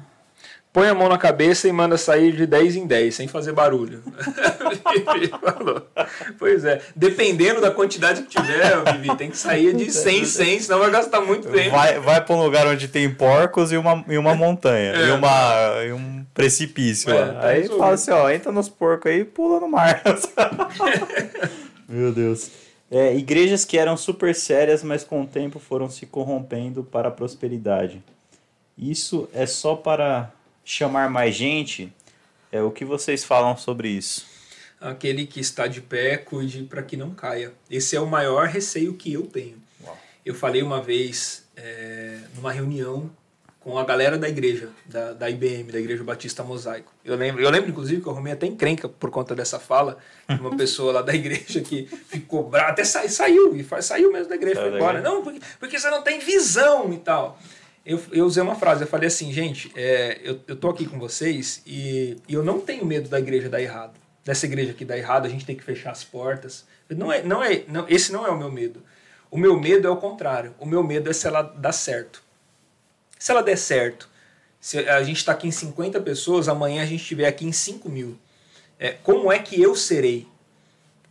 põe 0.77 0.89
a 0.89 0.93
mão 0.93 1.09
na 1.09 1.17
cabeça 1.17 1.67
e 1.67 1.71
manda 1.71 1.97
sair 1.97 2.33
de 2.33 2.45
10 2.45 2.75
em 2.75 2.85
10, 2.85 3.15
sem 3.15 3.27
fazer 3.27 3.51
barulho. 3.51 4.03
Falou. 5.41 5.81
Pois 6.37 6.63
é. 6.65 6.79
Dependendo 6.95 7.59
da 7.59 7.71
quantidade 7.71 8.21
que 8.21 8.27
tiver, 8.27 8.83
Vivi, 8.93 9.17
tem 9.17 9.31
que 9.31 9.37
sair 9.39 9.75
de 9.75 9.91
100 9.91 10.19
em 10.19 10.25
100, 10.25 10.59
senão 10.59 10.77
vai 10.77 10.91
gastar 10.91 11.21
muito 11.21 11.49
tempo. 11.49 11.71
Vai, 11.71 11.99
vai 11.99 12.23
para 12.23 12.35
um 12.35 12.43
lugar 12.43 12.67
onde 12.67 12.87
tem 12.87 13.11
porcos 13.11 13.71
e 13.71 13.77
uma, 13.77 14.05
e 14.07 14.19
uma 14.19 14.35
montanha, 14.35 14.93
é. 14.93 15.07
e, 15.07 15.11
uma, 15.13 15.83
e 15.83 15.93
um 15.93 16.23
precipício 16.31 17.09
é, 17.09 17.21
lá. 17.21 17.33
Tá 17.33 17.47
aí 17.47 17.61
resolvido. 17.61 17.79
fala 17.79 17.93
assim, 17.95 18.11
ó, 18.11 18.29
entra 18.29 18.51
nos 18.51 18.69
porcos 18.69 19.11
aí 19.11 19.21
e 19.21 19.25
pula 19.25 19.59
no 19.59 19.67
mar. 19.67 20.03
Meu 21.89 22.11
Deus. 22.11 22.51
É, 22.91 23.15
igrejas 23.15 23.65
que 23.65 23.79
eram 23.79 23.97
super 23.97 24.35
sérias, 24.35 24.83
mas 24.83 25.03
com 25.03 25.23
o 25.23 25.25
tempo 25.25 25.57
foram 25.57 25.89
se 25.89 26.05
corrompendo 26.05 26.83
para 26.83 27.07
a 27.07 27.11
prosperidade. 27.11 28.03
Isso 28.77 29.27
é 29.33 29.47
só 29.47 29.75
para 29.75 30.31
chamar 30.67 31.09
mais 31.09 31.33
gente, 31.33 31.91
é 32.51 32.61
o 32.61 32.69
que 32.69 32.83
vocês 32.83 33.23
falam 33.23 33.55
sobre 33.55 33.87
isso? 33.87 34.25
Aquele 34.81 35.25
que 35.25 35.39
está 35.39 35.65
de 35.65 35.79
pé, 35.79 36.17
cuide 36.17 36.63
para 36.63 36.83
que 36.83 36.97
não 36.97 37.11
caia. 37.11 37.53
Esse 37.71 37.95
é 37.95 38.01
o 38.01 38.05
maior 38.05 38.47
receio 38.47 38.93
que 38.93 39.13
eu 39.13 39.25
tenho. 39.25 39.55
Uau. 39.81 39.97
Eu 40.25 40.35
falei 40.35 40.61
uma 40.61 40.81
vez 40.81 41.47
é, 41.55 42.19
numa 42.35 42.51
reunião 42.51 43.09
com 43.61 43.77
a 43.77 43.83
galera 43.85 44.17
da 44.17 44.27
igreja, 44.27 44.69
da, 44.85 45.13
da 45.13 45.29
IBM, 45.29 45.71
da 45.71 45.79
Igreja 45.79 46.03
Batista 46.03 46.43
Mosaico. 46.43 46.93
Eu 47.03 47.15
lembro, 47.15 47.41
eu 47.41 47.49
lembro, 47.49 47.69
inclusive, 47.69 48.01
que 48.01 48.07
eu 48.07 48.11
arrumei 48.11 48.33
até 48.33 48.45
encrenca 48.45 48.87
por 48.89 49.09
conta 49.09 49.33
dessa 49.33 49.59
fala 49.59 49.97
de 50.29 50.39
uma 50.39 50.55
pessoa 50.55 50.91
lá 50.91 51.01
da 51.01 51.15
igreja 51.15 51.61
que 51.61 51.85
ficou 51.85 52.47
brava, 52.49 52.71
até 52.71 52.83
sa, 52.83 53.07
saiu, 53.07 53.55
e 53.55 53.65
saiu 53.81 54.11
mesmo 54.11 54.29
da 54.29 54.35
igreja, 54.35 54.61
foi 54.61 54.75
embora. 54.75 55.01
Não, 55.01 55.23
porque, 55.23 55.39
porque 55.59 55.79
você 55.79 55.89
não 55.89 56.01
tem 56.01 56.19
visão 56.19 56.93
e 56.93 56.97
tal 56.97 57.39
eu, 57.87 58.03
eu 58.11 58.25
usei 58.25 58.43
uma 58.43 58.53
frase, 58.53 58.83
eu 58.83 58.87
falei 58.87 59.07
assim, 59.07 59.31
gente, 59.31 59.71
é, 59.73 60.19
eu, 60.21 60.41
eu 60.45 60.57
tô 60.57 60.67
aqui 60.67 60.85
com 60.85 60.99
vocês 60.99 61.61
e, 61.65 62.17
e 62.27 62.33
eu 62.33 62.43
não 62.43 62.59
tenho 62.59 62.85
medo 62.85 63.07
da 63.07 63.17
igreja 63.17 63.47
dar 63.47 63.61
errado. 63.61 63.93
Dessa 64.25 64.45
igreja 64.45 64.71
aqui 64.71 64.83
dar 64.83 64.97
errado, 64.97 65.25
a 65.25 65.29
gente 65.29 65.45
tem 65.45 65.55
que 65.55 65.63
fechar 65.63 65.91
as 65.91 66.03
portas. 66.03 66.65
Não 66.89 67.13
é, 67.13 67.23
não 67.23 67.41
é, 67.41 67.63
não, 67.65 67.87
esse 67.87 68.11
não 68.11 68.27
é 68.27 68.29
o 68.29 68.37
meu 68.37 68.51
medo. 68.51 68.83
O 69.31 69.37
meu 69.37 69.57
medo 69.57 69.87
é 69.87 69.89
o 69.89 69.95
contrário. 69.95 70.53
O 70.59 70.65
meu 70.65 70.83
medo 70.83 71.09
é 71.09 71.13
se 71.13 71.27
ela 71.27 71.41
dar 71.41 71.71
certo. 71.71 72.21
Se 73.17 73.31
ela 73.31 73.41
der 73.41 73.57
certo, 73.57 74.09
se 74.59 74.79
a 74.79 75.01
gente 75.01 75.17
está 75.17 75.31
aqui 75.31 75.47
em 75.47 75.51
50 75.51 76.01
pessoas, 76.01 76.49
amanhã 76.49 76.83
a 76.83 76.85
gente 76.85 77.01
estiver 77.01 77.25
aqui 77.25 77.45
em 77.45 77.53
5 77.53 77.87
mil. 77.87 78.17
É, 78.77 78.91
como 78.91 79.31
é 79.31 79.39
que 79.39 79.61
eu 79.61 79.73
serei? 79.77 80.27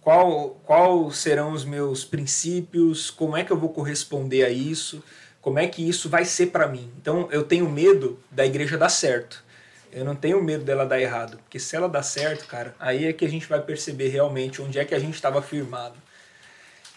Qual, 0.03 0.61
qual 0.63 1.11
serão 1.11 1.53
os 1.53 1.65
meus 1.65 2.05
princípios? 2.05 3.11
Como 3.11 3.35
é 3.35 3.43
que 3.43 3.51
eu 3.51 3.59
vou 3.59 3.71
corresponder 3.71 4.45
a 4.45 4.51
isso? 4.51 5.03
Como 5.47 5.61
é 5.61 5.69
que 5.69 5.89
isso 5.89 6.09
vai 6.09 6.25
ser 6.25 6.47
para 6.47 6.67
mim. 6.67 6.93
Então 7.01 7.29
eu 7.31 7.45
tenho 7.45 7.71
medo 7.71 8.19
da 8.33 8.45
igreja 8.45 8.77
dar 8.77 8.89
certo. 8.89 9.45
Eu 9.93 10.05
não 10.05 10.17
tenho 10.17 10.43
medo 10.43 10.65
dela 10.65 10.85
dar 10.85 11.01
errado, 11.01 11.37
porque 11.37 11.61
se 11.61 11.77
ela 11.77 11.89
dar 11.89 12.03
certo, 12.03 12.49
cara, 12.49 12.75
aí 12.81 13.05
é 13.05 13.13
que 13.13 13.25
a 13.25 13.29
gente 13.29 13.47
vai 13.47 13.63
perceber 13.63 14.09
realmente 14.09 14.61
onde 14.61 14.77
é 14.77 14.85
que 14.85 14.93
a 14.93 14.99
gente 14.99 15.15
estava 15.15 15.41
firmado. 15.41 15.95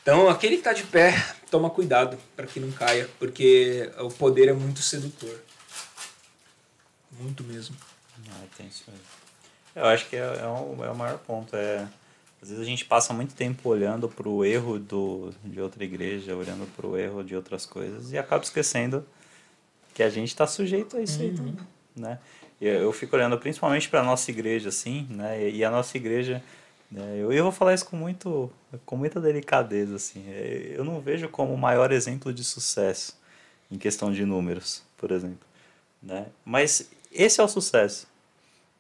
Então, 0.01 0.27
aquele 0.27 0.55
que 0.55 0.61
está 0.61 0.73
de 0.73 0.81
pé, 0.81 1.13
toma 1.51 1.69
cuidado 1.69 2.17
para 2.35 2.47
que 2.47 2.59
não 2.59 2.71
caia, 2.71 3.07
porque 3.19 3.88
o 3.99 4.09
poder 4.09 4.47
é 4.47 4.53
muito 4.53 4.81
sedutor. 4.81 5.39
Muito 7.19 7.43
mesmo. 7.43 7.76
Ah, 8.31 8.45
tem 8.57 8.65
isso 8.65 8.84
Eu 9.76 9.85
acho 9.85 10.09
que 10.09 10.15
é, 10.15 10.21
é, 10.21 10.47
o, 10.47 10.84
é 10.84 10.89
o 10.89 10.95
maior 10.95 11.19
ponto. 11.19 11.55
É 11.55 11.88
às 12.41 12.49
vezes 12.49 12.64
a 12.64 12.68
gente 12.68 12.86
passa 12.86 13.14
muito 13.14 13.34
tempo 13.36 13.68
olhando 13.68 14.07
para 14.07 14.28
o 14.28 14.45
erro 14.45 14.80
do, 14.80 15.34
de 15.44 15.60
outra 15.60 15.84
igreja, 15.84 16.36
olhando 16.36 16.66
para 16.76 16.88
o 16.88 16.98
erro 16.98 17.24
de 17.24 17.36
outras 17.36 17.66
coisas 17.66 18.11
e 18.11 18.18
acaba 18.18 18.44
esquecendo 18.44 19.06
que 19.94 20.02
a 20.02 20.10
gente 20.10 20.30
está 20.30 20.48
sujeito 20.48 20.95
a 20.95 21.02
isso 21.02 21.20
uhum. 21.20 21.26
aí 21.26 21.36
também, 21.36 21.57
né? 21.95 22.20
Eu, 22.61 22.91
fico 22.91 23.16
olhando 23.16 23.38
principalmente 23.38 23.88
para 23.88 24.02
a 24.02 24.03
nossa 24.03 24.30
igreja, 24.32 24.68
assim, 24.68 25.07
né? 25.10 25.49
E 25.49 25.64
a 25.64 25.72
nossa 25.72 25.95
igreja, 25.95 26.44
né? 26.91 27.16
eu, 27.18 27.32
eu 27.32 27.44
vou 27.44 27.53
falar 27.53 27.74
isso 27.74 27.86
com, 27.86 27.95
muito, 27.95 28.52
com 28.86 28.98
muita 28.98 29.22
delicadeza, 29.22 29.95
assim. 29.95 30.26
É, 30.28 30.74
eu 30.76 30.84
não 30.84 30.99
vejo 30.99 31.30
como 31.30 31.53
o 31.53 31.57
maior 31.57 31.90
exemplo 31.91 32.34
de 32.34 32.44
sucesso 32.44 33.18
em 33.72 33.78
questão 33.78 34.11
de 34.11 34.26
números, 34.26 34.84
por 34.98 35.11
exemplo, 35.11 35.48
né? 36.03 36.26
Mas 36.44 36.90
esse 37.14 37.40
é 37.40 37.44
o 37.44 37.48
sucesso 37.48 38.07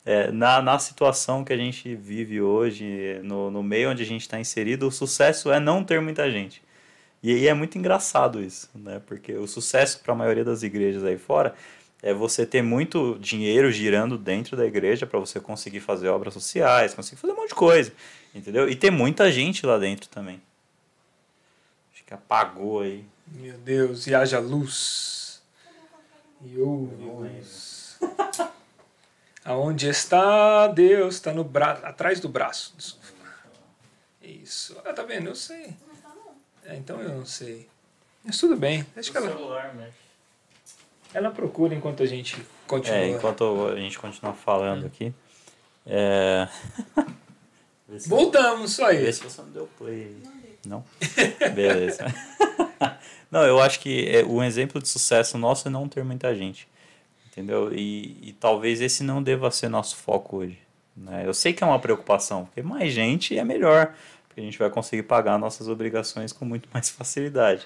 é, 0.09 0.31
na, 0.31 0.59
na 0.59 0.79
situação 0.79 1.43
que 1.43 1.53
a 1.53 1.57
gente 1.57 1.93
vive 1.95 2.41
hoje, 2.41 3.19
no, 3.21 3.51
no 3.51 3.61
meio 3.61 3.91
onde 3.91 4.01
a 4.01 4.05
gente 4.07 4.21
está 4.21 4.39
inserido, 4.39 4.87
o 4.87 4.91
sucesso 4.91 5.51
é 5.51 5.59
não 5.59 5.83
ter 5.83 6.01
muita 6.01 6.31
gente. 6.31 6.63
E, 7.21 7.31
e 7.31 7.47
é 7.47 7.53
muito 7.53 7.77
engraçado 7.77 8.41
isso, 8.41 8.71
né? 8.73 8.99
Porque 9.05 9.33
o 9.33 9.45
sucesso 9.45 9.99
para 9.99 10.13
a 10.13 10.17
maioria 10.17 10.43
das 10.43 10.63
igrejas 10.63 11.03
aí 11.03 11.15
fora 11.15 11.53
é 12.01 12.11
você 12.11 12.43
ter 12.43 12.63
muito 12.63 13.19
dinheiro 13.19 13.71
girando 13.71 14.17
dentro 14.17 14.57
da 14.57 14.65
igreja 14.65 15.05
para 15.05 15.19
você 15.19 15.39
conseguir 15.39 15.79
fazer 15.79 16.07
obras 16.07 16.33
sociais, 16.33 16.95
conseguir 16.95 17.21
fazer 17.21 17.33
um 17.33 17.35
monte 17.35 17.49
de 17.49 17.55
coisa, 17.55 17.93
entendeu? 18.33 18.67
E 18.67 18.75
ter 18.75 18.89
muita 18.89 19.31
gente 19.31 19.63
lá 19.63 19.77
dentro 19.77 20.09
também. 20.09 20.41
Acho 21.93 22.03
que 22.03 22.15
apagou 22.15 22.81
aí. 22.81 23.05
Meu 23.27 23.59
Deus, 23.59 24.07
e 24.07 24.15
haja 24.15 24.39
luz. 24.39 25.39
E 26.43 26.57
ouve 26.57 26.95
luz. 26.95 27.99
Aonde 29.43 29.87
está 29.87 30.67
Deus? 30.67 31.15
Está 31.15 31.33
no 31.33 31.43
braço, 31.43 31.85
atrás 31.85 32.19
do 32.19 32.29
braço. 32.29 32.99
Isso. 34.21 34.77
Ah, 34.85 34.93
tá 34.93 35.03
vendo? 35.03 35.27
Eu 35.27 35.35
sei. 35.35 35.73
É, 36.65 36.75
então 36.75 37.01
eu 37.01 37.09
não 37.09 37.25
sei. 37.25 37.67
Mas 38.23 38.37
tudo 38.37 38.55
bem. 38.55 38.85
Deixa 38.93 39.11
que 39.11 39.17
ela. 39.17 39.27
Celular, 39.27 39.75
Ela 41.13 41.31
procura 41.31 41.73
enquanto 41.73 42.03
a 42.03 42.05
gente 42.05 42.37
continua. 42.67 42.97
É, 42.97 43.09
enquanto 43.09 43.67
a 43.67 43.75
gente 43.75 43.97
continua 43.97 44.33
falando 44.33 44.85
aqui. 44.85 45.13
É... 45.85 46.47
Voltamos, 48.05 48.73
só 48.73 48.87
aí. 48.87 48.97
Vê 48.97 49.11
se 49.11 49.23
você 49.23 49.41
não 49.41 49.49
deu 49.49 49.69
play. 49.77 50.15
Não? 50.65 50.83
Beleza. 51.55 52.05
não, 53.31 53.43
eu 53.43 53.59
acho 53.59 53.79
que 53.79 54.07
é, 54.09 54.23
um 54.23 54.43
exemplo 54.43 54.79
de 54.79 54.87
sucesso 54.87 55.37
nosso 55.37 55.67
é 55.67 55.71
não 55.71 55.87
ter 55.87 56.03
muita 56.03 56.35
gente 56.35 56.67
entendeu? 57.39 57.71
E, 57.73 58.17
e 58.21 58.33
talvez 58.33 58.81
esse 58.81 59.01
não 59.01 59.23
deva 59.23 59.49
ser 59.49 59.69
nosso 59.69 59.95
foco 59.95 60.37
hoje. 60.37 60.59
Né? 60.95 61.23
Eu 61.25 61.33
sei 61.33 61.53
que 61.53 61.63
é 61.63 61.67
uma 61.67 61.79
preocupação, 61.79 62.45
porque 62.45 62.61
mais 62.61 62.91
gente 62.91 63.37
é 63.37 63.43
melhor, 63.43 63.93
porque 64.27 64.41
a 64.41 64.43
gente 64.43 64.59
vai 64.59 64.69
conseguir 64.69 65.03
pagar 65.03 65.37
nossas 65.39 65.69
obrigações 65.69 66.33
com 66.33 66.43
muito 66.43 66.67
mais 66.73 66.89
facilidade. 66.89 67.65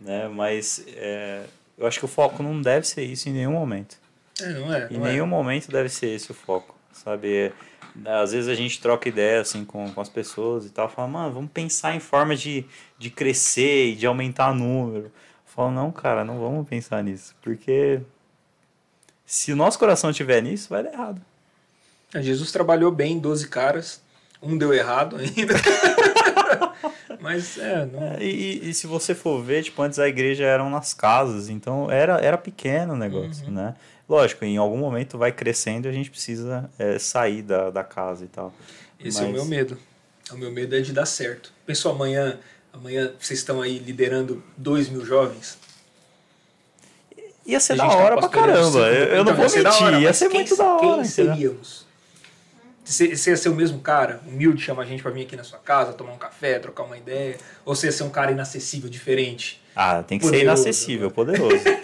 Né? 0.00 0.26
Mas 0.28 0.84
é, 0.96 1.44
eu 1.78 1.86
acho 1.86 2.00
que 2.00 2.04
o 2.04 2.08
foco 2.08 2.42
não 2.42 2.60
deve 2.60 2.86
ser 2.86 3.04
isso 3.04 3.28
em 3.28 3.32
nenhum 3.32 3.52
momento. 3.52 3.96
É, 4.40 4.48
não 4.48 4.74
é, 4.74 4.88
em 4.90 4.98
não 4.98 5.06
é. 5.06 5.12
nenhum 5.12 5.26
é. 5.26 5.28
momento 5.28 5.70
deve 5.70 5.88
ser 5.88 6.08
esse 6.08 6.32
o 6.32 6.34
foco, 6.34 6.74
sabe? 6.92 7.52
Às 8.04 8.32
vezes 8.32 8.48
a 8.48 8.54
gente 8.56 8.80
troca 8.80 9.08
ideia 9.08 9.40
assim 9.40 9.64
com, 9.64 9.88
com 9.92 10.00
as 10.00 10.08
pessoas 10.08 10.66
e 10.66 10.70
tal, 10.70 10.88
fala, 10.88 11.06
mano, 11.06 11.32
vamos 11.32 11.52
pensar 11.52 11.94
em 11.94 12.00
forma 12.00 12.34
de, 12.34 12.66
de 12.98 13.10
crescer 13.10 13.90
e 13.90 13.94
de 13.94 14.04
aumentar 14.04 14.50
o 14.50 14.54
número. 14.54 15.04
Eu 15.04 15.12
falo, 15.46 15.70
não, 15.70 15.92
cara, 15.92 16.24
não 16.24 16.40
vamos 16.40 16.68
pensar 16.68 17.04
nisso, 17.04 17.36
porque 17.40 18.00
se 19.26 19.52
o 19.52 19.56
nosso 19.56 19.78
coração 19.78 20.10
estiver 20.10 20.42
nisso, 20.42 20.68
vai 20.68 20.82
dar 20.82 20.92
errado. 20.92 21.20
Jesus 22.16 22.52
trabalhou 22.52 22.92
bem 22.92 23.18
12 23.18 23.48
caras, 23.48 24.00
um 24.40 24.56
deu 24.56 24.72
errado 24.72 25.16
ainda. 25.16 25.54
Mas 27.20 27.58
é, 27.58 27.86
não... 27.86 28.02
É, 28.14 28.22
E, 28.22 28.68
e 28.70 28.74
se 28.74 28.86
você 28.86 29.14
for 29.14 29.42
ver, 29.42 29.62
tipo, 29.62 29.80
antes 29.82 29.98
a 29.98 30.08
igreja 30.08 30.44
eram 30.44 30.68
nas 30.70 30.92
casas, 30.94 31.48
então 31.48 31.90
era, 31.90 32.18
era 32.18 32.36
pequeno 32.38 32.92
o 32.94 32.96
negócio, 32.96 33.50
né? 33.50 33.74
Lógico, 34.08 34.44
em 34.44 34.56
algum 34.58 34.76
momento 34.76 35.16
vai 35.16 35.32
crescendo 35.32 35.86
e 35.86 35.88
a 35.88 35.92
gente 35.92 36.10
precisa 36.10 36.70
é, 36.78 36.98
sair 36.98 37.42
da, 37.42 37.70
da 37.70 37.82
casa 37.82 38.24
e 38.24 38.28
tal. 38.28 38.52
esse 39.00 39.18
é 39.18 39.22
o 39.22 39.24
Mas- 39.26 39.32
meu 39.34 39.44
medo. 39.46 39.78
O 40.30 40.36
meu 40.36 40.50
medo 40.50 40.74
é 40.74 40.80
de 40.80 40.92
dar 40.92 41.04
certo. 41.06 41.52
Pessoal, 41.66 41.94
amanhã, 41.94 42.38
amanhã 42.72 43.12
vocês 43.20 43.40
estão 43.40 43.60
aí 43.60 43.78
liderando 43.78 44.42
2 44.56 44.88
mil 44.88 45.04
jovens. 45.04 45.58
Ia 47.46 47.60
ser 47.60 47.76
da 47.76 47.86
hora 47.86 48.16
pra 48.16 48.28
caramba. 48.28 48.78
Eu, 48.80 48.84
eu 49.04 49.22
Então, 49.22 49.24
não 49.24 49.34
vou 49.34 49.48
ser 49.48 49.62
mentir, 49.62 49.82
hora, 49.82 49.98
ia 50.00 50.12
ser 50.14 50.28
quem- 50.28 50.40
muito 50.40 50.56
da 50.56 50.64
hora. 50.64 50.96
Quem 50.96 51.04
seríamos? 51.04 51.84
Você, 52.84 53.16
você 53.16 53.30
ia 53.30 53.36
ser 53.36 53.48
o 53.48 53.54
mesmo 53.54 53.78
cara, 53.80 54.20
humilde, 54.26 54.62
chama 54.62 54.82
a 54.82 54.86
gente 54.86 55.02
pra 55.02 55.10
vir 55.10 55.22
aqui 55.22 55.36
na 55.36 55.44
sua 55.44 55.58
casa, 55.58 55.92
tomar 55.94 56.12
um 56.12 56.18
café, 56.18 56.58
trocar 56.58 56.82
uma 56.84 56.96
ideia? 56.98 57.36
Ou 57.64 57.74
você 57.74 57.86
ia 57.86 57.92
ser 57.92 58.02
um 58.02 58.10
cara 58.10 58.30
inacessível, 58.30 58.90
diferente? 58.90 59.60
Ah, 59.74 60.02
tem 60.02 60.18
que 60.18 60.24
ser 60.26 60.32
Poderoso, 60.32 60.62
inacessível, 60.62 61.10
poderoso. 61.10 61.64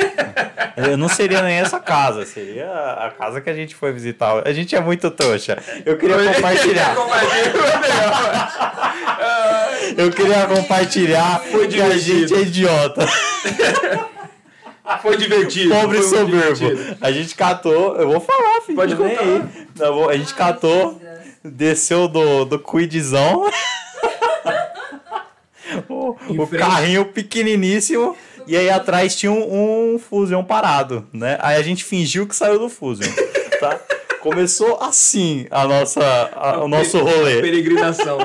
Eu 0.77 0.97
não 0.97 1.09
seria 1.09 1.43
nem 1.43 1.57
essa 1.57 1.81
casa, 1.81 2.25
seria 2.25 2.71
a 2.71 3.11
casa 3.11 3.41
que 3.41 3.51
a 3.51 3.55
gente 3.55 3.75
foi 3.75 3.93
visitar. 3.93 4.47
A 4.47 4.53
gente 4.53 4.75
é 4.77 4.81
muito 4.81 5.11
trouxa. 5.11 5.59
Eu 5.85 5.99
queria 5.99 6.17
compartilhar. 6.35 6.95
Eu 9.97 10.11
queria 10.11 10.47
compartilhar 10.47 11.41
Foi 11.51 11.67
que 11.69 11.81
a 11.81 11.97
gente 11.97 12.35
é 12.35 12.41
idiota. 12.43 13.07
Foi 14.99 15.17
divertido. 15.17 15.75
Pobre 15.75 15.99
foi 16.03 16.19
soberbo. 16.19 16.55
divertido. 16.55 16.97
A 17.01 17.11
gente 17.13 17.35
catou, 17.35 17.97
eu 17.97 18.09
vou 18.09 18.21
falar, 18.21 18.61
filho. 18.63 18.77
Pode 18.77 18.97
contar. 18.97 19.25
Não, 19.79 19.95
vou- 19.95 20.09
a 20.11 20.17
gente 20.17 20.35
catou, 20.35 21.01
desceu 21.45 22.09
do, 22.09 22.45
do 22.45 22.59
cuidzão. 22.59 23.49
o 25.89 26.17
o 26.43 26.47
carrinho 26.47 27.05
pequeniníssimo. 27.07 28.17
E 28.47 28.57
aí 28.57 28.71
atrás 28.71 29.15
tinha 29.15 29.31
um, 29.31 29.95
um 29.95 29.99
Fusion 29.99 30.43
parado, 30.43 31.07
né? 31.13 31.39
Aí 31.41 31.57
a 31.57 31.63
gente 31.63 31.85
fingiu 31.85 32.27
que 32.27 32.35
saiu 32.35 32.59
do 32.59 32.69
Fusion, 32.69 33.09
tá? 33.61 33.79
Começou 34.21 34.79
assim 34.83 35.47
a 35.51 35.67
nossa, 35.67 36.03
a- 36.35 36.65
o 36.65 36.69
nosso 36.69 36.99
rolê. 36.99 37.41
Peregrinação. 37.41 38.19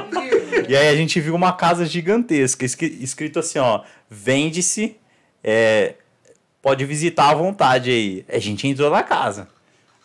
E 0.67 0.75
aí 0.75 0.87
a 0.89 0.95
gente 0.95 1.19
viu 1.19 1.35
uma 1.35 1.53
casa 1.53 1.85
gigantesca, 1.85 2.65
escri- 2.65 2.97
escrito 3.01 3.39
assim, 3.39 3.59
ó, 3.59 3.81
vende-se, 4.09 4.95
é, 5.43 5.95
pode 6.65 6.83
visitar 6.83 7.29
à 7.29 7.35
vontade 7.35 7.91
aí. 7.91 8.25
A 8.27 8.39
gente 8.39 8.67
entrou 8.67 8.89
na 8.89 9.03
casa. 9.03 9.47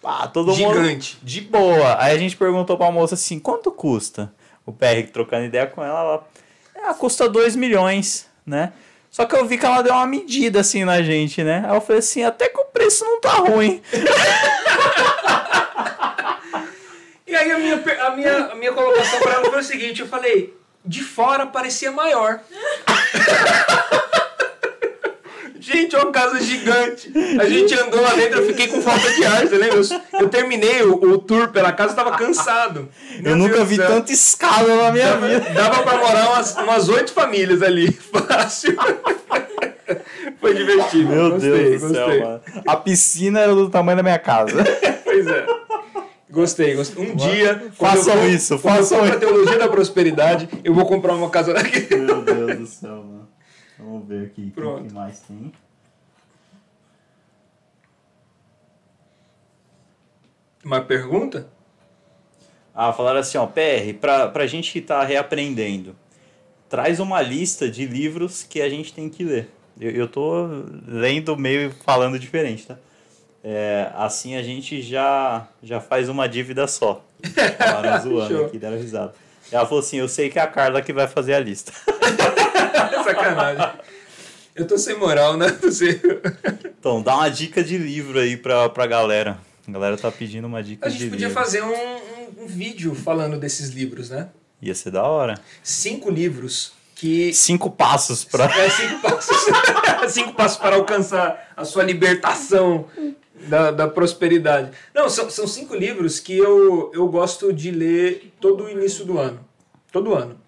Ah, 0.05 0.29
todo 0.29 0.55
mundo 0.55 0.75
Gigante. 0.75 1.17
de 1.23 1.41
boa. 1.41 1.97
Aí 1.99 2.15
a 2.15 2.19
gente 2.19 2.37
perguntou 2.37 2.77
pra 2.77 2.91
moça 2.91 3.15
assim, 3.15 3.39
quanto 3.39 3.73
custa? 3.73 4.31
O 4.67 4.71
PR 4.71 5.09
trocando 5.11 5.47
ideia 5.47 5.67
com 5.67 5.83
ela, 5.83 6.23
ela, 6.77 6.91
é, 6.91 6.93
custa 6.93 7.27
2 7.31 7.57
milhões, 7.57 8.27
né? 8.45 8.75
Só 9.11 9.25
que 9.25 9.35
eu 9.35 9.47
vi 9.47 9.57
que 9.57 9.65
ela 9.65 9.81
deu 9.81 9.95
uma 9.95 10.07
medida 10.07 10.61
assim 10.61 10.85
na 10.85 11.01
gente, 11.01 11.43
né? 11.43 11.65
Aí 11.67 11.75
eu 11.75 11.81
falei 11.81 12.01
assim, 12.01 12.25
até 12.25 12.47
que 12.47 12.61
o 12.61 12.67
preço 12.67 13.07
não 13.07 13.23
tá 13.23 13.33
ruim. 13.37 13.81
E 17.27 17.37
aí 17.37 17.49
a 17.53 17.59
minha, 17.61 17.77
a 17.77 18.11
minha, 18.11 18.37
a 18.47 18.55
minha 18.57 18.73
colocação 18.73 19.21
pra 19.21 19.35
ela 19.35 19.49
foi 19.49 19.61
o 19.61 19.63
seguinte, 19.63 20.01
eu 20.01 20.09
falei, 20.09 20.53
de 20.85 21.01
fora 21.01 21.47
parecia 21.47 21.93
maior. 21.93 22.41
Gente, 25.61 25.95
é 25.95 25.99
uma 25.99 26.11
casa 26.11 26.41
gigante. 26.41 27.13
A 27.39 27.45
gente 27.47 27.75
andou 27.79 28.01
lá 28.01 28.15
dentro, 28.15 28.41
eu 28.41 28.47
fiquei 28.47 28.67
com 28.69 28.81
falta 28.81 29.11
de 29.13 29.25
ar, 29.25 29.47
você 29.47 29.57
lembra? 29.59 29.79
Eu, 29.79 30.21
eu 30.21 30.29
terminei 30.29 30.83
o, 30.83 30.95
o 30.95 31.19
tour 31.19 31.49
pela 31.49 31.71
casa, 31.73 31.93
eu 31.93 31.97
tava 31.97 32.17
cansado. 32.17 32.89
Meu 33.21 33.33
eu 33.33 33.37
nunca 33.37 33.57
Deus 33.57 33.69
vi 33.69 33.77
do 33.77 33.83
céu. 33.83 33.91
tanta 33.93 34.13
escada 34.13 34.75
na 34.77 34.91
minha 34.91 35.07
Dava, 35.09 35.29
vida. 35.29 35.51
dava 35.51 35.83
pra 35.83 35.99
morar 35.99 36.31
umas, 36.31 36.57
umas 36.57 36.89
oito 36.89 37.13
famílias 37.13 37.63
ali, 37.63 37.93
fácil. 38.29 38.77
Foi 40.41 40.55
divertido. 40.55 41.09
Meu 41.11 41.31
gostei, 41.33 41.51
Deus 41.51 41.83
do 41.83 41.89
gostei. 41.89 42.19
céu, 42.19 42.27
mano. 42.27 42.41
A 42.67 42.77
piscina 42.77 43.41
era 43.41 43.55
do 43.55 43.69
tamanho 43.69 43.97
da 43.97 44.03
minha 44.03 44.19
casa. 44.19 44.57
Pois 45.11 45.27
é. 45.27 45.45
Gostei, 46.31 46.75
gostei. 46.77 47.05
Um 47.05 47.17
dia. 47.17 47.65
Façam 47.77 48.15
eu 48.23 48.31
isso, 48.31 48.57
façam 48.61 49.05
isso. 49.05 49.19
teologia 49.19 49.59
da 49.59 49.67
prosperidade, 49.67 50.49
eu 50.63 50.73
vou 50.73 50.87
comprar 50.87 51.15
uma 51.15 51.29
casa 51.29 51.53
daqui. 51.53 51.89
Meu 51.97 52.23
Deus 52.23 52.57
do 52.59 52.67
céu, 52.67 52.91
mano. 52.91 53.10
Vamos 53.83 54.07
ver 54.07 54.27
aqui 54.27 54.53
o 54.57 54.83
que 54.83 54.95
mais 54.95 55.21
tem. 55.21 55.53
Uma 60.65 60.83
pergunta? 60.83 61.49
Ah, 62.75 62.93
falaram 62.93 63.21
assim, 63.21 63.39
ó, 63.39 63.47
PR, 63.47 63.95
pra, 64.01 64.29
pra 64.29 64.47
gente 64.47 64.73
que 64.73 64.81
tá 64.81 65.03
reaprendendo, 65.03 65.97
traz 66.69 67.01
uma 67.01 67.21
lista 67.21 67.69
de 67.69 67.87
livros 67.87 68.43
que 68.43 68.61
a 68.61 68.69
gente 68.69 68.93
tem 68.93 69.09
que 69.09 69.25
ler. 69.25 69.51
Eu, 69.81 69.91
eu 69.91 70.09
tô 70.09 70.47
lendo 70.87 71.37
meio 71.37 71.73
falando 71.85 72.19
diferente, 72.19 72.67
tá? 72.67 72.77
É, 73.43 73.91
assim 73.95 74.37
a 74.37 74.43
gente 74.43 74.83
já, 74.83 75.49
já 75.63 75.81
faz 75.81 76.09
uma 76.09 76.29
dívida 76.29 76.67
só. 76.67 77.03
Falaram 77.59 78.03
zoando 78.03 78.45
aqui, 78.45 78.59
deram 78.59 78.77
risada. 78.77 79.15
Ela 79.51 79.65
falou 79.65 79.81
assim, 79.81 79.97
eu 79.97 80.09
sei 80.09 80.29
que 80.29 80.39
é 80.39 80.43
a 80.43 80.47
Carla 80.47 80.83
que 80.83 80.93
vai 80.93 81.09
fazer 81.09 81.35
a 81.35 81.41
lista. 81.41 81.73
Sacanagem. 83.05 83.81
Eu 84.55 84.67
tô 84.67 84.77
sem 84.77 84.97
moral, 84.99 85.37
né? 85.37 85.47
Você... 85.63 86.01
Então, 86.79 87.03
dá 87.03 87.15
uma 87.17 87.29
dica 87.29 87.63
de 87.63 87.79
livro 87.79 88.19
aí 88.19 88.37
pra, 88.37 88.69
pra 88.69 88.87
galera. 88.87 89.39
A 89.67 89.71
galera 89.71 89.97
tá 89.97 90.11
pedindo 90.11 90.47
uma 90.47 90.63
dica 90.63 90.87
A 90.87 90.91
de 90.91 90.99
gente 90.99 91.11
podia 91.11 91.29
livro. 91.29 91.43
fazer 91.43 91.63
um, 91.63 91.73
um, 91.73 92.43
um 92.43 92.47
vídeo 92.47 92.95
falando 92.95 93.39
desses 93.39 93.71
livros, 93.71 94.11
né? 94.11 94.29
Ia 94.61 94.75
ser 94.75 94.91
da 94.91 95.03
hora. 95.03 95.39
Cinco 95.63 96.11
livros 96.11 96.73
que. 96.95 97.33
Cinco 97.33 97.71
passos 97.71 98.25
pra... 98.25 98.45
É, 98.45 98.69
cinco 98.69 99.01
passos. 99.01 99.37
cinco 100.13 100.33
passos 100.35 100.59
para 100.59 100.77
alcançar 100.77 101.53
a 101.57 101.65
sua 101.65 101.83
libertação 101.83 102.87
da, 103.49 103.71
da 103.71 103.89
prosperidade. 103.89 104.71
Não, 104.95 105.09
são, 105.09 105.31
são 105.31 105.47
cinco 105.47 105.75
livros 105.75 106.19
que 106.19 106.37
eu, 106.37 106.91
eu 106.93 107.07
gosto 107.09 107.53
de 107.53 107.71
ler 107.71 108.33
todo 108.41 108.65
o 108.65 108.71
início 108.71 109.05
do 109.05 109.19
ano. 109.19 109.41
Todo 109.93 110.15
ano. 110.15 110.40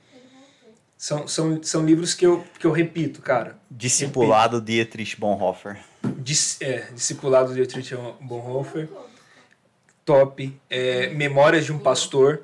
São, 1.02 1.26
são, 1.26 1.60
são 1.64 1.84
livros 1.84 2.14
que 2.14 2.24
eu, 2.24 2.44
que 2.60 2.64
eu 2.64 2.70
repito, 2.70 3.20
cara. 3.22 3.58
Discipulado 3.68 4.60
Dietrich 4.60 5.18
Bonhoeffer. 5.18 5.80
Dis, 6.18 6.58
é, 6.60 6.86
Discipulado 6.94 7.48
de 7.48 7.54
Dietrich 7.56 7.92
Bonhoeffer. 8.20 8.88
Top. 10.04 10.56
É, 10.70 11.08
Memórias 11.08 11.64
de 11.64 11.72
um 11.72 11.78
Pastor. 11.80 12.42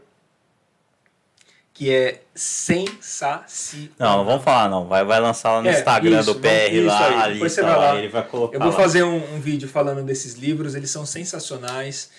Que 1.73 1.95
é 1.95 2.23
sensacional. 2.35 3.95
Não, 3.97 4.17
não 4.19 4.25
vamos 4.25 4.43
falar 4.43 4.69
não. 4.69 4.89
Vai, 4.89 5.05
vai 5.05 5.21
lançar 5.21 5.53
lá 5.53 5.63
no 5.63 5.69
É, 5.69 5.79
Instagram 5.79 6.19
isso, 6.19 6.35
do 6.35 6.41
PR 6.41 6.49
vamos- 6.73 6.85
lá, 6.87 7.09
aí. 7.09 7.15
a 7.15 7.27
lista 7.29 7.49
você 7.49 7.63
vai 7.63 7.71
lá, 7.77 7.93
lá. 7.93 7.97
ele 7.99 8.09
vai 8.09 8.27
colocar 8.27 8.57
Eu 8.57 8.61
vou 8.61 8.71
lá. 8.71 8.77
fazer 8.77 9.05
um, 9.05 9.37
um 9.37 9.41
vídeo 9.41 9.69
falando 9.69 10.03
desses 10.03 10.35
livros, 10.35 10.75
eles 10.75 10.91
são 10.91 11.07
sensacionais. 11.07 12.11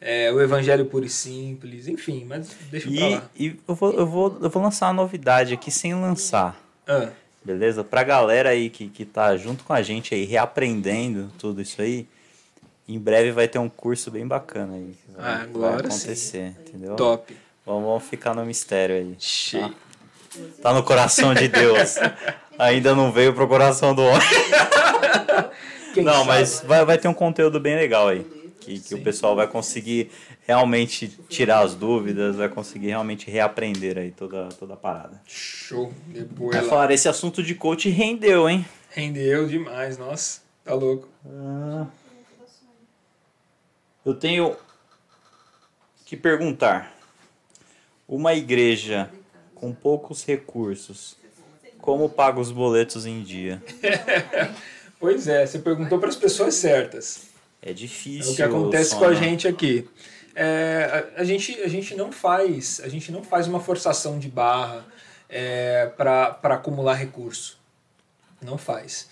É, 0.00 0.30
o 0.32 0.40
Evangelho 0.40 0.84
Puro 0.86 1.04
e 1.04 1.08
Simples, 1.08 1.88
enfim, 1.88 2.24
mas 2.24 2.50
deixa 2.70 2.88
pra 2.88 2.96
E, 2.96 3.14
lá. 3.14 3.22
e 3.36 3.56
eu, 3.66 3.74
vou, 3.74 3.92
eu, 3.92 4.06
vou, 4.06 4.38
eu 4.40 4.48
vou 4.48 4.62
lançar 4.62 4.86
uma 4.86 4.92
novidade 5.02 5.52
aqui 5.54 5.70
sem 5.72 5.92
lançar, 5.94 6.56
Ah, 6.86 7.08
beleza? 7.44 7.82
Pra 7.82 8.04
galera 8.04 8.50
aí 8.50 8.70
que, 8.70 8.88
que 8.88 9.04
tá 9.04 9.36
junto 9.36 9.64
com 9.64 9.72
a 9.72 9.82
gente 9.82 10.14
aí, 10.14 10.24
reaprendendo 10.24 11.32
tudo 11.36 11.60
isso 11.60 11.82
aí, 11.82 12.06
em 12.88 12.98
breve 12.98 13.32
vai 13.32 13.48
ter 13.48 13.58
um 13.58 13.68
curso 13.68 14.08
bem 14.10 14.24
bacana 14.26 14.74
aí. 14.74 14.94
Vai, 15.16 15.24
Ah, 15.30 15.36
vai 15.38 15.42
agora 15.44 15.90
sim. 15.90 15.96
acontecer, 16.04 16.54
entendeu? 16.60 16.94
top. 16.94 17.36
Vamos, 17.66 17.82
vamos 17.84 18.04
ficar 18.04 18.34
no 18.34 18.46
mistério 18.46 18.94
aí. 18.96 19.16
Cheio. 19.18 19.74
Tá 20.62 20.72
no 20.72 20.82
coração 20.84 21.34
de 21.34 21.48
Deus. 21.48 21.96
Ainda 22.58 22.94
não 22.94 23.10
veio 23.12 23.34
pro 23.34 23.46
coração 23.48 23.94
do 23.94 24.02
homem. 24.02 24.26
Quem 25.94 26.04
Não, 26.04 26.12
sabe? 26.14 26.26
mas 26.28 26.60
vai, 26.64 26.84
vai 26.84 26.98
ter 26.98 27.08
um 27.08 27.14
conteúdo 27.14 27.58
bem 27.60 27.74
legal 27.76 28.08
aí. 28.08 28.24
Que, 28.68 28.80
que 28.80 28.94
o 28.94 29.02
pessoal 29.02 29.34
vai 29.34 29.46
conseguir 29.46 30.10
realmente 30.46 31.08
tirar 31.28 31.60
as 31.60 31.74
dúvidas, 31.74 32.36
vai 32.36 32.48
conseguir 32.48 32.88
realmente 32.88 33.30
reaprender 33.30 33.96
aí 33.96 34.10
toda, 34.10 34.50
toda 34.50 34.74
a 34.74 34.76
parada. 34.76 35.20
Show. 35.26 35.92
Depois 36.06 36.54
Vai 36.54 36.64
falar, 36.66 36.90
esse 36.90 37.08
assunto 37.08 37.42
de 37.42 37.54
coach 37.54 37.88
rendeu, 37.88 38.48
hein? 38.48 38.66
Rendeu 38.90 39.46
demais, 39.46 39.96
nossa. 39.96 40.42
Tá 40.64 40.74
louco. 40.74 41.08
Eu 44.04 44.14
tenho 44.14 44.54
que 46.04 46.16
perguntar. 46.16 46.94
Uma 48.06 48.34
igreja 48.34 49.10
com 49.54 49.72
poucos 49.72 50.24
recursos, 50.24 51.16
como 51.78 52.08
paga 52.08 52.40
os 52.40 52.50
boletos 52.50 53.06
em 53.06 53.22
dia? 53.22 53.62
Pois 55.00 55.28
é, 55.28 55.46
você 55.46 55.60
perguntou 55.60 55.98
para 56.00 56.08
as 56.08 56.16
pessoas 56.16 56.54
certas. 56.54 57.27
É 57.62 57.70
É 57.70 57.72
difícil. 57.72 58.32
o 58.32 58.36
que 58.36 58.42
acontece 58.42 58.96
com 58.96 59.04
a 59.04 59.14
gente 59.14 59.46
aqui. 59.46 59.88
É, 60.34 61.10
a, 61.16 61.20
a 61.22 61.24
gente. 61.24 61.60
a 61.60 61.68
gente 61.68 61.94
não 61.94 62.12
faz 62.12 62.80
a 62.84 62.88
gente 62.88 63.10
não 63.10 63.24
faz 63.24 63.48
uma 63.48 63.60
forçação 63.60 64.18
de 64.18 64.28
barra 64.28 64.86
é, 65.28 65.86
para 65.96 66.38
acumular 66.42 66.94
recurso. 66.94 67.58
Não 68.40 68.56
faz. 68.56 69.08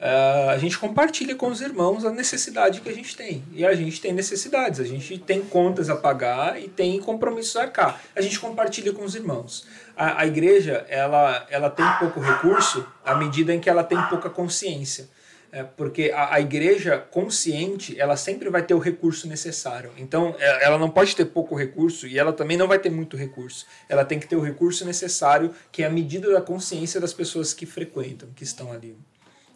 Uh, 0.00 0.48
a 0.48 0.56
gente 0.56 0.78
compartilha 0.78 1.36
com 1.36 1.48
os 1.48 1.60
irmãos 1.60 2.06
a 2.06 2.10
necessidade 2.10 2.80
que 2.80 2.88
a 2.88 2.94
gente 2.94 3.14
tem. 3.14 3.44
E 3.52 3.66
a 3.66 3.74
gente 3.74 4.00
tem 4.00 4.14
necessidades, 4.14 4.80
a 4.80 4.84
gente 4.84 5.18
tem 5.18 5.42
contas 5.42 5.90
a 5.90 5.96
pagar 5.96 6.58
e 6.58 6.68
tem 6.68 6.98
compromissos 6.98 7.54
a 7.56 7.64
arcar. 7.64 8.00
A 8.16 8.22
gente 8.22 8.40
compartilha 8.40 8.94
com 8.94 9.04
os 9.04 9.14
irmãos. 9.14 9.66
A, 9.94 10.22
a 10.22 10.26
igreja, 10.26 10.86
ela, 10.88 11.46
ela 11.50 11.68
tem 11.68 11.84
pouco 11.98 12.18
recurso 12.18 12.86
à 13.04 13.14
medida 13.14 13.54
em 13.54 13.60
que 13.60 13.68
ela 13.68 13.84
tem 13.84 14.00
pouca 14.08 14.30
consciência. 14.30 15.06
É, 15.52 15.64
porque 15.64 16.12
a, 16.14 16.34
a, 16.34 16.40
igreja 16.40 16.96
consciente, 16.98 17.98
ela 18.00 18.16
sempre 18.16 18.48
vai 18.48 18.62
ter 18.62 18.74
o 18.74 18.78
recurso 18.78 19.26
necessário. 19.26 19.90
Então, 19.98 20.34
é, 20.38 20.64
ela 20.64 20.78
não 20.78 20.88
pode 20.88 21.16
ter 21.16 21.24
pouco 21.24 21.56
recurso 21.56 22.06
e 22.06 22.18
ela 22.18 22.32
também 22.32 22.56
não 22.56 22.68
vai 22.68 22.78
ter 22.78 22.90
muito 22.90 23.16
recurso. 23.16 23.66
Ela 23.88 24.04
tem 24.04 24.20
que 24.20 24.28
ter 24.28 24.36
o 24.36 24.40
recurso 24.40 24.84
necessário, 24.84 25.52
que 25.72 25.82
é 25.82 25.86
a 25.86 25.90
medida 25.90 26.32
da 26.32 26.40
consciência 26.40 27.00
das 27.00 27.12
pessoas 27.12 27.52
que 27.52 27.66
frequentam, 27.66 28.28
que 28.34 28.44
estão 28.44 28.70
ali. 28.70 28.96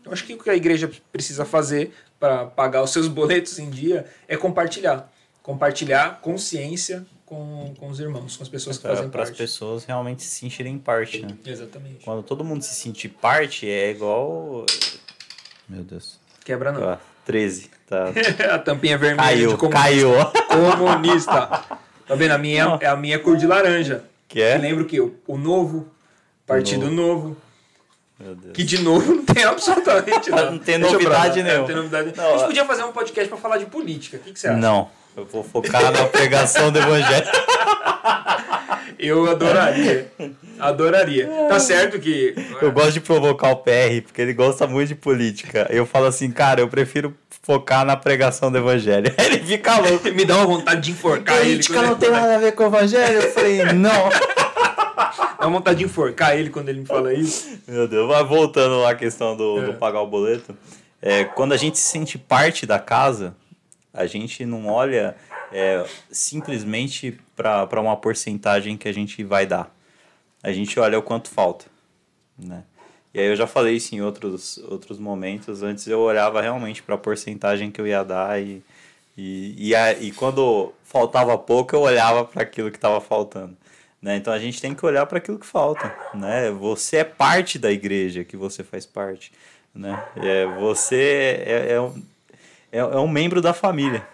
Eu 0.04 0.12
acho 0.12 0.24
que 0.24 0.34
o 0.34 0.38
que 0.38 0.50
a 0.50 0.56
igreja 0.56 0.90
precisa 1.12 1.44
fazer 1.44 1.92
para 2.18 2.44
pagar 2.46 2.82
os 2.82 2.90
seus 2.90 3.06
boletos 3.08 3.58
em 3.60 3.70
dia 3.70 4.04
é 4.26 4.36
compartilhar. 4.36 5.12
Compartilhar 5.42 6.20
consciência 6.20 7.06
com, 7.24 7.72
com 7.78 7.88
os 7.88 8.00
irmãos, 8.00 8.36
com 8.36 8.42
as 8.42 8.48
pessoas 8.48 8.76
que 8.76 8.82
pra, 8.82 8.96
fazem 8.96 9.10
para 9.10 9.20
parte. 9.20 9.32
as 9.32 9.38
pessoas 9.38 9.84
realmente 9.84 10.22
se 10.22 10.30
sentirem 10.30 10.78
parte, 10.78 11.22
né? 11.22 11.36
Exatamente. 11.44 12.04
Quando 12.04 12.22
todo 12.22 12.44
mundo 12.44 12.62
se 12.62 12.74
sentir 12.74 13.10
parte, 13.10 13.68
é 13.68 13.90
igual. 13.90 14.66
Meu 15.68 15.82
Deus. 15.82 16.18
Quebra 16.44 16.72
não. 16.72 16.88
Ah, 16.88 16.98
13. 17.24 17.70
Tá. 17.88 18.06
a 18.54 18.58
tampinha 18.58 18.98
vermelha 18.98 19.28
Caiu, 19.28 19.50
de 19.52 19.56
comunista. 19.56 19.82
caiu. 19.82 20.10
Comunista. 20.76 21.46
Tá 22.06 22.14
vendo? 22.14 22.32
A 22.32 22.38
minha 22.38 22.78
é 22.80 22.86
a 22.86 22.96
minha 22.96 23.18
cor 23.18 23.36
de 23.36 23.46
laranja. 23.46 24.04
Que 24.28 24.42
é? 24.42 24.58
Lembra 24.58 24.84
o 24.84 24.86
que? 24.86 25.00
O, 25.00 25.14
o 25.26 25.38
novo, 25.38 25.88
Partido 26.46 26.90
novo. 26.90 27.36
Meu 28.18 28.34
Deus. 28.34 28.52
Que 28.52 28.62
de 28.62 28.78
novo 28.82 29.14
não 29.14 29.24
tem 29.24 29.44
absolutamente 29.44 30.28
nada. 30.30 30.50
Não 30.50 30.58
tem 30.58 30.78
novidade. 30.78 31.40
É, 31.40 31.42
nenhuma. 31.42 31.60
Não 31.60 31.66
tem 31.66 31.76
novidade. 31.76 32.12
Não, 32.16 32.24
a 32.24 32.30
gente 32.32 32.42
ó. 32.42 32.46
podia 32.46 32.64
fazer 32.64 32.84
um 32.84 32.92
podcast 32.92 33.28
pra 33.28 33.38
falar 33.38 33.56
de 33.58 33.66
política. 33.66 34.18
O 34.18 34.20
que, 34.20 34.32
que 34.32 34.38
você 34.38 34.48
acha? 34.48 34.58
Não. 34.58 34.90
Eu 35.16 35.24
vou 35.26 35.44
focar 35.44 35.92
na 35.92 36.04
pregação 36.06 36.70
do 36.72 36.78
evangelho. 36.78 37.26
Eu 38.98 39.30
adoraria. 39.30 40.10
Adoraria. 40.58 41.28
Tá 41.48 41.58
certo 41.60 41.98
que. 41.98 42.34
Eu 42.60 42.72
gosto 42.72 42.92
de 42.92 43.00
provocar 43.00 43.50
o 43.50 43.56
PR, 43.56 44.00
porque 44.04 44.20
ele 44.22 44.32
gosta 44.32 44.66
muito 44.66 44.88
de 44.88 44.94
política. 44.94 45.66
Eu 45.70 45.84
falo 45.86 46.06
assim, 46.06 46.30
cara, 46.30 46.60
eu 46.60 46.68
prefiro 46.68 47.14
focar 47.42 47.84
na 47.84 47.96
pregação 47.96 48.50
do 48.50 48.56
evangelho. 48.56 49.12
Ele 49.18 49.38
fica 49.40 49.78
louco. 49.78 50.10
Me 50.12 50.24
dá 50.24 50.36
uma 50.38 50.46
vontade 50.46 50.80
de 50.80 50.92
enforcar 50.92 51.36
ele. 51.36 51.50
Política 51.50 51.82
não 51.82 51.90
ele- 51.90 51.96
tem 52.00 52.10
nada 52.10 52.36
a 52.36 52.38
ver 52.38 52.52
com 52.52 52.62
o 52.62 52.66
evangelho? 52.68 53.20
Eu 53.20 53.32
falei, 53.32 53.62
não. 53.74 54.08
Dá 55.38 55.48
uma 55.48 55.58
vontade 55.58 55.80
de 55.80 55.84
enforcar 55.84 56.38
ele 56.38 56.48
quando 56.48 56.70
ele 56.70 56.80
me 56.80 56.86
fala 56.86 57.12
isso. 57.12 57.58
Meu 57.68 57.86
Deus, 57.86 58.08
mas 58.08 58.26
voltando 58.26 58.80
lá 58.80 58.92
à 58.92 58.94
questão 58.94 59.36
do, 59.36 59.58
É. 59.58 59.66
do 59.66 59.74
pagar 59.74 60.00
o 60.00 60.06
boleto. 60.06 60.56
É, 61.02 61.24
quando 61.24 61.52
a 61.52 61.56
gente 61.58 61.76
se 61.78 61.86
sente 61.86 62.16
parte 62.16 62.64
da 62.64 62.78
casa, 62.78 63.34
a 63.94 64.06
gente 64.06 64.44
não 64.44 64.66
olha 64.66 65.16
é, 65.52 65.84
simplesmente 66.10 67.18
para 67.36 67.80
uma 67.80 67.96
porcentagem 67.96 68.76
que 68.76 68.88
a 68.88 68.92
gente 68.92 69.22
vai 69.22 69.46
dar. 69.46 69.74
A 70.42 70.52
gente 70.52 70.78
olha 70.78 70.98
o 70.98 71.02
quanto 71.02 71.30
falta. 71.30 71.66
Né? 72.38 72.64
E 73.14 73.20
aí 73.20 73.26
eu 73.26 73.36
já 73.36 73.46
falei 73.46 73.76
isso 73.76 73.94
em 73.94 74.02
outros, 74.02 74.58
outros 74.68 74.98
momentos. 74.98 75.62
Antes 75.62 75.86
eu 75.86 76.00
olhava 76.00 76.42
realmente 76.42 76.82
para 76.82 76.96
a 76.96 76.98
porcentagem 76.98 77.70
que 77.70 77.80
eu 77.80 77.86
ia 77.86 78.02
dar 78.04 78.42
e, 78.42 78.62
e, 79.16 79.68
e, 79.68 79.74
a- 79.74 79.92
e 79.92 80.10
quando 80.10 80.72
faltava 80.82 81.38
pouco 81.38 81.76
eu 81.76 81.80
olhava 81.80 82.24
para 82.24 82.42
aquilo 82.42 82.70
que 82.70 82.76
estava 82.76 83.00
faltando. 83.00 83.56
Né? 84.02 84.16
Então 84.16 84.32
a 84.32 84.38
gente 84.38 84.60
tem 84.60 84.74
que 84.74 84.84
olhar 84.84 85.06
para 85.06 85.18
aquilo 85.18 85.38
que 85.38 85.46
falta. 85.46 85.94
Né? 86.12 86.50
Você 86.50 86.98
é 86.98 87.04
parte 87.04 87.58
da 87.58 87.70
igreja 87.70 88.24
que 88.24 88.36
você 88.36 88.64
faz 88.64 88.84
parte. 88.84 89.32
Né? 89.74 90.02
É, 90.16 90.46
você 90.46 91.42
é, 91.46 91.72
é, 91.74 91.80
um, 91.80 92.02
é, 92.74 92.78
é 92.78 92.98
um 92.98 93.08
membro 93.08 93.40
da 93.40 93.54
família. 93.54 94.04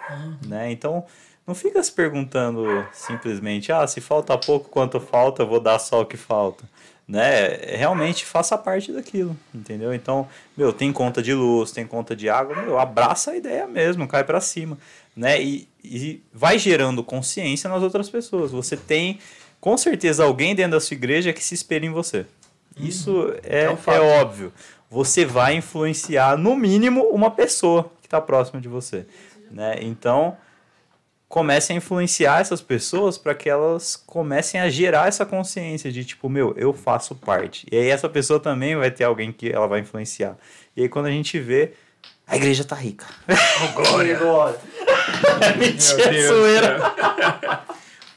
Né? 0.46 0.70
Então 0.70 1.04
não 1.46 1.54
fica 1.54 1.82
se 1.82 1.90
perguntando 1.90 2.86
simplesmente, 2.92 3.72
ah, 3.72 3.86
se 3.86 4.00
falta 4.00 4.36
pouco, 4.36 4.68
quanto 4.68 5.00
falta, 5.00 5.44
vou 5.44 5.58
dar 5.58 5.78
só 5.78 6.02
o 6.02 6.06
que 6.06 6.16
falta. 6.16 6.64
Né? 7.08 7.56
Realmente 7.76 8.24
faça 8.24 8.56
parte 8.56 8.92
daquilo, 8.92 9.36
entendeu? 9.52 9.92
Então, 9.92 10.28
meu, 10.56 10.72
tem 10.72 10.92
conta 10.92 11.20
de 11.20 11.34
luz, 11.34 11.72
tem 11.72 11.84
conta 11.84 12.14
de 12.14 12.28
água, 12.28 12.54
meu, 12.62 12.78
abraça 12.78 13.32
a 13.32 13.36
ideia 13.36 13.66
mesmo, 13.66 14.06
cai 14.06 14.22
para 14.22 14.40
cima, 14.40 14.78
né? 15.16 15.42
E, 15.42 15.68
e 15.82 16.22
vai 16.32 16.56
gerando 16.56 17.02
consciência 17.02 17.68
nas 17.68 17.82
outras 17.82 18.08
pessoas. 18.08 18.52
Você 18.52 18.76
tem, 18.76 19.18
com 19.60 19.76
certeza, 19.76 20.22
alguém 20.22 20.54
dentro 20.54 20.72
da 20.72 20.80
sua 20.80 20.94
igreja 20.94 21.32
que 21.32 21.42
se 21.42 21.52
espelha 21.52 21.86
em 21.86 21.90
você. 21.90 22.26
Isso 22.78 23.34
é, 23.42 23.64
É 23.64 23.70
um 23.70 23.76
é 23.92 24.00
óbvio. 24.20 24.52
Você 24.88 25.24
vai 25.24 25.56
influenciar, 25.56 26.38
no 26.38 26.54
mínimo, 26.54 27.02
uma 27.08 27.32
pessoa 27.32 27.90
está 28.10 28.20
próxima 28.20 28.60
de 28.60 28.68
você, 28.68 29.06
né? 29.50 29.76
Então, 29.80 30.36
comece 31.28 31.72
a 31.72 31.76
influenciar 31.76 32.40
essas 32.40 32.60
pessoas 32.60 33.16
para 33.16 33.36
que 33.36 33.48
elas 33.48 33.94
comecem 33.94 34.60
a 34.60 34.68
gerar 34.68 35.06
essa 35.06 35.24
consciência 35.24 35.92
de 35.92 36.04
tipo, 36.04 36.28
meu, 36.28 36.52
eu 36.56 36.72
faço 36.72 37.14
parte. 37.14 37.66
E 37.70 37.76
aí 37.76 37.88
essa 37.88 38.08
pessoa 38.08 38.40
também 38.40 38.74
vai 38.74 38.90
ter 38.90 39.04
alguém 39.04 39.30
que 39.30 39.48
ela 39.48 39.68
vai 39.68 39.78
influenciar. 39.78 40.36
E 40.76 40.82
aí 40.82 40.88
quando 40.88 41.06
a 41.06 41.10
gente 41.10 41.38
vê, 41.38 41.72
a 42.26 42.36
igreja 42.36 42.64
tá 42.64 42.74
rica. 42.74 43.06
Glória. 44.18 44.18
Meu 45.56 45.68
Mentira, 45.68 46.26
zoeira. 46.26 46.92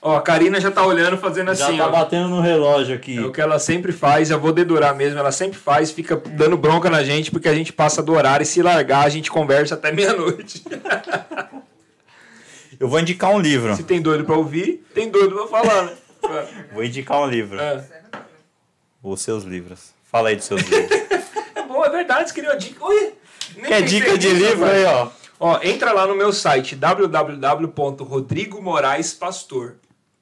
Ó, 0.05 0.17
a 0.17 0.21
Karina 0.21 0.59
já 0.59 0.69
tá 0.69 0.85
olhando, 0.85 1.17
fazendo 1.17 1.55
Já 1.55 1.65
assim, 1.65 1.77
tá 1.77 1.87
ó. 1.87 1.89
batendo 1.89 2.27
no 2.27 2.41
relógio 2.41 2.93
aqui. 2.93 3.17
É 3.17 3.21
o 3.21 3.31
que 3.31 3.39
ela 3.39 3.57
sempre 3.57 3.93
faz, 3.93 4.29
eu 4.29 4.37
vou 4.37 4.51
dedurar 4.51 4.93
mesmo, 4.93 5.17
ela 5.17 5.31
sempre 5.31 5.57
faz, 5.57 5.91
fica 5.91 6.17
dando 6.17 6.57
bronca 6.57 6.89
na 6.89 7.01
gente, 7.05 7.31
porque 7.31 7.47
a 7.47 7.55
gente 7.55 7.71
passa 7.71 8.03
do 8.03 8.11
horário 8.11 8.43
e 8.43 8.45
se 8.45 8.61
largar, 8.61 9.05
a 9.05 9.09
gente 9.09 9.31
conversa 9.31 9.75
até 9.75 9.93
meia-noite. 9.95 10.61
Eu 12.77 12.89
vou 12.89 12.99
indicar 12.99 13.31
um 13.31 13.39
livro. 13.39 13.73
Se 13.77 13.83
tem 13.83 14.01
doido 14.01 14.25
pra 14.25 14.35
ouvir, 14.35 14.85
tem 14.93 15.09
doido 15.09 15.35
pra 15.35 15.47
falar, 15.47 15.83
né? 15.83 15.93
Vou 16.73 16.83
indicar 16.83 17.21
um 17.21 17.27
livro. 17.27 17.59
É. 17.59 17.83
Os 19.01 19.21
seus 19.21 19.43
livros. 19.43 19.93
Fala 20.03 20.29
aí 20.29 20.35
dos 20.35 20.45
seus 20.45 20.61
livros. 20.61 21.01
É 21.55 21.61
bom, 21.61 21.83
é 21.85 21.89
verdade, 21.89 22.27
você 22.29 22.35
queria 22.35 22.49
uma 22.51 22.57
dica. 22.57 22.83
Oi, 22.83 23.13
Quer 23.67 23.81
dica 23.83 24.17
de 24.17 24.29
livro 24.29 24.65
aí, 24.65 24.85
ó. 24.85 25.07
Ó, 25.39 25.59
entra 25.61 25.91
lá 25.91 26.05
no 26.07 26.15
meu 26.15 26.31
site 26.31 26.75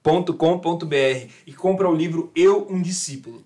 www.rodrigomoraespastor.com.br 0.04 1.32
e 1.46 1.54
compra 1.54 1.90
o 1.90 1.96
livro 1.96 2.32
Eu, 2.36 2.68
um 2.70 2.82
Discípulo. 2.82 3.44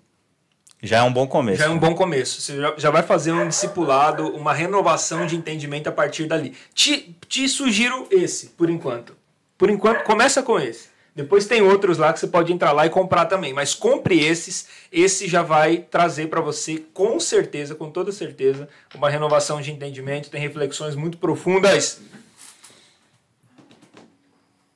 Já 0.82 0.98
é 0.98 1.02
um 1.02 1.12
bom 1.12 1.26
começo. 1.26 1.58
Já 1.58 1.66
é 1.66 1.68
um 1.68 1.78
bom 1.78 1.94
começo. 1.94 2.40
Você 2.40 2.60
já, 2.60 2.74
já 2.76 2.90
vai 2.90 3.02
fazer 3.02 3.32
um 3.32 3.48
discipulado, 3.48 4.28
uma 4.36 4.52
renovação 4.52 5.26
de 5.26 5.34
entendimento 5.36 5.88
a 5.88 5.92
partir 5.92 6.26
dali. 6.26 6.54
Te, 6.74 7.16
te 7.28 7.48
sugiro 7.48 8.06
esse, 8.10 8.48
por 8.50 8.68
enquanto. 8.68 9.16
Por 9.56 9.70
enquanto, 9.70 10.04
começa 10.04 10.42
com 10.42 10.60
esse. 10.60 10.88
Depois 11.14 11.46
tem 11.46 11.62
outros 11.62 11.96
lá 11.96 12.12
que 12.12 12.20
você 12.20 12.26
pode 12.26 12.52
entrar 12.52 12.72
lá 12.72 12.84
e 12.84 12.90
comprar 12.90 13.24
também. 13.24 13.54
Mas 13.54 13.74
compre 13.74 14.20
esses. 14.20 14.68
Esse 14.92 15.26
já 15.26 15.42
vai 15.42 15.78
trazer 15.78 16.28
para 16.28 16.42
você, 16.42 16.84
com 16.92 17.18
certeza, 17.18 17.74
com 17.74 17.90
toda 17.90 18.12
certeza, 18.12 18.68
uma 18.94 19.08
renovação 19.08 19.62
de 19.62 19.72
entendimento. 19.72 20.30
Tem 20.30 20.40
reflexões 20.40 20.94
muito 20.94 21.16
profundas. 21.16 22.02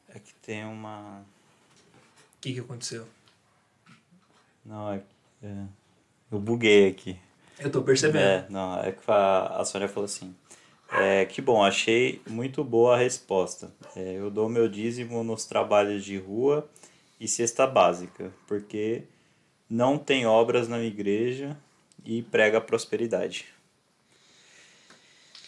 É 0.08 0.18
que 0.18 0.32
tem 0.42 0.64
uma. 0.64 1.19
O 2.40 2.42
que, 2.42 2.54
que 2.54 2.60
aconteceu? 2.60 3.06
Não, 4.64 4.94
é. 4.94 5.02
é... 5.42 5.64
Eu 6.32 6.38
buguei 6.38 6.88
aqui. 6.88 7.18
Eu 7.58 7.70
tô 7.70 7.82
percebendo. 7.82 8.24
É, 8.24 8.46
não, 8.48 8.80
é 8.80 8.92
que 8.92 9.02
a, 9.08 9.58
a 9.58 9.64
Sônia 9.66 9.86
falou 9.88 10.06
assim. 10.06 10.34
É, 10.90 11.26
que 11.26 11.42
bom, 11.42 11.62
achei 11.62 12.22
muito 12.26 12.64
boa 12.64 12.94
a 12.94 12.98
resposta. 12.98 13.70
É, 13.94 14.14
eu 14.14 14.30
dou 14.30 14.48
meu 14.48 14.70
dízimo 14.70 15.22
nos 15.22 15.44
trabalhos 15.44 16.02
de 16.02 16.16
rua 16.16 16.66
e 17.20 17.28
cesta 17.28 17.66
básica, 17.66 18.32
porque 18.46 19.02
não 19.68 19.98
tem 19.98 20.24
obras 20.24 20.66
na 20.66 20.80
igreja 20.80 21.54
e 22.06 22.22
prega 22.22 22.58
prosperidade. 22.58 23.44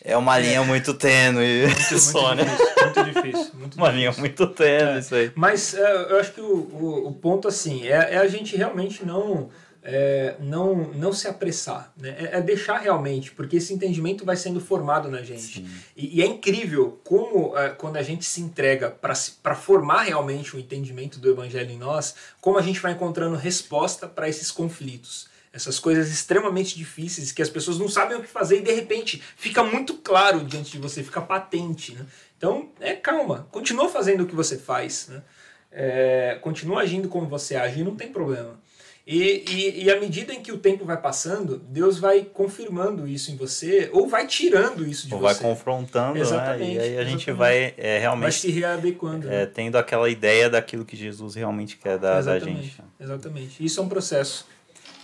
É 0.04 0.16
uma 0.16 0.36
linha 0.38 0.64
muito 0.64 0.94
tênue, 0.94 1.66
Muito, 1.66 1.98
Sônia. 1.98 2.44
muito 2.44 2.54
difícil, 2.54 2.74
muito 2.84 3.04
difícil. 3.04 3.54
Muito 3.54 3.76
Uma 3.76 3.86
difícil. 3.92 3.92
linha 3.92 4.12
muito 4.18 4.46
tênue 4.48 4.98
isso 4.98 5.14
aí. 5.14 5.30
Mas 5.34 5.74
é, 5.74 5.92
eu 6.10 6.18
acho 6.18 6.32
que 6.32 6.40
o, 6.40 6.44
o, 6.44 7.08
o 7.08 7.12
ponto 7.12 7.46
assim 7.46 7.86
é, 7.86 8.14
é 8.14 8.18
a 8.18 8.26
gente 8.26 8.56
realmente 8.56 9.04
não 9.04 9.48
é, 9.84 10.36
não 10.40 10.74
não 10.94 11.12
se 11.12 11.26
apressar, 11.26 11.92
né? 11.96 12.14
É, 12.18 12.38
é 12.38 12.40
deixar 12.40 12.78
realmente, 12.78 13.32
porque 13.32 13.56
esse 13.56 13.72
entendimento 13.74 14.24
vai 14.24 14.36
sendo 14.36 14.60
formado 14.60 15.08
na 15.08 15.22
gente. 15.22 15.64
E, 15.96 16.18
e 16.18 16.22
é 16.22 16.26
incrível 16.26 17.00
como 17.04 17.56
é, 17.56 17.70
quando 17.70 17.96
a 17.96 18.02
gente 18.02 18.24
se 18.24 18.40
entrega 18.40 18.90
para 18.90 19.54
formar 19.54 20.02
realmente 20.02 20.56
o 20.56 20.58
entendimento 20.58 21.18
do 21.18 21.30
evangelho 21.30 21.70
em 21.70 21.78
nós, 21.78 22.14
como 22.40 22.58
a 22.58 22.62
gente 22.62 22.80
vai 22.80 22.92
encontrando 22.92 23.36
resposta 23.36 24.06
para 24.08 24.28
esses 24.28 24.50
conflitos. 24.50 25.30
Essas 25.52 25.78
coisas 25.78 26.10
extremamente 26.10 26.74
difíceis 26.76 27.30
que 27.30 27.42
as 27.42 27.50
pessoas 27.50 27.78
não 27.78 27.88
sabem 27.88 28.16
o 28.16 28.22
que 28.22 28.28
fazer 28.28 28.58
e 28.58 28.62
de 28.62 28.72
repente 28.72 29.22
fica 29.36 29.62
muito 29.62 29.94
claro 29.94 30.42
diante 30.44 30.72
de 30.72 30.78
você, 30.78 31.02
fica 31.02 31.20
patente. 31.20 31.94
Né? 31.94 32.06
Então, 32.38 32.70
é 32.80 32.94
calma, 32.94 33.46
continua 33.50 33.88
fazendo 33.88 34.22
o 34.22 34.26
que 34.26 34.34
você 34.34 34.56
faz, 34.56 35.08
né? 35.08 35.22
É, 35.70 36.38
continua 36.42 36.82
agindo 36.82 37.08
como 37.08 37.26
você 37.26 37.56
age, 37.56 37.82
não 37.84 37.94
tem 37.96 38.08
problema. 38.12 38.60
E, 39.06 39.42
e, 39.48 39.84
e 39.84 39.90
à 39.90 39.98
medida 39.98 40.32
em 40.32 40.40
que 40.40 40.52
o 40.52 40.58
tempo 40.58 40.84
vai 40.84 40.96
passando, 40.96 41.58
Deus 41.58 41.98
vai 41.98 42.22
confirmando 42.22 43.06
isso 43.08 43.32
em 43.32 43.36
você, 43.36 43.90
ou 43.92 44.06
vai 44.06 44.26
tirando 44.26 44.86
isso 44.86 45.08
de 45.08 45.14
Ou 45.14 45.20
você. 45.20 45.34
vai 45.34 45.42
confrontando, 45.42 46.14
né? 46.14 46.20
Exatamente, 46.20 46.76
E 46.76 46.78
aí 46.78 46.98
a 46.98 47.04
gente 47.04 47.28
exatamente. 47.28 47.32
vai 47.32 47.74
é, 47.76 47.92
vai 47.92 47.98
realmente 48.00 48.34
se 48.34 48.50
readequando. 48.50 49.26
né? 49.26 49.42
é, 49.42 49.46
tendo 49.46 49.76
aquela 49.76 50.08
ideia 50.08 50.48
daquilo 50.48 50.84
que 50.84 50.96
Jesus 50.96 51.34
realmente 51.34 51.76
quer 51.78 51.98
da, 51.98 52.12
da 52.14 52.18
exatamente, 52.36 52.62
gente. 52.62 52.82
exatamente. 53.00 53.64
Isso 53.64 53.80
é 53.80 53.82
um 53.82 53.88
processo. 53.88 54.46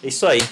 Isso 0.03 0.27
aí. 0.27 0.43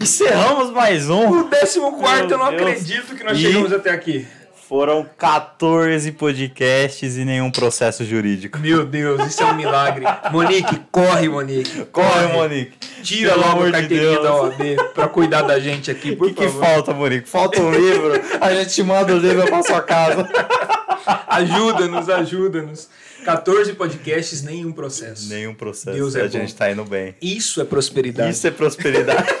Encerramos 0.00 0.70
mais 0.70 1.08
um. 1.10 1.28
O 1.40 1.44
décimo 1.48 1.92
quarto, 1.98 2.30
eu 2.32 2.38
não 2.38 2.50
Deus. 2.50 2.62
acredito 2.62 3.14
que 3.14 3.24
nós 3.24 3.38
E- 3.38 3.42
chegamos 3.42 3.72
até 3.72 3.90
aqui. 3.90 4.26
Foram 4.68 5.04
14 5.18 6.12
podcasts 6.12 7.16
e 7.16 7.24
nenhum 7.24 7.50
processo 7.50 8.04
jurídico. 8.04 8.56
Meu 8.60 8.86
Deus, 8.86 9.26
isso 9.26 9.42
é 9.42 9.46
um 9.46 9.54
milagre. 9.54 10.04
Monique, 10.30 10.80
corre, 10.92 11.28
Monique. 11.28 11.84
Corre, 11.86 12.26
Monique. 12.32 12.78
Tira 13.02 13.30
Pelo 13.32 13.40
logo 13.42 13.52
amor 13.54 13.62
a 13.66 13.66
de 13.66 13.72
carteirinha 13.88 14.10
Deus. 14.12 14.22
da 14.22 14.34
OAB 14.36 14.92
pra 14.94 15.08
cuidar 15.08 15.42
da 15.42 15.58
gente 15.58 15.90
aqui, 15.90 16.12
O 16.12 16.24
que, 16.26 16.34
que 16.34 16.48
falta, 16.48 16.94
Monique? 16.94 17.28
Falta 17.28 17.60
um 17.60 17.72
livro. 17.72 18.12
A 18.40 18.54
gente 18.54 18.72
te 18.72 18.82
manda 18.84 19.12
o 19.12 19.18
livro 19.18 19.44
pra 19.48 19.60
sua 19.64 19.82
casa. 19.82 20.28
Ajuda-nos, 21.26 22.08
ajuda-nos. 22.08 22.88
14 23.24 23.74
podcasts, 23.74 24.42
nenhum 24.42 24.72
processo. 24.72 25.28
Nenhum 25.28 25.54
processo. 25.54 25.96
Deus 25.96 26.14
é 26.14 26.20
a 26.20 26.24
bom. 26.24 26.30
gente 26.30 26.54
tá 26.54 26.70
indo 26.70 26.84
bem. 26.84 27.14
Isso 27.20 27.60
é 27.60 27.64
prosperidade. 27.64 28.30
Isso 28.30 28.46
é 28.46 28.50
prosperidade. 28.50 29.28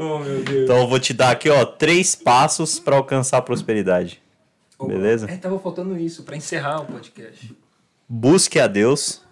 Oh, 0.00 0.20
meu 0.20 0.44
Deus. 0.44 0.62
então 0.62 0.78
eu 0.78 0.86
vou 0.86 1.00
te 1.00 1.12
dar 1.12 1.32
aqui, 1.32 1.50
ó, 1.50 1.64
três 1.64 2.14
passos 2.14 2.78
pra 2.78 2.96
alcançar 2.96 3.38
a 3.38 3.42
prosperidade. 3.42 4.22
beleza? 4.80 5.28
É, 5.28 5.36
tava 5.36 5.58
faltando 5.58 5.98
isso 5.98 6.22
pra 6.22 6.36
encerrar 6.36 6.82
o 6.82 6.86
podcast. 6.86 7.52
Busque 8.08 8.60
a 8.60 8.68
Deus. 8.68 9.22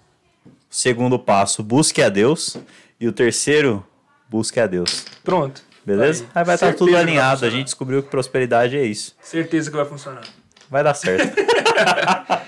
Segundo 0.69 1.21
passo, 1.21 1.63
busque 1.63 2.03
a 2.03 2.09
Deus. 2.09 2.57
E 2.99 3.07
o 3.07 3.13
terceiro, 3.13 3.87
busque 4.29 4.59
a 4.59 4.67
Deus. 4.67 5.05
Pronto. 5.23 5.63
Beleza? 5.85 6.25
Aí. 6.25 6.31
Aí 6.35 6.45
vai 6.45 6.55
estar 6.57 6.67
Certeza 6.67 6.79
tudo 6.79 6.89
que 6.89 6.95
vai 6.95 7.03
alinhado. 7.03 7.47
A 7.47 7.51
gente 7.51 7.67
descobriu 7.67 8.03
que 8.03 8.11
prosperidade 8.11 8.77
é 8.77 8.85
isso. 8.85 9.15
Certeza 9.23 9.71
que 9.71 9.77
vai 9.77 9.87
funcionar. 9.87 10.25
Vai 10.71 10.83
dar 10.83 10.95
certo. 10.95 11.35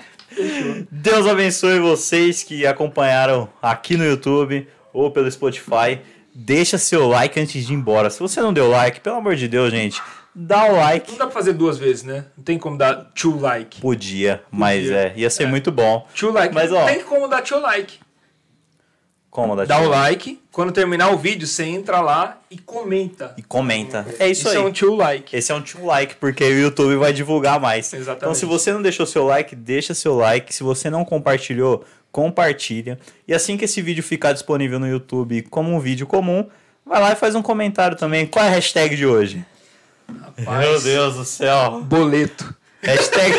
Deus 0.91 1.27
abençoe 1.27 1.79
vocês 1.79 2.43
que 2.43 2.65
acompanharam 2.65 3.49
aqui 3.61 3.97
no 3.97 4.05
YouTube 4.05 4.67
ou 4.93 5.11
pelo 5.11 5.29
Spotify. 5.31 5.99
Deixa 6.33 6.77
seu 6.77 7.07
like 7.07 7.39
antes 7.39 7.65
de 7.65 7.73
ir 7.73 7.75
embora. 7.75 8.09
Se 8.09 8.19
você 8.19 8.39
não 8.41 8.53
deu 8.53 8.69
like, 8.69 9.01
pelo 9.01 9.17
amor 9.17 9.35
de 9.35 9.47
Deus, 9.47 9.71
gente, 9.71 10.01
dá 10.33 10.65
o 10.65 10.75
like. 10.75 11.11
Não 11.11 11.17
dá 11.17 11.25
pra 11.25 11.33
fazer 11.33 11.53
duas 11.53 11.77
vezes, 11.77 12.03
né? 12.03 12.25
Não 12.37 12.43
tem 12.43 12.57
como 12.57 12.77
dar 12.77 12.95
two 13.15 13.39
like. 13.39 13.81
Podia, 13.81 14.41
mas 14.51 14.83
Podia. 14.83 14.97
é, 14.97 15.13
ia 15.17 15.29
ser 15.29 15.47
muito 15.47 15.71
bom. 15.71 16.07
Two 16.15 16.31
like. 16.31 16.53
Mas, 16.53 16.71
ó, 16.71 16.85
Tem 16.85 17.03
como 17.03 17.27
dar 17.27 17.41
two 17.41 17.59
like. 17.59 17.99
Como 19.41 19.65
dá 19.65 19.79
o 19.79 19.87
like. 19.87 20.39
Quando 20.51 20.71
terminar 20.71 21.11
o 21.11 21.17
vídeo, 21.17 21.47
você 21.47 21.63
entra 21.63 22.01
lá 22.01 22.37
e 22.51 22.57
comenta. 22.57 23.33
E 23.37 23.41
comenta. 23.41 24.05
É 24.19 24.27
isso, 24.27 24.41
Isso 24.41 24.49
aí. 24.49 24.57
é 24.57 24.59
um 24.59 24.71
two 24.71 24.95
like. 24.95 25.35
Esse 25.35 25.51
é 25.51 25.55
um 25.55 25.61
tio 25.61 25.85
like, 25.85 26.15
porque 26.15 26.43
o 26.43 26.59
YouTube 26.59 26.95
vai 26.97 27.13
divulgar 27.13 27.59
mais. 27.59 27.93
Exatamente. 27.93 28.17
Então, 28.23 28.33
se 28.33 28.45
você 28.45 28.73
não 28.73 28.81
deixou 28.81 29.05
seu 29.05 29.25
like, 29.25 29.55
deixa 29.55 29.93
seu 29.93 30.15
like. 30.15 30.53
Se 30.53 30.63
você 30.63 30.89
não 30.89 31.05
compartilhou, 31.05 31.85
compartilha. 32.11 32.99
E 33.27 33.33
assim 33.33 33.55
que 33.55 33.65
esse 33.65 33.81
vídeo 33.81 34.03
ficar 34.03 34.33
disponível 34.33 34.79
no 34.79 34.87
YouTube 34.87 35.43
como 35.43 35.73
um 35.73 35.79
vídeo 35.79 36.05
comum, 36.05 36.45
vai 36.85 36.99
lá 37.01 37.13
e 37.13 37.15
faz 37.15 37.35
um 37.35 37.41
comentário 37.41 37.95
também. 37.95 38.25
Qual 38.25 38.43
é 38.43 38.49
a 38.49 38.51
hashtag 38.51 38.95
de 38.95 39.05
hoje? 39.05 39.45
Rapaz. 40.07 40.59
Meu 40.59 40.81
Deus 40.81 41.15
do 41.15 41.23
céu. 41.25 41.81
Boleto. 41.81 42.53
Hashtag, 42.81 43.35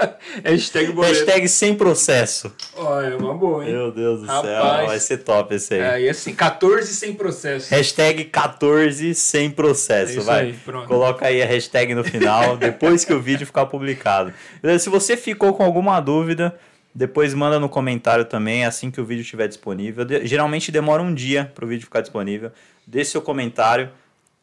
Hashtag 0.44 0.92
boleto. 0.92 1.14
hashtag 1.14 1.48
sem 1.48 1.74
processo. 1.74 2.52
Olha, 2.76 3.08
é 3.08 3.16
uma 3.16 3.34
boa, 3.34 3.64
hein? 3.64 3.72
Meu 3.72 3.90
Deus 3.92 4.20
do 4.20 4.26
céu. 4.26 4.42
Rapaz. 4.42 4.86
Vai 4.86 4.98
ser 5.00 5.18
top 5.18 5.54
esse 5.54 5.74
aí. 5.74 5.80
É, 5.80 6.00
e 6.02 6.08
assim, 6.08 6.34
14 6.34 6.94
sem 6.94 7.12
processo. 7.14 7.70
Hashtag 7.70 8.24
14 8.24 9.14
sem 9.14 9.50
processo, 9.50 10.12
É 10.12 10.16
isso 10.16 10.22
vai. 10.26 10.40
aí, 10.46 10.52
pronto. 10.52 10.88
Coloca 10.88 11.26
aí 11.26 11.42
a 11.42 11.46
hashtag 11.46 11.94
no 11.94 12.04
final, 12.04 12.56
depois 12.58 13.04
que 13.04 13.12
o 13.12 13.20
vídeo 13.20 13.46
ficar 13.46 13.66
publicado. 13.66 14.32
Beleza? 14.62 14.84
Se 14.84 14.90
você 14.90 15.16
ficou 15.16 15.52
com 15.54 15.62
alguma 15.64 16.00
dúvida, 16.00 16.58
depois 16.94 17.32
manda 17.34 17.58
no 17.60 17.68
comentário 17.68 18.24
também, 18.24 18.64
assim 18.64 18.90
que 18.90 19.00
o 19.00 19.04
vídeo 19.04 19.22
estiver 19.22 19.46
disponível. 19.48 20.04
Geralmente 20.24 20.72
demora 20.72 21.02
um 21.02 21.14
dia 21.14 21.50
para 21.54 21.64
o 21.64 21.68
vídeo 21.68 21.84
ficar 21.84 22.00
disponível. 22.00 22.50
Deixe 22.86 23.10
seu 23.12 23.22
comentário, 23.22 23.90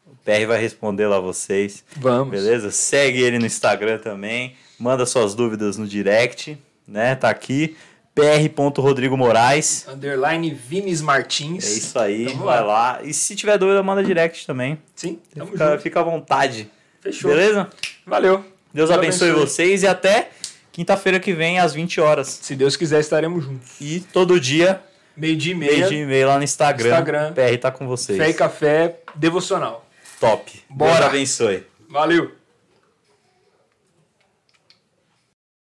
o 0.06 0.16
PR 0.24 0.46
vai 0.46 0.58
responder 0.60 1.06
lá 1.06 1.20
vocês. 1.20 1.84
Vamos. 1.96 2.30
Beleza? 2.30 2.70
Segue 2.70 3.20
ele 3.20 3.38
no 3.38 3.44
Instagram 3.46 3.98
também, 3.98 4.56
manda 4.78 5.04
suas 5.06 5.34
dúvidas 5.34 5.76
no 5.76 5.86
direct, 5.86 6.58
né? 6.86 7.14
Tá 7.14 7.28
aqui, 7.30 7.76
pr.rodrigo 8.14 9.16
Moraes. 9.16 9.86
Underline 9.88 10.50
Vinis 10.52 11.00
Martins. 11.00 11.64
É 11.66 11.70
isso 11.78 11.98
aí, 11.98 12.26
Tamo 12.26 12.44
vai 12.44 12.60
lá. 12.60 12.66
lá. 12.66 13.00
E 13.02 13.12
se 13.14 13.34
tiver 13.36 13.56
dúvida, 13.58 13.82
manda 13.82 14.02
direct 14.02 14.46
também. 14.46 14.78
Sim, 14.94 15.18
tamo 15.34 15.52
Fica, 15.52 15.70
junto. 15.70 15.82
fica 15.82 16.00
à 16.00 16.02
vontade. 16.02 16.70
Fechou. 17.00 17.30
Beleza? 17.30 17.68
Valeu. 18.06 18.44
Deus 18.72 18.90
abençoe, 18.90 19.30
abençoe. 19.30 19.46
vocês 19.46 19.82
e 19.82 19.86
até 19.86 20.30
quinta-feira 20.72 21.18
que 21.18 21.32
vem, 21.32 21.58
às 21.58 21.72
20 21.74 22.00
horas. 22.00 22.28
Se 22.42 22.54
Deus 22.54 22.76
quiser, 22.76 23.00
estaremos 23.00 23.44
juntos. 23.44 23.70
E 23.80 24.00
todo 24.00 24.38
dia, 24.40 24.80
Meio-dia 25.16 25.52
e 25.52 25.54
meia. 25.56 25.72
meio 25.72 25.88
dia 25.88 26.02
e 26.02 26.06
meio 26.06 26.28
lá 26.28 26.36
no 26.38 26.44
Instagram. 26.44 26.88
Instagram. 26.90 27.32
PR 27.32 27.58
tá 27.60 27.70
com 27.72 27.86
vocês. 27.88 28.16
Fé 28.18 28.30
e 28.30 28.34
café 28.34 29.00
devocional. 29.16 29.84
Top. 30.20 30.62
Bora. 30.68 30.94
Deus 30.94 31.06
abençoe. 31.06 31.64
Valeu. 31.88 32.37